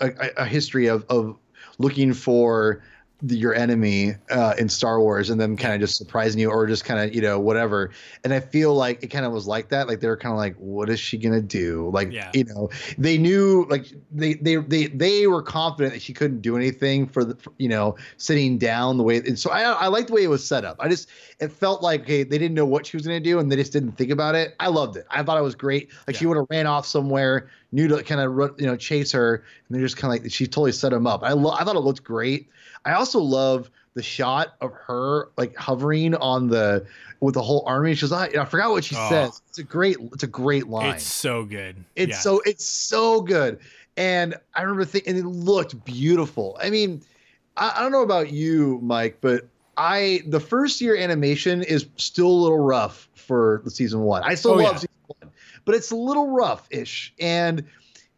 a, 0.01 0.07
a- 0.09 0.41
a 0.43 0.45
history 0.45 0.87
of 0.87 1.05
of 1.09 1.37
looking 1.79 2.13
for 2.13 2.83
the, 3.21 3.35
your 3.35 3.53
enemy 3.53 4.15
uh, 4.31 4.53
in 4.57 4.69
Star 4.69 4.99
Wars 4.99 5.29
and 5.29 5.41
them 5.41 5.57
kind 5.57 5.73
of 5.73 5.81
just 5.81 5.97
surprising 5.97 6.39
you 6.39 6.49
or 6.49 6.65
just 6.67 6.85
kind 6.85 6.99
of 6.99 7.13
you 7.13 7.21
know 7.21 7.39
whatever. 7.39 7.91
And 8.23 8.33
I 8.33 8.39
feel 8.39 8.73
like 8.75 9.03
it 9.03 9.07
kind 9.07 9.25
of 9.25 9.33
was 9.33 9.45
like 9.47 9.69
that. 9.69 9.87
Like 9.87 9.99
they 9.99 10.07
were 10.07 10.15
kind 10.17 10.31
of 10.31 10.37
like, 10.37 10.55
what 10.55 10.89
is 10.89 10.99
she 10.99 11.17
gonna 11.17 11.41
do? 11.41 11.89
Like 11.93 12.11
Yeah. 12.11 12.31
you 12.33 12.45
know, 12.45 12.69
they 12.97 13.17
knew 13.17 13.65
like 13.69 13.87
they 14.11 14.35
they 14.35 14.55
they 14.55 14.87
they 14.87 15.27
were 15.27 15.41
confident 15.41 15.93
that 15.93 16.01
she 16.01 16.13
couldn't 16.13 16.41
do 16.41 16.55
anything 16.55 17.07
for 17.07 17.25
the 17.25 17.35
for, 17.35 17.51
you 17.57 17.67
know 17.67 17.97
sitting 18.17 18.57
down 18.57 18.97
the 18.97 19.03
way. 19.03 19.17
And 19.17 19.37
so 19.37 19.49
I 19.51 19.63
I 19.63 19.87
like 19.87 20.07
the 20.07 20.13
way 20.13 20.23
it 20.23 20.29
was 20.29 20.45
set 20.45 20.63
up. 20.63 20.77
I 20.79 20.87
just 20.87 21.09
it 21.39 21.51
felt 21.51 21.81
like 21.81 22.01
okay 22.01 22.23
they 22.23 22.37
didn't 22.37 22.55
know 22.55 22.65
what 22.65 22.85
she 22.85 22.95
was 22.95 23.05
gonna 23.05 23.19
do 23.19 23.39
and 23.39 23.51
they 23.51 23.57
just 23.57 23.73
didn't 23.73 23.93
think 23.93 24.11
about 24.11 24.35
it. 24.35 24.55
I 24.61 24.69
loved 24.69 24.95
it. 24.95 25.05
I 25.09 25.23
thought 25.23 25.37
it 25.37 25.43
was 25.43 25.55
great. 25.55 25.89
Like 26.07 26.15
she 26.15 26.25
would 26.25 26.37
have 26.37 26.47
ran 26.49 26.67
off 26.67 26.85
somewhere, 26.85 27.49
knew 27.71 27.87
to 27.87 28.03
kind 28.03 28.21
of 28.21 28.59
you 28.59 28.65
know 28.67 28.75
chase 28.75 29.11
her, 29.11 29.35
and 29.35 29.75
they're 29.75 29.81
just 29.85 29.97
kind 29.97 30.13
of 30.15 30.23
like 30.23 30.31
she 30.31 30.45
totally 30.47 30.71
set 30.71 30.91
him 30.93 31.05
up. 31.07 31.23
I 31.23 31.33
lo- 31.33 31.51
I 31.51 31.63
thought 31.63 31.75
it 31.75 31.79
looked 31.79 32.03
great. 32.03 32.49
I 32.85 32.93
also 32.93 33.19
love 33.19 33.69
the 33.95 34.03
shot 34.03 34.53
of 34.61 34.71
her 34.73 35.29
like 35.37 35.55
hovering 35.55 36.15
on 36.15 36.47
the 36.47 36.85
with 37.19 37.33
the 37.33 37.41
whole 37.41 37.63
army. 37.67 37.95
She's 37.95 38.11
like, 38.11 38.35
I 38.35 38.45
forgot 38.45 38.71
what 38.71 38.83
she 38.83 38.95
Oh. 38.97 39.09
says. 39.09 39.41
It's 39.49 39.57
a 39.59 39.63
great, 39.63 39.97
it's 40.13 40.23
a 40.23 40.27
great 40.27 40.67
line. 40.67 40.95
It's 40.95 41.03
so 41.03 41.43
good. 41.43 41.75
It's 41.95 42.11
Yeah. 42.11 42.19
so 42.19 42.41
it's 42.45 42.65
so 42.65 43.21
good. 43.21 43.59
And 43.97 44.35
I 44.55 44.61
remember 44.61 44.85
thinking, 44.85 45.17
and 45.17 45.25
it 45.25 45.27
looked 45.27 45.83
beautiful. 45.83 46.57
I 46.61 46.69
mean, 46.69 47.01
I, 47.57 47.73
I 47.75 47.81
don't 47.81 47.91
know 47.91 48.03
about 48.03 48.31
you, 48.31 48.79
Mike, 48.81 49.17
but 49.19 49.47
I 49.75 50.21
the 50.27 50.39
first 50.39 50.79
year 50.79 50.95
animation 50.95 51.61
is 51.63 51.87
still 51.97 52.27
a 52.27 52.39
little 52.41 52.59
rough 52.59 53.09
for 53.15 53.61
the 53.65 53.71
season 53.71 54.01
one. 54.01 54.23
I 54.23 54.35
still 54.35 54.51
Oh, 54.51 54.55
love 54.55 54.63
yeah. 54.75 54.79
season 54.79 54.89
but 55.69 55.75
it's 55.75 55.91
a 55.91 55.95
little 55.95 56.31
rough-ish. 56.31 57.13
And 57.19 57.63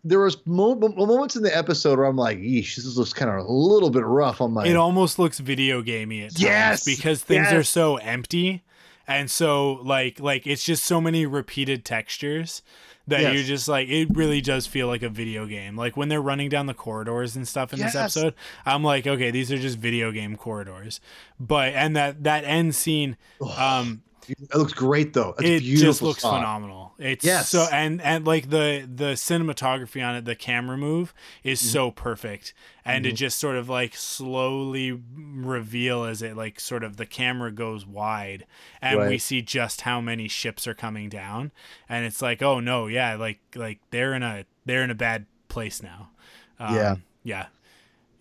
there 0.06 0.20
was 0.22 0.38
mo- 0.46 0.76
mo- 0.76 0.88
moments 1.06 1.36
in 1.36 1.44
the 1.44 1.54
episode 1.56 1.98
where 2.00 2.08
I'm 2.08 2.16
like, 2.16 2.38
"Yeesh, 2.38 2.78
this 2.78 2.96
looks 2.96 3.12
kind 3.12 3.30
of 3.30 3.46
a 3.46 3.52
little 3.52 3.90
bit 3.90 4.06
rough 4.06 4.40
on 4.40 4.54
my." 4.54 4.66
It 4.66 4.78
almost 4.78 5.20
looks 5.20 5.40
video 5.40 5.82
gamey 5.82 6.22
at 6.24 6.32
times 6.32 6.42
Yes, 6.42 6.86
because 6.86 7.22
things 7.22 7.52
are 7.52 7.64
so 7.64 7.98
empty 7.98 8.64
and 9.06 9.30
so 9.30 9.74
like 9.84 10.20
like 10.22 10.48
it's 10.48 10.64
just 10.64 10.86
so 10.86 11.02
many 11.02 11.26
repeated 11.26 11.84
textures 11.84 12.62
that 13.08 13.20
Yes. 13.22 13.34
you're 13.34 13.44
just 13.44 13.68
like 13.68 13.90
it 13.90 14.08
really 14.16 14.40
does 14.40 14.66
feel 14.66 14.88
like 14.88 15.04
a 15.04 15.10
video 15.10 15.46
game. 15.46 15.76
Like 15.76 15.98
when 15.98 16.08
they're 16.08 16.22
running 16.22 16.48
down 16.50 16.68
the 16.68 16.74
corridors 16.74 17.36
and 17.36 17.46
stuff 17.46 17.74
in 17.74 17.80
Yes. 17.80 17.92
this 17.94 18.00
episode, 18.02 18.34
I'm 18.66 18.84
like, 18.86 19.06
okay, 19.06 19.30
these 19.30 19.52
are 19.52 19.58
just 19.58 19.78
video 19.78 20.12
game 20.12 20.38
corridors. 20.38 21.02
But 21.40 21.74
and 21.74 21.96
that 21.98 22.24
that 22.24 22.46
end 22.46 22.74
scene 22.76 23.18
um 23.58 24.04
it 24.30 24.56
looks 24.56 24.74
great 24.74 25.14
though. 25.14 25.36
It's 25.40 25.48
it 25.50 25.60
beautiful 25.62 25.90
just 25.90 26.02
looks 26.02 26.22
shot. 26.22 26.36
phenomenal. 26.40 26.94
It's 27.00 27.26
Yes. 27.26 27.50
so 27.50 27.68
and 27.72 28.02
and 28.02 28.26
like 28.26 28.50
the 28.50 28.88
the 28.94 29.14
cinematography 29.14 30.06
on 30.08 30.16
it, 30.16 30.26
the 30.26 30.36
camera 30.36 30.78
move 30.78 31.14
is 31.44 31.60
Mm-hmm. 31.60 31.70
so 31.72 31.92
perfect, 31.92 32.54
and 32.86 33.04
to 33.06 33.12
just 33.12 33.40
sort 33.40 33.56
of 33.56 33.70
like 33.70 33.96
slowly 33.96 35.00
reveal 35.16 36.04
as 36.04 36.22
it 36.22 36.36
like 36.38 36.60
sort 36.60 36.84
of 36.84 36.98
the 36.98 37.06
camera 37.06 37.52
goes 37.52 37.86
wide, 37.86 38.46
and 38.82 39.00
we 39.10 39.18
see 39.18 39.42
just 39.42 39.82
how 39.82 40.00
many 40.02 40.28
ships 40.28 40.68
are 40.68 40.74
coming 40.76 41.10
down, 41.10 41.52
and 41.90 42.06
it's 42.06 42.22
like, 42.22 42.42
oh 42.42 42.60
no, 42.60 42.88
yeah, 42.88 43.16
like 43.16 43.40
like 43.56 43.80
they're 43.90 44.14
in 44.14 44.24
a 44.24 44.46
they're 44.66 44.84
in 44.84 44.92
a 44.92 44.96
bad 44.96 45.26
place 45.48 45.82
now. 45.82 46.10
Um, 46.60 46.76
Yeah. 46.76 46.96
yeah, 47.24 47.46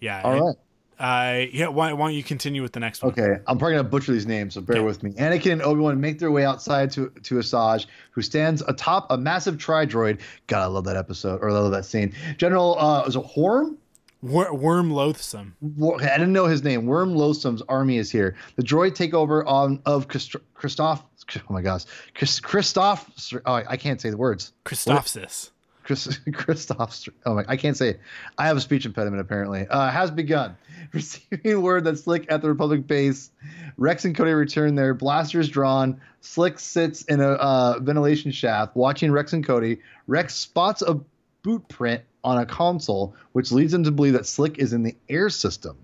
yeah. 0.01 0.23
All 0.23 0.33
it- 0.35 0.41
right. 0.41 0.57
Uh, 1.01 1.47
yeah. 1.53 1.69
Why, 1.69 1.93
why 1.95 2.09
don't 2.09 2.15
you 2.15 2.23
continue 2.23 2.61
with 2.63 2.73
the 2.73 2.81
next 2.81 3.03
one? 3.03 3.13
Okay, 3.13 3.41
I'm 3.47 3.57
probably 3.59 3.77
gonna 3.77 3.89
butcher 3.89 4.13
these 4.13 4.27
names, 4.27 4.55
so 4.55 4.61
bear 4.61 4.83
with 4.83 5.03
me. 5.03 5.13
Anakin 5.13 5.53
and 5.53 5.63
Obi 5.63 5.81
Wan 5.81 5.99
make 6.01 6.19
their 6.19 6.31
way 6.31 6.45
outside 6.45 6.91
to 6.93 7.09
to 7.23 7.37
Asajj, 7.37 7.87
who 8.11 8.21
stands 8.23 8.63
atop 8.69 9.07
a 9.11 9.17
massive 9.17 9.57
tri 9.57 9.87
droid. 9.87 10.21
God, 10.47 10.63
I 10.63 10.67
love 10.67 10.85
that 10.85 10.97
episode 10.97 11.41
or 11.43 11.49
I 11.49 11.53
love 11.55 11.73
that 11.73 11.87
scene. 11.87 12.13
General, 12.37 12.79
uh, 12.79 13.05
is 13.07 13.17
it 13.17 13.25
Horm? 13.25 13.77
Wor- 14.23 14.53
Whorm 14.53 14.91
Loathsom. 14.93 15.53
Wor- 15.63 16.03
I 16.03 16.19
didn't 16.19 16.35
know 16.35 16.45
his 16.45 16.63
name. 16.63 16.83
Whorm 16.83 17.15
Loathsom's 17.17 17.63
army 17.63 17.97
is 17.97 18.11
here. 18.11 18.37
The 18.57 18.63
droid 18.63 18.91
takeover 18.91 19.43
on 19.47 19.81
of 19.87 20.09
Christ- 20.09 20.37
Christoph. 20.53 21.03
Oh 21.37 21.41
my 21.55 21.63
gosh, 21.63 21.85
Chris, 22.15 22.41
Christoph. 22.41 23.09
Oh, 23.47 23.55
I 23.55 23.77
can't 23.79 24.01
say 24.01 24.11
the 24.11 24.19
words. 24.19 24.53
Christophsis. 24.67 25.51
Chris, 25.91 26.21
Christoph. 26.33 27.09
Oh 27.27 27.35
my, 27.35 27.45
I 27.49 27.57
can't 27.57 27.77
say 27.77 27.89
it. 27.91 28.01
I 28.39 28.47
have 28.47 28.57
a 28.57 28.61
speech 28.61 28.87
impediment 28.87 29.21
apparently. 29.21 29.67
Uh, 29.69 29.91
has 29.91 30.09
begun. 30.09 30.57
Receiving 30.93 31.63
word 31.63 31.83
that 31.85 31.99
Slick 31.99 32.31
at 32.31 32.43
the 32.43 32.49
Republic 32.49 32.87
base, 32.87 33.31
Rex 33.77 34.05
and 34.05 34.17
Cody 34.17 34.31
return 34.31 34.77
there. 34.77 34.95
Blasters 34.95 35.49
drawn. 35.49 36.01
Slick 36.21 36.61
sits 36.61 37.03
in 37.03 37.21
a 37.21 37.31
uh, 37.31 37.79
ventilation 37.81 38.31
shaft, 38.31 38.77
watching 38.77 39.11
Rex 39.11 39.33
and 39.33 39.45
Cody. 39.45 39.79
Rex 40.07 40.37
spots 40.37 40.81
a 40.83 41.01
boot 41.43 41.67
print 41.69 42.03
on 42.23 42.39
a 42.39 42.47
console, 42.47 43.17
which 43.33 43.51
leads 43.51 43.75
him 43.75 43.83
to 43.83 43.91
believe 43.91 44.13
that 44.13 44.27
Slick 44.27 44.59
is 44.59 44.73
in 44.73 44.85
the 44.85 44.95
air 45.09 45.29
system. 45.29 45.77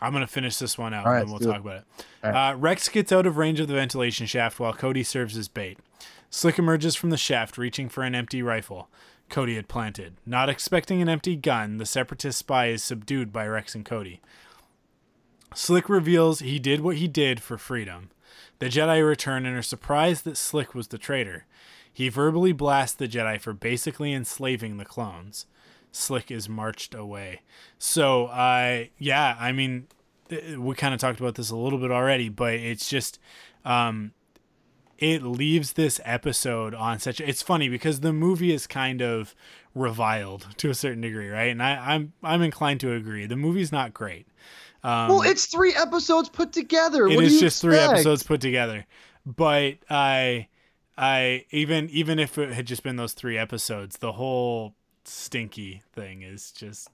I'm 0.00 0.12
gonna 0.12 0.26
finish 0.26 0.56
this 0.56 0.78
one 0.78 0.94
out 0.94 1.04
right, 1.04 1.20
and 1.20 1.30
we'll 1.30 1.40
talk 1.40 1.56
it. 1.56 1.60
about 1.60 1.76
it. 1.76 1.84
Right. 2.22 2.52
Uh, 2.52 2.56
Rex 2.56 2.88
gets 2.88 3.12
out 3.12 3.26
of 3.26 3.36
range 3.36 3.60
of 3.60 3.68
the 3.68 3.74
ventilation 3.74 4.26
shaft 4.26 4.58
while 4.58 4.72
Cody 4.72 5.02
serves 5.02 5.36
as 5.36 5.48
bait. 5.48 5.78
Slick 6.30 6.58
emerges 6.58 6.96
from 6.96 7.10
the 7.10 7.16
shaft, 7.16 7.58
reaching 7.58 7.90
for 7.90 8.02
an 8.02 8.14
empty 8.14 8.42
rifle. 8.42 8.88
Cody 9.28 9.56
had 9.56 9.68
planted. 9.68 10.14
Not 10.24 10.48
expecting 10.48 11.02
an 11.02 11.08
empty 11.08 11.36
gun, 11.36 11.78
the 11.78 11.86
separatist 11.86 12.38
spy 12.38 12.66
is 12.66 12.82
subdued 12.82 13.32
by 13.32 13.46
Rex 13.46 13.74
and 13.74 13.84
Cody. 13.84 14.20
Slick 15.54 15.88
reveals 15.88 16.40
he 16.40 16.58
did 16.58 16.80
what 16.80 16.96
he 16.96 17.08
did 17.08 17.40
for 17.40 17.56
freedom. 17.56 18.10
The 18.58 18.66
Jedi 18.66 19.06
return 19.06 19.46
and 19.46 19.56
are 19.56 19.62
surprised 19.62 20.24
that 20.24 20.36
Slick 20.36 20.74
was 20.74 20.88
the 20.88 20.98
traitor. 20.98 21.46
He 21.92 22.08
verbally 22.08 22.52
blasts 22.52 22.96
the 22.96 23.06
Jedi 23.06 23.40
for 23.40 23.52
basically 23.52 24.12
enslaving 24.12 24.76
the 24.76 24.84
clones. 24.84 25.46
Slick 25.92 26.30
is 26.30 26.48
marched 26.48 26.94
away. 26.94 27.42
So, 27.78 28.26
uh, 28.26 28.84
yeah, 28.98 29.36
I 29.38 29.52
mean, 29.52 29.86
we 30.58 30.74
kind 30.74 30.92
of 30.92 31.00
talked 31.00 31.20
about 31.20 31.36
this 31.36 31.50
a 31.50 31.56
little 31.56 31.78
bit 31.78 31.92
already, 31.92 32.28
but 32.28 32.54
it's 32.54 32.88
just, 32.88 33.20
um, 33.64 34.12
it 35.12 35.22
leaves 35.22 35.74
this 35.74 36.00
episode 36.04 36.74
on 36.74 36.98
such. 36.98 37.20
It's 37.20 37.42
funny 37.42 37.68
because 37.68 38.00
the 38.00 38.12
movie 38.12 38.52
is 38.52 38.66
kind 38.66 39.02
of 39.02 39.34
reviled 39.74 40.46
to 40.58 40.70
a 40.70 40.74
certain 40.74 41.00
degree, 41.02 41.28
right? 41.28 41.50
And 41.50 41.62
I, 41.62 41.94
I'm 41.94 42.12
I'm 42.22 42.42
inclined 42.42 42.80
to 42.80 42.92
agree. 42.92 43.26
The 43.26 43.36
movie's 43.36 43.72
not 43.72 43.92
great. 43.92 44.26
Um, 44.82 45.08
well, 45.08 45.22
it's 45.22 45.46
three 45.46 45.74
episodes 45.74 46.28
put 46.28 46.52
together. 46.52 47.06
it 47.06 47.16
what 47.16 47.24
is 47.24 47.40
just 47.40 47.62
three 47.62 47.78
episodes 47.78 48.22
put 48.22 48.42
together 48.42 48.84
but 49.24 49.76
i 49.88 50.46
i 50.98 51.46
even 51.50 51.88
even 51.88 52.18
if 52.18 52.36
it 52.36 52.52
had 52.52 52.66
just 52.66 52.82
been 52.82 52.96
those 52.96 53.14
three 53.14 53.38
episodes 53.38 53.96
the 53.96 54.12
whole 54.12 54.74
stinky 55.04 55.82
thing 55.94 56.20
is 56.20 56.50
just 56.52 56.88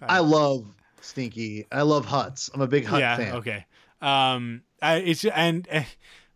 I 0.00 0.20
love 0.20 0.74
Stinky. 1.02 1.66
I 1.70 1.82
love 1.82 2.06
Hutts. 2.06 2.50
I'm 2.54 2.60
a 2.62 2.66
big 2.66 2.86
Hutt 2.86 3.00
yeah 3.00 3.16
fan. 3.18 3.34
okay 3.34 3.66
um 4.00 4.62
i 4.80 4.96
it's 4.96 5.22
and 5.26 5.68
uh, 5.70 5.82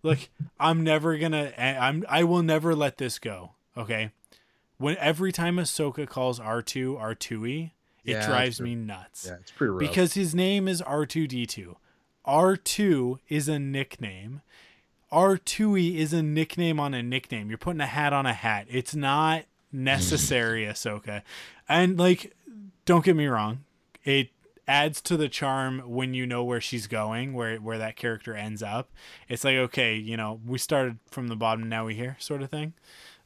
look 0.02 0.28
i'm 0.58 0.82
never 0.84 1.16
gonna 1.18 1.52
i'm 1.58 2.04
i 2.08 2.22
will 2.24 2.42
never 2.42 2.74
let 2.74 2.98
this 2.98 3.18
go 3.18 3.52
okay 3.76 4.10
when 4.78 4.96
every 4.98 5.30
time 5.32 5.56
ahsoka 5.56 6.06
calls 6.08 6.38
r2 6.40 6.98
r2e 7.00 7.70
it 8.04 8.12
Yeah, 8.12 8.26
drives 8.26 8.60
me 8.60 8.74
nuts 8.74 9.26
Yeah, 9.28 9.36
it's 9.40 9.50
pretty 9.52 9.70
rough. 9.72 9.80
because 9.80 10.14
his 10.14 10.34
name 10.34 10.66
is 10.66 10.80
R2D2. 10.80 11.74
R2 12.26 13.18
is 13.28 13.46
a 13.46 13.58
nickname. 13.58 14.40
R2E 15.12 15.96
is 15.96 16.14
a 16.14 16.22
nickname 16.22 16.80
on 16.80 16.94
a 16.94 17.02
nickname. 17.02 17.50
You're 17.50 17.58
putting 17.58 17.82
a 17.82 17.86
hat 17.86 18.14
on 18.14 18.24
a 18.24 18.32
hat. 18.32 18.66
It's 18.70 18.94
not 18.94 19.44
necessary, 19.70 20.64
Ahsoka. 20.66 21.20
And 21.68 21.98
like, 21.98 22.32
don't 22.86 23.04
get 23.04 23.16
me 23.16 23.26
wrong, 23.26 23.64
it 24.04 24.30
adds 24.70 25.00
to 25.02 25.16
the 25.16 25.28
charm 25.28 25.80
when 25.84 26.14
you 26.14 26.26
know 26.26 26.44
where 26.44 26.60
she's 26.60 26.86
going, 26.86 27.34
where 27.34 27.56
where 27.56 27.78
that 27.78 27.96
character 27.96 28.34
ends 28.34 28.62
up. 28.62 28.90
It's 29.28 29.42
like, 29.42 29.56
okay, 29.56 29.96
you 29.96 30.16
know, 30.16 30.40
we 30.46 30.58
started 30.58 30.98
from 31.10 31.26
the 31.26 31.34
bottom, 31.34 31.68
now 31.68 31.86
we 31.86 31.96
here, 31.96 32.16
sort 32.20 32.40
of 32.40 32.50
thing. 32.50 32.74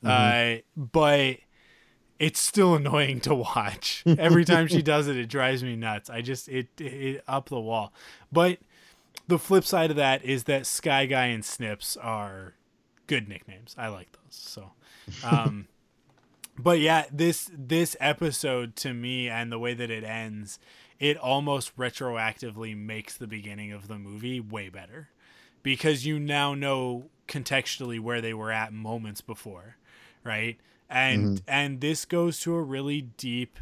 Uh, 0.03 0.57
but 0.77 1.37
it's 2.19 2.41
still 2.41 2.75
annoying 2.77 3.21
to 3.21 3.35
watch. 3.35 4.03
Every 4.07 4.45
time 4.45 4.67
she 4.69 4.83
does 4.95 5.07
it, 5.07 5.17
it 5.17 5.27
drives 5.27 5.63
me 5.63 5.77
nuts. 5.77 6.09
I 6.09 6.23
just 6.23 6.49
it, 6.49 6.69
it 6.81 7.23
up 7.29 7.51
the 7.51 7.61
wall. 7.61 7.93
But 8.33 8.59
the 9.29 9.39
flip 9.39 9.65
side 9.65 9.91
of 9.91 9.97
that 9.97 10.25
is 10.25 10.45
that 10.45 10.67
Sky 10.67 11.05
Guy 11.07 11.27
and 11.27 11.45
Snips 11.45 11.97
are 11.99 12.55
good 13.07 13.29
nicknames. 13.29 13.75
I 13.79 13.89
like 13.89 14.13
those. 14.13 14.23
So, 14.31 14.73
um, 15.23 15.69
but 16.59 16.81
yeah, 16.81 17.05
this 17.13 17.51
this 17.53 17.97
episode 18.01 18.77
to 18.77 18.95
me 18.95 19.29
and 19.29 19.53
the 19.53 19.59
way 19.59 19.75
that 19.75 19.91
it 19.91 20.05
ends, 20.05 20.59
it 21.01 21.17
almost 21.17 21.77
retroactively 21.77 22.77
makes 22.77 23.17
the 23.17 23.27
beginning 23.27 23.73
of 23.73 23.89
the 23.89 23.99
movie 23.99 24.41
way 24.41 24.69
better 24.69 25.09
because 25.63 26.07
you 26.07 26.19
now 26.19 26.55
know 26.55 27.07
contextually 27.27 27.99
where 27.99 28.21
they 28.21 28.35
were 28.35 28.53
at 28.53 28.73
moments 28.73 29.21
before, 29.21 29.77
right? 30.23 30.59
And 30.89 31.39
mm-hmm. 31.39 31.45
and 31.49 31.81
this 31.81 32.05
goes 32.05 32.41
to 32.41 32.55
a 32.55 32.63
really 32.63 33.03
deep 33.03 33.59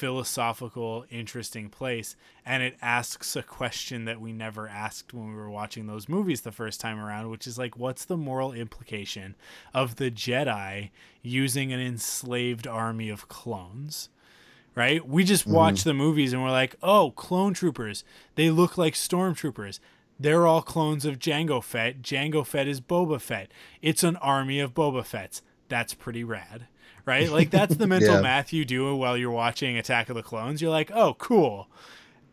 philosophical 0.00 1.04
interesting 1.10 1.68
place 1.68 2.16
and 2.46 2.62
it 2.62 2.74
asks 2.80 3.36
a 3.36 3.42
question 3.42 4.06
that 4.06 4.18
we 4.18 4.32
never 4.32 4.66
asked 4.66 5.12
when 5.12 5.28
we 5.28 5.34
were 5.34 5.50
watching 5.50 5.86
those 5.86 6.08
movies 6.08 6.40
the 6.40 6.50
first 6.50 6.80
time 6.80 6.98
around 6.98 7.28
which 7.28 7.46
is 7.46 7.58
like 7.58 7.76
what's 7.76 8.06
the 8.06 8.16
moral 8.16 8.50
implication 8.50 9.34
of 9.74 9.96
the 9.96 10.10
Jedi 10.10 10.88
using 11.20 11.70
an 11.70 11.80
enslaved 11.80 12.66
army 12.66 13.10
of 13.10 13.28
clones 13.28 14.08
right? 14.74 15.06
We 15.06 15.24
just 15.24 15.44
mm-hmm. 15.44 15.54
watch 15.54 15.84
the 15.84 15.94
movies 15.94 16.32
and 16.32 16.42
we're 16.42 16.50
like, 16.50 16.76
oh, 16.82 17.12
clone 17.12 17.54
troopers. 17.54 18.04
They 18.34 18.50
look 18.50 18.78
like 18.78 18.94
stormtroopers. 18.94 19.80
They're 20.18 20.46
all 20.46 20.62
clones 20.62 21.04
of 21.04 21.18
Jango 21.18 21.62
Fett. 21.62 22.02
Jango 22.02 22.44
Fett 22.46 22.68
is 22.68 22.80
Boba 22.80 23.20
Fett. 23.20 23.50
It's 23.80 24.02
an 24.02 24.16
army 24.16 24.60
of 24.60 24.74
Boba 24.74 25.04
Fett's. 25.04 25.42
That's 25.68 25.94
pretty 25.94 26.24
rad, 26.24 26.66
right? 27.06 27.30
Like 27.30 27.50
that's 27.50 27.76
the 27.76 27.86
mental 27.88 28.16
Yeah. 28.16 28.20
math 28.20 28.52
you 28.52 28.64
do 28.64 28.94
while 28.96 29.16
you're 29.16 29.30
watching 29.30 29.76
Attack 29.78 30.10
of 30.10 30.16
the 30.16 30.22
Clones. 30.22 30.60
You're 30.60 30.70
like, 30.70 30.90
oh, 30.92 31.14
cool. 31.14 31.68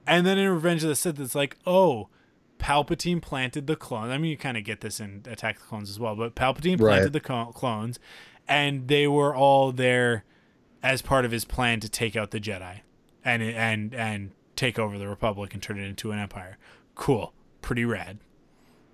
And 0.05 0.25
then 0.25 0.37
in 0.37 0.49
Revenge 0.49 0.83
of 0.83 0.89
the 0.89 0.95
Sith, 0.95 1.19
it's 1.19 1.35
like, 1.35 1.57
oh, 1.65 2.09
Palpatine 2.59 3.21
planted 3.21 3.67
the 3.67 3.75
clones. 3.75 4.09
I 4.11 4.17
mean, 4.17 4.31
you 4.31 4.37
kind 4.37 4.57
of 4.57 4.63
get 4.63 4.81
this 4.81 4.99
in 4.99 5.21
Attack 5.29 5.57
of 5.57 5.61
the 5.63 5.67
Clones 5.67 5.89
as 5.89 5.99
well, 5.99 6.15
but 6.15 6.35
Palpatine 6.35 6.79
Right. 6.79 7.01
planted 7.03 7.13
the 7.13 7.19
clones, 7.19 7.99
and 8.47 8.87
they 8.87 9.07
were 9.07 9.35
all 9.35 9.71
there 9.71 10.23
as 10.87 11.01
part 11.01 11.25
of 11.25 11.31
his 11.31 11.43
plan 11.43 11.81
to 11.81 11.89
take 11.89 12.15
out 12.15 12.31
the 12.31 12.39
Jedi, 12.39 12.79
and 13.25 13.43
and 13.43 13.93
and 13.93 14.31
take 14.55 14.79
over 14.79 14.97
the 14.97 15.07
Republic 15.07 15.53
and 15.53 15.61
turn 15.61 15.77
it 15.77 15.83
into 15.83 16.11
an 16.11 16.19
empire. 16.19 16.57
Cool, 16.95 17.33
pretty 17.61 17.83
rad. 17.83 18.19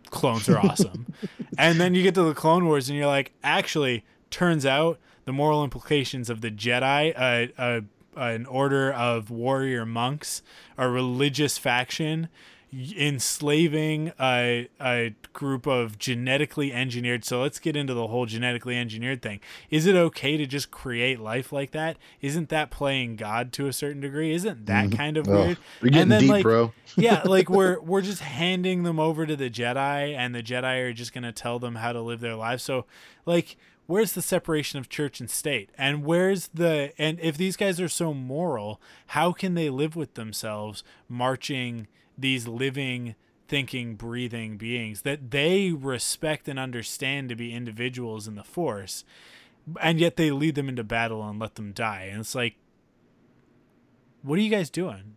Clones 0.10 0.49
are 0.49 0.57
awesome. 0.57 1.14
and 1.57 1.80
then 1.80 1.94
you 1.94 2.02
get 2.02 2.15
to 2.15 2.24
the 2.24 2.34
Clone 2.34 2.65
Wars, 2.65 2.90
and 2.90 2.98
you're 2.98 3.07
like, 3.07 3.32
actually, 3.44 4.03
turns 4.32 4.65
out 4.65 4.99
the 5.26 5.32
moral 5.32 5.64
implications 5.64 6.32
of 6.32 6.41
the 6.41 6.49
Jedi, 6.49 7.14
uh, 7.15 7.61
uh, 7.61 7.82
an 8.15 8.48
order 8.48 8.91
of 8.91 9.30
warrior 9.30 9.86
monks, 9.86 10.41
a 10.80 10.90
religious 10.90 11.60
faction, 11.60 12.28
enslaving 12.97 14.11
a, 14.19 14.67
a 14.81 15.15
group 15.33 15.67
of 15.67 15.97
genetically 15.99 16.73
engineered. 16.73 17.23
So 17.25 17.41
let's 17.41 17.59
get 17.59 17.75
into 17.75 17.93
the 17.93 18.07
whole 18.07 18.25
genetically 18.25 18.77
engineered 18.77 19.21
thing. 19.21 19.39
Is 19.69 19.85
it 19.85 19.95
okay 19.95 20.37
to 20.37 20.45
just 20.45 20.71
create 20.71 21.19
life 21.19 21.51
like 21.51 21.71
that? 21.71 21.97
Isn't 22.21 22.49
that 22.49 22.71
playing 22.71 23.15
God 23.15 23.53
to 23.53 23.67
a 23.67 23.73
certain 23.73 24.01
degree? 24.01 24.33
Isn't 24.33 24.65
that 24.65 24.87
mm-hmm. 24.87 24.95
kind 24.95 25.17
of 25.17 25.27
Oh, 25.27 25.45
weird? 25.45 25.57
you're 25.81 25.89
getting 25.91 26.01
and 26.01 26.11
then 26.11 26.21
deep, 26.21 26.29
like, 26.29 26.43
bro. 26.43 26.73
yeah, 26.95 27.21
like 27.25 27.49
we're 27.49 27.79
we're 27.81 28.01
just 28.01 28.21
handing 28.21 28.83
them 28.83 28.99
over 28.99 29.25
to 29.25 29.35
the 29.35 29.49
Jedi, 29.49 30.15
and 30.15 30.33
the 30.33 30.43
Jedi 30.43 30.81
are 30.81 30.93
just 30.93 31.13
gonna 31.13 31.31
tell 31.31 31.59
them 31.59 31.75
how 31.75 31.93
to 31.93 32.01
live 32.01 32.19
their 32.19 32.35
lives. 32.35 32.63
So, 32.63 32.85
like, 33.25 33.57
where's 33.85 34.13
the 34.13 34.21
separation 34.21 34.79
of 34.79 34.89
church 34.89 35.19
and 35.19 35.29
state? 35.29 35.69
And 35.77 36.03
where's 36.03 36.49
the 36.49 36.93
and 36.97 37.19
if 37.19 37.37
these 37.37 37.57
guys 37.57 37.79
are 37.79 37.89
so 37.89 38.13
moral, 38.13 38.81
how 39.07 39.31
can 39.31 39.53
they 39.53 39.69
live 39.69 39.95
with 39.95 40.15
themselves 40.15 40.83
marching 41.07 41.87
these 42.18 42.48
living, 42.48 43.15
thinking, 43.48 43.95
breathing 43.95 44.57
beings 44.57 45.02
that 45.02 45.31
they 45.31 45.72
respect 45.72 46.48
and 46.48 46.57
understand 46.60 47.30
to 47.30 47.35
be 47.35 47.53
individuals 47.53 48.27
in 48.27 48.35
the 48.35 48.44
Force, 48.44 49.03
and 49.81 49.99
yet 49.99 50.15
they 50.18 50.31
lead 50.31 50.56
them 50.56 50.69
into 50.69 50.84
battle 50.84 51.27
and 51.27 51.40
let 51.40 51.56
them 51.56 51.72
die? 51.72 52.10
And 52.11 52.22
it's 52.22 52.35
like, 52.35 52.56
what 54.22 54.40
are 54.40 54.41
you 54.41 54.49
guys 54.49 54.69
doing? 54.69 55.15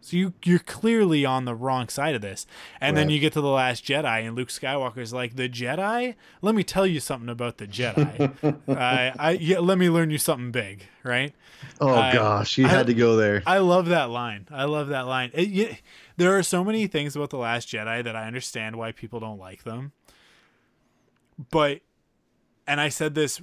So 0.00 0.16
you 0.16 0.32
you're 0.44 0.60
clearly 0.60 1.24
on 1.26 1.44
the 1.44 1.54
wrong 1.56 1.88
side 1.88 2.14
of 2.14 2.22
this. 2.22 2.46
And 2.80 2.96
then 2.96 3.10
you 3.10 3.18
get 3.18 3.32
to 3.34 3.40
the 3.40 3.48
last 3.48 3.84
Jedi 3.84 4.26
and 4.26 4.36
Luke 4.36 4.48
Skywalker's 4.48 5.12
like, 5.12 5.34
"The 5.36 5.48
Jedi? 5.48 6.14
Let 6.40 6.54
me 6.54 6.62
tell 6.62 6.86
you 6.86 6.98
something 7.00 7.28
about 7.28 7.58
the 7.58 7.66
Jedi. 7.66 8.32
uh, 8.68 8.72
I 9.18 9.32
yeah, 9.40 9.58
let 9.58 9.76
me 9.76 9.90
learn 9.90 10.10
you 10.10 10.16
something 10.18 10.50
big, 10.52 10.86
right?" 11.02 11.34
Oh 11.80 11.94
I- 11.94 12.12
gosh, 12.14 12.56
you 12.56 12.66
I- 12.66 12.68
had 12.68 12.86
to 12.86 12.94
go 12.94 13.16
there. 13.16 13.42
I 13.44 13.58
love 13.58 13.86
that 13.86 14.08
line. 14.08 14.46
I 14.50 14.64
love 14.64 14.88
that 14.88 15.06
line. 15.08 15.30
It, 15.34 15.48
yeah, 15.48 15.74
there 16.18 16.36
are 16.36 16.42
so 16.42 16.64
many 16.64 16.88
things 16.88 17.14
about 17.14 17.30
the 17.30 17.38
Last 17.38 17.68
Jedi 17.68 18.02
that 18.02 18.16
I 18.16 18.26
understand 18.26 18.76
why 18.76 18.90
people 18.90 19.20
don't 19.20 19.38
like 19.38 19.62
them. 19.62 19.92
But, 21.50 21.80
and 22.66 22.80
I 22.80 22.88
said 22.88 23.14
this 23.14 23.40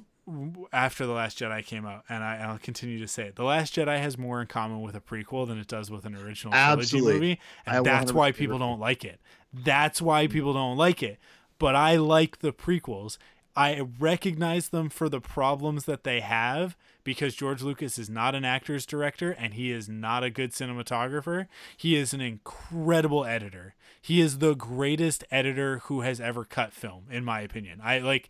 after 0.73 1.05
the 1.05 1.13
Last 1.13 1.39
Jedi 1.39 1.65
came 1.65 1.85
out, 1.85 2.03
and 2.09 2.21
I, 2.21 2.37
I'll 2.37 2.57
continue 2.57 2.99
to 2.99 3.07
say 3.07 3.27
it. 3.27 3.37
The 3.37 3.45
Last 3.45 3.75
Jedi 3.75 3.97
has 3.99 4.17
more 4.17 4.41
in 4.41 4.47
common 4.47 4.81
with 4.81 4.93
a 4.93 4.99
prequel 4.99 5.47
than 5.47 5.57
it 5.57 5.67
does 5.67 5.89
with 5.89 6.03
an 6.05 6.15
original 6.15 6.53
Absolutely. 6.53 6.99
trilogy 6.99 7.13
movie, 7.13 7.39
and 7.65 7.77
I 7.77 7.81
that's 7.81 8.11
why 8.11 8.33
people 8.33 8.59
don't 8.59 8.79
like 8.79 9.05
it. 9.05 9.21
That's 9.53 10.01
why 10.01 10.27
people 10.27 10.53
don't 10.53 10.75
like 10.75 11.01
it. 11.01 11.17
But 11.57 11.77
I 11.77 11.95
like 11.95 12.39
the 12.39 12.51
prequels. 12.51 13.17
I 13.55 13.87
recognize 13.97 14.67
them 14.67 14.89
for 14.89 15.07
the 15.07 15.21
problems 15.21 15.85
that 15.85 16.03
they 16.03 16.19
have 16.19 16.75
because 17.05 17.35
George 17.35 17.61
Lucas 17.61 17.97
is 17.97 18.09
not 18.09 18.35
an 18.35 18.43
actor's 18.43 18.85
director 18.85 19.31
and 19.31 19.53
he 19.53 19.71
is 19.71 19.87
not 19.87 20.25
a 20.25 20.29
good 20.29 20.51
cinematographer. 20.51 21.47
He 21.77 21.95
is 21.95 22.13
an 22.13 22.19
incredible 22.19 23.23
editor. 23.23 23.75
He 24.01 24.19
is 24.19 24.39
the 24.39 24.55
greatest 24.55 25.23
editor 25.31 25.79
who 25.85 26.01
has 26.01 26.19
ever 26.19 26.43
cut 26.43 26.73
film, 26.73 27.05
in 27.09 27.23
my 27.23 27.39
opinion. 27.39 27.79
I 27.81 27.99
like 27.99 28.27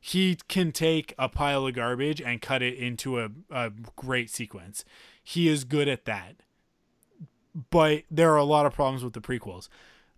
he 0.00 0.38
can 0.48 0.72
take 0.72 1.14
a 1.16 1.28
pile 1.28 1.64
of 1.64 1.74
garbage 1.74 2.20
and 2.20 2.42
cut 2.42 2.60
it 2.60 2.74
into 2.74 3.20
a, 3.20 3.30
a 3.48 3.70
great 3.94 4.28
sequence. 4.28 4.84
He 5.22 5.48
is 5.48 5.62
good 5.62 5.86
at 5.86 6.04
that. 6.06 6.36
But 7.70 8.02
there 8.10 8.32
are 8.32 8.36
a 8.36 8.44
lot 8.44 8.66
of 8.66 8.74
problems 8.74 9.04
with 9.04 9.12
the 9.12 9.20
prequels 9.20 9.68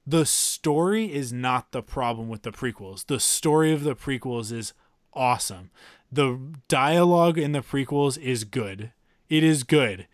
the 0.06 0.24
story 0.24 1.12
is 1.12 1.32
not 1.32 1.72
the 1.72 1.82
problem 1.82 2.28
with 2.28 2.42
the 2.42 2.52
prequels. 2.52 3.06
The 3.06 3.18
story 3.18 3.72
of 3.72 3.82
the 3.82 3.96
prequels 3.96 4.52
is 4.52 4.72
awesome. 5.12 5.70
The 6.10 6.38
dialogue 6.68 7.38
in 7.38 7.52
the 7.52 7.60
prequels 7.60 8.18
is 8.18 8.44
good. 8.44 8.92
It 9.28 9.42
is 9.42 9.64
good. 9.64 10.06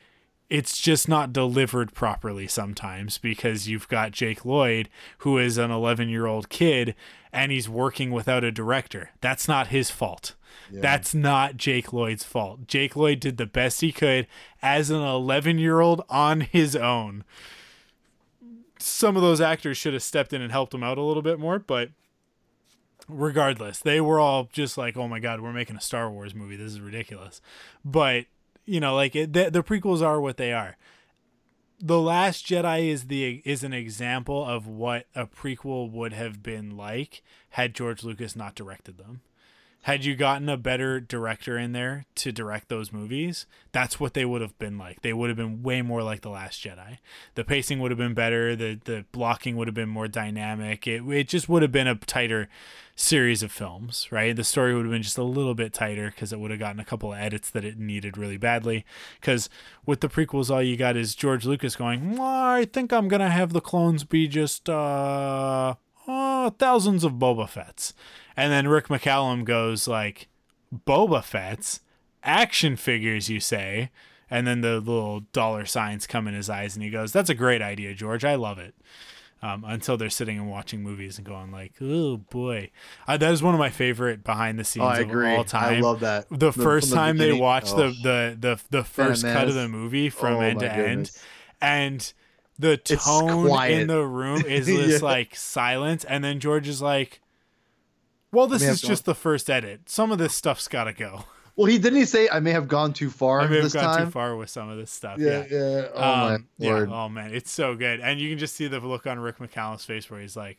It's 0.49 0.79
just 0.81 1.09
not 1.09 1.33
delivered 1.33 1.95
properly 1.95 2.47
sometimes 2.47 3.17
because 3.17 3.69
you've 3.69 3.89
got 3.89 4.13
Jake 4.13 4.45
Lloyd, 4.45 4.91
who 5.19 5.39
is 5.39 5.57
an 5.57 5.71
11 5.71 6.09
year 6.11 6.27
old 6.27 6.51
kid, 6.51 6.95
and 7.33 7.51
he's 7.51 7.69
working 7.69 8.11
without 8.11 8.45
a 8.45 8.53
director. 8.53 9.11
That's 9.23 9.49
not 9.49 9.69
his 9.69 9.91
fault. 9.91 10.35
That's 10.71 11.15
not 11.15 11.57
Jake 11.57 11.93
Lloyd's 11.93 12.25
fault. 12.25 12.67
Jake 12.67 12.97
Lloyd 12.97 13.21
did 13.21 13.37
the 13.39 13.47
best 13.47 13.81
he 13.81 13.93
could 13.93 14.27
as 14.61 14.91
an 14.91 15.01
11 15.01 15.59
year 15.59 15.81
old 15.81 16.05
on 16.11 16.43
his 16.43 16.77
own. 16.77 17.25
Some 18.79 19.17
of 19.17 19.23
those 19.23 19.41
actors 19.41 19.79
should 19.79 19.95
have 19.95 20.03
stepped 20.03 20.33
in 20.33 20.43
and 20.43 20.53
helped 20.53 20.75
him 20.75 20.83
out 20.83 20.99
a 20.99 21.03
little 21.03 21.23
bit 21.23 21.39
more, 21.39 21.59
but 21.59 21.91
regardless, 23.09 23.81
they 23.81 24.01
were 24.01 24.19
all 24.19 24.49
just 24.53 24.77
like, 24.79 24.97
"Oh 24.97 25.09
my 25.09 25.21
god, 25.21 25.41
we're 25.41 25.53
making 25.53 25.77
a 25.77 25.81
Star 25.81 26.11
Wars 26.11 26.35
movie. 26.35 26.57
This 26.57 26.73
is 26.73 26.81
ridiculous." 26.81 27.41
But 27.85 28.27
you 28.65 28.81
know, 28.81 28.95
like 28.95 29.17
it, 29.17 29.33
the, 29.33 29.51
the 29.51 29.63
prequels 29.63 30.03
are 30.03 30.21
what 30.21 30.37
they 30.37 30.53
are. 30.53 30.77
The 31.81 32.01
Last 32.01 32.47
Jedi 32.47 32.89
is 32.89 33.07
the 33.07 33.43
is 33.45 33.65
an 33.65 33.73
example 33.73 34.45
of 34.45 34.67
what 34.67 35.07
a 35.15 35.27
prequel 35.27 35.91
would 35.91 36.13
have 36.13 36.43
been 36.43 36.77
like 36.77 37.23
had 37.51 37.75
George 37.75 38.05
Lucas 38.05 38.37
not 38.37 38.55
directed 38.55 38.99
them. 38.99 39.23
Had 39.83 40.05
you 40.05 40.15
gotten 40.15 40.49
a 40.49 40.57
better 40.57 41.01
director 41.01 41.59
in 41.59 41.73
there 41.73 42.05
to 42.15 42.31
direct 42.31 42.69
those 42.69 42.93
movies, 42.93 43.47
that's 43.73 43.99
what 43.99 44.15
they 44.15 44.25
would 44.25 44.41
have 44.41 44.57
been 44.59 44.79
like. 44.79 45.03
They 45.03 45.13
would 45.13 45.29
have 45.29 45.37
been 45.37 45.65
way 45.65 45.83
more 45.83 46.05
like 46.05 46.21
The 46.21 46.31
Last 46.31 46.63
Jedi. 46.63 46.99
The 47.35 47.43
pacing 47.43 47.81
would 47.81 47.91
have 47.91 47.99
been 47.99 48.15
better. 48.15 48.55
The 48.55 48.79
the 48.85 49.05
blocking 49.11 49.57
would 49.57 49.67
have 49.67 49.75
been 49.75 49.89
more 49.89 50.07
dynamic. 50.07 50.87
It 50.87 51.03
it 51.09 51.27
just 51.27 51.49
would 51.49 51.63
have 51.63 51.73
been 51.73 51.89
a 51.89 51.97
tighter 51.97 52.49
series 52.95 53.43
of 53.43 53.51
films, 53.51 54.07
right? 54.13 54.37
The 54.37 54.45
story 54.45 54.73
would 54.73 54.85
have 54.85 54.93
been 54.93 55.03
just 55.03 55.19
a 55.19 55.25
little 55.25 55.55
bit 55.55 55.73
tighter 55.73 56.11
because 56.11 56.33
it 56.33 56.39
would 56.39 56.53
have 56.53 56.61
gotten 56.61 56.79
a 56.79 56.85
couple 56.85 57.13
of 57.13 57.19
edits 57.19 57.51
that 57.51 57.65
it 57.65 57.77
needed 57.77 58.17
really 58.17 58.37
badly. 58.37 58.85
Because 59.21 59.51
with 59.85 60.01
the 60.01 60.09
prequels, 60.09 60.49
all 60.49 60.63
you 60.63 60.77
got 60.77 60.97
is 60.97 61.17
George 61.17 61.45
Lucas 61.45 61.75
going, 61.75 62.17
well, 62.17 62.23
"I 62.23 62.67
think 62.67 62.93
I'm 62.93 63.09
gonna 63.09 63.31
have 63.31 63.53
the 63.53 63.61
clones 63.61 64.05
be 64.05 64.29
just 64.29 64.69
uh, 64.71 65.75
uh 66.07 66.51
thousands 66.51 67.05
of 67.05 67.13
Boba 67.15 67.49
Fett's," 67.49 67.95
and 68.37 68.53
then 68.53 68.69
Rick 68.69 68.89
McCallum 68.89 69.45
goes 69.45 69.87
like, 69.89 70.29
"Boba 70.87 71.23
Fett's 71.23 71.81
action 72.23 72.77
figures, 72.77 73.29
you 73.29 73.41
say?" 73.41 73.91
And 74.31 74.47
then 74.47 74.63
the 74.63 74.77
little 74.81 75.21
dollar 75.33 75.67
signs 75.67 76.07
come 76.07 76.27
in 76.27 76.33
his 76.35 76.49
eyes, 76.49 76.75
and 76.75 76.83
he 76.83 76.91
goes, 76.91 77.13
"That's 77.13 77.29
a 77.31 77.35
great 77.35 77.61
idea, 77.63 77.95
George. 77.95 78.25
I 78.25 78.35
love 78.35 78.59
it." 78.59 78.75
um, 79.45 79.65
until 79.67 79.97
they're 79.97 80.09
sitting 80.09 80.39
and 80.39 80.49
watching 80.49 80.85
movies 80.85 81.19
and 81.19 81.27
going 81.27 81.51
like, 81.51 81.73
"Oh 81.81 82.17
boy," 82.19 82.71
uh, 83.09 83.17
that 83.17 83.33
is 83.33 83.43
one 83.43 83.55
of 83.55 83.59
my 83.59 83.71
favorite 83.71 84.23
behind 84.23 84.57
the 84.57 84.63
scenes 84.63 84.85
Oh, 84.85 84.89
I 84.89 84.99
of 85.01 85.09
agree. 85.11 85.35
all 85.35 85.43
time. 85.43 85.79
I 85.79 85.81
love 85.81 85.99
that. 85.99 86.27
The 86.31 86.53
From 86.53 86.63
first 86.63 86.91
the 86.91 86.95
time 86.97 87.17
they 87.19 87.33
watched 87.33 87.73
Oh. 87.75 87.91
the, 87.91 87.95
the 88.05 88.37
the 88.39 88.61
the 88.71 88.85
first 88.85 89.25
cut 89.25 89.49
of 89.49 89.55
the 89.55 89.69
movie 89.69 90.11
from 90.11 90.35
Oh, 90.37 90.41
end 90.43 90.61
to 90.61 90.73
end, 90.73 91.11
and 91.61 92.13
the 92.59 92.77
tone 92.77 93.49
in 93.71 93.87
the 93.89 94.05
room 94.05 94.43
is 94.47 94.67
this 94.67 95.01
Yeah. 95.01 95.07
like 95.09 95.35
silence, 95.37 96.05
and 96.05 96.23
then 96.23 96.41
George 96.41 96.69
is 96.69 96.81
like. 96.83 97.21
Well, 98.31 98.47
this 98.47 98.63
is 98.63 98.81
just 98.81 99.05
the 99.05 99.15
first 99.15 99.51
edit. 99.51 99.91
Some 99.91 100.11
of 100.11 100.17
this 100.19 100.35
stuff's 100.35 100.67
got 100.69 100.85
to 100.85 100.93
go. 100.93 101.25
Well, 101.55 101.67
he 101.67 101.77
didn't 101.77 101.99
he 101.99 102.07
say 102.07 102.31
I 102.31 102.41
may 102.41 102.53
have 102.53 102.67
gone 102.67 102.95
too 102.95 103.11
far 103.11 103.43
I 103.43 103.47
may 103.47 103.57
have 103.57 103.65
this 103.65 103.75
gone 103.75 103.85
time. 103.99 104.07
too 104.07 104.11
far 104.11 104.35
with 104.37 104.49
some 104.49 104.71
of 104.71 104.79
this 104.79 104.91
stuff. 104.91 105.19
Yeah, 105.19 105.45
yeah. 105.51 105.59
yeah. 105.83 105.89
Oh 105.95 106.03
Um, 106.03 106.49
my 106.59 106.67
yeah. 106.67 106.87
Oh 106.91 107.11
man, 107.11 107.35
it's 107.35 107.51
so 107.53 107.75
good, 107.75 108.01
and 108.01 108.19
you 108.19 108.31
can 108.31 108.39
just 108.39 108.57
see 108.57 108.69
the 108.69 108.81
look 108.81 109.07
on 109.07 109.19
Rick 109.21 109.37
McCallum's 109.37 109.85
face 109.85 110.11
where 110.11 110.19
he's 110.19 110.35
like, 110.35 110.57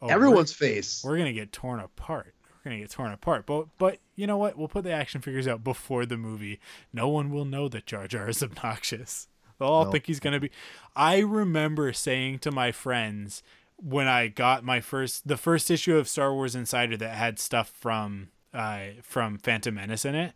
oh, 0.00 0.06
we're- 0.06 0.14
Everyone's 0.14 0.52
face. 0.52 1.02
we're 1.04 1.18
gonna 1.18 1.32
get 1.32 1.50
torn 1.50 1.80
apart. 1.80 2.32
We're 2.64 2.70
gonna 2.70 2.80
get 2.80 2.90
torn 2.92 3.10
apart. 3.10 3.44
But 3.44 3.66
but 3.76 3.98
you 4.14 4.28
know 4.28 4.36
what? 4.36 4.56
We'll 4.56 4.68
put 4.68 4.84
the 4.84 4.92
action 4.92 5.20
figures 5.20 5.48
out 5.48 5.64
before 5.64 6.06
the 6.06 6.16
movie. 6.16 6.60
No 6.92 7.08
one 7.08 7.32
will 7.32 7.44
know 7.44 7.66
that 7.68 7.84
Jar 7.84 8.06
Jar 8.06 8.28
is 8.28 8.40
obnoxious. 8.40 9.26
They'll 9.58 9.68
all 9.68 9.84
No. 9.86 9.90
think 9.90 10.06
he's 10.06 10.20
gonna 10.20 10.40
be. 10.40 10.50
I 10.94 11.18
remember 11.18 11.92
saying 11.92 12.40
to 12.40 12.50
my 12.50 12.72
friends 12.72 13.42
when 13.76 14.08
I 14.08 14.28
got 14.28 14.64
my 14.64 14.80
first 14.80 15.28
the 15.28 15.36
first 15.36 15.70
issue 15.70 15.96
of 15.96 16.08
Star 16.08 16.32
Wars 16.32 16.54
Insider 16.54 16.96
that 16.96 17.14
had 17.16 17.38
stuff 17.38 17.70
from 17.70 18.28
uh 18.54 18.78
from 19.02 19.38
Phantom 19.38 19.74
Menace 19.74 20.04
in 20.04 20.14
it, 20.14 20.32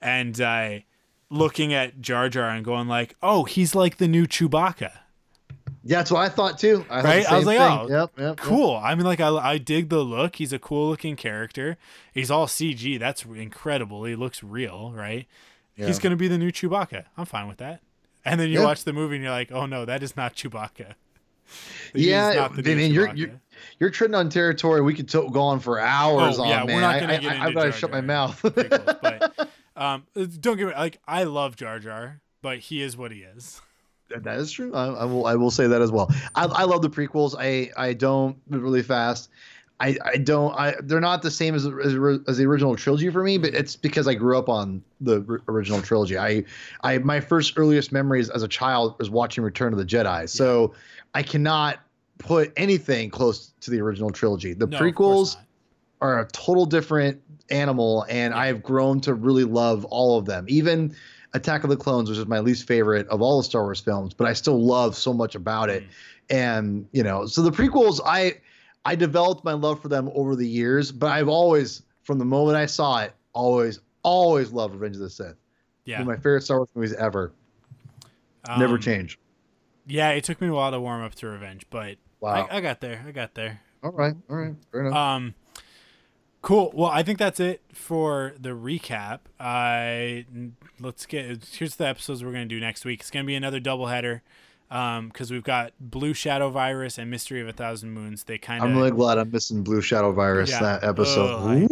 and 0.00 0.40
uh, 0.40 0.78
looking 1.30 1.72
at 1.74 2.00
Jar 2.00 2.28
Jar 2.28 2.50
and 2.50 2.64
going 2.64 2.86
like, 2.88 3.16
oh, 3.22 3.44
he's 3.44 3.74
like 3.74 3.96
the 3.96 4.08
new 4.08 4.26
Chewbacca. 4.26 4.92
Yeah, 5.88 5.98
that's 5.98 6.10
what 6.10 6.20
I 6.20 6.28
thought 6.28 6.58
too. 6.58 6.84
I, 6.90 7.02
Right? 7.02 7.26
I 7.30 7.36
was 7.36 7.46
like, 7.46 7.58
thing. 7.58 7.68
oh, 7.68 7.88
yep, 7.88 8.10
yep, 8.16 8.28
yep. 8.28 8.36
cool. 8.38 8.74
I 8.76 8.94
mean, 8.96 9.04
like, 9.04 9.20
I, 9.20 9.28
I 9.28 9.58
dig 9.58 9.88
the 9.88 10.00
look. 10.00 10.36
He's 10.36 10.52
a 10.52 10.58
cool 10.58 10.88
looking 10.88 11.14
character. 11.14 11.76
He's 12.12 12.28
all 12.28 12.46
CG. 12.46 12.98
That's 12.98 13.24
incredible. 13.24 14.02
He 14.04 14.16
looks 14.16 14.42
real, 14.42 14.90
right? 14.92 15.26
He's 15.76 15.98
going 16.00 16.10
to 16.10 16.16
be 16.16 16.26
the 16.26 16.38
new 16.38 16.50
Chewbacca. 16.50 17.04
I'm 17.16 17.26
fine 17.26 17.46
with 17.46 17.58
that. 17.58 17.82
And 18.26 18.38
then 18.40 18.48
you 18.50 18.58
Yeah. 18.58 18.64
watch 18.64 18.84
the 18.84 18.92
movie 18.92 19.14
and 19.16 19.22
you're 19.24 19.32
like, 19.32 19.52
oh 19.52 19.64
no, 19.66 19.84
that 19.84 20.02
is 20.02 20.16
not 20.16 20.34
Chewbacca. 20.34 20.94
He 21.94 22.10
Yeah, 22.10 22.32
not 22.34 22.56
the 22.56 22.62
new 22.62 22.72
I 22.72 22.74
mean, 22.74 22.92
you're, 22.92 23.14
you're 23.14 23.30
you're 23.78 23.90
treading 23.90 24.14
on 24.16 24.28
territory 24.28 24.80
we 24.82 24.92
could 24.94 25.08
to- 25.10 25.30
go 25.30 25.40
on 25.42 25.60
for 25.60 25.78
hours 25.78 26.38
Oh, 26.38 26.42
on. 26.42 26.48
yeah, 26.48 26.64
we're 26.64 26.80
not 26.80 26.96
I- 26.96 27.00
gonna 27.00 27.12
I, 27.14 27.16
get 27.18 27.30
I, 27.30 27.34
into 27.36 27.46
I've 27.46 27.54
got 27.54 27.64
to 27.64 27.72
shut 27.72 27.90
my 27.92 28.00
mouth. 28.00 28.40
but 28.42 29.48
um, 29.76 30.04
don't 30.40 30.56
get 30.56 30.66
me 30.66 30.72
like 30.74 30.98
I 31.06 31.22
love 31.24 31.54
Jar 31.56 31.78
Jar, 31.78 32.20
but 32.42 32.58
he 32.58 32.82
is 32.82 32.96
what 32.96 33.12
he 33.12 33.20
is. 33.20 33.60
that 34.10 34.38
is 34.38 34.50
true. 34.50 34.74
I, 34.74 34.86
I 34.86 35.04
will. 35.04 35.26
I 35.26 35.34
will 35.36 35.50
say 35.50 35.66
that 35.68 35.80
as 35.82 35.90
well. 35.92 36.10
I, 36.34 36.44
I 36.46 36.64
love 36.64 36.82
the 36.82 36.90
prequels. 36.90 37.34
I 37.38 37.70
I 37.76 37.92
don't 37.92 38.36
really 38.50 38.82
fast. 38.82 39.30
I, 39.78 39.96
I 40.04 40.16
don't. 40.16 40.54
I 40.54 40.74
they're 40.82 41.00
not 41.00 41.20
the 41.22 41.30
same 41.30 41.54
as, 41.54 41.66
as 41.66 41.94
as 42.28 42.38
the 42.38 42.44
original 42.46 42.76
trilogy 42.76 43.10
for 43.10 43.22
me, 43.22 43.36
but 43.36 43.54
it's 43.54 43.76
because 43.76 44.08
I 44.08 44.14
grew 44.14 44.38
up 44.38 44.48
on 44.48 44.82
the 45.02 45.24
r- 45.28 45.42
original 45.48 45.82
trilogy. 45.82 46.16
I 46.16 46.44
I 46.82 46.98
my 46.98 47.20
first 47.20 47.54
earliest 47.58 47.92
memories 47.92 48.30
as 48.30 48.42
a 48.42 48.48
child 48.48 48.96
was 48.98 49.10
watching 49.10 49.44
Return 49.44 49.72
of 49.74 49.78
the 49.78 49.84
Jedi. 49.84 50.28
So 50.30 50.72
I 51.14 51.22
cannot 51.22 51.80
put 52.18 52.52
anything 52.56 53.10
close 53.10 53.52
to 53.60 53.70
the 53.70 53.80
original 53.80 54.10
trilogy. 54.10 54.54
The 54.54 54.66
No, 54.66 54.78
prequels 54.78 55.36
are 56.00 56.20
a 56.20 56.28
total 56.28 56.64
different 56.64 57.20
animal, 57.50 58.06
and 58.08 58.32
I 58.32 58.46
have 58.46 58.62
grown 58.62 59.00
to 59.02 59.12
really 59.12 59.44
love 59.44 59.84
all 59.86 60.18
of 60.18 60.24
them. 60.24 60.46
Even 60.48 60.96
Attack 61.34 61.64
of 61.64 61.70
the 61.70 61.76
Clones, 61.76 62.08
which 62.08 62.18
is 62.18 62.26
my 62.26 62.38
least 62.38 62.66
favorite 62.66 63.06
of 63.08 63.20
all 63.20 63.38
the 63.38 63.44
Star 63.44 63.62
Wars 63.62 63.80
films, 63.80 64.14
but 64.14 64.26
I 64.26 64.32
still 64.32 64.64
love 64.64 64.96
so 64.96 65.12
much 65.12 65.34
about 65.34 65.68
it. 65.68 65.84
And 66.30 66.88
you 66.92 67.02
know, 67.02 67.26
so 67.26 67.42
the 67.42 67.50
prequels, 67.50 68.00
I 68.04 68.36
I 68.86 68.94
developed 68.94 69.44
my 69.44 69.52
love 69.52 69.80
for 69.82 69.88
them 69.88 70.10
over 70.14 70.36
the 70.36 70.46
years, 70.48 70.92
but 70.92 71.08
I've 71.08 71.28
always, 71.28 71.82
from 72.04 72.18
the 72.18 72.24
moment 72.24 72.56
I 72.56 72.66
saw 72.66 73.00
it, 73.00 73.12
always 73.32 73.80
always 74.02 74.52
loved 74.52 74.74
Revenge 74.74 74.94
of 74.96 75.00
the 75.02 75.10
Sith. 75.10 75.34
Yeah, 75.84 75.98
One 75.98 76.02
of 76.02 76.06
my 76.08 76.16
favorite 76.16 76.42
Star 76.42 76.58
Wars 76.58 76.68
movies 76.74 76.92
ever. 76.94 77.32
Never 78.58 78.74
Um, 78.74 78.80
change. 78.80 79.18
Yeah, 79.86 80.10
it 80.10 80.24
took 80.24 80.40
me 80.40 80.48
a 80.48 80.52
while 80.52 80.70
to 80.70 80.80
warm 80.80 81.02
up 81.02 81.14
to 81.16 81.26
Revenge, 81.26 81.66
but 81.70 81.96
Wow. 82.20 82.46
I, 82.50 82.58
I 82.58 82.60
got 82.60 82.80
there. 82.80 83.04
I 83.06 83.10
got 83.10 83.34
there. 83.34 83.60
all 83.82 83.90
right, 83.92 84.14
all 84.30 84.36
right, 84.36 84.54
fair 84.72 84.80
enough. 84.82 84.94
Um, 84.94 85.34
cool. 86.42 86.70
Well, 86.74 86.90
I 86.90 87.02
think 87.02 87.18
that's 87.18 87.40
it 87.40 87.62
for 87.72 88.34
the 88.38 88.50
recap. 88.50 89.20
I 89.40 90.24
let's 90.80 91.06
get 91.06 91.44
here's 91.52 91.76
the 91.76 91.86
episodes 91.86 92.22
we're 92.24 92.32
gonna 92.32 92.46
do 92.46 92.60
next 92.60 92.84
week. 92.84 93.00
It's 93.00 93.10
gonna 93.10 93.24
be 93.24 93.34
another 93.34 93.60
doubleheader. 93.60 94.14
Um, 94.14 94.20
because 94.68 95.30
we've 95.30 95.44
got 95.44 95.72
Blue 95.78 96.12
Shadow 96.14 96.50
Virus 96.50 96.98
and 96.98 97.10
Mystery 97.10 97.40
of 97.40 97.48
a 97.48 97.52
Thousand 97.52 97.92
Moons. 97.92 98.24
They 98.24 98.38
kind 98.38 98.62
of 98.62 98.68
I'm 98.70 98.76
really 98.76 98.90
glad 98.90 99.18
I'm 99.18 99.30
missing 99.30 99.62
Blue 99.62 99.80
Shadow 99.80 100.12
Virus 100.12 100.50
that 100.50 100.82
episode. 100.82 101.34
Ugh, 101.34 101.48
I- 101.48 101.66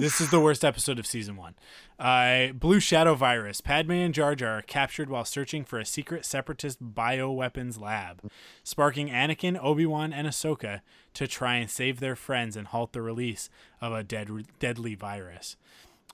this 0.00 0.20
is 0.20 0.30
the 0.30 0.40
worst 0.40 0.64
episode 0.64 0.98
of 0.98 1.06
season 1.06 1.36
one. 1.36 1.54
Uh, 1.98 2.52
Blue 2.52 2.80
Shadow 2.80 3.14
Virus. 3.14 3.60
Padme 3.60 3.90
and 3.92 4.14
Jar 4.14 4.34
Jar 4.34 4.58
are 4.58 4.62
captured 4.62 5.10
while 5.10 5.24
searching 5.26 5.64
for 5.64 5.78
a 5.78 5.84
secret 5.84 6.24
separatist 6.24 6.82
bioweapons 6.82 7.78
lab, 7.78 8.22
sparking 8.64 9.08
Anakin, 9.10 9.62
Obi 9.62 9.84
Wan, 9.84 10.12
and 10.12 10.26
Ahsoka 10.26 10.80
to 11.12 11.26
try 11.26 11.56
and 11.56 11.68
save 11.70 12.00
their 12.00 12.16
friends 12.16 12.56
and 12.56 12.68
halt 12.68 12.92
the 12.94 13.02
release 13.02 13.50
of 13.82 13.92
a 13.92 14.02
dead, 14.02 14.30
deadly 14.58 14.94
virus. 14.94 15.56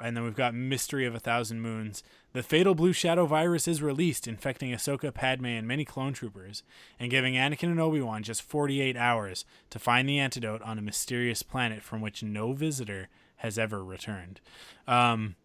And 0.00 0.14
then 0.14 0.24
we've 0.24 0.36
got 0.36 0.54
Mystery 0.54 1.06
of 1.06 1.14
a 1.14 1.20
Thousand 1.20 1.62
Moons. 1.62 2.02
The 2.34 2.42
fatal 2.42 2.74
blue 2.74 2.92
shadow 2.92 3.24
virus 3.24 3.66
is 3.66 3.82
released, 3.82 4.28
infecting 4.28 4.72
Ahsoka, 4.72 5.12
Padme, 5.12 5.46
and 5.46 5.66
many 5.66 5.86
clone 5.86 6.12
troopers, 6.12 6.62
and 7.00 7.10
giving 7.10 7.34
Anakin 7.34 7.70
and 7.70 7.80
Obi 7.80 8.02
Wan 8.02 8.22
just 8.22 8.42
48 8.42 8.94
hours 8.96 9.46
to 9.70 9.78
find 9.78 10.06
the 10.06 10.18
antidote 10.18 10.60
on 10.62 10.78
a 10.78 10.82
mysterious 10.82 11.42
planet 11.42 11.82
from 11.82 12.02
which 12.02 12.22
no 12.22 12.52
visitor 12.52 13.08
has 13.36 13.58
ever 13.58 13.82
returned. 13.82 14.40
Um, 14.86 15.36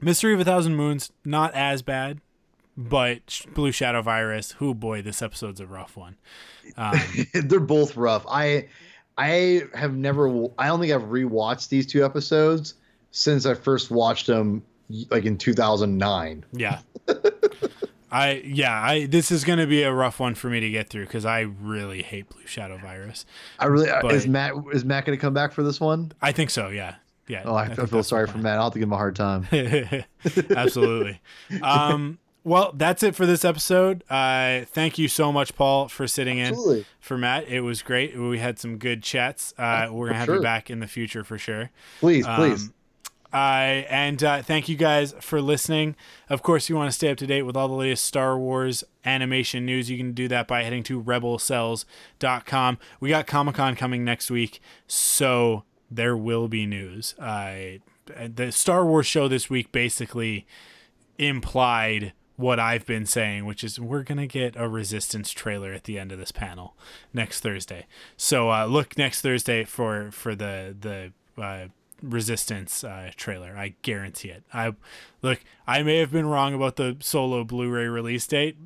Mystery 0.00 0.32
of 0.32 0.40
a 0.40 0.44
Thousand 0.44 0.76
Moons, 0.76 1.12
not 1.24 1.52
as 1.54 1.82
bad, 1.82 2.20
but 2.76 3.42
Blue 3.54 3.72
Shadow 3.72 4.00
Virus, 4.00 4.52
who 4.52 4.72
boy, 4.72 5.02
this 5.02 5.20
episode's 5.20 5.60
a 5.60 5.66
rough 5.66 5.96
one. 5.96 6.16
Um, 6.76 6.98
They're 7.34 7.60
both 7.60 7.96
rough. 7.96 8.24
I 8.28 8.68
I 9.16 9.62
have 9.74 9.96
never 9.96 10.28
I 10.56 10.68
don't 10.68 10.80
think 10.80 10.92
I've 10.92 11.02
rewatched 11.02 11.68
these 11.68 11.86
two 11.86 12.04
episodes 12.04 12.74
since 13.10 13.46
I 13.46 13.54
first 13.54 13.90
watched 13.90 14.26
them 14.26 14.62
like 15.10 15.24
in 15.24 15.36
2009. 15.36 16.44
Yeah. 16.52 16.80
I 18.10 18.42
yeah, 18.44 18.72
I 18.82 19.06
this 19.06 19.30
is 19.30 19.44
going 19.44 19.58
to 19.58 19.66
be 19.66 19.82
a 19.82 19.92
rough 19.92 20.18
one 20.18 20.34
for 20.34 20.48
me 20.48 20.60
to 20.60 20.70
get 20.70 20.88
through 20.88 21.06
cuz 21.06 21.26
I 21.26 21.40
really 21.40 22.02
hate 22.02 22.30
Blue 22.30 22.46
Shadow 22.46 22.78
Virus. 22.78 23.26
I 23.58 23.66
really 23.66 23.88
But- 24.00 24.14
is 24.14 24.26
Matt 24.26 24.54
is 24.72 24.84
Matt 24.84 25.04
going 25.04 25.16
to 25.16 25.20
come 25.20 25.34
back 25.34 25.52
for 25.52 25.62
this 25.62 25.78
one? 25.78 26.12
I 26.22 26.32
think 26.32 26.50
so, 26.50 26.68
yeah. 26.68 26.96
Yeah. 27.28 27.42
Oh, 27.44 27.54
I, 27.54 27.64
I 27.64 27.86
feel 27.86 28.02
sorry 28.02 28.26
for. 28.26 28.38
Matt. 28.38 28.56
I'll 28.56 28.64
have 28.64 28.72
to 28.72 28.78
give 28.78 28.88
him 28.88 28.94
a 28.94 28.96
hard 28.96 29.14
time. 29.14 29.46
Absolutely. 30.50 31.20
Um, 31.62 32.18
well, 32.44 32.72
that's 32.74 33.02
it 33.02 33.14
for 33.14 33.26
this 33.26 33.44
episode. 33.44 34.04
Uh, 34.08 34.64
thank 34.64 34.96
you 34.96 35.08
so 35.08 35.30
much, 35.30 35.54
Paul, 35.54 35.88
for 35.88 36.06
sitting 36.06 36.40
Absolutely. 36.40 36.78
in 36.78 36.84
for 36.98 37.18
Matt. 37.18 37.46
It 37.48 37.60
was 37.60 37.82
great. 37.82 38.18
We 38.18 38.38
had 38.38 38.58
some 38.58 38.78
good 38.78 39.02
chats. 39.02 39.52
Uh, 39.58 39.88
we're 39.90 40.06
gonna 40.06 40.18
have 40.18 40.26
sure. 40.26 40.36
you 40.36 40.42
back 40.42 40.70
in 40.70 40.80
the 40.80 40.86
future 40.86 41.24
for 41.24 41.36
sure. 41.36 41.70
Please, 42.00 42.26
please. 42.26 42.70
Uh, 43.32 43.84
and 43.90 44.22
uh, 44.24 44.42
thank 44.42 44.68
you 44.68 44.76
guys 44.76 45.14
for 45.20 45.42
listening. 45.42 45.96
Of 46.30 46.42
course, 46.42 46.68
you 46.68 46.76
want 46.76 46.88
to 46.88 46.92
stay 46.92 47.10
up 47.10 47.18
to 47.18 47.26
date 47.26 47.42
with 47.42 47.56
all 47.56 47.68
the 47.68 47.74
latest 47.74 48.04
Star 48.04 48.38
Wars 48.38 48.84
animation 49.08 49.64
news, 49.64 49.90
you 49.90 49.96
can 49.96 50.12
do 50.12 50.28
that 50.28 50.46
by 50.46 50.62
heading 50.62 50.82
to 50.84 51.02
rebelscast.com. 51.02 52.78
We 53.00 53.08
got 53.08 53.26
Comic 53.26 53.56
Con 53.56 53.74
coming 53.74 54.04
next 54.04 54.30
week, 54.30 54.60
so 54.86 55.64
there 55.90 56.16
will 56.16 56.48
be 56.48 56.66
news. 56.66 57.14
Uh, 57.18 57.78
the 58.06 58.52
Star 58.52 58.84
Wars 58.84 59.06
show 59.06 59.28
this 59.28 59.50
week 59.50 59.72
basically 59.72 60.46
implied 61.18 62.12
what 62.36 62.60
I've 62.60 62.86
been 62.86 63.06
saying, 63.06 63.46
which 63.46 63.64
is 63.64 63.80
we're 63.80 64.04
gonna 64.04 64.26
get 64.26 64.54
a 64.56 64.68
Resistance 64.68 65.30
trailer 65.32 65.72
at 65.72 65.84
the 65.84 65.98
end 65.98 66.12
of 66.12 66.18
this 66.18 66.30
panel 66.30 66.76
next 67.12 67.40
Thursday. 67.40 67.86
So 68.16 68.52
uh, 68.52 68.66
look 68.66 68.96
next 68.96 69.22
Thursday 69.22 69.64
for 69.64 70.10
for 70.12 70.34
the 70.34 70.76
the 70.78 71.42
uh, 71.42 71.68
Resistance 72.02 72.84
uh, 72.84 73.10
trailer. 73.16 73.56
I 73.56 73.74
guarantee 73.82 74.28
it. 74.28 74.44
I 74.52 74.74
look. 75.22 75.40
I 75.66 75.82
may 75.82 75.98
have 75.98 76.12
been 76.12 76.26
wrong 76.26 76.54
about 76.54 76.76
the 76.76 76.96
solo 77.00 77.44
Blu-ray 77.44 77.86
release 77.86 78.26
date 78.26 78.56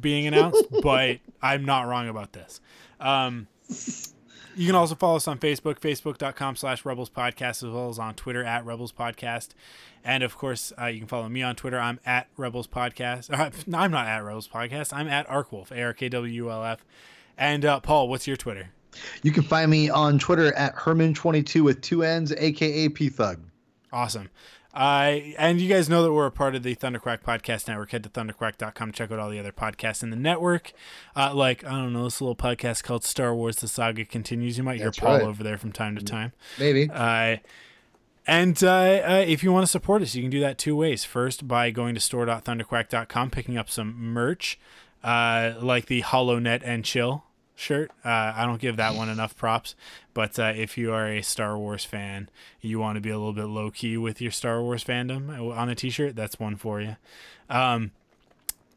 being 0.00 0.26
announced, 0.26 0.64
but 0.82 1.18
I'm 1.40 1.64
not 1.64 1.88
wrong 1.88 2.08
about 2.08 2.32
this. 2.32 2.60
Um, 3.00 3.48
you 4.54 4.66
can 4.66 4.74
also 4.74 4.94
follow 4.94 5.16
us 5.16 5.26
on 5.26 5.38
Facebook, 5.38 5.80
facebook.com 5.80 6.56
slash 6.56 6.84
Rebels 6.84 7.10
Podcast, 7.10 7.62
as 7.62 7.70
well 7.70 7.88
as 7.88 7.98
on 7.98 8.14
Twitter 8.14 8.44
at 8.44 8.64
Rebels 8.66 8.92
Podcast. 8.92 9.50
And 10.04 10.22
of 10.22 10.36
course, 10.36 10.72
uh, 10.80 10.86
you 10.86 10.98
can 10.98 11.08
follow 11.08 11.28
me 11.28 11.42
on 11.42 11.56
Twitter. 11.56 11.78
I'm 11.78 12.00
at 12.04 12.28
Rebels 12.36 12.66
Podcast. 12.66 13.32
Uh, 13.32 13.50
I'm 13.76 13.90
not 13.90 14.06
at 14.06 14.18
Rebels 14.18 14.48
Podcast. 14.48 14.92
I'm 14.92 15.08
at 15.08 15.26
Arkwolf, 15.28 15.70
A 15.70 15.82
R 15.82 15.92
K 15.92 16.08
W 16.08 16.50
L 16.50 16.64
F. 16.64 16.84
And 17.38 17.64
uh, 17.64 17.80
Paul, 17.80 18.08
what's 18.08 18.26
your 18.26 18.36
Twitter? 18.36 18.70
You 19.22 19.32
can 19.32 19.42
find 19.42 19.70
me 19.70 19.90
on 19.90 20.18
Twitter 20.18 20.54
at 20.54 20.74
Herman22 20.74 21.62
with 21.62 21.80
two 21.80 22.02
N's, 22.02 22.32
aka 22.32 22.88
P 22.88 23.08
Thug. 23.08 23.40
Awesome. 23.92 24.30
Uh, 24.74 25.20
and 25.36 25.60
you 25.60 25.68
guys 25.68 25.88
know 25.90 26.02
that 26.02 26.12
we're 26.12 26.26
a 26.26 26.30
part 26.30 26.54
of 26.54 26.62
the 26.62 26.74
Thunderquack 26.74 27.22
Podcast 27.22 27.68
Network. 27.68 27.90
Head 27.90 28.04
to 28.04 28.08
thunderquack.com 28.08 28.92
check 28.92 29.12
out 29.12 29.18
all 29.18 29.28
the 29.28 29.38
other 29.38 29.52
podcasts 29.52 30.02
in 30.02 30.10
the 30.10 30.16
network. 30.16 30.72
Uh, 31.14 31.34
like, 31.34 31.62
I 31.64 31.70
don't 31.70 31.92
know, 31.92 32.04
this 32.04 32.20
little 32.22 32.36
podcast 32.36 32.82
called 32.82 33.04
Star 33.04 33.34
Wars 33.34 33.56
The 33.56 33.68
Saga 33.68 34.06
Continues. 34.06 34.56
You 34.56 34.64
might 34.64 34.78
hear 34.78 34.90
Paul 34.90 35.18
right. 35.18 35.22
over 35.22 35.42
there 35.42 35.58
from 35.58 35.72
time 35.72 35.96
to 35.96 36.04
time. 36.04 36.32
Maybe. 36.58 36.88
Uh, 36.90 37.36
and 38.26 38.62
uh, 38.64 38.70
uh, 38.70 39.24
if 39.26 39.42
you 39.42 39.52
want 39.52 39.64
to 39.64 39.70
support 39.70 40.00
us, 40.00 40.14
you 40.14 40.22
can 40.22 40.30
do 40.30 40.40
that 40.40 40.56
two 40.56 40.74
ways. 40.74 41.04
First, 41.04 41.46
by 41.46 41.70
going 41.70 41.94
to 41.94 42.00
store.thunderquack.com, 42.00 43.30
picking 43.30 43.58
up 43.58 43.68
some 43.68 43.94
merch, 43.94 44.58
uh, 45.04 45.52
like 45.60 45.86
the 45.86 46.00
HoloNet 46.00 46.62
and 46.64 46.82
Chill 46.82 47.24
shirt. 47.54 47.90
Uh, 48.04 48.32
I 48.34 48.46
don't 48.46 48.60
give 48.60 48.76
that 48.76 48.94
one 48.94 49.08
enough 49.08 49.36
props. 49.36 49.74
But 50.14 50.38
uh, 50.38 50.52
if 50.54 50.76
you 50.76 50.92
are 50.92 51.06
a 51.06 51.22
Star 51.22 51.58
Wars 51.58 51.84
fan, 51.84 52.28
you 52.60 52.78
want 52.78 52.96
to 52.96 53.00
be 53.00 53.10
a 53.10 53.18
little 53.18 53.32
bit 53.32 53.44
low 53.44 53.70
key 53.70 53.96
with 53.96 54.20
your 54.20 54.30
Star 54.30 54.62
Wars 54.62 54.84
fandom 54.84 55.56
on 55.56 55.68
a 55.68 55.74
t 55.74 55.90
shirt, 55.90 56.16
that's 56.16 56.38
one 56.38 56.56
for 56.56 56.80
you. 56.80 56.96
Um, 57.48 57.92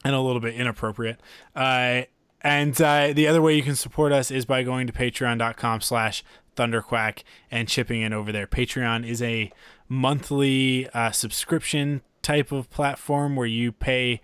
and 0.04 0.14
a 0.14 0.22
little 0.22 0.42
bit 0.42 0.56
inappropriate. 0.56 1.20
Uh, 1.56 2.04
and 2.42 2.80
uh, 2.80 3.12
the 3.12 3.28
other 3.28 3.42
way 3.42 3.56
you 3.56 3.64
can 3.64 3.76
support 3.76 4.12
us 4.12 4.30
is 4.30 4.46
by 4.46 4.62
going 4.62 4.86
to 4.86 4.94
patreon.com 4.94 5.82
slash 5.82 6.24
thunderquack 6.56 7.24
and 7.50 7.68
chipping 7.68 8.02
in 8.02 8.14
over 8.14 8.32
there. 8.32 8.48
Patreon 8.48 9.06
is 9.06 9.22
a 9.22 9.52
monthly 9.90 10.88
uh, 10.94 11.12
subscription 11.12 12.02
type 12.22 12.52
of 12.52 12.70
platform 12.70 13.36
where 13.36 13.48
you 13.48 13.72
pay 13.72 14.22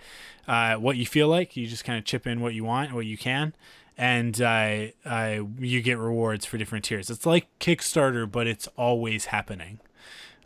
uh, 0.47 0.75
what 0.75 0.97
you 0.97 1.05
feel 1.05 1.27
like. 1.27 1.57
You 1.57 1.67
just 1.67 1.83
kind 1.83 1.97
of 1.97 2.05
chip 2.05 2.25
in 2.25 2.41
what 2.41 2.53
you 2.53 2.63
want, 2.63 2.93
what 2.93 3.05
you 3.05 3.17
can. 3.17 3.53
And 4.01 4.41
uh, 4.41 4.87
uh, 5.05 5.43
you 5.59 5.81
get 5.81 5.99
rewards 5.99 6.45
for 6.45 6.57
different 6.57 6.85
tiers. 6.85 7.11
It's 7.11 7.25
like 7.25 7.47
Kickstarter, 7.59 8.29
but 8.29 8.47
it's 8.47 8.67
always 8.75 9.25
happening 9.25 9.79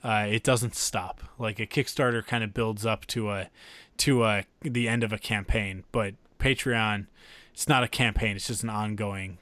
uh, 0.05 0.27
it 0.29 0.43
doesn't 0.43 0.75
stop. 0.75 1.23
Like 1.39 1.59
a 1.59 1.65
Kickstarter 1.65 2.25
kind 2.25 2.43
of 2.43 2.53
builds 2.53 2.85
up 2.85 3.07
to 3.07 3.31
a 3.31 3.49
to 3.97 4.23
a 4.23 4.45
the 4.61 4.87
end 4.87 5.03
of 5.03 5.11
a 5.11 5.17
campaign, 5.17 5.83
but 5.91 6.13
Patreon, 6.37 7.07
it's 7.51 7.67
not 7.67 7.83
a 7.83 7.87
campaign. 7.87 8.35
It's 8.35 8.45
just 8.45 8.61
an 8.61 8.69
ongoing 8.69 9.39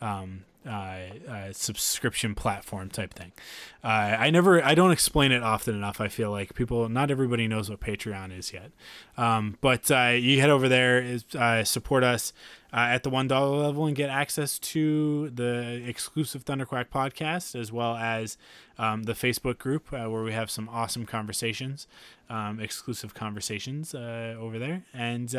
um, 0.00 0.46
uh, 0.66 1.30
uh, 1.30 1.52
subscription 1.52 2.34
platform 2.34 2.90
type 2.90 3.14
thing. 3.14 3.32
Uh, 3.84 4.16
I 4.18 4.30
never, 4.30 4.62
I 4.64 4.74
don't 4.74 4.90
explain 4.90 5.32
it 5.32 5.42
often 5.42 5.74
enough. 5.74 6.00
I 6.00 6.08
feel 6.08 6.30
like 6.30 6.54
people, 6.54 6.88
not 6.88 7.10
everybody 7.10 7.46
knows 7.46 7.70
what 7.70 7.80
Patreon 7.80 8.36
is 8.36 8.52
yet. 8.52 8.72
Um, 9.16 9.56
but 9.60 9.90
uh, 9.90 10.14
you 10.18 10.40
head 10.40 10.50
over 10.50 10.68
there, 10.68 11.00
is 11.00 11.24
support 11.68 12.02
us 12.02 12.32
uh, 12.72 12.80
at 12.80 13.04
the 13.04 13.10
one 13.10 13.28
dollar 13.28 13.56
level 13.56 13.86
and 13.86 13.94
get 13.94 14.10
access 14.10 14.58
to 14.58 15.30
the 15.30 15.82
exclusive 15.86 16.44
Thunderquack 16.44 16.88
podcast 16.88 17.58
as 17.58 17.70
well 17.72 17.96
as 17.96 18.36
um, 18.78 19.04
the 19.04 19.14
Facebook 19.14 19.58
group 19.58 19.92
uh, 19.92 20.10
where 20.10 20.22
we 20.22 20.32
have 20.32 20.50
some 20.50 20.68
awesome 20.68 21.06
conversations, 21.06 21.86
um, 22.28 22.60
exclusive 22.60 23.14
conversations 23.14 23.94
uh, 23.94 24.36
over 24.38 24.58
there, 24.58 24.84
and 24.92 25.34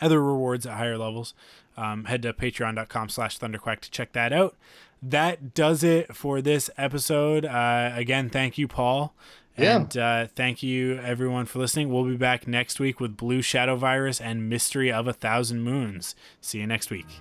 other 0.00 0.22
rewards 0.22 0.64
at 0.66 0.76
higher 0.76 0.96
levels. 0.96 1.34
Um, 1.80 2.04
head 2.04 2.22
to 2.22 2.32
patreon.com 2.34 3.08
slash 3.08 3.38
thunderquack 3.38 3.80
to 3.80 3.90
check 3.90 4.12
that 4.12 4.32
out. 4.32 4.54
That 5.02 5.54
does 5.54 5.82
it 5.82 6.14
for 6.14 6.42
this 6.42 6.68
episode. 6.76 7.46
Uh, 7.46 7.92
again, 7.94 8.28
thank 8.28 8.58
you, 8.58 8.68
Paul. 8.68 9.14
Yeah. 9.56 9.76
And 9.76 9.96
uh, 9.96 10.26
thank 10.26 10.62
you, 10.62 10.98
everyone, 10.98 11.46
for 11.46 11.58
listening. 11.58 11.90
We'll 11.90 12.04
be 12.04 12.16
back 12.16 12.46
next 12.46 12.80
week 12.80 13.00
with 13.00 13.16
Blue 13.16 13.40
Shadow 13.40 13.76
Virus 13.76 14.20
and 14.20 14.48
Mystery 14.48 14.92
of 14.92 15.08
a 15.08 15.12
Thousand 15.12 15.62
Moons. 15.62 16.14
See 16.40 16.58
you 16.58 16.66
next 16.66 16.90
week. 16.90 17.20